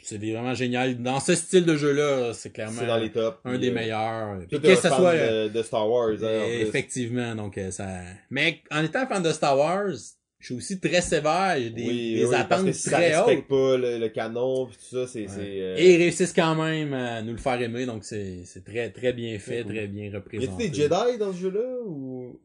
c'est- 0.00 0.16
vraiment 0.18 0.54
génial. 0.54 1.02
Dans 1.02 1.20
ce 1.20 1.34
style 1.34 1.64
de 1.64 1.76
jeu-là, 1.76 2.32
c'est 2.34 2.50
clairement 2.52 2.80
C'est 2.80 2.86
dans 2.86 2.96
les 2.98 3.10
tops. 3.10 3.38
un 3.44 3.50
Puis, 3.50 3.58
des 3.58 3.70
euh, 3.70 3.74
meilleurs. 3.74 4.38
Puis 4.50 4.60
que 4.60 4.74
ça 4.76 4.90
fan 4.90 4.98
soit... 4.98 5.14
de, 5.16 5.48
de 5.48 5.62
Star 5.62 5.88
Wars, 5.90 6.10
hein, 6.12 6.16
plus. 6.16 6.60
Effectivement, 6.62 7.34
donc 7.34 7.58
euh, 7.58 7.70
ça. 7.70 7.88
Mais 8.30 8.60
en 8.70 8.82
étant 8.84 9.06
fan 9.06 9.22
de 9.22 9.32
Star 9.32 9.58
Wars, 9.58 9.90
je 10.38 10.46
suis 10.46 10.54
aussi 10.54 10.80
très 10.80 11.02
sévère, 11.02 11.56
j'ai 11.58 11.68
des, 11.70 11.82
oui, 11.84 12.14
des 12.14 12.24
oui, 12.24 12.30
parce 12.30 12.42
attentes 12.42 12.66
que 12.66 12.72
si 12.72 12.88
ça 12.88 12.96
très 12.96 13.14
hautes. 13.14 13.26
respecte 13.26 13.48
pas 13.48 13.76
le, 13.76 13.98
le 13.98 14.08
canon 14.08 14.66
pis 14.66 14.76
tout 14.78 14.96
ça, 14.96 15.06
c'est... 15.06 15.28
c'est, 15.28 15.38
euh, 15.40 15.76
Et 15.76 15.94
ils 15.94 15.98
réussissent 15.98 16.32
quand 16.32 16.54
même 16.54 16.94
à 16.94 17.20
nous 17.20 17.32
le 17.32 17.38
faire 17.38 17.60
aimer, 17.60 17.84
donc 17.84 18.04
c'est 18.04 18.38
c'est 18.46 18.64
très 18.64 18.88
très 18.88 19.12
bien 19.12 19.38
fait, 19.38 19.64
très 19.64 19.86
bien 19.86 20.04
Y 20.04 20.06
a-t-il 20.08 20.16
représenté. 20.16 20.68
des 20.70 20.74
Jedi 20.74 21.18
dans 21.18 21.32
ce 21.34 21.38
jeu-là 21.40 21.80
ou... 21.84 22.40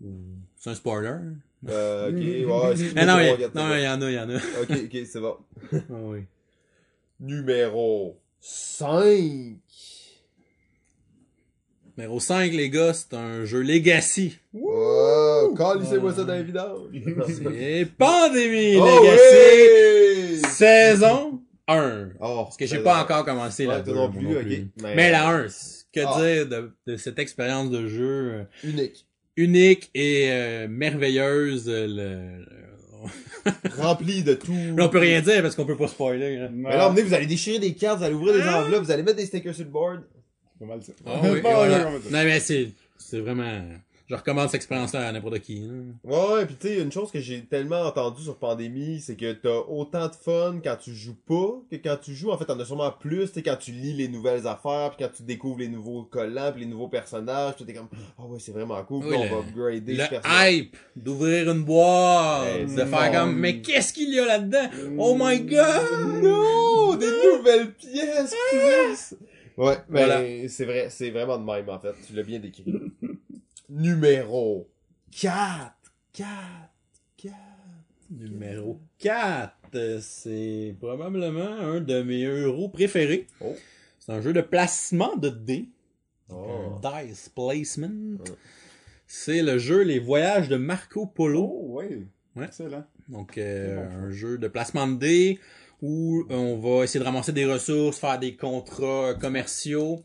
C'est 0.58 0.72
un 0.72 0.76
spoiler? 0.76 1.14
Euh, 1.70 2.10
ok, 2.10 2.16
ouais, 2.16 2.72
excuse-moi, 2.72 2.94
Mais 2.96 3.06
non, 3.06 3.20
il 3.22 3.26
y, 3.28 3.88
en 3.88 4.02
a, 4.02 4.10
il 4.12 4.14
y 4.16 4.20
en 4.20 4.30
a. 4.30 4.36
Ok, 4.36 4.72
ok, 4.72 4.98
c'est 5.06 5.20
bon. 5.22 5.36
Ah 5.74 5.78
oui. 6.04 6.20
Numéro 7.20 8.20
5. 8.40 9.58
Numéro 11.98 12.20
5, 12.20 12.52
les 12.52 12.70
gars, 12.70 12.94
c'est 12.94 13.14
un 13.14 13.46
jeu 13.46 13.62
Legacy. 13.62 14.38
Wow, 14.54 15.54
calissez-moi 15.56 16.14
ça 16.14 16.26
dans 16.26 16.34
les. 16.34 17.04
C'est 17.28 17.88
Pandémie 17.98 18.76
Oh 18.76 18.86
Legacy, 18.86 20.42
oui! 20.42 20.50
saison 20.50 21.42
1. 21.70 22.10
Oh, 22.20 22.44
Parce 22.44 22.58
que 22.58 22.66
j'ai 22.66 22.80
pas 22.80 23.02
encore 23.02 23.24
commencé 23.24 23.66
Ouais, 23.66 23.76
la 23.76 23.82
toi 23.82 23.94
2. 23.94 24.00
non 24.00 24.12
plus, 24.12 24.28
non 24.28 24.42
plus. 24.42 24.68
Mais- 24.84 24.96
Mais 24.96 25.12
la 25.12 25.30
1, 25.30 25.48
c'est- 25.48 25.86
que 25.94 26.02
Ah. 26.06 26.20
dire 26.22 26.48
de, 26.50 26.72
de 26.88 26.98
cette 26.98 27.20
expérience 27.20 27.70
de 27.70 27.88
jeu 27.88 28.34
euh, 28.34 28.44
Unique. 28.66 29.08
unique 29.38 29.90
et 29.96 30.28
euh, 30.30 30.68
merveilleuse. 30.68 31.70
euh, 31.70 31.88
le- 31.88 32.40
le- 32.44 32.65
Rempli 33.78 34.24
de 34.24 34.34
tout. 34.34 34.52
Là, 34.76 34.86
on 34.86 34.90
peut 34.90 35.00
rien 35.00 35.22
dire 35.22 35.42
parce 35.42 35.56
qu'on 35.56 35.66
peut 35.66 35.78
pas 35.78 35.88
spoiler. 35.88 36.38
hein. 36.38 36.50
Mais 36.54 36.76
là, 36.76 36.90
vous 36.90 37.14
allez 37.14 37.26
déchirer 37.28 37.60
des 37.60 37.74
cartes, 37.74 38.00
vous 38.00 38.04
allez 38.06 38.16
ouvrir 38.16 38.34
des 38.34 38.42
enveloppes, 38.48 38.84
vous 38.84 38.92
allez 38.92 39.04
mettre 39.04 39.18
des 39.18 39.26
stickers 39.26 39.54
sur 39.56 39.64
le 39.66 39.70
board. 39.72 40.02
C'est 40.54 40.60
pas 40.66 40.74
mal 40.74 40.84
ça. 40.84 40.94
Ah 41.06 41.20
oui, 41.24 41.40
voilà. 41.44 41.90
Non, 41.90 42.00
mais 42.12 42.40
c'est, 42.40 42.70
c'est 42.98 43.20
vraiment, 43.20 43.62
je 44.08 44.16
recommande 44.16 44.48
cette 44.50 44.56
expérience-là 44.56 45.08
à 45.08 45.12
n'importe 45.12 45.40
qui. 45.40 45.62
là. 45.62 45.74
Ouais, 46.04 46.34
ouais, 46.36 46.46
pis 46.46 46.56
tu 46.56 46.68
sais, 46.68 46.80
une 46.80 46.92
chose 46.92 47.12
que 47.12 47.20
j'ai 47.20 47.44
tellement 47.46 47.82
entendu 47.82 48.22
sur 48.22 48.36
Pandémie, 48.38 49.00
c'est 49.00 49.16
que 49.16 49.34
t'as 49.34 49.58
autant 49.68 50.08
de 50.08 50.14
fun 50.16 50.60
quand 50.64 50.76
tu 50.76 50.94
joues 50.94 51.18
pas 51.28 51.62
que 51.72 51.76
quand 51.78 51.98
tu 52.02 52.14
joues. 52.14 52.32
En 52.32 52.38
fait, 52.38 52.46
t'en 52.46 52.60
as 52.60 52.66
sûrement 52.66 52.92
plus, 52.92 53.32
tu 53.32 53.42
quand 53.42 53.56
tu 53.58 53.72
lis 53.72 53.94
les 53.94 54.08
nouvelles 54.08 54.46
affaires, 54.48 54.92
puis 54.96 55.06
quand 55.06 55.12
tu 55.16 55.24
découvres 55.24 55.60
les 55.60 55.68
nouveaux 55.70 56.04
collants, 56.04 56.52
puis 56.52 56.62
les 56.66 56.70
nouveaux 56.70 56.88
personnages, 56.88 57.56
tu 57.58 57.66
t'es 57.66 57.74
comme, 57.74 57.90
ah 58.20 58.26
ouais, 58.26 58.40
c'est 58.40 58.52
vraiment 58.52 58.82
cool, 58.84 59.02
puis 59.02 59.10
Oui, 59.12 59.18
on 59.20 59.24
le- 59.24 59.30
va 59.30 59.38
upgrader 59.38 59.96
ce 59.96 60.02
Le 60.04 60.10
personnage. 60.10 60.54
hype 60.54 60.78
d'ouvrir 60.96 61.50
une 61.52 61.64
boîte, 61.64 62.48
Eh, 62.60 62.66
de 62.66 62.86
faire 62.86 63.12
comme, 63.12 63.36
mais 63.38 63.62
qu'est-ce 63.62 63.92
qu'il 63.94 64.14
y 64.14 64.20
a 64.20 64.26
là-dedans? 64.26 64.70
Oh 65.00 65.16
my 65.20 65.40
god! 65.42 66.22
Non! 66.24 66.96
Des 66.96 67.08
nouvelles 67.08 67.74
pièces, 67.74 68.36
plus! 68.52 69.18
Ouais, 69.58 69.78
mais 69.88 70.06
Voilà. 70.06 70.50
c'est 70.50 70.66
vrai, 70.66 70.88
c'est 70.90 71.12
vraiment 71.12 71.38
de 71.38 71.46
même, 71.46 71.70
en 71.70 71.80
fait. 71.80 71.94
Tu 72.06 72.14
l'as 72.14 72.24
bien 72.24 72.40
décrit. 72.40 72.66
Numéro 73.78 74.70
4. 75.12 75.74
4. 76.14 76.30
4. 77.18 77.36
Numéro 78.10 78.80
4, 79.00 80.00
c'est 80.00 80.74
probablement 80.80 81.60
un 81.60 81.82
de 81.82 82.02
mes 82.02 82.24
euros 82.24 82.70
préférés. 82.70 83.28
Oh. 83.42 83.54
C'est 84.00 84.14
un 84.14 84.22
jeu 84.22 84.32
de 84.32 84.40
placement 84.40 85.18
de 85.18 85.28
dés. 85.28 85.68
Oh. 86.30 86.80
Un 86.82 87.04
dice 87.04 87.28
placement. 87.28 87.88
Ouais. 87.88 88.32
C'est 89.08 89.42
le 89.42 89.58
jeu 89.58 89.82
Les 89.82 90.00
Voyages 90.00 90.48
de 90.48 90.56
Marco 90.56 91.06
Polo. 91.06 91.44
Oh, 91.44 91.82
oui. 91.82 92.08
Ouais. 92.38 92.46
Excellent. 92.46 92.86
Donc, 93.10 93.38
euh, 93.38 93.76
bon, 93.76 94.06
un 94.06 94.10
jeu 94.10 94.38
de 94.38 94.48
placement 94.48 94.88
de 94.88 94.96
dés 94.96 95.40
où 95.82 96.24
on 96.30 96.58
va 96.60 96.86
essayer 96.86 97.02
de 97.02 97.06
ramasser 97.06 97.34
des 97.34 97.46
ressources, 97.46 98.00
faire 98.00 98.20
des 98.20 98.38
contrats 98.38 99.16
commerciaux, 99.16 100.02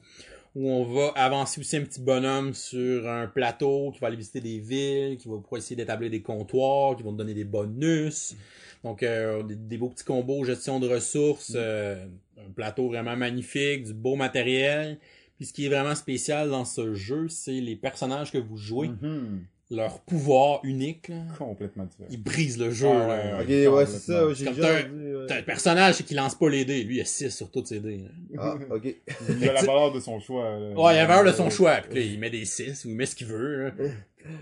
où 0.55 0.69
on 0.69 0.85
va 0.85 1.09
avancer 1.15 1.61
aussi 1.61 1.77
un 1.77 1.83
petit 1.85 2.01
bonhomme 2.01 2.55
sur 2.55 3.09
un 3.09 3.27
plateau 3.29 3.91
qui 3.93 4.01
va 4.01 4.09
aller 4.09 4.17
visiter 4.17 4.41
des 4.41 4.59
villes, 4.59 5.17
qui 5.17 5.29
va 5.29 5.37
pouvoir 5.37 5.59
essayer 5.59 5.77
d'établir 5.77 6.11
des 6.11 6.23
comptoirs, 6.23 6.97
qui 6.97 7.03
vont 7.03 7.13
te 7.13 7.19
donner 7.19 7.35
des 7.35 7.45
bonus. 7.45 8.35
Donc, 8.83 9.03
euh, 9.03 9.43
des, 9.43 9.55
des 9.57 9.79
beaux 9.79 9.91
petits 9.91 10.05
combos, 10.05 10.43
gestion 10.45 10.81
de 10.81 10.89
ressources, 10.89 11.53
euh, 11.55 12.05
un 12.39 12.51
plateau 12.51 12.89
vraiment 12.89 13.17
magnifique, 13.17 13.85
du 13.85 13.95
beau 13.95 14.17
matériel. 14.17 14.99
Puis 15.37 15.47
ce 15.47 15.53
qui 15.53 15.67
est 15.67 15.69
vraiment 15.69 15.95
spécial 15.95 16.51
dans 16.51 16.65
ce 16.65 16.95
jeu, 16.95 17.29
c'est 17.29 17.53
les 17.61 17.77
personnages 17.77 18.33
que 18.33 18.39
vous 18.39 18.57
jouez, 18.57 18.89
Mhm. 18.89 19.45
Leur 19.71 20.01
pouvoir 20.01 20.61
unique. 20.65 21.09
là. 21.09 21.17
Complètement 21.39 21.85
différent. 21.85 22.09
Ils 22.11 22.23
brisent 22.23 22.59
le 22.59 22.71
jeu. 22.71 22.89
Ah, 22.91 23.07
là. 23.07 23.39
ouais, 23.39 23.67
Ok, 23.69 23.75
ouais, 23.75 23.87
c'est 23.87 23.99
ça, 24.13 24.25
j'ai 24.35 24.47
déjà 24.47 24.63
t'as- 24.63 24.81
entendu, 24.81 25.17
ouais. 25.17 25.27
T'as 25.29 25.37
un 25.39 25.43
personnage 25.43 25.95
c'est 25.95 26.03
qui 26.05 26.15
lance 26.15 26.35
pas 26.35 26.49
les 26.51 26.65
dés. 26.65 26.83
Lui, 26.83 26.97
il 26.97 27.01
a 27.01 27.05
6 27.05 27.31
sur 27.31 27.51
tous 27.51 27.65
ses 27.67 27.79
dés. 27.81 27.99
là. 27.99 28.09
Ah, 28.39 28.55
ok. 28.75 28.95
Il 29.41 29.49
a 29.49 29.53
la 29.53 29.61
valeur 29.63 29.93
de 29.93 30.01
son 30.01 30.19
choix. 30.21 30.59
là. 30.59 30.71
Ouais, 30.81 30.95
il 30.97 30.99
a 30.99 31.07
valeur 31.07 31.25
de 31.25 31.37
son 31.37 31.51
choix. 31.51 31.77
Puis 31.89 31.95
là, 31.99 32.05
il 32.05 32.19
met 32.19 32.31
des 32.31 32.45
6 32.45 32.85
ou 32.85 32.89
il 32.89 32.97
met 32.97 33.07
ce 33.07 33.15
qu'il 33.15 33.27
veut. 33.29 33.65
là. 33.67 33.71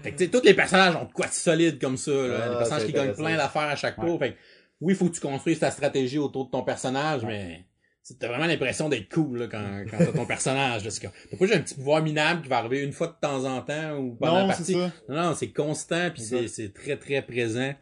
Fait 0.03 0.11
que, 0.13 0.17
tu 0.19 0.25
sais, 0.25 0.31
tous 0.31 0.43
les 0.45 0.55
personnages 0.55 0.97
ont 0.97 1.05
de 1.05 1.13
quoi 1.13 1.27
de 1.27 1.33
solide 1.33 1.79
comme 1.81 1.97
ça. 1.97 2.11
Là. 2.11 2.41
Ah, 2.43 2.49
des 2.51 2.57
personnages 2.57 2.87
qui 2.87 2.93
gagnent 2.93 3.13
plein 3.15 3.37
d'affaires 3.37 3.63
à 3.63 3.77
chaque 3.77 3.97
tour. 3.97 4.19
Fait 4.19 4.31
que, 4.33 4.37
oui, 4.81 4.95
il 4.95 4.97
faut 4.97 5.07
que 5.09 5.15
tu 5.15 5.21
construises 5.21 5.59
ta 5.59 5.71
stratégie 5.71 6.19
autour 6.19 6.47
de 6.47 6.51
ton 6.51 6.63
personnage, 6.63 7.23
mais 7.25 7.65
t'as 8.19 8.29
vraiment 8.29 8.47
l'impression 8.47 8.89
d'être 8.89 9.09
cool 9.13 9.39
là, 9.41 9.47
quand, 9.49 9.85
quand 9.91 9.99
t'as 9.99 10.13
ton 10.13 10.27
personnage. 10.27 10.85
Que 10.85 11.07
t'as 11.07 11.37
pas 11.37 11.47
juste 11.47 11.55
un 11.55 11.61
petit 11.61 11.75
pouvoir 11.75 12.03
minable 12.03 12.43
qui 12.43 12.49
va 12.49 12.59
arriver 12.59 12.83
une 12.83 12.93
fois 12.93 13.09
de 13.09 13.15
temps 13.21 13.45
en 13.45 13.61
temps 13.63 13.97
ou 13.99 14.15
pendant 14.15 14.35
la 14.35 14.41
Non, 14.43 14.49
partie. 14.49 14.65
c'est 14.65 14.73
ça. 14.75 14.93
Non, 15.09 15.23
non, 15.23 15.35
c'est 15.35 15.51
constant 15.51 16.11
puis 16.13 16.23
c'est, 16.23 16.49
c'est 16.49 16.73
très 16.73 16.97
très 16.97 17.23
présent. 17.23 17.73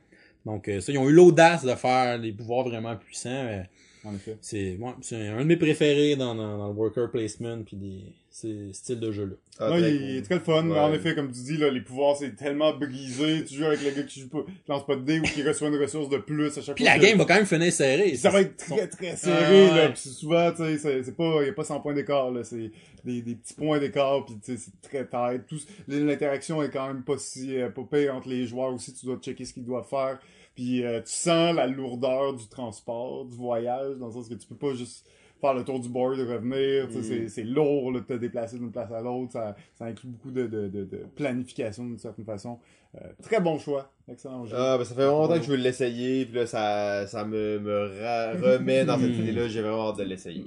Donc 0.44 0.68
euh, 0.68 0.80
ça, 0.80 0.92
ils 0.92 0.98
ont 0.98 1.08
eu 1.08 1.12
l'audace 1.12 1.64
de 1.64 1.74
faire 1.74 2.20
des 2.20 2.32
pouvoirs 2.32 2.64
vraiment 2.68 2.96
puissants. 2.96 3.44
mais 3.44 3.68
En 4.04 4.14
effet. 4.14 4.36
c'est, 4.40 4.76
ouais, 4.76 4.92
c'est 5.02 5.28
un 5.28 5.38
de 5.40 5.44
mes 5.44 5.56
préférés 5.56 6.16
dans, 6.16 6.34
dans, 6.34 6.58
dans 6.58 6.68
le 6.68 6.74
worker 6.74 7.10
placement 7.10 7.62
puis 7.64 7.76
des, 7.76 8.02
ces 8.39 8.70
styles 8.74 9.01
de 9.01 9.11
jeu 9.12 9.24
là. 9.24 9.34
Ah, 9.59 9.70
Non, 9.70 9.76
il, 9.78 9.82
cool. 9.84 9.91
il 10.03 10.16
est 10.18 10.22
très 10.22 10.39
fun, 10.41 10.62
mais 10.62 10.78
en 10.78 10.93
effet, 10.93 11.14
comme 11.14 11.32
tu 11.32 11.41
dis, 11.41 11.57
là, 11.57 11.70
les 11.70 11.80
pouvoirs, 11.80 12.16
c'est 12.18 12.37
tellement 12.37 12.74
brisé. 12.76 13.43
Tu 13.47 13.55
joues 13.55 13.64
avec 13.64 13.82
le 13.82 13.91
gars 13.93 14.03
qui 14.03 14.20
joue 14.20 14.28
pas, 14.28 14.43
qui 14.43 14.53
lance 14.70 14.84
pas 14.84 14.97
de 14.97 15.01
dés 15.01 15.20
ou 15.20 15.22
qui 15.22 15.43
reçoit 15.43 15.68
une 15.68 15.76
ressource 15.80 16.11
de 16.11 16.18
plus 16.18 16.59
à 16.59 16.61
chaque 16.61 16.74
Puis 16.76 16.84
fois. 16.84 16.93
la 16.95 17.01
que- 17.01 17.07
game 17.07 17.16
va 17.16 17.24
quand 17.24 17.34
même 17.37 17.47
finir 17.47 17.72
serrée. 17.72 18.14
Ça 18.16 18.28
va 18.28 18.43
être 18.43 18.57
très 18.59 18.87
très 18.89 19.16
serré, 19.16 19.68
Ah, 19.70 19.74
là. 19.76 19.82
ouais. 19.87 19.93
Puis 19.95 20.11
souvent, 20.11 20.51
tu 20.51 20.59
sais, 20.59 20.76
c'est- 20.76 21.03
c'est 21.05 21.16
pas, 21.16 21.43
y 21.45 21.49
a 21.49 21.53
pas 21.55 21.64
100 21.64 21.80
points 21.80 21.95
d'écart, 21.95 22.30
là. 22.30 22.45
C'est 22.45 22.70
des, 23.05 23.22
des 23.22 23.37
petits 23.37 23.55
points 23.55 23.78
d'écart, 23.78 24.26
puis 24.26 24.34
tu 24.45 24.55
sais, 24.59 24.62
c'est 24.62 24.87
très 24.87 25.07
tight. 25.07 25.47
Tout, 25.49 25.61
l'interaction 25.89 26.62
est 26.62 26.70
quand 26.70 26.87
même 26.89 27.03
pas 27.05 27.16
si, 27.18 27.57
euh, 27.57 27.70
pas 27.70 27.82
pire 27.91 28.14
entre 28.14 28.28
les 28.28 28.47
joueurs 28.47 28.74
aussi. 28.74 28.93
Tu 28.93 29.07
dois 29.07 29.16
checker 29.16 29.45
ce 29.47 29.55
qu'ils 29.55 29.64
doivent 29.64 29.89
faire. 29.89 30.18
Puis 30.55 30.84
euh, 30.84 31.01
tu 31.01 31.12
sens 31.12 31.55
la 31.55 31.66
lourdeur 31.66 32.34
du 32.34 32.47
transport, 32.49 33.24
du 33.26 33.37
voyage, 33.37 33.97
dans 33.99 34.07
le 34.07 34.12
sens 34.12 34.28
que 34.28 34.34
tu 34.34 34.47
peux 34.47 34.55
pas 34.57 34.74
juste 34.74 35.07
faire 35.41 35.55
le 35.55 35.64
tour 35.64 35.78
du 35.80 35.89
board 35.89 36.18
et 36.18 36.22
revenir. 36.24 36.89
Mm. 36.89 37.03
c'est- 37.03 37.28
C'est 37.28 37.45
lourd 37.45 37.93
là, 37.93 38.01
de 38.01 38.05
te 38.05 38.12
déplacer 38.14 38.59
d'une 38.59 38.70
place 38.72 38.91
à 38.93 39.01
l'autre. 39.01 39.32
Ça, 39.32 39.55
ça 39.74 39.84
inclut 39.87 40.09
beaucoup 40.09 40.30
de, 40.30 40.47
de, 40.47 40.68
de, 40.68 40.84
de 40.84 40.99
planification 41.14 41.84
d'une 41.84 41.99
certaine 41.99 42.24
façon. 42.24 42.59
Euh, 42.97 43.01
très 43.22 43.41
bon 43.41 43.59
choix. 43.59 43.93
Excellent 44.09 44.47
jeu. 44.47 44.57
Ah, 44.57 44.78
ben 44.78 44.84
ça 44.84 44.95
fait 44.95 45.03
vraiment 45.03 45.22
longtemps 45.22 45.37
que 45.39 45.45
je 45.45 45.51
veux 45.51 45.57
l'essayer, 45.57 46.24
puis 46.24 46.34
là, 46.37 46.47
ça, 46.47 47.07
ça 47.07 47.24
me, 47.24 47.59
me 47.59 48.01
ra- 48.01 48.32
remet 48.32 48.84
dans 48.87 48.99
cette 48.99 49.11
Hmm. 49.11 49.20
idée-là, 49.22 49.49
j'ai 49.49 49.61
vraiment 49.61 49.91
hâte 49.91 49.99
de 49.99 50.05
l'essayer. 50.05 50.47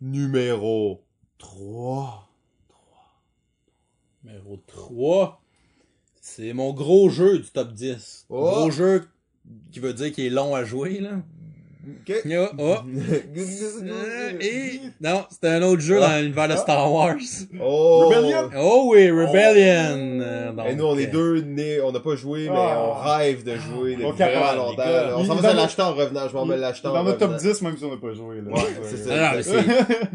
Numéro 0.00 1.02
3. 1.38 2.28
Numéro 4.24 4.56
3. 4.66 5.40
C'est 6.20 6.52
mon 6.52 6.72
gros 6.72 7.08
jeu 7.08 7.38
du 7.38 7.50
top 7.50 7.72
10. 7.72 8.26
Oh. 8.28 8.40
Gros 8.40 8.70
jeu 8.70 9.04
qui 9.72 9.80
veut 9.80 9.92
dire 9.92 10.12
qu'il 10.12 10.24
est 10.24 10.30
long 10.30 10.54
à 10.54 10.64
jouer 10.64 11.00
là. 11.00 11.20
Ok. 11.84 12.14
Oh, 12.30 12.46
oh. 12.58 12.74
Euh, 13.82 14.32
et... 14.40 14.80
Non, 15.00 15.24
c'était 15.30 15.48
un 15.48 15.62
autre 15.62 15.80
jeu 15.80 15.98
dans 15.98 16.16
l'univers 16.20 16.48
de 16.48 16.54
Star 16.56 16.92
Wars. 16.92 17.16
Oh! 17.60 18.08
Rebellion? 18.08 18.50
Oh 18.56 18.84
oui, 18.92 19.10
Rebellion. 19.10 20.20
Euh, 20.22 20.52
donc, 20.52 20.66
Et 20.68 20.74
nous, 20.76 20.84
on 20.84 20.96
est 20.96 21.06
deux 21.08 21.40
nés, 21.40 21.80
on 21.80 21.90
n'a 21.90 21.98
pas 22.00 22.14
joué, 22.14 22.48
mais 22.48 22.56
Ah. 22.56 22.84
on 22.88 22.92
rêve 22.92 23.42
de 23.44 23.56
jouer 23.56 23.92
depuis 23.92 24.04
On 24.06 24.12
vraiment 24.12 24.32
capable, 24.32 24.58
longtemps. 24.58 24.84
là. 24.84 25.14
On 25.16 25.24
s'en 25.24 25.34
va 25.34 25.48
dans 25.52 25.56
l'acheter 25.62 25.82
en 25.82 25.94
revenant, 25.94 26.28
je 26.28 26.34
m'en 26.34 26.46
vais 26.46 26.56
l'acheter 26.56 26.86
en 26.88 26.92
Dans 26.92 27.02
notre 27.04 27.18
top 27.18 27.32
revenant. 27.32 27.52
10, 27.52 27.62
même 27.62 27.76
si 27.76 27.84
on 27.84 27.90
n'a 27.90 27.96
pas 28.00 28.12
joué. 28.14 28.36
Là. 28.36 28.52
Ouais, 28.52 28.60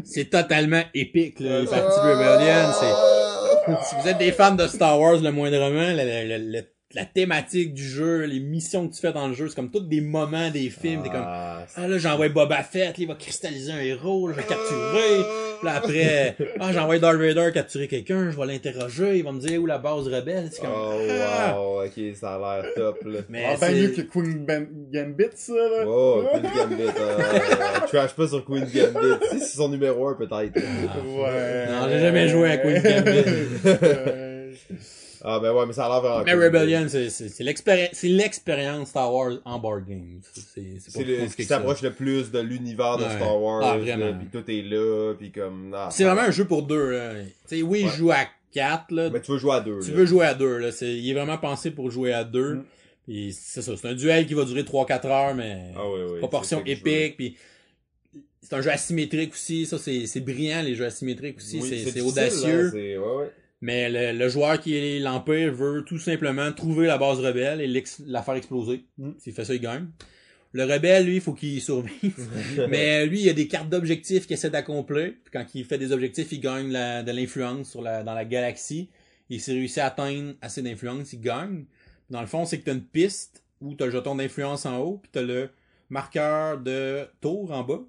c'est 0.04 0.24
ça. 0.24 0.24
Totalement 0.42 0.82
épique, 0.94 1.40
là, 1.40 1.64
parties 1.64 2.00
de 2.00 2.12
Rebellion. 2.12 2.72
C'est, 2.80 3.88
si 3.88 3.94
vous 4.02 4.08
êtes 4.08 4.18
des 4.18 4.32
fans 4.32 4.54
de 4.54 4.66
Star 4.66 4.98
Wars, 4.98 5.16
le 5.20 5.30
moindrement, 5.32 5.82
la, 5.94 6.04
la, 6.04 6.24
la, 6.24 6.38
la- 6.38 6.60
la 6.94 7.04
thématique 7.04 7.74
du 7.74 7.86
jeu, 7.86 8.24
les 8.24 8.40
missions 8.40 8.88
que 8.88 8.94
tu 8.94 9.00
fais 9.02 9.12
dans 9.12 9.28
le 9.28 9.34
jeu, 9.34 9.48
c'est 9.48 9.54
comme 9.54 9.70
tous 9.70 9.80
des 9.80 10.00
moments 10.00 10.48
des 10.50 10.70
films. 10.70 11.02
T'es 11.02 11.10
comme, 11.10 11.20
Ah, 11.22 11.66
ah 11.76 11.86
là, 11.86 11.98
j'envoie 11.98 12.30
Boba 12.30 12.62
Fett, 12.62 12.86
là, 12.86 12.92
il 12.96 13.06
va 13.06 13.14
cristalliser 13.14 13.72
un 13.72 13.80
héros, 13.80 14.26
là, 14.28 14.34
je 14.34 14.40
vais 14.40 14.46
capturer. 14.46 15.22
Puis 15.58 15.66
là, 15.66 15.74
après, 15.74 16.36
ah, 16.60 16.72
j'envoie 16.72 16.98
Darth 16.98 17.16
Vader 17.18 17.50
capturer 17.52 17.88
quelqu'un, 17.88 18.30
je 18.30 18.38
vais 18.40 18.46
l'interroger, 18.46 19.18
il 19.18 19.24
va 19.24 19.32
me 19.32 19.40
dire 19.40 19.60
où 19.60 19.66
la 19.66 19.76
base 19.76 20.08
rebelle. 20.08 20.48
C'est 20.50 20.62
comme, 20.62 20.70
Oh, 20.74 20.98
ah. 21.10 21.60
wow, 21.60 21.84
ok, 21.84 22.16
ça 22.18 22.36
a 22.36 22.62
l'air 22.62 22.72
top, 22.74 23.04
là. 23.04 23.18
Mais 23.28 23.44
Ah, 23.46 23.56
ben 23.60 23.66
c'est- 23.66 23.74
mieux 23.74 23.88
que 23.88 24.00
Queen 24.00 24.44
ben 24.46 24.66
Gambit, 24.90 25.24
ça, 25.34 25.52
là. 25.52 25.84
Oh, 25.86 26.24
Queen 26.32 26.42
Gambit, 26.42 26.82
euh, 26.84 27.86
trash 27.86 28.14
pas 28.14 28.28
sur 28.28 28.42
Queen 28.46 28.64
Gambit. 28.64 29.26
Si, 29.32 29.40
c'est 29.40 29.56
son 29.58 29.68
numéro 29.68 30.08
1, 30.08 30.14
peut-être. 30.14 30.54
Ouais. 30.56 31.66
Non, 31.70 31.86
j'ai 31.90 32.00
jamais 32.00 32.28
joué 32.28 32.50
à 32.52 32.56
Queen 32.56 32.82
Gambit. 32.82 33.24
Ah, 35.24 35.40
ben 35.40 35.52
ouais, 35.52 35.66
mais 35.66 35.72
ça 35.72 35.86
a 35.86 35.88
l'air 35.88 36.00
vraiment 36.00 36.24
Mais 36.24 36.32
cool. 36.32 36.44
Rebellion, 36.44 36.86
c'est, 36.88 37.10
c'est, 37.10 37.28
c'est 37.28 37.44
l'expérience, 37.44 37.90
c'est 37.92 38.08
l'expérience 38.08 38.88
Star 38.88 39.12
Wars 39.12 39.32
en 39.44 39.58
board 39.58 39.86
game. 39.86 40.20
C'est, 40.32 40.78
c'est, 40.80 40.92
pas 40.92 41.08
le, 41.08 41.28
ce 41.28 41.36
qui 41.36 41.44
s'approche 41.44 41.82
le 41.82 41.92
plus 41.92 42.30
de 42.30 42.38
l'univers 42.40 42.96
de 42.98 43.04
Ouais. 43.04 43.10
Star 43.16 43.40
Wars. 43.42 43.62
Ah, 43.64 43.78
vraiment. 43.78 44.18
Puis 44.18 44.28
tout 44.30 44.50
est 44.50 44.62
là, 44.62 45.14
puis 45.18 45.30
comme... 45.32 45.74
ah, 45.76 45.88
C'est 45.90 46.04
vraiment 46.04 46.22
un 46.22 46.30
jeu 46.30 46.44
pour 46.46 46.62
deux, 46.62 46.90
là. 46.90 47.14
Tu 47.48 47.56
sais, 47.58 47.62
oui, 47.62 47.84
Ouais. 47.84 47.90
je 47.90 47.96
joue 47.96 48.10
à 48.12 48.26
quatre, 48.52 48.90
là. 48.92 49.10
Mais 49.10 49.20
tu 49.20 49.32
veux 49.32 49.38
jouer 49.38 49.54
à 49.54 49.60
deux, 49.60 49.80
Tu 49.80 49.90
là. 49.90 49.96
veux 49.96 50.06
jouer 50.06 50.26
à 50.26 50.34
deux, 50.34 50.58
là. 50.58 50.72
C'est, 50.72 50.92
il 50.94 51.10
est 51.10 51.14
vraiment 51.14 51.38
pensé 51.38 51.70
pour 51.70 51.90
jouer 51.90 52.12
à 52.12 52.24
deux. 52.24 52.54
Mm. 52.54 52.64
C'est 53.32 53.62
ça, 53.62 53.74
c'est 53.76 53.88
un 53.88 53.94
duel 53.94 54.26
qui 54.26 54.34
va 54.34 54.44
durer 54.44 54.62
3-4 54.64 55.06
heures, 55.06 55.34
mais 55.34 55.72
Ah 55.76 55.88
ouais, 55.88 56.04
ouais, 56.04 56.18
proportion 56.18 56.62
épique. 56.66 57.16
Puis 57.16 57.36
c'est 58.42 58.54
un 58.54 58.60
jeu 58.60 58.70
asymétrique 58.70 59.32
aussi. 59.32 59.64
Ça, 59.66 59.78
c'est 59.78 60.06
c'est 60.06 60.20
brillant, 60.20 60.62
les 60.62 60.74
jeux 60.74 60.84
asymétriques 60.84 61.38
aussi. 61.38 61.58
Oui, 61.60 61.86
c'est 61.90 62.00
audacieux. 62.02 62.66
hein, 62.66 62.70
c'est- 62.72 62.98
ouais, 62.98 63.16
ouais. 63.16 63.30
Mais 63.60 63.88
le, 63.90 64.16
le 64.18 64.28
joueur 64.28 64.60
qui 64.60 64.76
est 64.76 64.98
l'Empire 65.00 65.52
veut 65.52 65.82
tout 65.84 65.98
simplement 65.98 66.52
trouver 66.52 66.86
la 66.86 66.96
base 66.98 67.18
rebelle 67.18 67.60
et 67.60 67.82
la 68.06 68.22
faire 68.22 68.34
exploser. 68.34 68.84
Mm. 68.98 69.10
S'il 69.18 69.32
fait 69.32 69.44
ça, 69.44 69.54
il 69.54 69.60
gagne. 69.60 69.86
Le 70.52 70.64
rebelle, 70.64 71.04
lui, 71.06 71.16
il 71.16 71.20
faut 71.20 71.34
qu'il 71.34 71.60
survive. 71.60 72.28
Mais 72.70 73.04
lui, 73.06 73.22
il 73.22 73.28
a 73.28 73.32
des 73.34 73.48
cartes 73.48 73.68
d'objectifs 73.68 74.26
qu'il 74.26 74.34
essaie 74.34 74.48
d'accomplir. 74.50 75.12
Puis 75.24 75.32
quand 75.32 75.44
il 75.54 75.64
fait 75.64 75.76
des 75.78 75.92
objectifs, 75.92 76.30
il 76.32 76.40
gagne 76.40 76.70
la- 76.70 77.02
de 77.02 77.10
l'influence 77.12 77.70
sur 77.70 77.82
la, 77.82 78.02
dans 78.04 78.14
la 78.14 78.24
galaxie. 78.24 78.88
Et 79.28 79.38
s'il 79.38 79.54
réussit 79.58 79.78
à 79.78 79.86
atteindre 79.86 80.34
assez 80.40 80.62
d'influence, 80.62 81.12
il 81.12 81.20
gagne. 81.20 81.64
Dans 82.10 82.20
le 82.22 82.26
fond, 82.26 82.46
c'est 82.46 82.58
que 82.60 82.64
tu 82.64 82.70
as 82.70 82.74
une 82.74 82.84
piste 82.84 83.42
où 83.60 83.74
tu 83.74 83.82
as 83.82 83.86
le 83.86 83.92
jeton 83.92 84.14
d'influence 84.14 84.64
en 84.64 84.78
haut, 84.78 84.98
puis 85.02 85.10
tu 85.12 85.18
as 85.18 85.22
le 85.22 85.50
marqueur 85.90 86.58
de 86.60 87.06
tour 87.20 87.50
en 87.52 87.62
bas. 87.64 87.80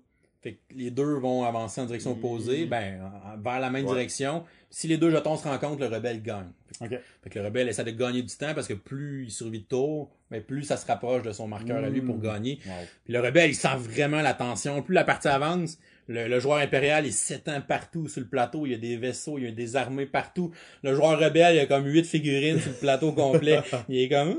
Fait 0.41 0.53
que 0.53 0.59
les 0.75 0.89
deux 0.91 1.13
vont 1.15 1.43
avancer 1.43 1.79
en 1.81 1.85
direction 1.85 2.11
opposée, 2.11 2.65
ben, 2.65 3.01
en- 3.01 3.33
en- 3.35 3.37
vers 3.41 3.59
la 3.59 3.69
même 3.69 3.85
Ouais. 3.85 3.91
direction. 3.93 4.43
Si 4.71 4.87
les 4.87 4.97
deux 4.97 5.09
jetons 5.09 5.35
se 5.35 5.47
rencontrent, 5.47 5.79
le 5.79 5.87
rebelle 5.87 6.21
gagne. 6.21 6.49
Ok. 6.79 6.89
Fait 7.23 7.29
que 7.29 7.39
le 7.39 7.45
rebelle 7.45 7.67
essaie 7.69 7.83
de 7.83 7.91
gagner 7.91 8.21
du 8.21 8.35
temps 8.35 8.53
parce 8.53 8.67
que 8.67 8.73
plus 8.75 9.23
il 9.25 9.31
survit 9.31 9.61
de 9.61 9.65
tour, 9.65 10.11
mais 10.29 10.41
plus 10.41 10.63
ça 10.63 10.77
se 10.77 10.85
rapproche 10.85 11.23
de 11.23 11.31
son 11.31 11.47
marqueur 11.47 11.83
à 11.83 11.89
lui 11.89 12.01
pour 12.01 12.17
Mm. 12.17 12.21
gagner. 12.21 12.59
Wow. 12.65 12.73
Puis 13.05 13.13
le 13.13 13.19
rebelle, 13.19 13.49
il 13.49 13.55
sent 13.55 13.75
vraiment 13.77 14.21
la 14.21 14.33
tension. 14.35 14.81
Plus 14.83 14.93
la 14.93 15.03
partie 15.03 15.27
avance, 15.27 15.79
le, 16.07 16.27
le 16.27 16.39
joueur 16.39 16.59
impérial, 16.59 17.05
il 17.07 17.13
s'étend 17.13 17.59
partout 17.61 18.07
sur 18.07 18.21
le 18.21 18.27
plateau. 18.27 18.65
Il 18.67 18.71
y 18.71 18.75
a 18.75 18.77
des 18.77 18.95
vaisseaux, 18.97 19.39
il 19.39 19.45
y 19.45 19.47
a 19.47 19.51
des 19.51 19.75
armées 19.75 20.05
partout. 20.05 20.51
Le 20.83 20.93
joueur 20.93 21.19
rebelle, 21.19 21.55
il 21.55 21.59
a 21.59 21.65
comme 21.65 21.87
huit 21.87 22.05
figurines 22.05 22.59
sur 22.59 22.69
le 22.71 22.77
plateau 22.77 23.11
complet. 23.11 23.59
Il 23.89 23.97
est 24.01 24.09
comme... 24.09 24.37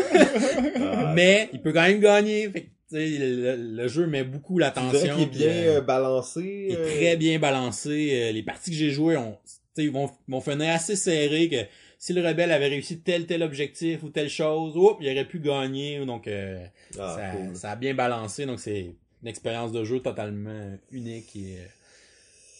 Mais 1.14 1.48
il 1.52 1.60
peut 1.60 1.72
quand 1.72 1.82
même 1.82 2.00
gagner. 2.00 2.48
Fait 2.50 2.62
que, 2.62 2.68
le, 2.92 3.56
le 3.76 3.88
jeu 3.88 4.06
met 4.06 4.24
beaucoup 4.24 4.58
l'attention. 4.58 5.14
qu'il 5.14 5.22
est 5.22 5.26
bien 5.26 5.48
euh, 5.48 5.78
euh, 5.78 5.80
balancé. 5.80 6.66
il 6.70 6.74
est 6.74 6.78
euh, 6.78 6.96
très 6.96 7.16
bien 7.16 7.38
balancé. 7.38 8.32
Les 8.32 8.42
parties 8.42 8.70
que 8.70 8.76
j'ai 8.76 8.90
jouées 8.90 9.16
ont, 9.16 9.36
ils 9.82 9.90
vont, 9.90 10.10
vont 10.28 10.40
finir 10.40 10.74
assez 10.74 10.96
serrés 10.96 11.48
que 11.48 11.56
si 11.98 12.12
le 12.12 12.26
rebelle 12.26 12.50
avait 12.52 12.68
réussi 12.68 13.00
tel 13.00 13.26
tel 13.26 13.42
objectif 13.42 14.02
ou 14.02 14.08
telle 14.08 14.30
chose, 14.30 14.72
il 15.00 15.08
aurait 15.10 15.24
pu 15.26 15.38
gagner. 15.40 16.04
Donc 16.06 16.26
euh, 16.28 16.64
Ah, 16.98 17.16
ça, 17.16 17.30
cool. 17.36 17.56
ça 17.56 17.70
a 17.72 17.76
bien 17.76 17.94
balancé. 17.94 18.46
Donc 18.46 18.60
c'est 18.60 18.94
une 19.22 19.28
expérience 19.28 19.72
de 19.72 19.84
jeu 19.84 20.00
totalement 20.00 20.70
unique 20.92 21.36
et 21.36 21.56
euh, 21.58 21.66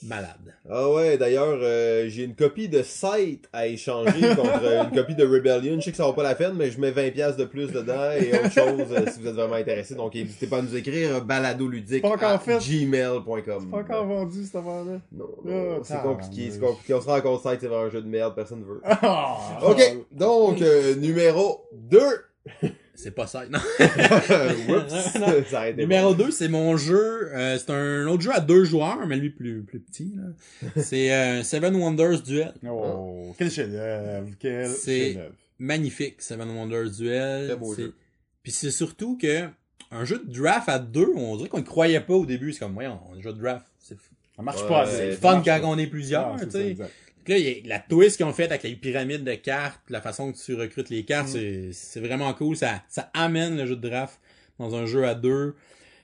malade. 0.03 0.55
Ah 0.69 0.91
ouais, 0.91 1.19
d'ailleurs, 1.19 1.59
euh, 1.63 2.07
j'ai 2.09 2.25
une 2.25 2.35
copie 2.35 2.69
de 2.69 2.83
Sight 2.83 3.49
à 3.53 3.67
échanger 3.67 4.21
contre 4.37 4.63
euh, 4.65 4.85
une 4.85 4.91
copie 4.91 5.15
de 5.15 5.25
Rebellion. 5.27 5.77
Je 5.77 5.81
sais 5.85 5.91
que 5.91 5.97
ça 5.97 6.05
vaut 6.05 6.13
pas 6.13 6.23
la 6.23 6.35
peine, 6.35 6.55
mais 6.55 6.71
je 6.71 6.81
mets 6.81 6.91
20$ 6.91 7.13
piastres 7.13 7.39
de 7.39 7.45
plus 7.45 7.73
dedans 7.73 8.11
et 8.19 8.33
autre 8.33 8.51
chose 8.53 8.87
euh, 8.93 9.05
si 9.11 9.21
vous 9.21 9.27
êtes 9.29 9.35
vraiment 9.35 9.55
intéressé. 9.55 9.95
Donc 9.95 10.15
n'hésitez 10.15 10.47
pas 10.47 10.59
à 10.59 10.63
nous 10.63 10.77
écrire 10.77 11.17
euh, 11.17 11.21
baladoludique 11.21 12.03
Pas 12.03 12.09
encore 12.11 12.31
à 12.31 12.39
fait. 12.39 12.59
gmail.com. 12.59 13.71
Pas 13.71 13.77
encore 13.79 14.07
vendu 14.07 14.45
cette 14.45 14.57
affaire-là. 14.57 15.01
Non, 15.13 15.27
Ah, 15.45 15.49
non, 15.49 15.81
c'est 15.83 16.03
compliqué, 16.03 16.51
c'est 16.51 16.61
compliqué. 16.61 16.95
On 16.95 17.01
se 17.01 17.07
rend 17.07 17.21
compte 17.21 17.43
Sight, 17.43 17.59
c'est 17.61 17.67
vraiment 17.67 17.87
un 17.87 17.91
jeu 17.91 18.03
de 18.03 18.09
merde, 18.09 18.35
personne 18.35 18.61
ne 18.61 18.65
veut. 18.65 18.81
Ah! 18.85 19.39
Ok, 19.67 19.81
donc 20.13 20.61
euh, 20.63 20.95
numéro 20.97 21.65
2. 21.75 21.99
C'est 23.03 23.11
pas 23.13 23.27
ça. 23.27 23.45
Non. 23.51 23.59
Oups, 23.59 25.15
Non. 25.21 25.45
ça 25.51 25.73
Numéro 25.73 26.15
2, 26.15 26.31
c'est 26.31 26.49
mon 26.49 26.77
jeu. 26.77 27.31
euh, 27.35 27.59
c'est 27.59 27.71
un 27.71 28.07
autre 28.07 28.23
jeu 28.23 28.31
à 28.33 28.41
deux 28.41 28.65
joueurs, 28.65 29.07
mais 29.07 29.17
lui 29.17 29.31
plus, 29.31 29.63
plus 29.63 29.81
petit. 29.81 30.13
là. 30.17 30.71
C'est 30.83 31.13
euh, 31.13 31.43
Seven 31.43 31.75
Wonders 31.77 32.23
Duel. 32.23 32.53
Oh, 32.69 33.35
quel 33.39 33.51
chef-d'œuvre, 33.51 34.29
quel 34.39 34.69
C'est- 34.69 35.19
magnifique, 35.59 36.23
Seven 36.23 36.49
Wonders 36.51 36.91
Duel. 36.91 37.47
Très 37.49 37.57
beau 37.57 37.75
C'est- 37.75 37.83
jeu. 37.83 37.95
Puis 38.43 38.53
c'est 38.53 38.71
surtout 38.71 39.19
que 39.19 39.49
un 39.91 40.05
jeu 40.05 40.23
de 40.25 40.33
draft 40.33 40.69
à 40.69 40.79
deux, 40.79 41.13
on 41.17 41.37
dirait 41.37 41.49
qu'on 41.49 41.59
ne 41.59 41.63
croyait 41.63 42.01
pas 42.01 42.15
au 42.15 42.25
début. 42.27 42.53
C'est 42.53 42.61
comme, 42.61 42.75
voyons, 42.75 42.99
un 43.17 43.21
jeu 43.21 43.33
de 43.33 43.39
draft, 43.39 43.67
c'est 43.79 43.97
Ça 44.37 44.43
marche 44.43 44.63
Ouais, 44.63 44.69
pas. 44.69 44.87
c'est 44.87 45.13
fun 45.13 45.43
quand 45.45 45.61
pas. 45.61 45.67
on 45.67 45.77
est 45.77 45.87
plusieurs, 45.89 46.37
tu 46.41 46.51
sais. 46.51 46.77
Là, 47.31 47.39
y 47.39 47.49
a 47.49 47.55
la 47.69 47.79
twist 47.79 48.17
qu'ils 48.17 48.27
ont 48.27 48.33
faite 48.33 48.51
avec 48.51 48.65
les 48.65 48.75
pyramides 48.75 49.25
de 49.25 49.35
cartes, 49.35 49.81
la 49.89 50.01
façon 50.01 50.33
que 50.33 50.37
tu 50.37 50.55
recrutes 50.55 50.91
les 50.91 51.05
cartes, 51.05 51.35
Mm. 51.35 51.71
c'est, 51.73 52.01
vraiment 52.01 52.33
cool. 52.35 52.57
Ça, 52.57 52.83
ça 52.89 53.11
amène 53.15 53.57
le 53.57 53.67
jeu 53.67 53.77
de 53.77 53.89
draft 53.89 54.19
dans 54.59 54.75
un 54.75 54.85
jeu 54.85 55.05
à 55.07 55.15
deux. 55.15 55.55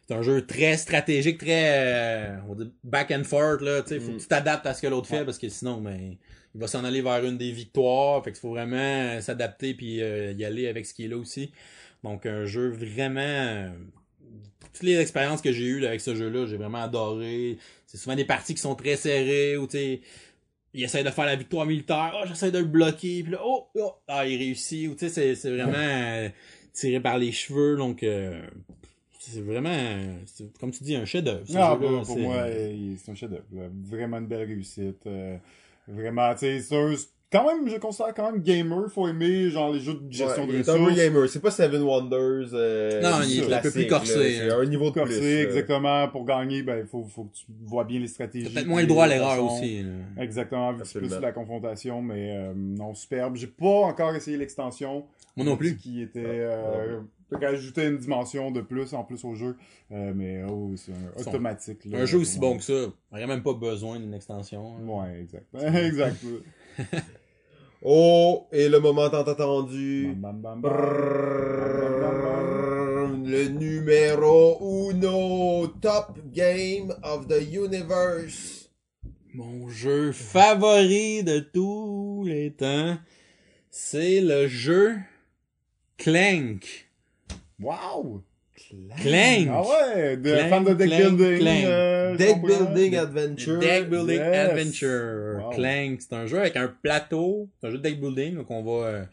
C'est 0.07 0.15
un 0.15 0.23
jeu 0.23 0.47
très 0.47 0.77
stratégique, 0.77 1.39
très 1.39 1.65
euh, 1.79 2.37
on 2.49 2.55
dire 2.55 2.69
back 2.85 3.11
and 3.11 3.25
forth. 3.25 3.61
Là, 3.61 3.83
tu 3.83 3.89
sais, 3.89 4.01
faut 4.01 4.13
Mm. 4.13 4.17
que 4.19 4.23
tu 4.23 4.29
t'adaptes 4.29 4.67
à 4.67 4.73
ce 4.73 4.81
que 4.83 4.87
l'autre 4.87 5.09
fait 5.09 5.25
parce 5.25 5.37
que 5.39 5.49
sinon, 5.49 5.81
ben, 5.81 6.17
il 6.55 6.61
va 6.61 6.69
s'en 6.69 6.85
aller 6.85 7.03
vers 7.03 7.25
une 7.25 7.37
des 7.37 7.51
victoires. 7.51 8.23
Fait 8.23 8.31
qu'il 8.31 8.41
faut 8.41 8.51
vraiment 8.51 8.77
euh, 8.77 9.21
s'adapter 9.21 9.75
puis 9.75 10.01
euh, 10.01 10.33
y 10.33 10.45
aller 10.45 10.69
avec 10.69 10.87
ce 10.87 10.95
qui 10.95 11.07
est 11.07 11.09
là 11.09 11.17
aussi. 11.17 11.51
Donc 12.05 12.25
un 12.25 12.47
jeu 12.47 12.69
vraiment 12.71 13.21
euh, 13.21 13.69
toutes 14.73 14.85
les 14.85 14.97
expériences 15.01 15.43
que 15.43 15.51
j'ai 15.53 15.65
eues 15.65 15.81
là, 15.81 15.89
avec 15.89 16.01
ce 16.01 16.15
jeu-là, 16.15 16.47
j'ai 16.47 16.57
vraiment 16.57 16.83
adoré. 16.85 17.59
C'est 17.87 17.97
souvent 17.99 18.15
des 18.15 18.25
parties 18.25 18.55
qui 18.55 18.61
sont 18.61 18.75
très 18.77 18.95
serrées 18.97 19.57
où 19.57 19.67
tu 19.67 19.77
sais 19.79 20.01
il 20.77 20.85
essaie 20.85 21.03
de 21.03 21.11
faire 21.11 21.25
la 21.25 21.37
victoire 21.37 21.65
militaire, 21.65 22.15
oh, 22.15 22.27
j'essaie 22.27 22.51
de 22.51 22.59
le 22.59 22.65
bloquer, 22.65 23.23
puis 23.23 23.33
là, 23.33 23.41
oh, 23.43 23.67
oh, 23.77 23.95
ah, 24.07 24.27
il 24.27 24.37
réussit, 24.37 24.89
ou 24.89 24.93
tu 24.93 25.09
sais, 25.09 25.09
c'est, 25.09 25.35
c'est 25.35 25.51
vraiment 25.51 25.73
euh, 25.75 26.29
tiré 26.75 27.01
par 27.01 27.17
les 27.17 27.33
cheveux, 27.33 27.77
donc 27.77 28.03
euh, 28.03 28.47
c'est 29.19 29.41
vraiment, 29.41 30.15
comme 30.61 30.71
tu 30.71 30.85
dis, 30.85 30.95
un 30.95 31.07
chef-d'œuvre. 31.07 31.47
Ah, 31.57 31.77
pour, 31.81 32.19
moi, 32.19 32.47
c'est 32.47 33.11
un 33.11 33.15
chef-d'œuvre. 33.15 33.45
Vraiment 33.89 34.19
une 34.19 34.27
belle 34.27 34.47
réussite. 34.47 35.07
euh, 35.07 35.39
vraiment, 35.89 36.33
tu 36.35 36.61
sais, 36.61 36.61
quand 37.33 37.45
même, 37.47 37.69
je 37.69 37.77
considère 37.79 38.15
quand 38.15 38.31
même 38.31 38.41
gamer. 38.43 38.89
Faut 38.91 39.09
aimer, 39.09 39.51
genre, 39.51 39.73
les 39.73 39.81
jeux 39.81 39.95
de 39.95 40.13
gestion 40.13 40.43
Ouais, 40.43 40.49
de 40.49 40.53
il 40.53 40.59
est 40.61 40.69
un 40.69 40.75
peu 40.75 40.81
ressources. 40.85 40.97
gamer. 40.97 41.29
C'est 41.29 41.41
pas 41.41 41.51
Seven 41.51 41.83
Wonders. 41.83 42.51
euh, 42.53 43.01
Non, 43.03 43.19
il 43.27 43.39
est 43.39 43.41
un 43.41 43.43
peu 43.43 43.47
classique, 43.49 43.73
plus 43.73 43.87
corsé, 43.89 44.15
là. 44.17 44.23
C'est 44.49 44.51
hein. 44.53 44.59
un 44.61 44.67
niveau 44.67 44.91
de 44.91 44.95
Corsé, 44.95 45.19
plus. 45.19 45.35
là. 45.35 45.43
exactement. 45.43 46.09
Pour 46.09 46.25
gagner, 46.25 46.63
ben, 46.63 46.79
il 46.81 46.87
faut, 46.87 47.03
faut 47.05 47.25
que 47.25 47.35
tu 47.37 47.45
vois 47.65 47.85
bien 47.85 47.99
les 48.01 48.07
stratégies. 48.07 48.53
Peut-être 48.53 48.67
moins 48.69 48.81
le 48.81 48.87
droit 48.87 49.05
à 49.05 49.09
l'erreur 49.09 49.45
aussi. 49.45 49.83
là. 49.83 50.23
Exactement, 50.23 50.73
vu 50.73 50.83
que 50.83 50.87
c'est 50.87 50.99
plus 51.01 51.19
la 51.21 51.33
confrontation, 51.33 52.01
mais 52.03 52.37
euh, 52.37 52.53
non, 52.55 52.95
superbe. 52.95 53.37
J'ai 53.37 53.49
pas 53.49 53.67
encore 53.87 54.15
essayé 54.15 54.37
l'extension. 54.37 55.05
Moi 55.37 55.45
non 55.45 55.57
plus. 55.57 55.77
Qui 55.77 56.01
était, 56.03 56.23
euh, 56.25 57.01
qui 57.37 57.45
rajoutait 57.45 57.89
une 57.89 57.99
dimension 57.99 58.51
de 58.51 58.61
plus 58.63 58.95
en 58.95 59.05
plus 59.05 59.23
au 59.25 59.35
jeu. 59.35 59.57
Euh, 59.93 60.13
mais 60.15 60.43
oh, 60.49 60.71
c'est 60.77 60.93
automatique. 61.21 61.85
là. 61.87 61.99
Un 61.99 62.05
jeu 62.07 62.19
aussi 62.19 62.39
bon 62.39 62.57
que 62.57 62.63
ça, 62.63 62.73
il 63.13 63.17
n'y 63.19 63.23
a 63.23 63.27
même 63.27 63.43
pas 63.43 63.53
besoin 63.53 63.99
d'une 64.01 64.15
extension. 64.15 64.75
hein. 64.81 64.87
Ouais, 64.89 65.21
exact. 65.21 65.45
exact. 65.85 66.25
Oh, 67.89 68.49
et 68.51 68.69
le 68.69 68.81
moment 68.81 69.09
tant 69.11 69.23
attendu. 69.23 70.13
Bam, 70.17 70.41
bam, 70.41 70.61
bam, 70.61 70.73
bam. 70.73 70.77
Le 73.25 73.49
numéro 73.49 74.91
uno 74.91 75.69
top 75.81 76.19
game 76.33 76.93
of 77.05 77.29
the 77.29 77.41
universe. 77.41 78.69
Mon 79.35 79.69
jeu 79.69 80.11
favori 80.13 81.23
de 81.23 81.39
tous 81.39 82.25
les 82.27 82.51
temps, 82.53 82.99
c'est 83.71 84.21
le 84.21 84.49
jeu 84.49 84.97
Clank. 85.97 86.89
Wow! 87.61 88.25
Clank! 88.71 89.49
Ah 89.51 89.63
ouais! 89.63 90.17
De 90.17 90.33
Clank, 90.35 90.49
fan 90.49 90.65
de 90.65 90.75
deck 90.75 90.89
clank, 90.89 91.17
building. 91.17 91.39
clank. 91.41 91.65
euh, 91.65 92.17
Deck 92.17 92.43
building 92.43 92.97
adventure. 92.97 93.59
Deck 93.59 93.89
Building 93.91 94.17
Yes. 94.19 94.51
Adventure. 94.51 95.41
Wow. 95.45 95.51
Clank, 95.51 96.01
c'est 96.01 96.13
un 96.15 96.27
jeu 96.27 96.39
avec 96.41 96.57
un 96.57 96.69
plateau. 96.83 97.49
C'est 97.61 97.67
un 97.69 97.71
jeu 97.71 97.79
de 97.79 97.83
deck 97.83 98.01
building, 98.01 98.37
donc 98.37 98.51
on 98.51 98.63
va 98.63 98.87
euh, 98.87 99.05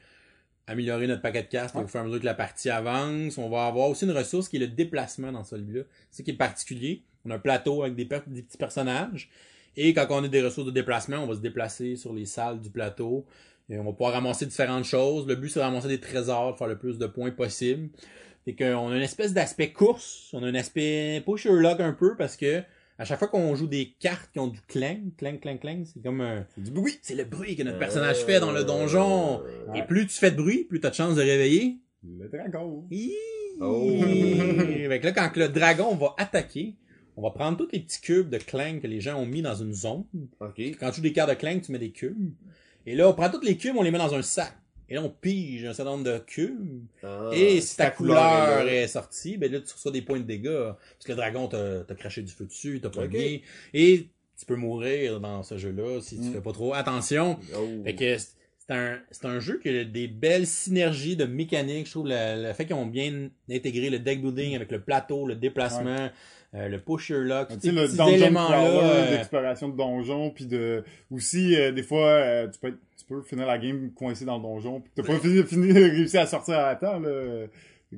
améliorer 0.67 1.07
notre 1.07 1.21
paquet 1.21 1.43
de 1.43 1.47
cartes 1.47 1.75
Ouais. 1.75 1.83
au 1.83 1.87
fur 1.87 1.99
et 1.99 2.03
à 2.03 2.05
mesure 2.05 2.19
que 2.21 2.25
la 2.25 2.33
partie 2.33 2.69
avance. 2.69 3.37
On 3.37 3.49
va 3.49 3.67
avoir 3.67 3.89
aussi 3.89 4.05
une 4.05 4.11
ressource 4.11 4.47
qui 4.49 4.55
est 4.57 4.59
le 4.59 4.67
déplacement 4.67 5.31
dans 5.31 5.43
celui-là. 5.43 5.83
C'est 6.09 6.19
ce 6.19 6.23
qui 6.23 6.31
est 6.31 6.35
particulier. 6.37 7.03
On 7.25 7.31
a 7.31 7.35
un 7.35 7.39
plateau 7.39 7.83
avec 7.83 7.95
des, 7.95 8.05
per- 8.05 8.21
des 8.27 8.41
petits 8.41 8.57
personnages. 8.57 9.29
Et 9.75 9.93
quand 9.93 10.05
on 10.09 10.23
a 10.23 10.27
des 10.27 10.41
ressources 10.41 10.67
de 10.67 10.71
déplacement, 10.73 11.17
on 11.17 11.27
va 11.27 11.35
se 11.35 11.39
déplacer 11.41 11.95
sur 11.95 12.13
les 12.13 12.25
salles 12.25 12.59
du 12.59 12.69
plateau. 12.69 13.25
Et 13.69 13.77
on 13.77 13.83
va 13.83 13.91
pouvoir 13.91 14.13
ramasser 14.13 14.45
différentes 14.45 14.83
choses. 14.83 15.25
Le 15.25 15.35
but, 15.35 15.49
c'est 15.49 15.59
de 15.59 15.63
ramasser 15.65 15.87
des 15.87 15.99
trésors, 15.99 16.53
de 16.53 16.57
faire 16.57 16.67
le 16.67 16.77
plus 16.77 16.97
de 16.97 17.07
points 17.07 17.31
possible. 17.31 17.89
Fait 18.45 18.55
qu'on 18.55 18.89
a 18.89 18.95
une 18.95 19.01
espèce 19.01 19.33
d'aspect 19.33 19.71
course. 19.71 20.29
On 20.33 20.43
a 20.43 20.47
un 20.47 20.55
aspect 20.55 21.23
pas 21.25 21.35
Sherlock 21.37 21.79
un 21.79 21.93
peu 21.93 22.15
parce 22.17 22.35
que 22.35 22.61
à 22.99 23.05
chaque 23.05 23.19
fois 23.19 23.27
qu'on 23.27 23.55
joue 23.55 23.67
des 23.67 23.95
cartes 23.99 24.31
qui 24.31 24.39
ont 24.39 24.47
du 24.47 24.61
clang, 24.61 25.11
clang, 25.17 25.39
clang, 25.39 25.57
clang, 25.57 25.83
c'est 25.85 26.01
comme 26.03 26.21
un... 26.21 26.45
C'est 26.53 26.63
du 26.63 26.71
bruit. 26.71 26.99
C'est 27.01 27.15
le 27.15 27.23
bruit 27.23 27.55
que 27.55 27.63
notre 27.63 27.79
personnage 27.79 28.17
fait 28.17 28.39
dans 28.39 28.51
le 28.51 28.63
donjon. 28.63 29.41
Euh, 29.41 29.73
Et 29.73 29.83
plus 29.83 30.05
tu 30.07 30.13
fais 30.13 30.31
de 30.31 30.35
bruit, 30.35 30.65
plus 30.65 30.79
tu 30.79 30.87
as 30.87 30.89
de 30.91 30.95
chances 30.95 31.15
de 31.15 31.21
réveiller. 31.21 31.79
Le 32.03 32.27
dragon. 32.27 32.87
Oh. 33.61 34.01
Fait 34.03 34.99
que 34.99 35.05
là, 35.05 35.11
quand 35.11 35.35
le 35.37 35.49
dragon 35.49 35.95
va 35.95 36.13
attaquer, 36.17 36.75
on 37.15 37.21
va 37.21 37.31
prendre 37.31 37.57
tous 37.57 37.69
les 37.71 37.79
petits 37.79 38.01
cubes 38.01 38.29
de 38.29 38.37
clang 38.37 38.79
que 38.79 38.87
les 38.87 38.99
gens 38.99 39.19
ont 39.19 39.25
mis 39.25 39.41
dans 39.41 39.55
une 39.55 39.73
zone. 39.73 40.05
Ok. 40.39 40.59
Quand 40.79 40.89
tu 40.89 40.97
joues 40.97 41.01
des 41.01 41.13
cartes 41.13 41.29
de 41.29 41.35
clang, 41.35 41.61
tu 41.61 41.71
mets 41.71 41.79
des 41.79 41.91
cubes. 41.91 42.33
Et 42.85 42.95
là, 42.95 43.09
on 43.09 43.13
prend 43.13 43.29
tous 43.29 43.41
les 43.41 43.57
cubes, 43.57 43.75
on 43.77 43.83
les 43.83 43.91
met 43.91 43.97
dans 43.97 44.13
un 44.13 44.21
sac. 44.21 44.53
Et 44.93 44.95
là, 44.97 45.01
on 45.03 45.09
pige 45.09 45.65
un 45.65 45.73
certain 45.73 45.89
nombre 45.93 46.03
de 46.03 46.19
cubes. 46.19 46.83
Ah, 47.01 47.31
Et 47.33 47.59
si 47.61 47.75
ta, 47.75 47.89
couleur, 47.89 48.67
est 48.67 48.85
sortie, 48.85 49.37
ben 49.37 49.51
là, 49.51 49.59
tu 49.59 49.73
reçois 49.73 49.91
des 49.91 50.03
points 50.03 50.19
de 50.19 50.23
dégâts. 50.23 50.51
Parce 50.51 51.05
que 51.05 51.11
le 51.13 51.15
dragon 51.15 51.47
t'a 51.47 51.95
craché 51.97 52.21
du 52.21 52.31
feu 52.31 52.45
dessus, 52.45 52.79
t'a 52.79 52.91
pas 52.91 53.05
Ok. 53.05 53.09
bien. 53.09 53.39
Et 53.73 54.07
tu 54.37 54.45
peux 54.45 54.55
mourir 54.55 55.19
dans 55.19 55.41
ce 55.41 55.57
jeu-là 55.57 55.99
si 55.99 56.17
tu 56.17 56.27
Mm. 56.27 56.33
fais 56.33 56.41
pas 56.41 56.51
trop 56.51 56.75
attention. 56.75 57.39
Oh. 57.57 57.83
Fait 57.83 57.95
que 57.95 58.17
c'est 58.19 58.71
un, 58.75 58.99
un 59.23 59.39
jeu 59.39 59.59
qui 59.59 59.69
a 59.69 59.83
des 59.83 60.07
belles 60.07 60.45
synergies 60.45 61.15
de 61.15 61.25
mécanique. 61.25 61.87
Je 61.87 61.91
trouve 61.91 62.07
le, 62.07 62.47
le 62.49 62.53
fait 62.53 62.65
qu'ils 62.67 62.75
ont 62.75 62.85
bien 62.85 63.29
intégré 63.49 63.89
le 63.89 63.97
deck 63.97 64.21
building 64.21 64.55
avec 64.55 64.71
le 64.71 64.79
plateau, 64.79 65.25
le 65.25 65.33
déplacement, 65.35 66.09
euh, 66.53 66.67
le 66.67 66.79
push 66.79 67.09
your 67.09 67.21
luck, 67.21 67.47
tous 67.49 67.59
ces 67.61 67.99
éléments-là. 68.13 68.63
euh, 68.67 69.17
d'exploration 69.17 69.69
de 69.69 69.75
donjons, 69.75 70.29
puis 70.29 70.45
de... 70.45 70.83
Aussi, 71.09 71.55
euh, 71.55 71.71
des 71.71 71.81
fois, 71.81 72.05
euh, 72.09 72.47
tu, 72.47 72.59
peux 72.59 72.67
être- 72.67 72.77
tu 73.07 73.13
peux 73.13 73.21
finir 73.21 73.45
la 73.45 73.57
game 73.57 73.91
coincé 73.93 74.25
dans 74.25 74.37
le 74.37 74.43
donjon, 74.43 74.81
puis 74.81 74.91
t'as 74.95 75.03
pas 75.03 75.19
fini, 75.19 75.43
fini, 75.43 75.71
réussi 75.73 76.17
à 76.17 76.25
sortir 76.25 76.59
à 76.59 76.75
temps, 76.75 76.99
là. 76.99 77.45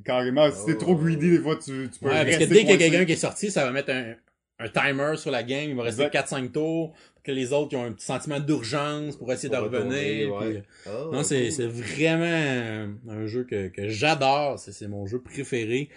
Carrément, 0.03 0.51
si 0.51 0.65
t'es 0.65 0.73
Oh. 0.75 0.79
trop 0.79 0.95
greedy, 0.97 1.31
des 1.31 1.39
fois, 1.39 1.55
tu, 1.55 1.89
tu 1.89 1.99
peux 1.99 2.07
Ouais, 2.09 2.25
parce 2.25 2.37
que 2.37 2.43
dès 2.45 2.59
qu'il 2.61 2.69
y 2.69 2.73
a 2.73 2.77
quelqu'un 2.77 3.05
qui 3.05 3.13
est 3.13 3.15
sorti, 3.15 3.49
ça 3.49 3.63
va 3.63 3.71
mettre 3.71 3.91
un, 3.91 4.13
un 4.59 4.67
timer 4.67 5.15
sur 5.15 5.31
la 5.31 5.41
game, 5.41 5.69
il 5.69 5.75
va 5.75 5.83
rester 5.83 6.03
Exact. 6.03 6.31
4-5 6.31 6.51
tours, 6.51 6.93
que 7.23 7.31
les 7.31 7.53
autres 7.53 7.69
ils 7.71 7.77
ont 7.77 7.85
un 7.85 7.93
petit 7.93 8.05
sentiment 8.05 8.39
d'urgence 8.41 9.15
pour 9.15 9.31
essayer 9.31 9.47
de 9.49 9.55
revenir. 9.55 10.37
puis- 10.37 10.47
ouais. 10.47 10.63
Ah, 10.85 10.89
Non, 11.13 11.23
c'est, 11.23 11.49
vraiment 11.67 12.93
un, 13.09 13.25
jeu 13.25 13.45
que, 13.45 13.69
que 13.69 13.87
j'adore. 13.87 14.59
C'est, 14.59 14.87
mon 14.89 15.05
jeu 15.07 15.21
préféré. 15.21 15.87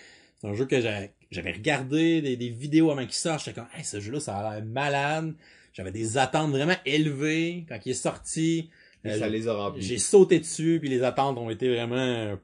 C'est 0.40 0.46
un 0.46 0.54
jeu 0.54 0.66
que 0.66 0.80
j'avais 0.80 1.52
regardé 1.52 2.22
des, 2.22 2.36
des 2.36 2.48
vidéos 2.50 2.92
avant 2.92 3.02
qu'il 3.02 3.12
sorte. 3.14 3.44
J'étais 3.44 3.56
comme, 3.60 3.68
hey, 3.76 3.84
ce 3.84 3.98
jeu-là, 3.98 4.20
ça 4.20 4.36
a 4.36 4.54
l'air 4.54 4.64
malade. 4.64 5.34
J'avais 5.72 5.90
des 5.90 6.18
attentes 6.18 6.50
vraiment 6.52 6.76
élevées 6.86 7.66
quand 7.68 7.78
il 7.84 7.90
est 7.90 7.94
sorti. 7.94 8.70
Et 9.04 9.10
Euh, 9.10 9.18
ça 9.18 9.28
les 9.28 9.46
a 9.48 9.54
remplis. 9.54 9.82
j'ai 9.82 9.98
sauté 9.98 10.38
dessus, 10.40 10.78
puis 10.80 10.88
les 10.88 11.02
attentes 11.02 11.38
ont 11.38 11.50
été 11.50 11.68
vraiment... 11.72 12.36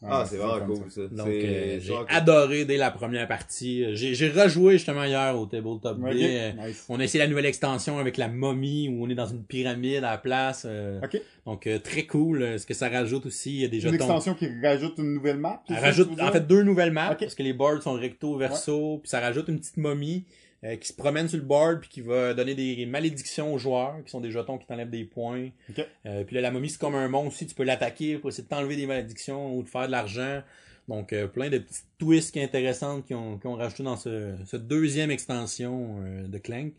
Ah, 0.00 0.20
Ouais, 0.20 0.26
c'est 0.30 0.36
vraiment 0.36 0.64
cool, 0.64 0.88
ça. 0.92 1.00
Donc, 1.08 1.26
C'est 1.26 1.44
euh, 1.44 1.80
j'ai 1.80 1.94
adoré 2.08 2.64
dès 2.64 2.76
la 2.76 2.92
première 2.92 3.26
partie. 3.26 3.84
J'ai, 3.96 4.14
j'ai 4.14 4.28
rejoué 4.28 4.74
justement 4.74 5.02
hier 5.02 5.36
au 5.36 5.44
Tabletop 5.46 5.98
Ok, 5.98 6.04
B. 6.04 6.16
Euh, 6.20 6.52
nice. 6.52 6.84
On 6.88 7.00
a 7.00 7.02
essayé 7.04 7.24
la 7.24 7.28
nouvelle 7.28 7.46
extension 7.46 7.98
avec 7.98 8.16
la 8.16 8.28
momie 8.28 8.88
où 8.88 9.04
on 9.04 9.10
est 9.10 9.16
dans 9.16 9.26
une 9.26 9.42
pyramide 9.42 10.04
à 10.04 10.12
la 10.12 10.18
place. 10.18 10.64
euh, 10.68 11.00
Ok. 11.02 11.20
Donc 11.46 11.66
euh, 11.66 11.80
très 11.80 12.04
cool. 12.06 12.42
euh, 12.42 12.58
Ce 12.58 12.64
que 12.66 12.74
ça 12.74 12.88
rajoute 12.88 13.26
aussi, 13.26 13.56
il 13.56 13.60
y 13.62 13.64
a 13.64 13.68
des 13.68 13.78
Une 13.78 13.90
jetons. 13.90 13.94
extension 14.04 14.34
qui 14.34 14.46
rajoute 14.62 14.94
une 14.98 15.14
nouvelle 15.14 15.38
map. 15.38 15.64
Elle 15.68 15.74
rajoute 15.80 16.10
en 16.20 16.30
fait 16.30 16.46
deux 16.46 16.62
nouvelles 16.62 16.92
maps 16.92 17.10
Ok. 17.10 17.18
parce 17.18 17.34
que 17.34 17.42
les 17.42 17.52
boards 17.52 17.82
sont 17.82 17.94
recto 17.94 18.36
verso, 18.36 18.98
puis 19.02 19.08
ça 19.10 19.18
rajoute 19.18 19.48
une 19.48 19.58
petite 19.58 19.78
momie 19.78 20.22
euh, 20.64 20.76
qui 20.76 20.88
se 20.88 20.92
promène 20.92 21.28
sur 21.28 21.38
le 21.38 21.44
board 21.44 21.80
puis 21.80 21.88
qui 21.88 22.00
va 22.00 22.34
donner 22.34 22.54
des 22.54 22.84
malédictions 22.86 23.54
aux 23.54 23.58
joueurs 23.58 23.96
qui 24.04 24.10
sont 24.10 24.20
des 24.20 24.30
jetons 24.30 24.58
qui 24.58 24.66
t'enlèvent 24.66 24.90
des 24.90 25.04
points. 25.04 25.50
Ok. 25.70 25.86
Euh, 26.06 26.24
puis 26.24 26.34
là 26.34 26.40
la 26.42 26.50
momie 26.50 26.68
c'est 26.70 26.80
comme 26.80 26.94
un 26.94 27.08
monstre 27.08 27.28
aussi, 27.28 27.46
tu 27.46 27.54
peux 27.54 27.64
l'attaquer 27.64 28.18
pour 28.18 28.30
essayer 28.30 28.44
de 28.44 28.48
t'enlever 28.48 28.76
des 28.76 28.86
malédictions 28.86 29.54
ou 29.56 29.62
de 29.62 29.68
faire 29.68 29.86
de 29.86 29.92
l'argent. 29.92 30.42
Donc 30.88 31.12
euh, 31.12 31.26
plein 31.26 31.50
de 31.50 31.58
petites 31.58 31.84
twists 31.98 32.32
qui 32.32 32.40
intéressantes 32.40 33.06
qui 33.06 33.14
ont, 33.14 33.38
qui 33.38 33.46
ont 33.46 33.54
rajouté 33.54 33.82
dans 33.82 33.96
ce, 33.96 34.34
ce 34.46 34.56
deuxième 34.56 35.10
extension 35.10 35.96
euh, 36.00 36.26
de 36.26 36.38
Clank. 36.38 36.72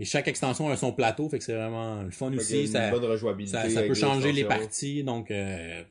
Et 0.00 0.04
chaque 0.04 0.26
extension 0.26 0.68
a 0.70 0.76
son 0.76 0.92
plateau, 0.92 1.28
fait 1.28 1.38
que 1.38 1.44
c'est 1.44 1.54
vraiment 1.54 2.02
le 2.02 2.10
fun 2.10 2.32
aussi. 2.32 2.62
une 2.62 2.66
Ça, 2.66 2.90
bonne 2.90 3.04
rejouabilité. 3.04 3.56
ça, 3.56 3.68
ça 3.68 3.82
peut 3.82 3.94
changer 3.94 4.32
les 4.32 4.44
parties, 4.44 5.04
donc 5.04 5.30
euh, 5.30 5.82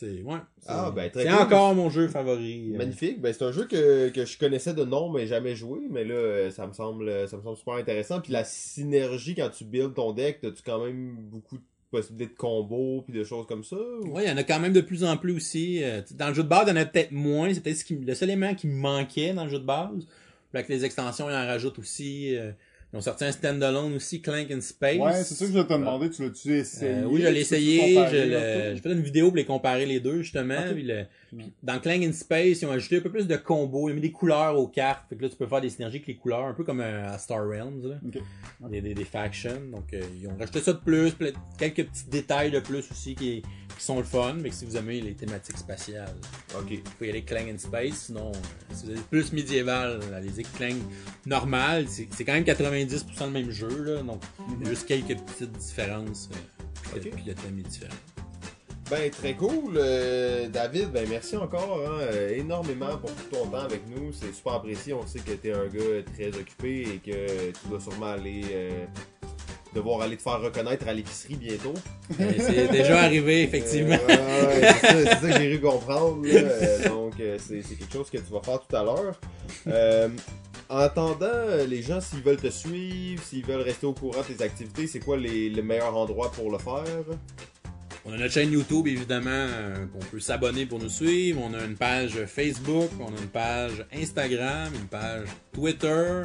c'est 0.00 0.22
ouais. 0.22 0.38
Ah, 0.66 0.90
ben, 0.94 1.10
très 1.10 1.24
cool. 1.24 1.34
encore 1.34 1.74
mon 1.74 1.90
jeu 1.90 2.08
favori. 2.08 2.72
euh. 2.74 2.78
Magnifique. 2.78 3.20
Ben, 3.20 3.32
c'est 3.32 3.44
un 3.44 3.52
jeu 3.52 3.66
que, 3.66 4.08
que 4.08 4.24
je 4.24 4.38
connaissais 4.38 4.74
de 4.74 4.84
nom, 4.84 5.10
mais 5.10 5.26
jamais 5.26 5.54
joué. 5.54 5.80
Mais 5.90 6.04
là, 6.04 6.14
euh, 6.14 6.50
ça 6.50 6.66
me 6.66 6.72
semble, 6.72 7.28
ça 7.28 7.36
me 7.36 7.42
semble 7.42 7.56
super 7.56 7.74
intéressant. 7.74 8.20
Puis 8.20 8.32
la 8.32 8.44
synergie 8.44 9.34
quand 9.34 9.50
tu 9.50 9.64
builds 9.64 9.94
ton 9.94 10.12
deck, 10.12 10.38
as-tu 10.44 10.62
quand 10.64 10.84
même 10.84 11.16
beaucoup 11.30 11.56
de 11.58 11.62
possibilités 11.90 12.32
de 12.32 12.38
combos 12.38 13.02
puis 13.02 13.12
de 13.12 13.24
choses 13.24 13.46
comme 13.46 13.64
ça? 13.64 13.76
ou- 13.76 14.12
Oui, 14.14 14.22
il 14.24 14.28
y 14.28 14.32
en 14.32 14.36
a 14.36 14.44
quand 14.44 14.60
même 14.60 14.72
de 14.72 14.80
plus 14.80 15.04
en 15.04 15.16
plus 15.16 15.32
aussi. 15.34 15.82
Euh, 15.82 16.02
dans 16.14 16.28
le 16.28 16.34
jeu 16.34 16.42
de 16.44 16.48
base, 16.48 16.64
il 16.66 16.70
y 16.70 16.72
en 16.72 16.76
a 16.82 16.84
peut-être 16.84 17.12
moins. 17.12 17.52
C'est 17.52 17.60
peut-être 17.62 17.76
ce 17.78 17.84
qui- 17.84 17.96
le 17.96 18.14
seul 18.14 18.30
élément 18.30 18.54
qui 18.54 18.66
me 18.68 18.74
manquait 18.76 19.32
dans 19.34 19.44
le 19.44 19.50
jeu 19.50 19.58
de 19.58 19.64
base. 19.64 20.06
Avec 20.54 20.68
les 20.68 20.84
extensions, 20.84 21.28
ils 21.30 21.34
en 21.34 21.46
rajoutent 21.46 21.78
aussi. 21.78 22.36
Euh, 22.92 22.94
ils 22.94 22.96
ont 22.98 23.00
sorti 23.00 23.24
un 23.24 23.32
standalone 23.32 23.94
aussi, 23.94 24.20
Clank 24.20 24.50
in 24.50 24.60
Space. 24.60 24.98
Ouais, 24.98 25.12
c'est 25.24 25.34
ça 25.34 25.44
que 25.46 25.52
je 25.52 25.58
vais 25.58 25.64
te 25.64 25.72
demander, 25.72 26.10
tu 26.10 26.22
l'as-tu 26.22 26.56
essayé? 26.58 26.90
Euh, 26.92 27.04
oui, 27.06 27.22
je 27.22 27.28
l'ai 27.28 27.40
essayé. 27.40 27.94
J'ai 28.10 28.80
fait 28.80 28.92
une 28.92 29.02
vidéo 29.02 29.28
pour 29.28 29.36
les 29.36 29.44
comparer 29.44 29.86
les 29.86 30.00
deux, 30.00 30.22
justement. 30.22 30.60
Puis 30.72 30.82
le- 30.82 31.04
puis 31.36 31.52
dans 31.62 31.78
Clang 31.78 32.02
in 32.02 32.12
Space, 32.12 32.60
ils 32.62 32.66
ont 32.66 32.72
ajouté 32.72 32.96
un 32.96 33.00
peu 33.02 33.10
plus 33.10 33.28
de 33.28 33.36
combos. 33.36 33.88
Ils 33.88 33.92
ont 33.92 33.94
mis 33.94 34.00
des 34.00 34.10
couleurs 34.10 34.58
aux 34.58 34.66
cartes. 34.66 35.04
Fait 35.08 35.14
que 35.16 35.22
là, 35.22 35.28
tu 35.28 35.36
peux 35.36 35.46
faire 35.46 35.60
des 35.60 35.70
synergies 35.70 35.98
avec 35.98 36.08
les 36.08 36.16
couleurs, 36.16 36.44
un 36.44 36.54
peu 36.54 36.64
comme 36.64 36.80
euh, 36.80 37.08
à 37.08 37.18
Star 37.18 37.46
Realms. 37.46 37.88
Là. 37.88 38.68
Des, 38.68 38.80
des, 38.80 38.94
des 38.94 39.04
factions. 39.04 39.60
Donc, 39.72 39.92
euh, 39.94 40.00
ils 40.20 40.26
ont 40.26 40.36
rajouté 40.36 40.60
ça 40.60 40.72
de 40.72 40.78
plus. 40.78 41.12
quelques 41.56 41.86
petits 41.86 42.08
détails 42.10 42.50
de 42.50 42.58
plus 42.58 42.84
aussi 42.90 43.14
qui, 43.14 43.42
qui 43.42 43.84
sont 43.84 43.98
le 43.98 44.04
fun. 44.04 44.34
Mais 44.42 44.48
que 44.48 44.56
si 44.56 44.64
vous 44.64 44.76
aimez 44.76 45.00
les 45.00 45.14
thématiques 45.14 45.58
spatiales, 45.58 46.08
Ok. 46.58 46.70
vous 46.72 46.90
pouvez 46.98 47.10
aller 47.10 47.22
Clang 47.22 47.48
in 47.48 47.58
Space. 47.58 48.06
Sinon, 48.06 48.32
euh, 48.32 48.74
si 48.74 48.86
vous 48.86 48.92
êtes 48.92 49.04
plus 49.04 49.32
médiéval, 49.32 50.00
allez-y 50.12 50.42
Clang 50.42 50.74
normal. 51.26 51.86
C'est 51.88 52.24
quand 52.24 52.32
même 52.32 52.42
90% 52.86 53.24
le 53.26 53.30
même 53.30 53.50
jeu. 53.50 53.68
Là, 53.84 54.02
donc, 54.02 54.22
a 54.64 54.68
juste 54.68 54.86
quelques 54.86 55.18
petites 55.18 55.52
différences. 55.52 56.28
euh, 56.32 56.96
Ok. 56.96 57.02
Puis 57.10 57.24
le 57.26 57.34
thème 57.34 57.58
est 57.58 57.68
différent. 57.68 57.92
Ben, 58.90 59.08
très 59.10 59.34
cool. 59.34 59.74
Euh, 59.76 60.48
David, 60.48 60.90
ben, 60.90 61.06
merci 61.08 61.36
encore 61.36 61.80
hein, 61.86 61.98
euh, 62.00 62.34
énormément 62.36 62.96
pour 62.98 63.10
tout 63.14 63.22
ton 63.36 63.46
temps 63.46 63.58
avec 63.64 63.82
nous. 63.88 64.12
C'est 64.12 64.34
super 64.34 64.54
apprécié. 64.54 64.92
On 64.94 65.06
sait 65.06 65.20
que 65.20 65.30
t'es 65.32 65.52
un 65.52 65.66
gars 65.68 66.02
très 66.14 66.28
occupé 66.36 66.80
et 66.80 66.98
que 66.98 67.50
tu 67.52 67.68
dois 67.68 67.78
sûrement 67.80 68.06
aller. 68.06 68.42
euh, 68.52 68.84
devoir 69.72 70.00
aller 70.00 70.16
te 70.16 70.22
faire 70.22 70.40
reconnaître 70.40 70.88
à 70.88 70.92
l'épicerie 70.92 71.36
bientôt. 71.36 71.74
Euh, 72.20 72.32
C'est 72.38 72.66
déjà 72.72 73.02
arrivé, 73.04 73.44
effectivement. 73.44 73.94
Ouais, 74.08 74.72
c'est 74.80 75.04
ça, 75.06 75.20
que 75.20 75.32
j'ai 75.38 75.50
cru 75.50 75.60
comprendre. 75.60 76.22
donc, 76.88 77.12
c'est 77.38 77.60
quelque 77.62 77.92
chose 77.92 78.10
que 78.10 78.18
tu 78.18 78.32
vas 78.32 78.40
faire 78.42 78.60
tout 78.66 78.74
à 78.74 78.82
l'heure. 78.82 79.20
Euh, 80.70 80.74
en 80.74 80.78
attendant, 80.78 81.26
euh, 81.26 81.66
les 81.66 81.82
gens, 81.82 82.00
s'ils 82.00 82.22
veulent 82.22 82.36
te 82.36 82.50
suivre, 82.50 83.22
s'ils 83.22 83.44
veulent 83.44 83.60
rester 83.62 83.86
au 83.86 83.92
courant 83.92 84.22
de 84.22 84.34
tes 84.34 84.42
activités, 84.42 84.86
c'est 84.86 85.00
quoi 85.00 85.16
les, 85.16 85.50
le 85.50 85.62
meilleur 85.62 85.96
endroit 85.96 86.30
pour 86.32 86.50
le 86.50 86.58
faire? 86.58 87.04
On 88.04 88.12
a 88.12 88.16
notre 88.16 88.32
chaîne 88.32 88.50
YouTube, 88.50 88.86
évidemment, 88.86 89.30
euh, 89.30 89.86
qu'on 89.86 89.98
peut 89.98 90.20
s'abonner 90.20 90.64
pour 90.64 90.78
nous 90.78 90.88
suivre. 90.88 91.40
On 91.42 91.52
a 91.52 91.62
une 91.64 91.76
page 91.76 92.24
Facebook, 92.24 92.90
on 92.98 93.08
a 93.14 93.20
une 93.20 93.28
page 93.28 93.84
Instagram, 93.92 94.72
une 94.74 94.88
page 94.88 95.28
Twitter. 95.52 96.22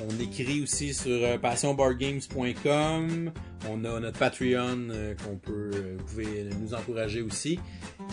On 0.00 0.20
écrit 0.22 0.62
aussi 0.62 0.94
sur 0.94 1.10
euh, 1.10 1.38
passionboardgames.com. 1.38 3.32
On 3.68 3.84
a 3.84 3.98
notre 4.00 4.16
Patreon 4.18 4.88
euh, 4.90 5.14
qu'on 5.16 5.36
peut, 5.36 5.70
euh, 5.74 5.96
vous 5.98 6.04
pouvez 6.04 6.48
nous 6.60 6.72
encourager 6.74 7.20
aussi. 7.20 7.58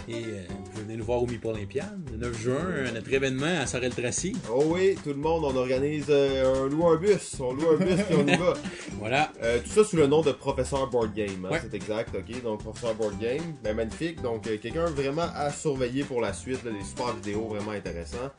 Et 0.07 0.16
euh, 0.16 0.41
vous 0.49 0.64
pouvez 0.72 0.84
venir 0.84 0.98
nous 0.98 1.06
voir 1.06 1.22
au 1.22 1.28
Meeple 1.28 1.45
Olympiade, 1.48 1.99
le 2.12 2.18
9 2.18 2.41
juin, 2.41 2.91
notre 2.94 3.14
événement 3.14 3.60
à 3.62 3.68
Sorel-Tracy. 3.68 4.36
Oh 4.52 4.64
oui, 4.68 4.95
tout 5.03 5.10
le 5.10 5.16
monde, 5.18 5.44
on 5.45 5.56
organise 5.56 6.06
euh, 6.10 6.66
un 6.66 6.70
loup 6.70 6.88
un 6.88 6.95
bus. 6.95 7.36
On 7.40 7.53
loue 7.53 7.70
un 7.70 7.78
bus 7.78 7.99
et 8.10 8.16
on 8.16 8.28
y 8.28 8.36
va. 8.36 8.53
Voilà. 8.99 9.32
Euh, 9.44 9.60
tout 9.64 9.70
ça 9.70 9.84
sous 9.84 9.98
le 9.98 10.07
nom 10.07 10.22
de 10.24 10.32
Professeur 10.32 10.90
Board 10.90 11.14
Game, 11.14 11.45
hein, 11.45 11.49
Ouais. 11.52 11.60
c'est 11.62 11.76
exact, 11.76 12.16
ok? 12.16 12.41
Donc 12.41 12.62
Professeur 12.64 12.95
Board 12.95 13.20
Game, 13.20 13.44
ben 13.64 13.76
magnifique. 13.76 14.22
Donc 14.24 14.48
euh, 14.48 14.57
quelqu'un 14.57 14.86
vraiment 14.86 15.28
à 15.36 15.52
surveiller 15.52 16.03
pour 16.03 16.22
la 16.22 16.34
suite, 16.34 16.64
là, 16.64 16.72
des 16.72 16.84
super 16.84 17.14
vidéos 17.14 17.48
vraiment 17.48 17.72
intéressants. 17.72 18.32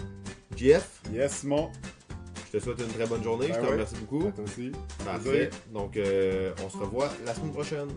Jeff, 0.56 1.01
Yes, 1.12 1.32
Simon. 1.40 1.68
Je 2.59 2.61
te 2.61 2.65
souhaite 2.65 2.89
une 2.89 2.95
très 2.95 3.07
bonne 3.07 3.23
journée, 3.23 3.49
Ben 3.49 3.55
je 3.55 3.61
te 3.61 3.65
ouais. 3.66 3.73
remercie 3.73 3.95
beaucoup. 3.97 4.28
À 4.28 4.33
toi 4.33 4.45
aussi. 4.45 4.73
Parfait. 5.05 5.51
Donc 5.73 5.97
euh, 5.97 6.53
on 6.65 6.70
se 6.70 6.77
revoit 6.78 7.11
la 7.24 7.35
semaine 7.35 7.53
prochaine. 7.53 7.89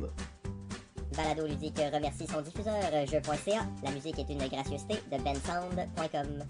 Balado 1.16 1.48
Ludique 1.48 1.80
remercie 1.94 2.28
son 2.28 2.42
diffuseur 2.42 2.76
jeu.ca. 3.10 3.62
La 3.84 3.92
musique 3.92 4.20
est 4.20 4.30
une 4.30 4.48
gracieuseté 4.48 4.96
de 5.12 5.18
bensound.com. 5.24 6.46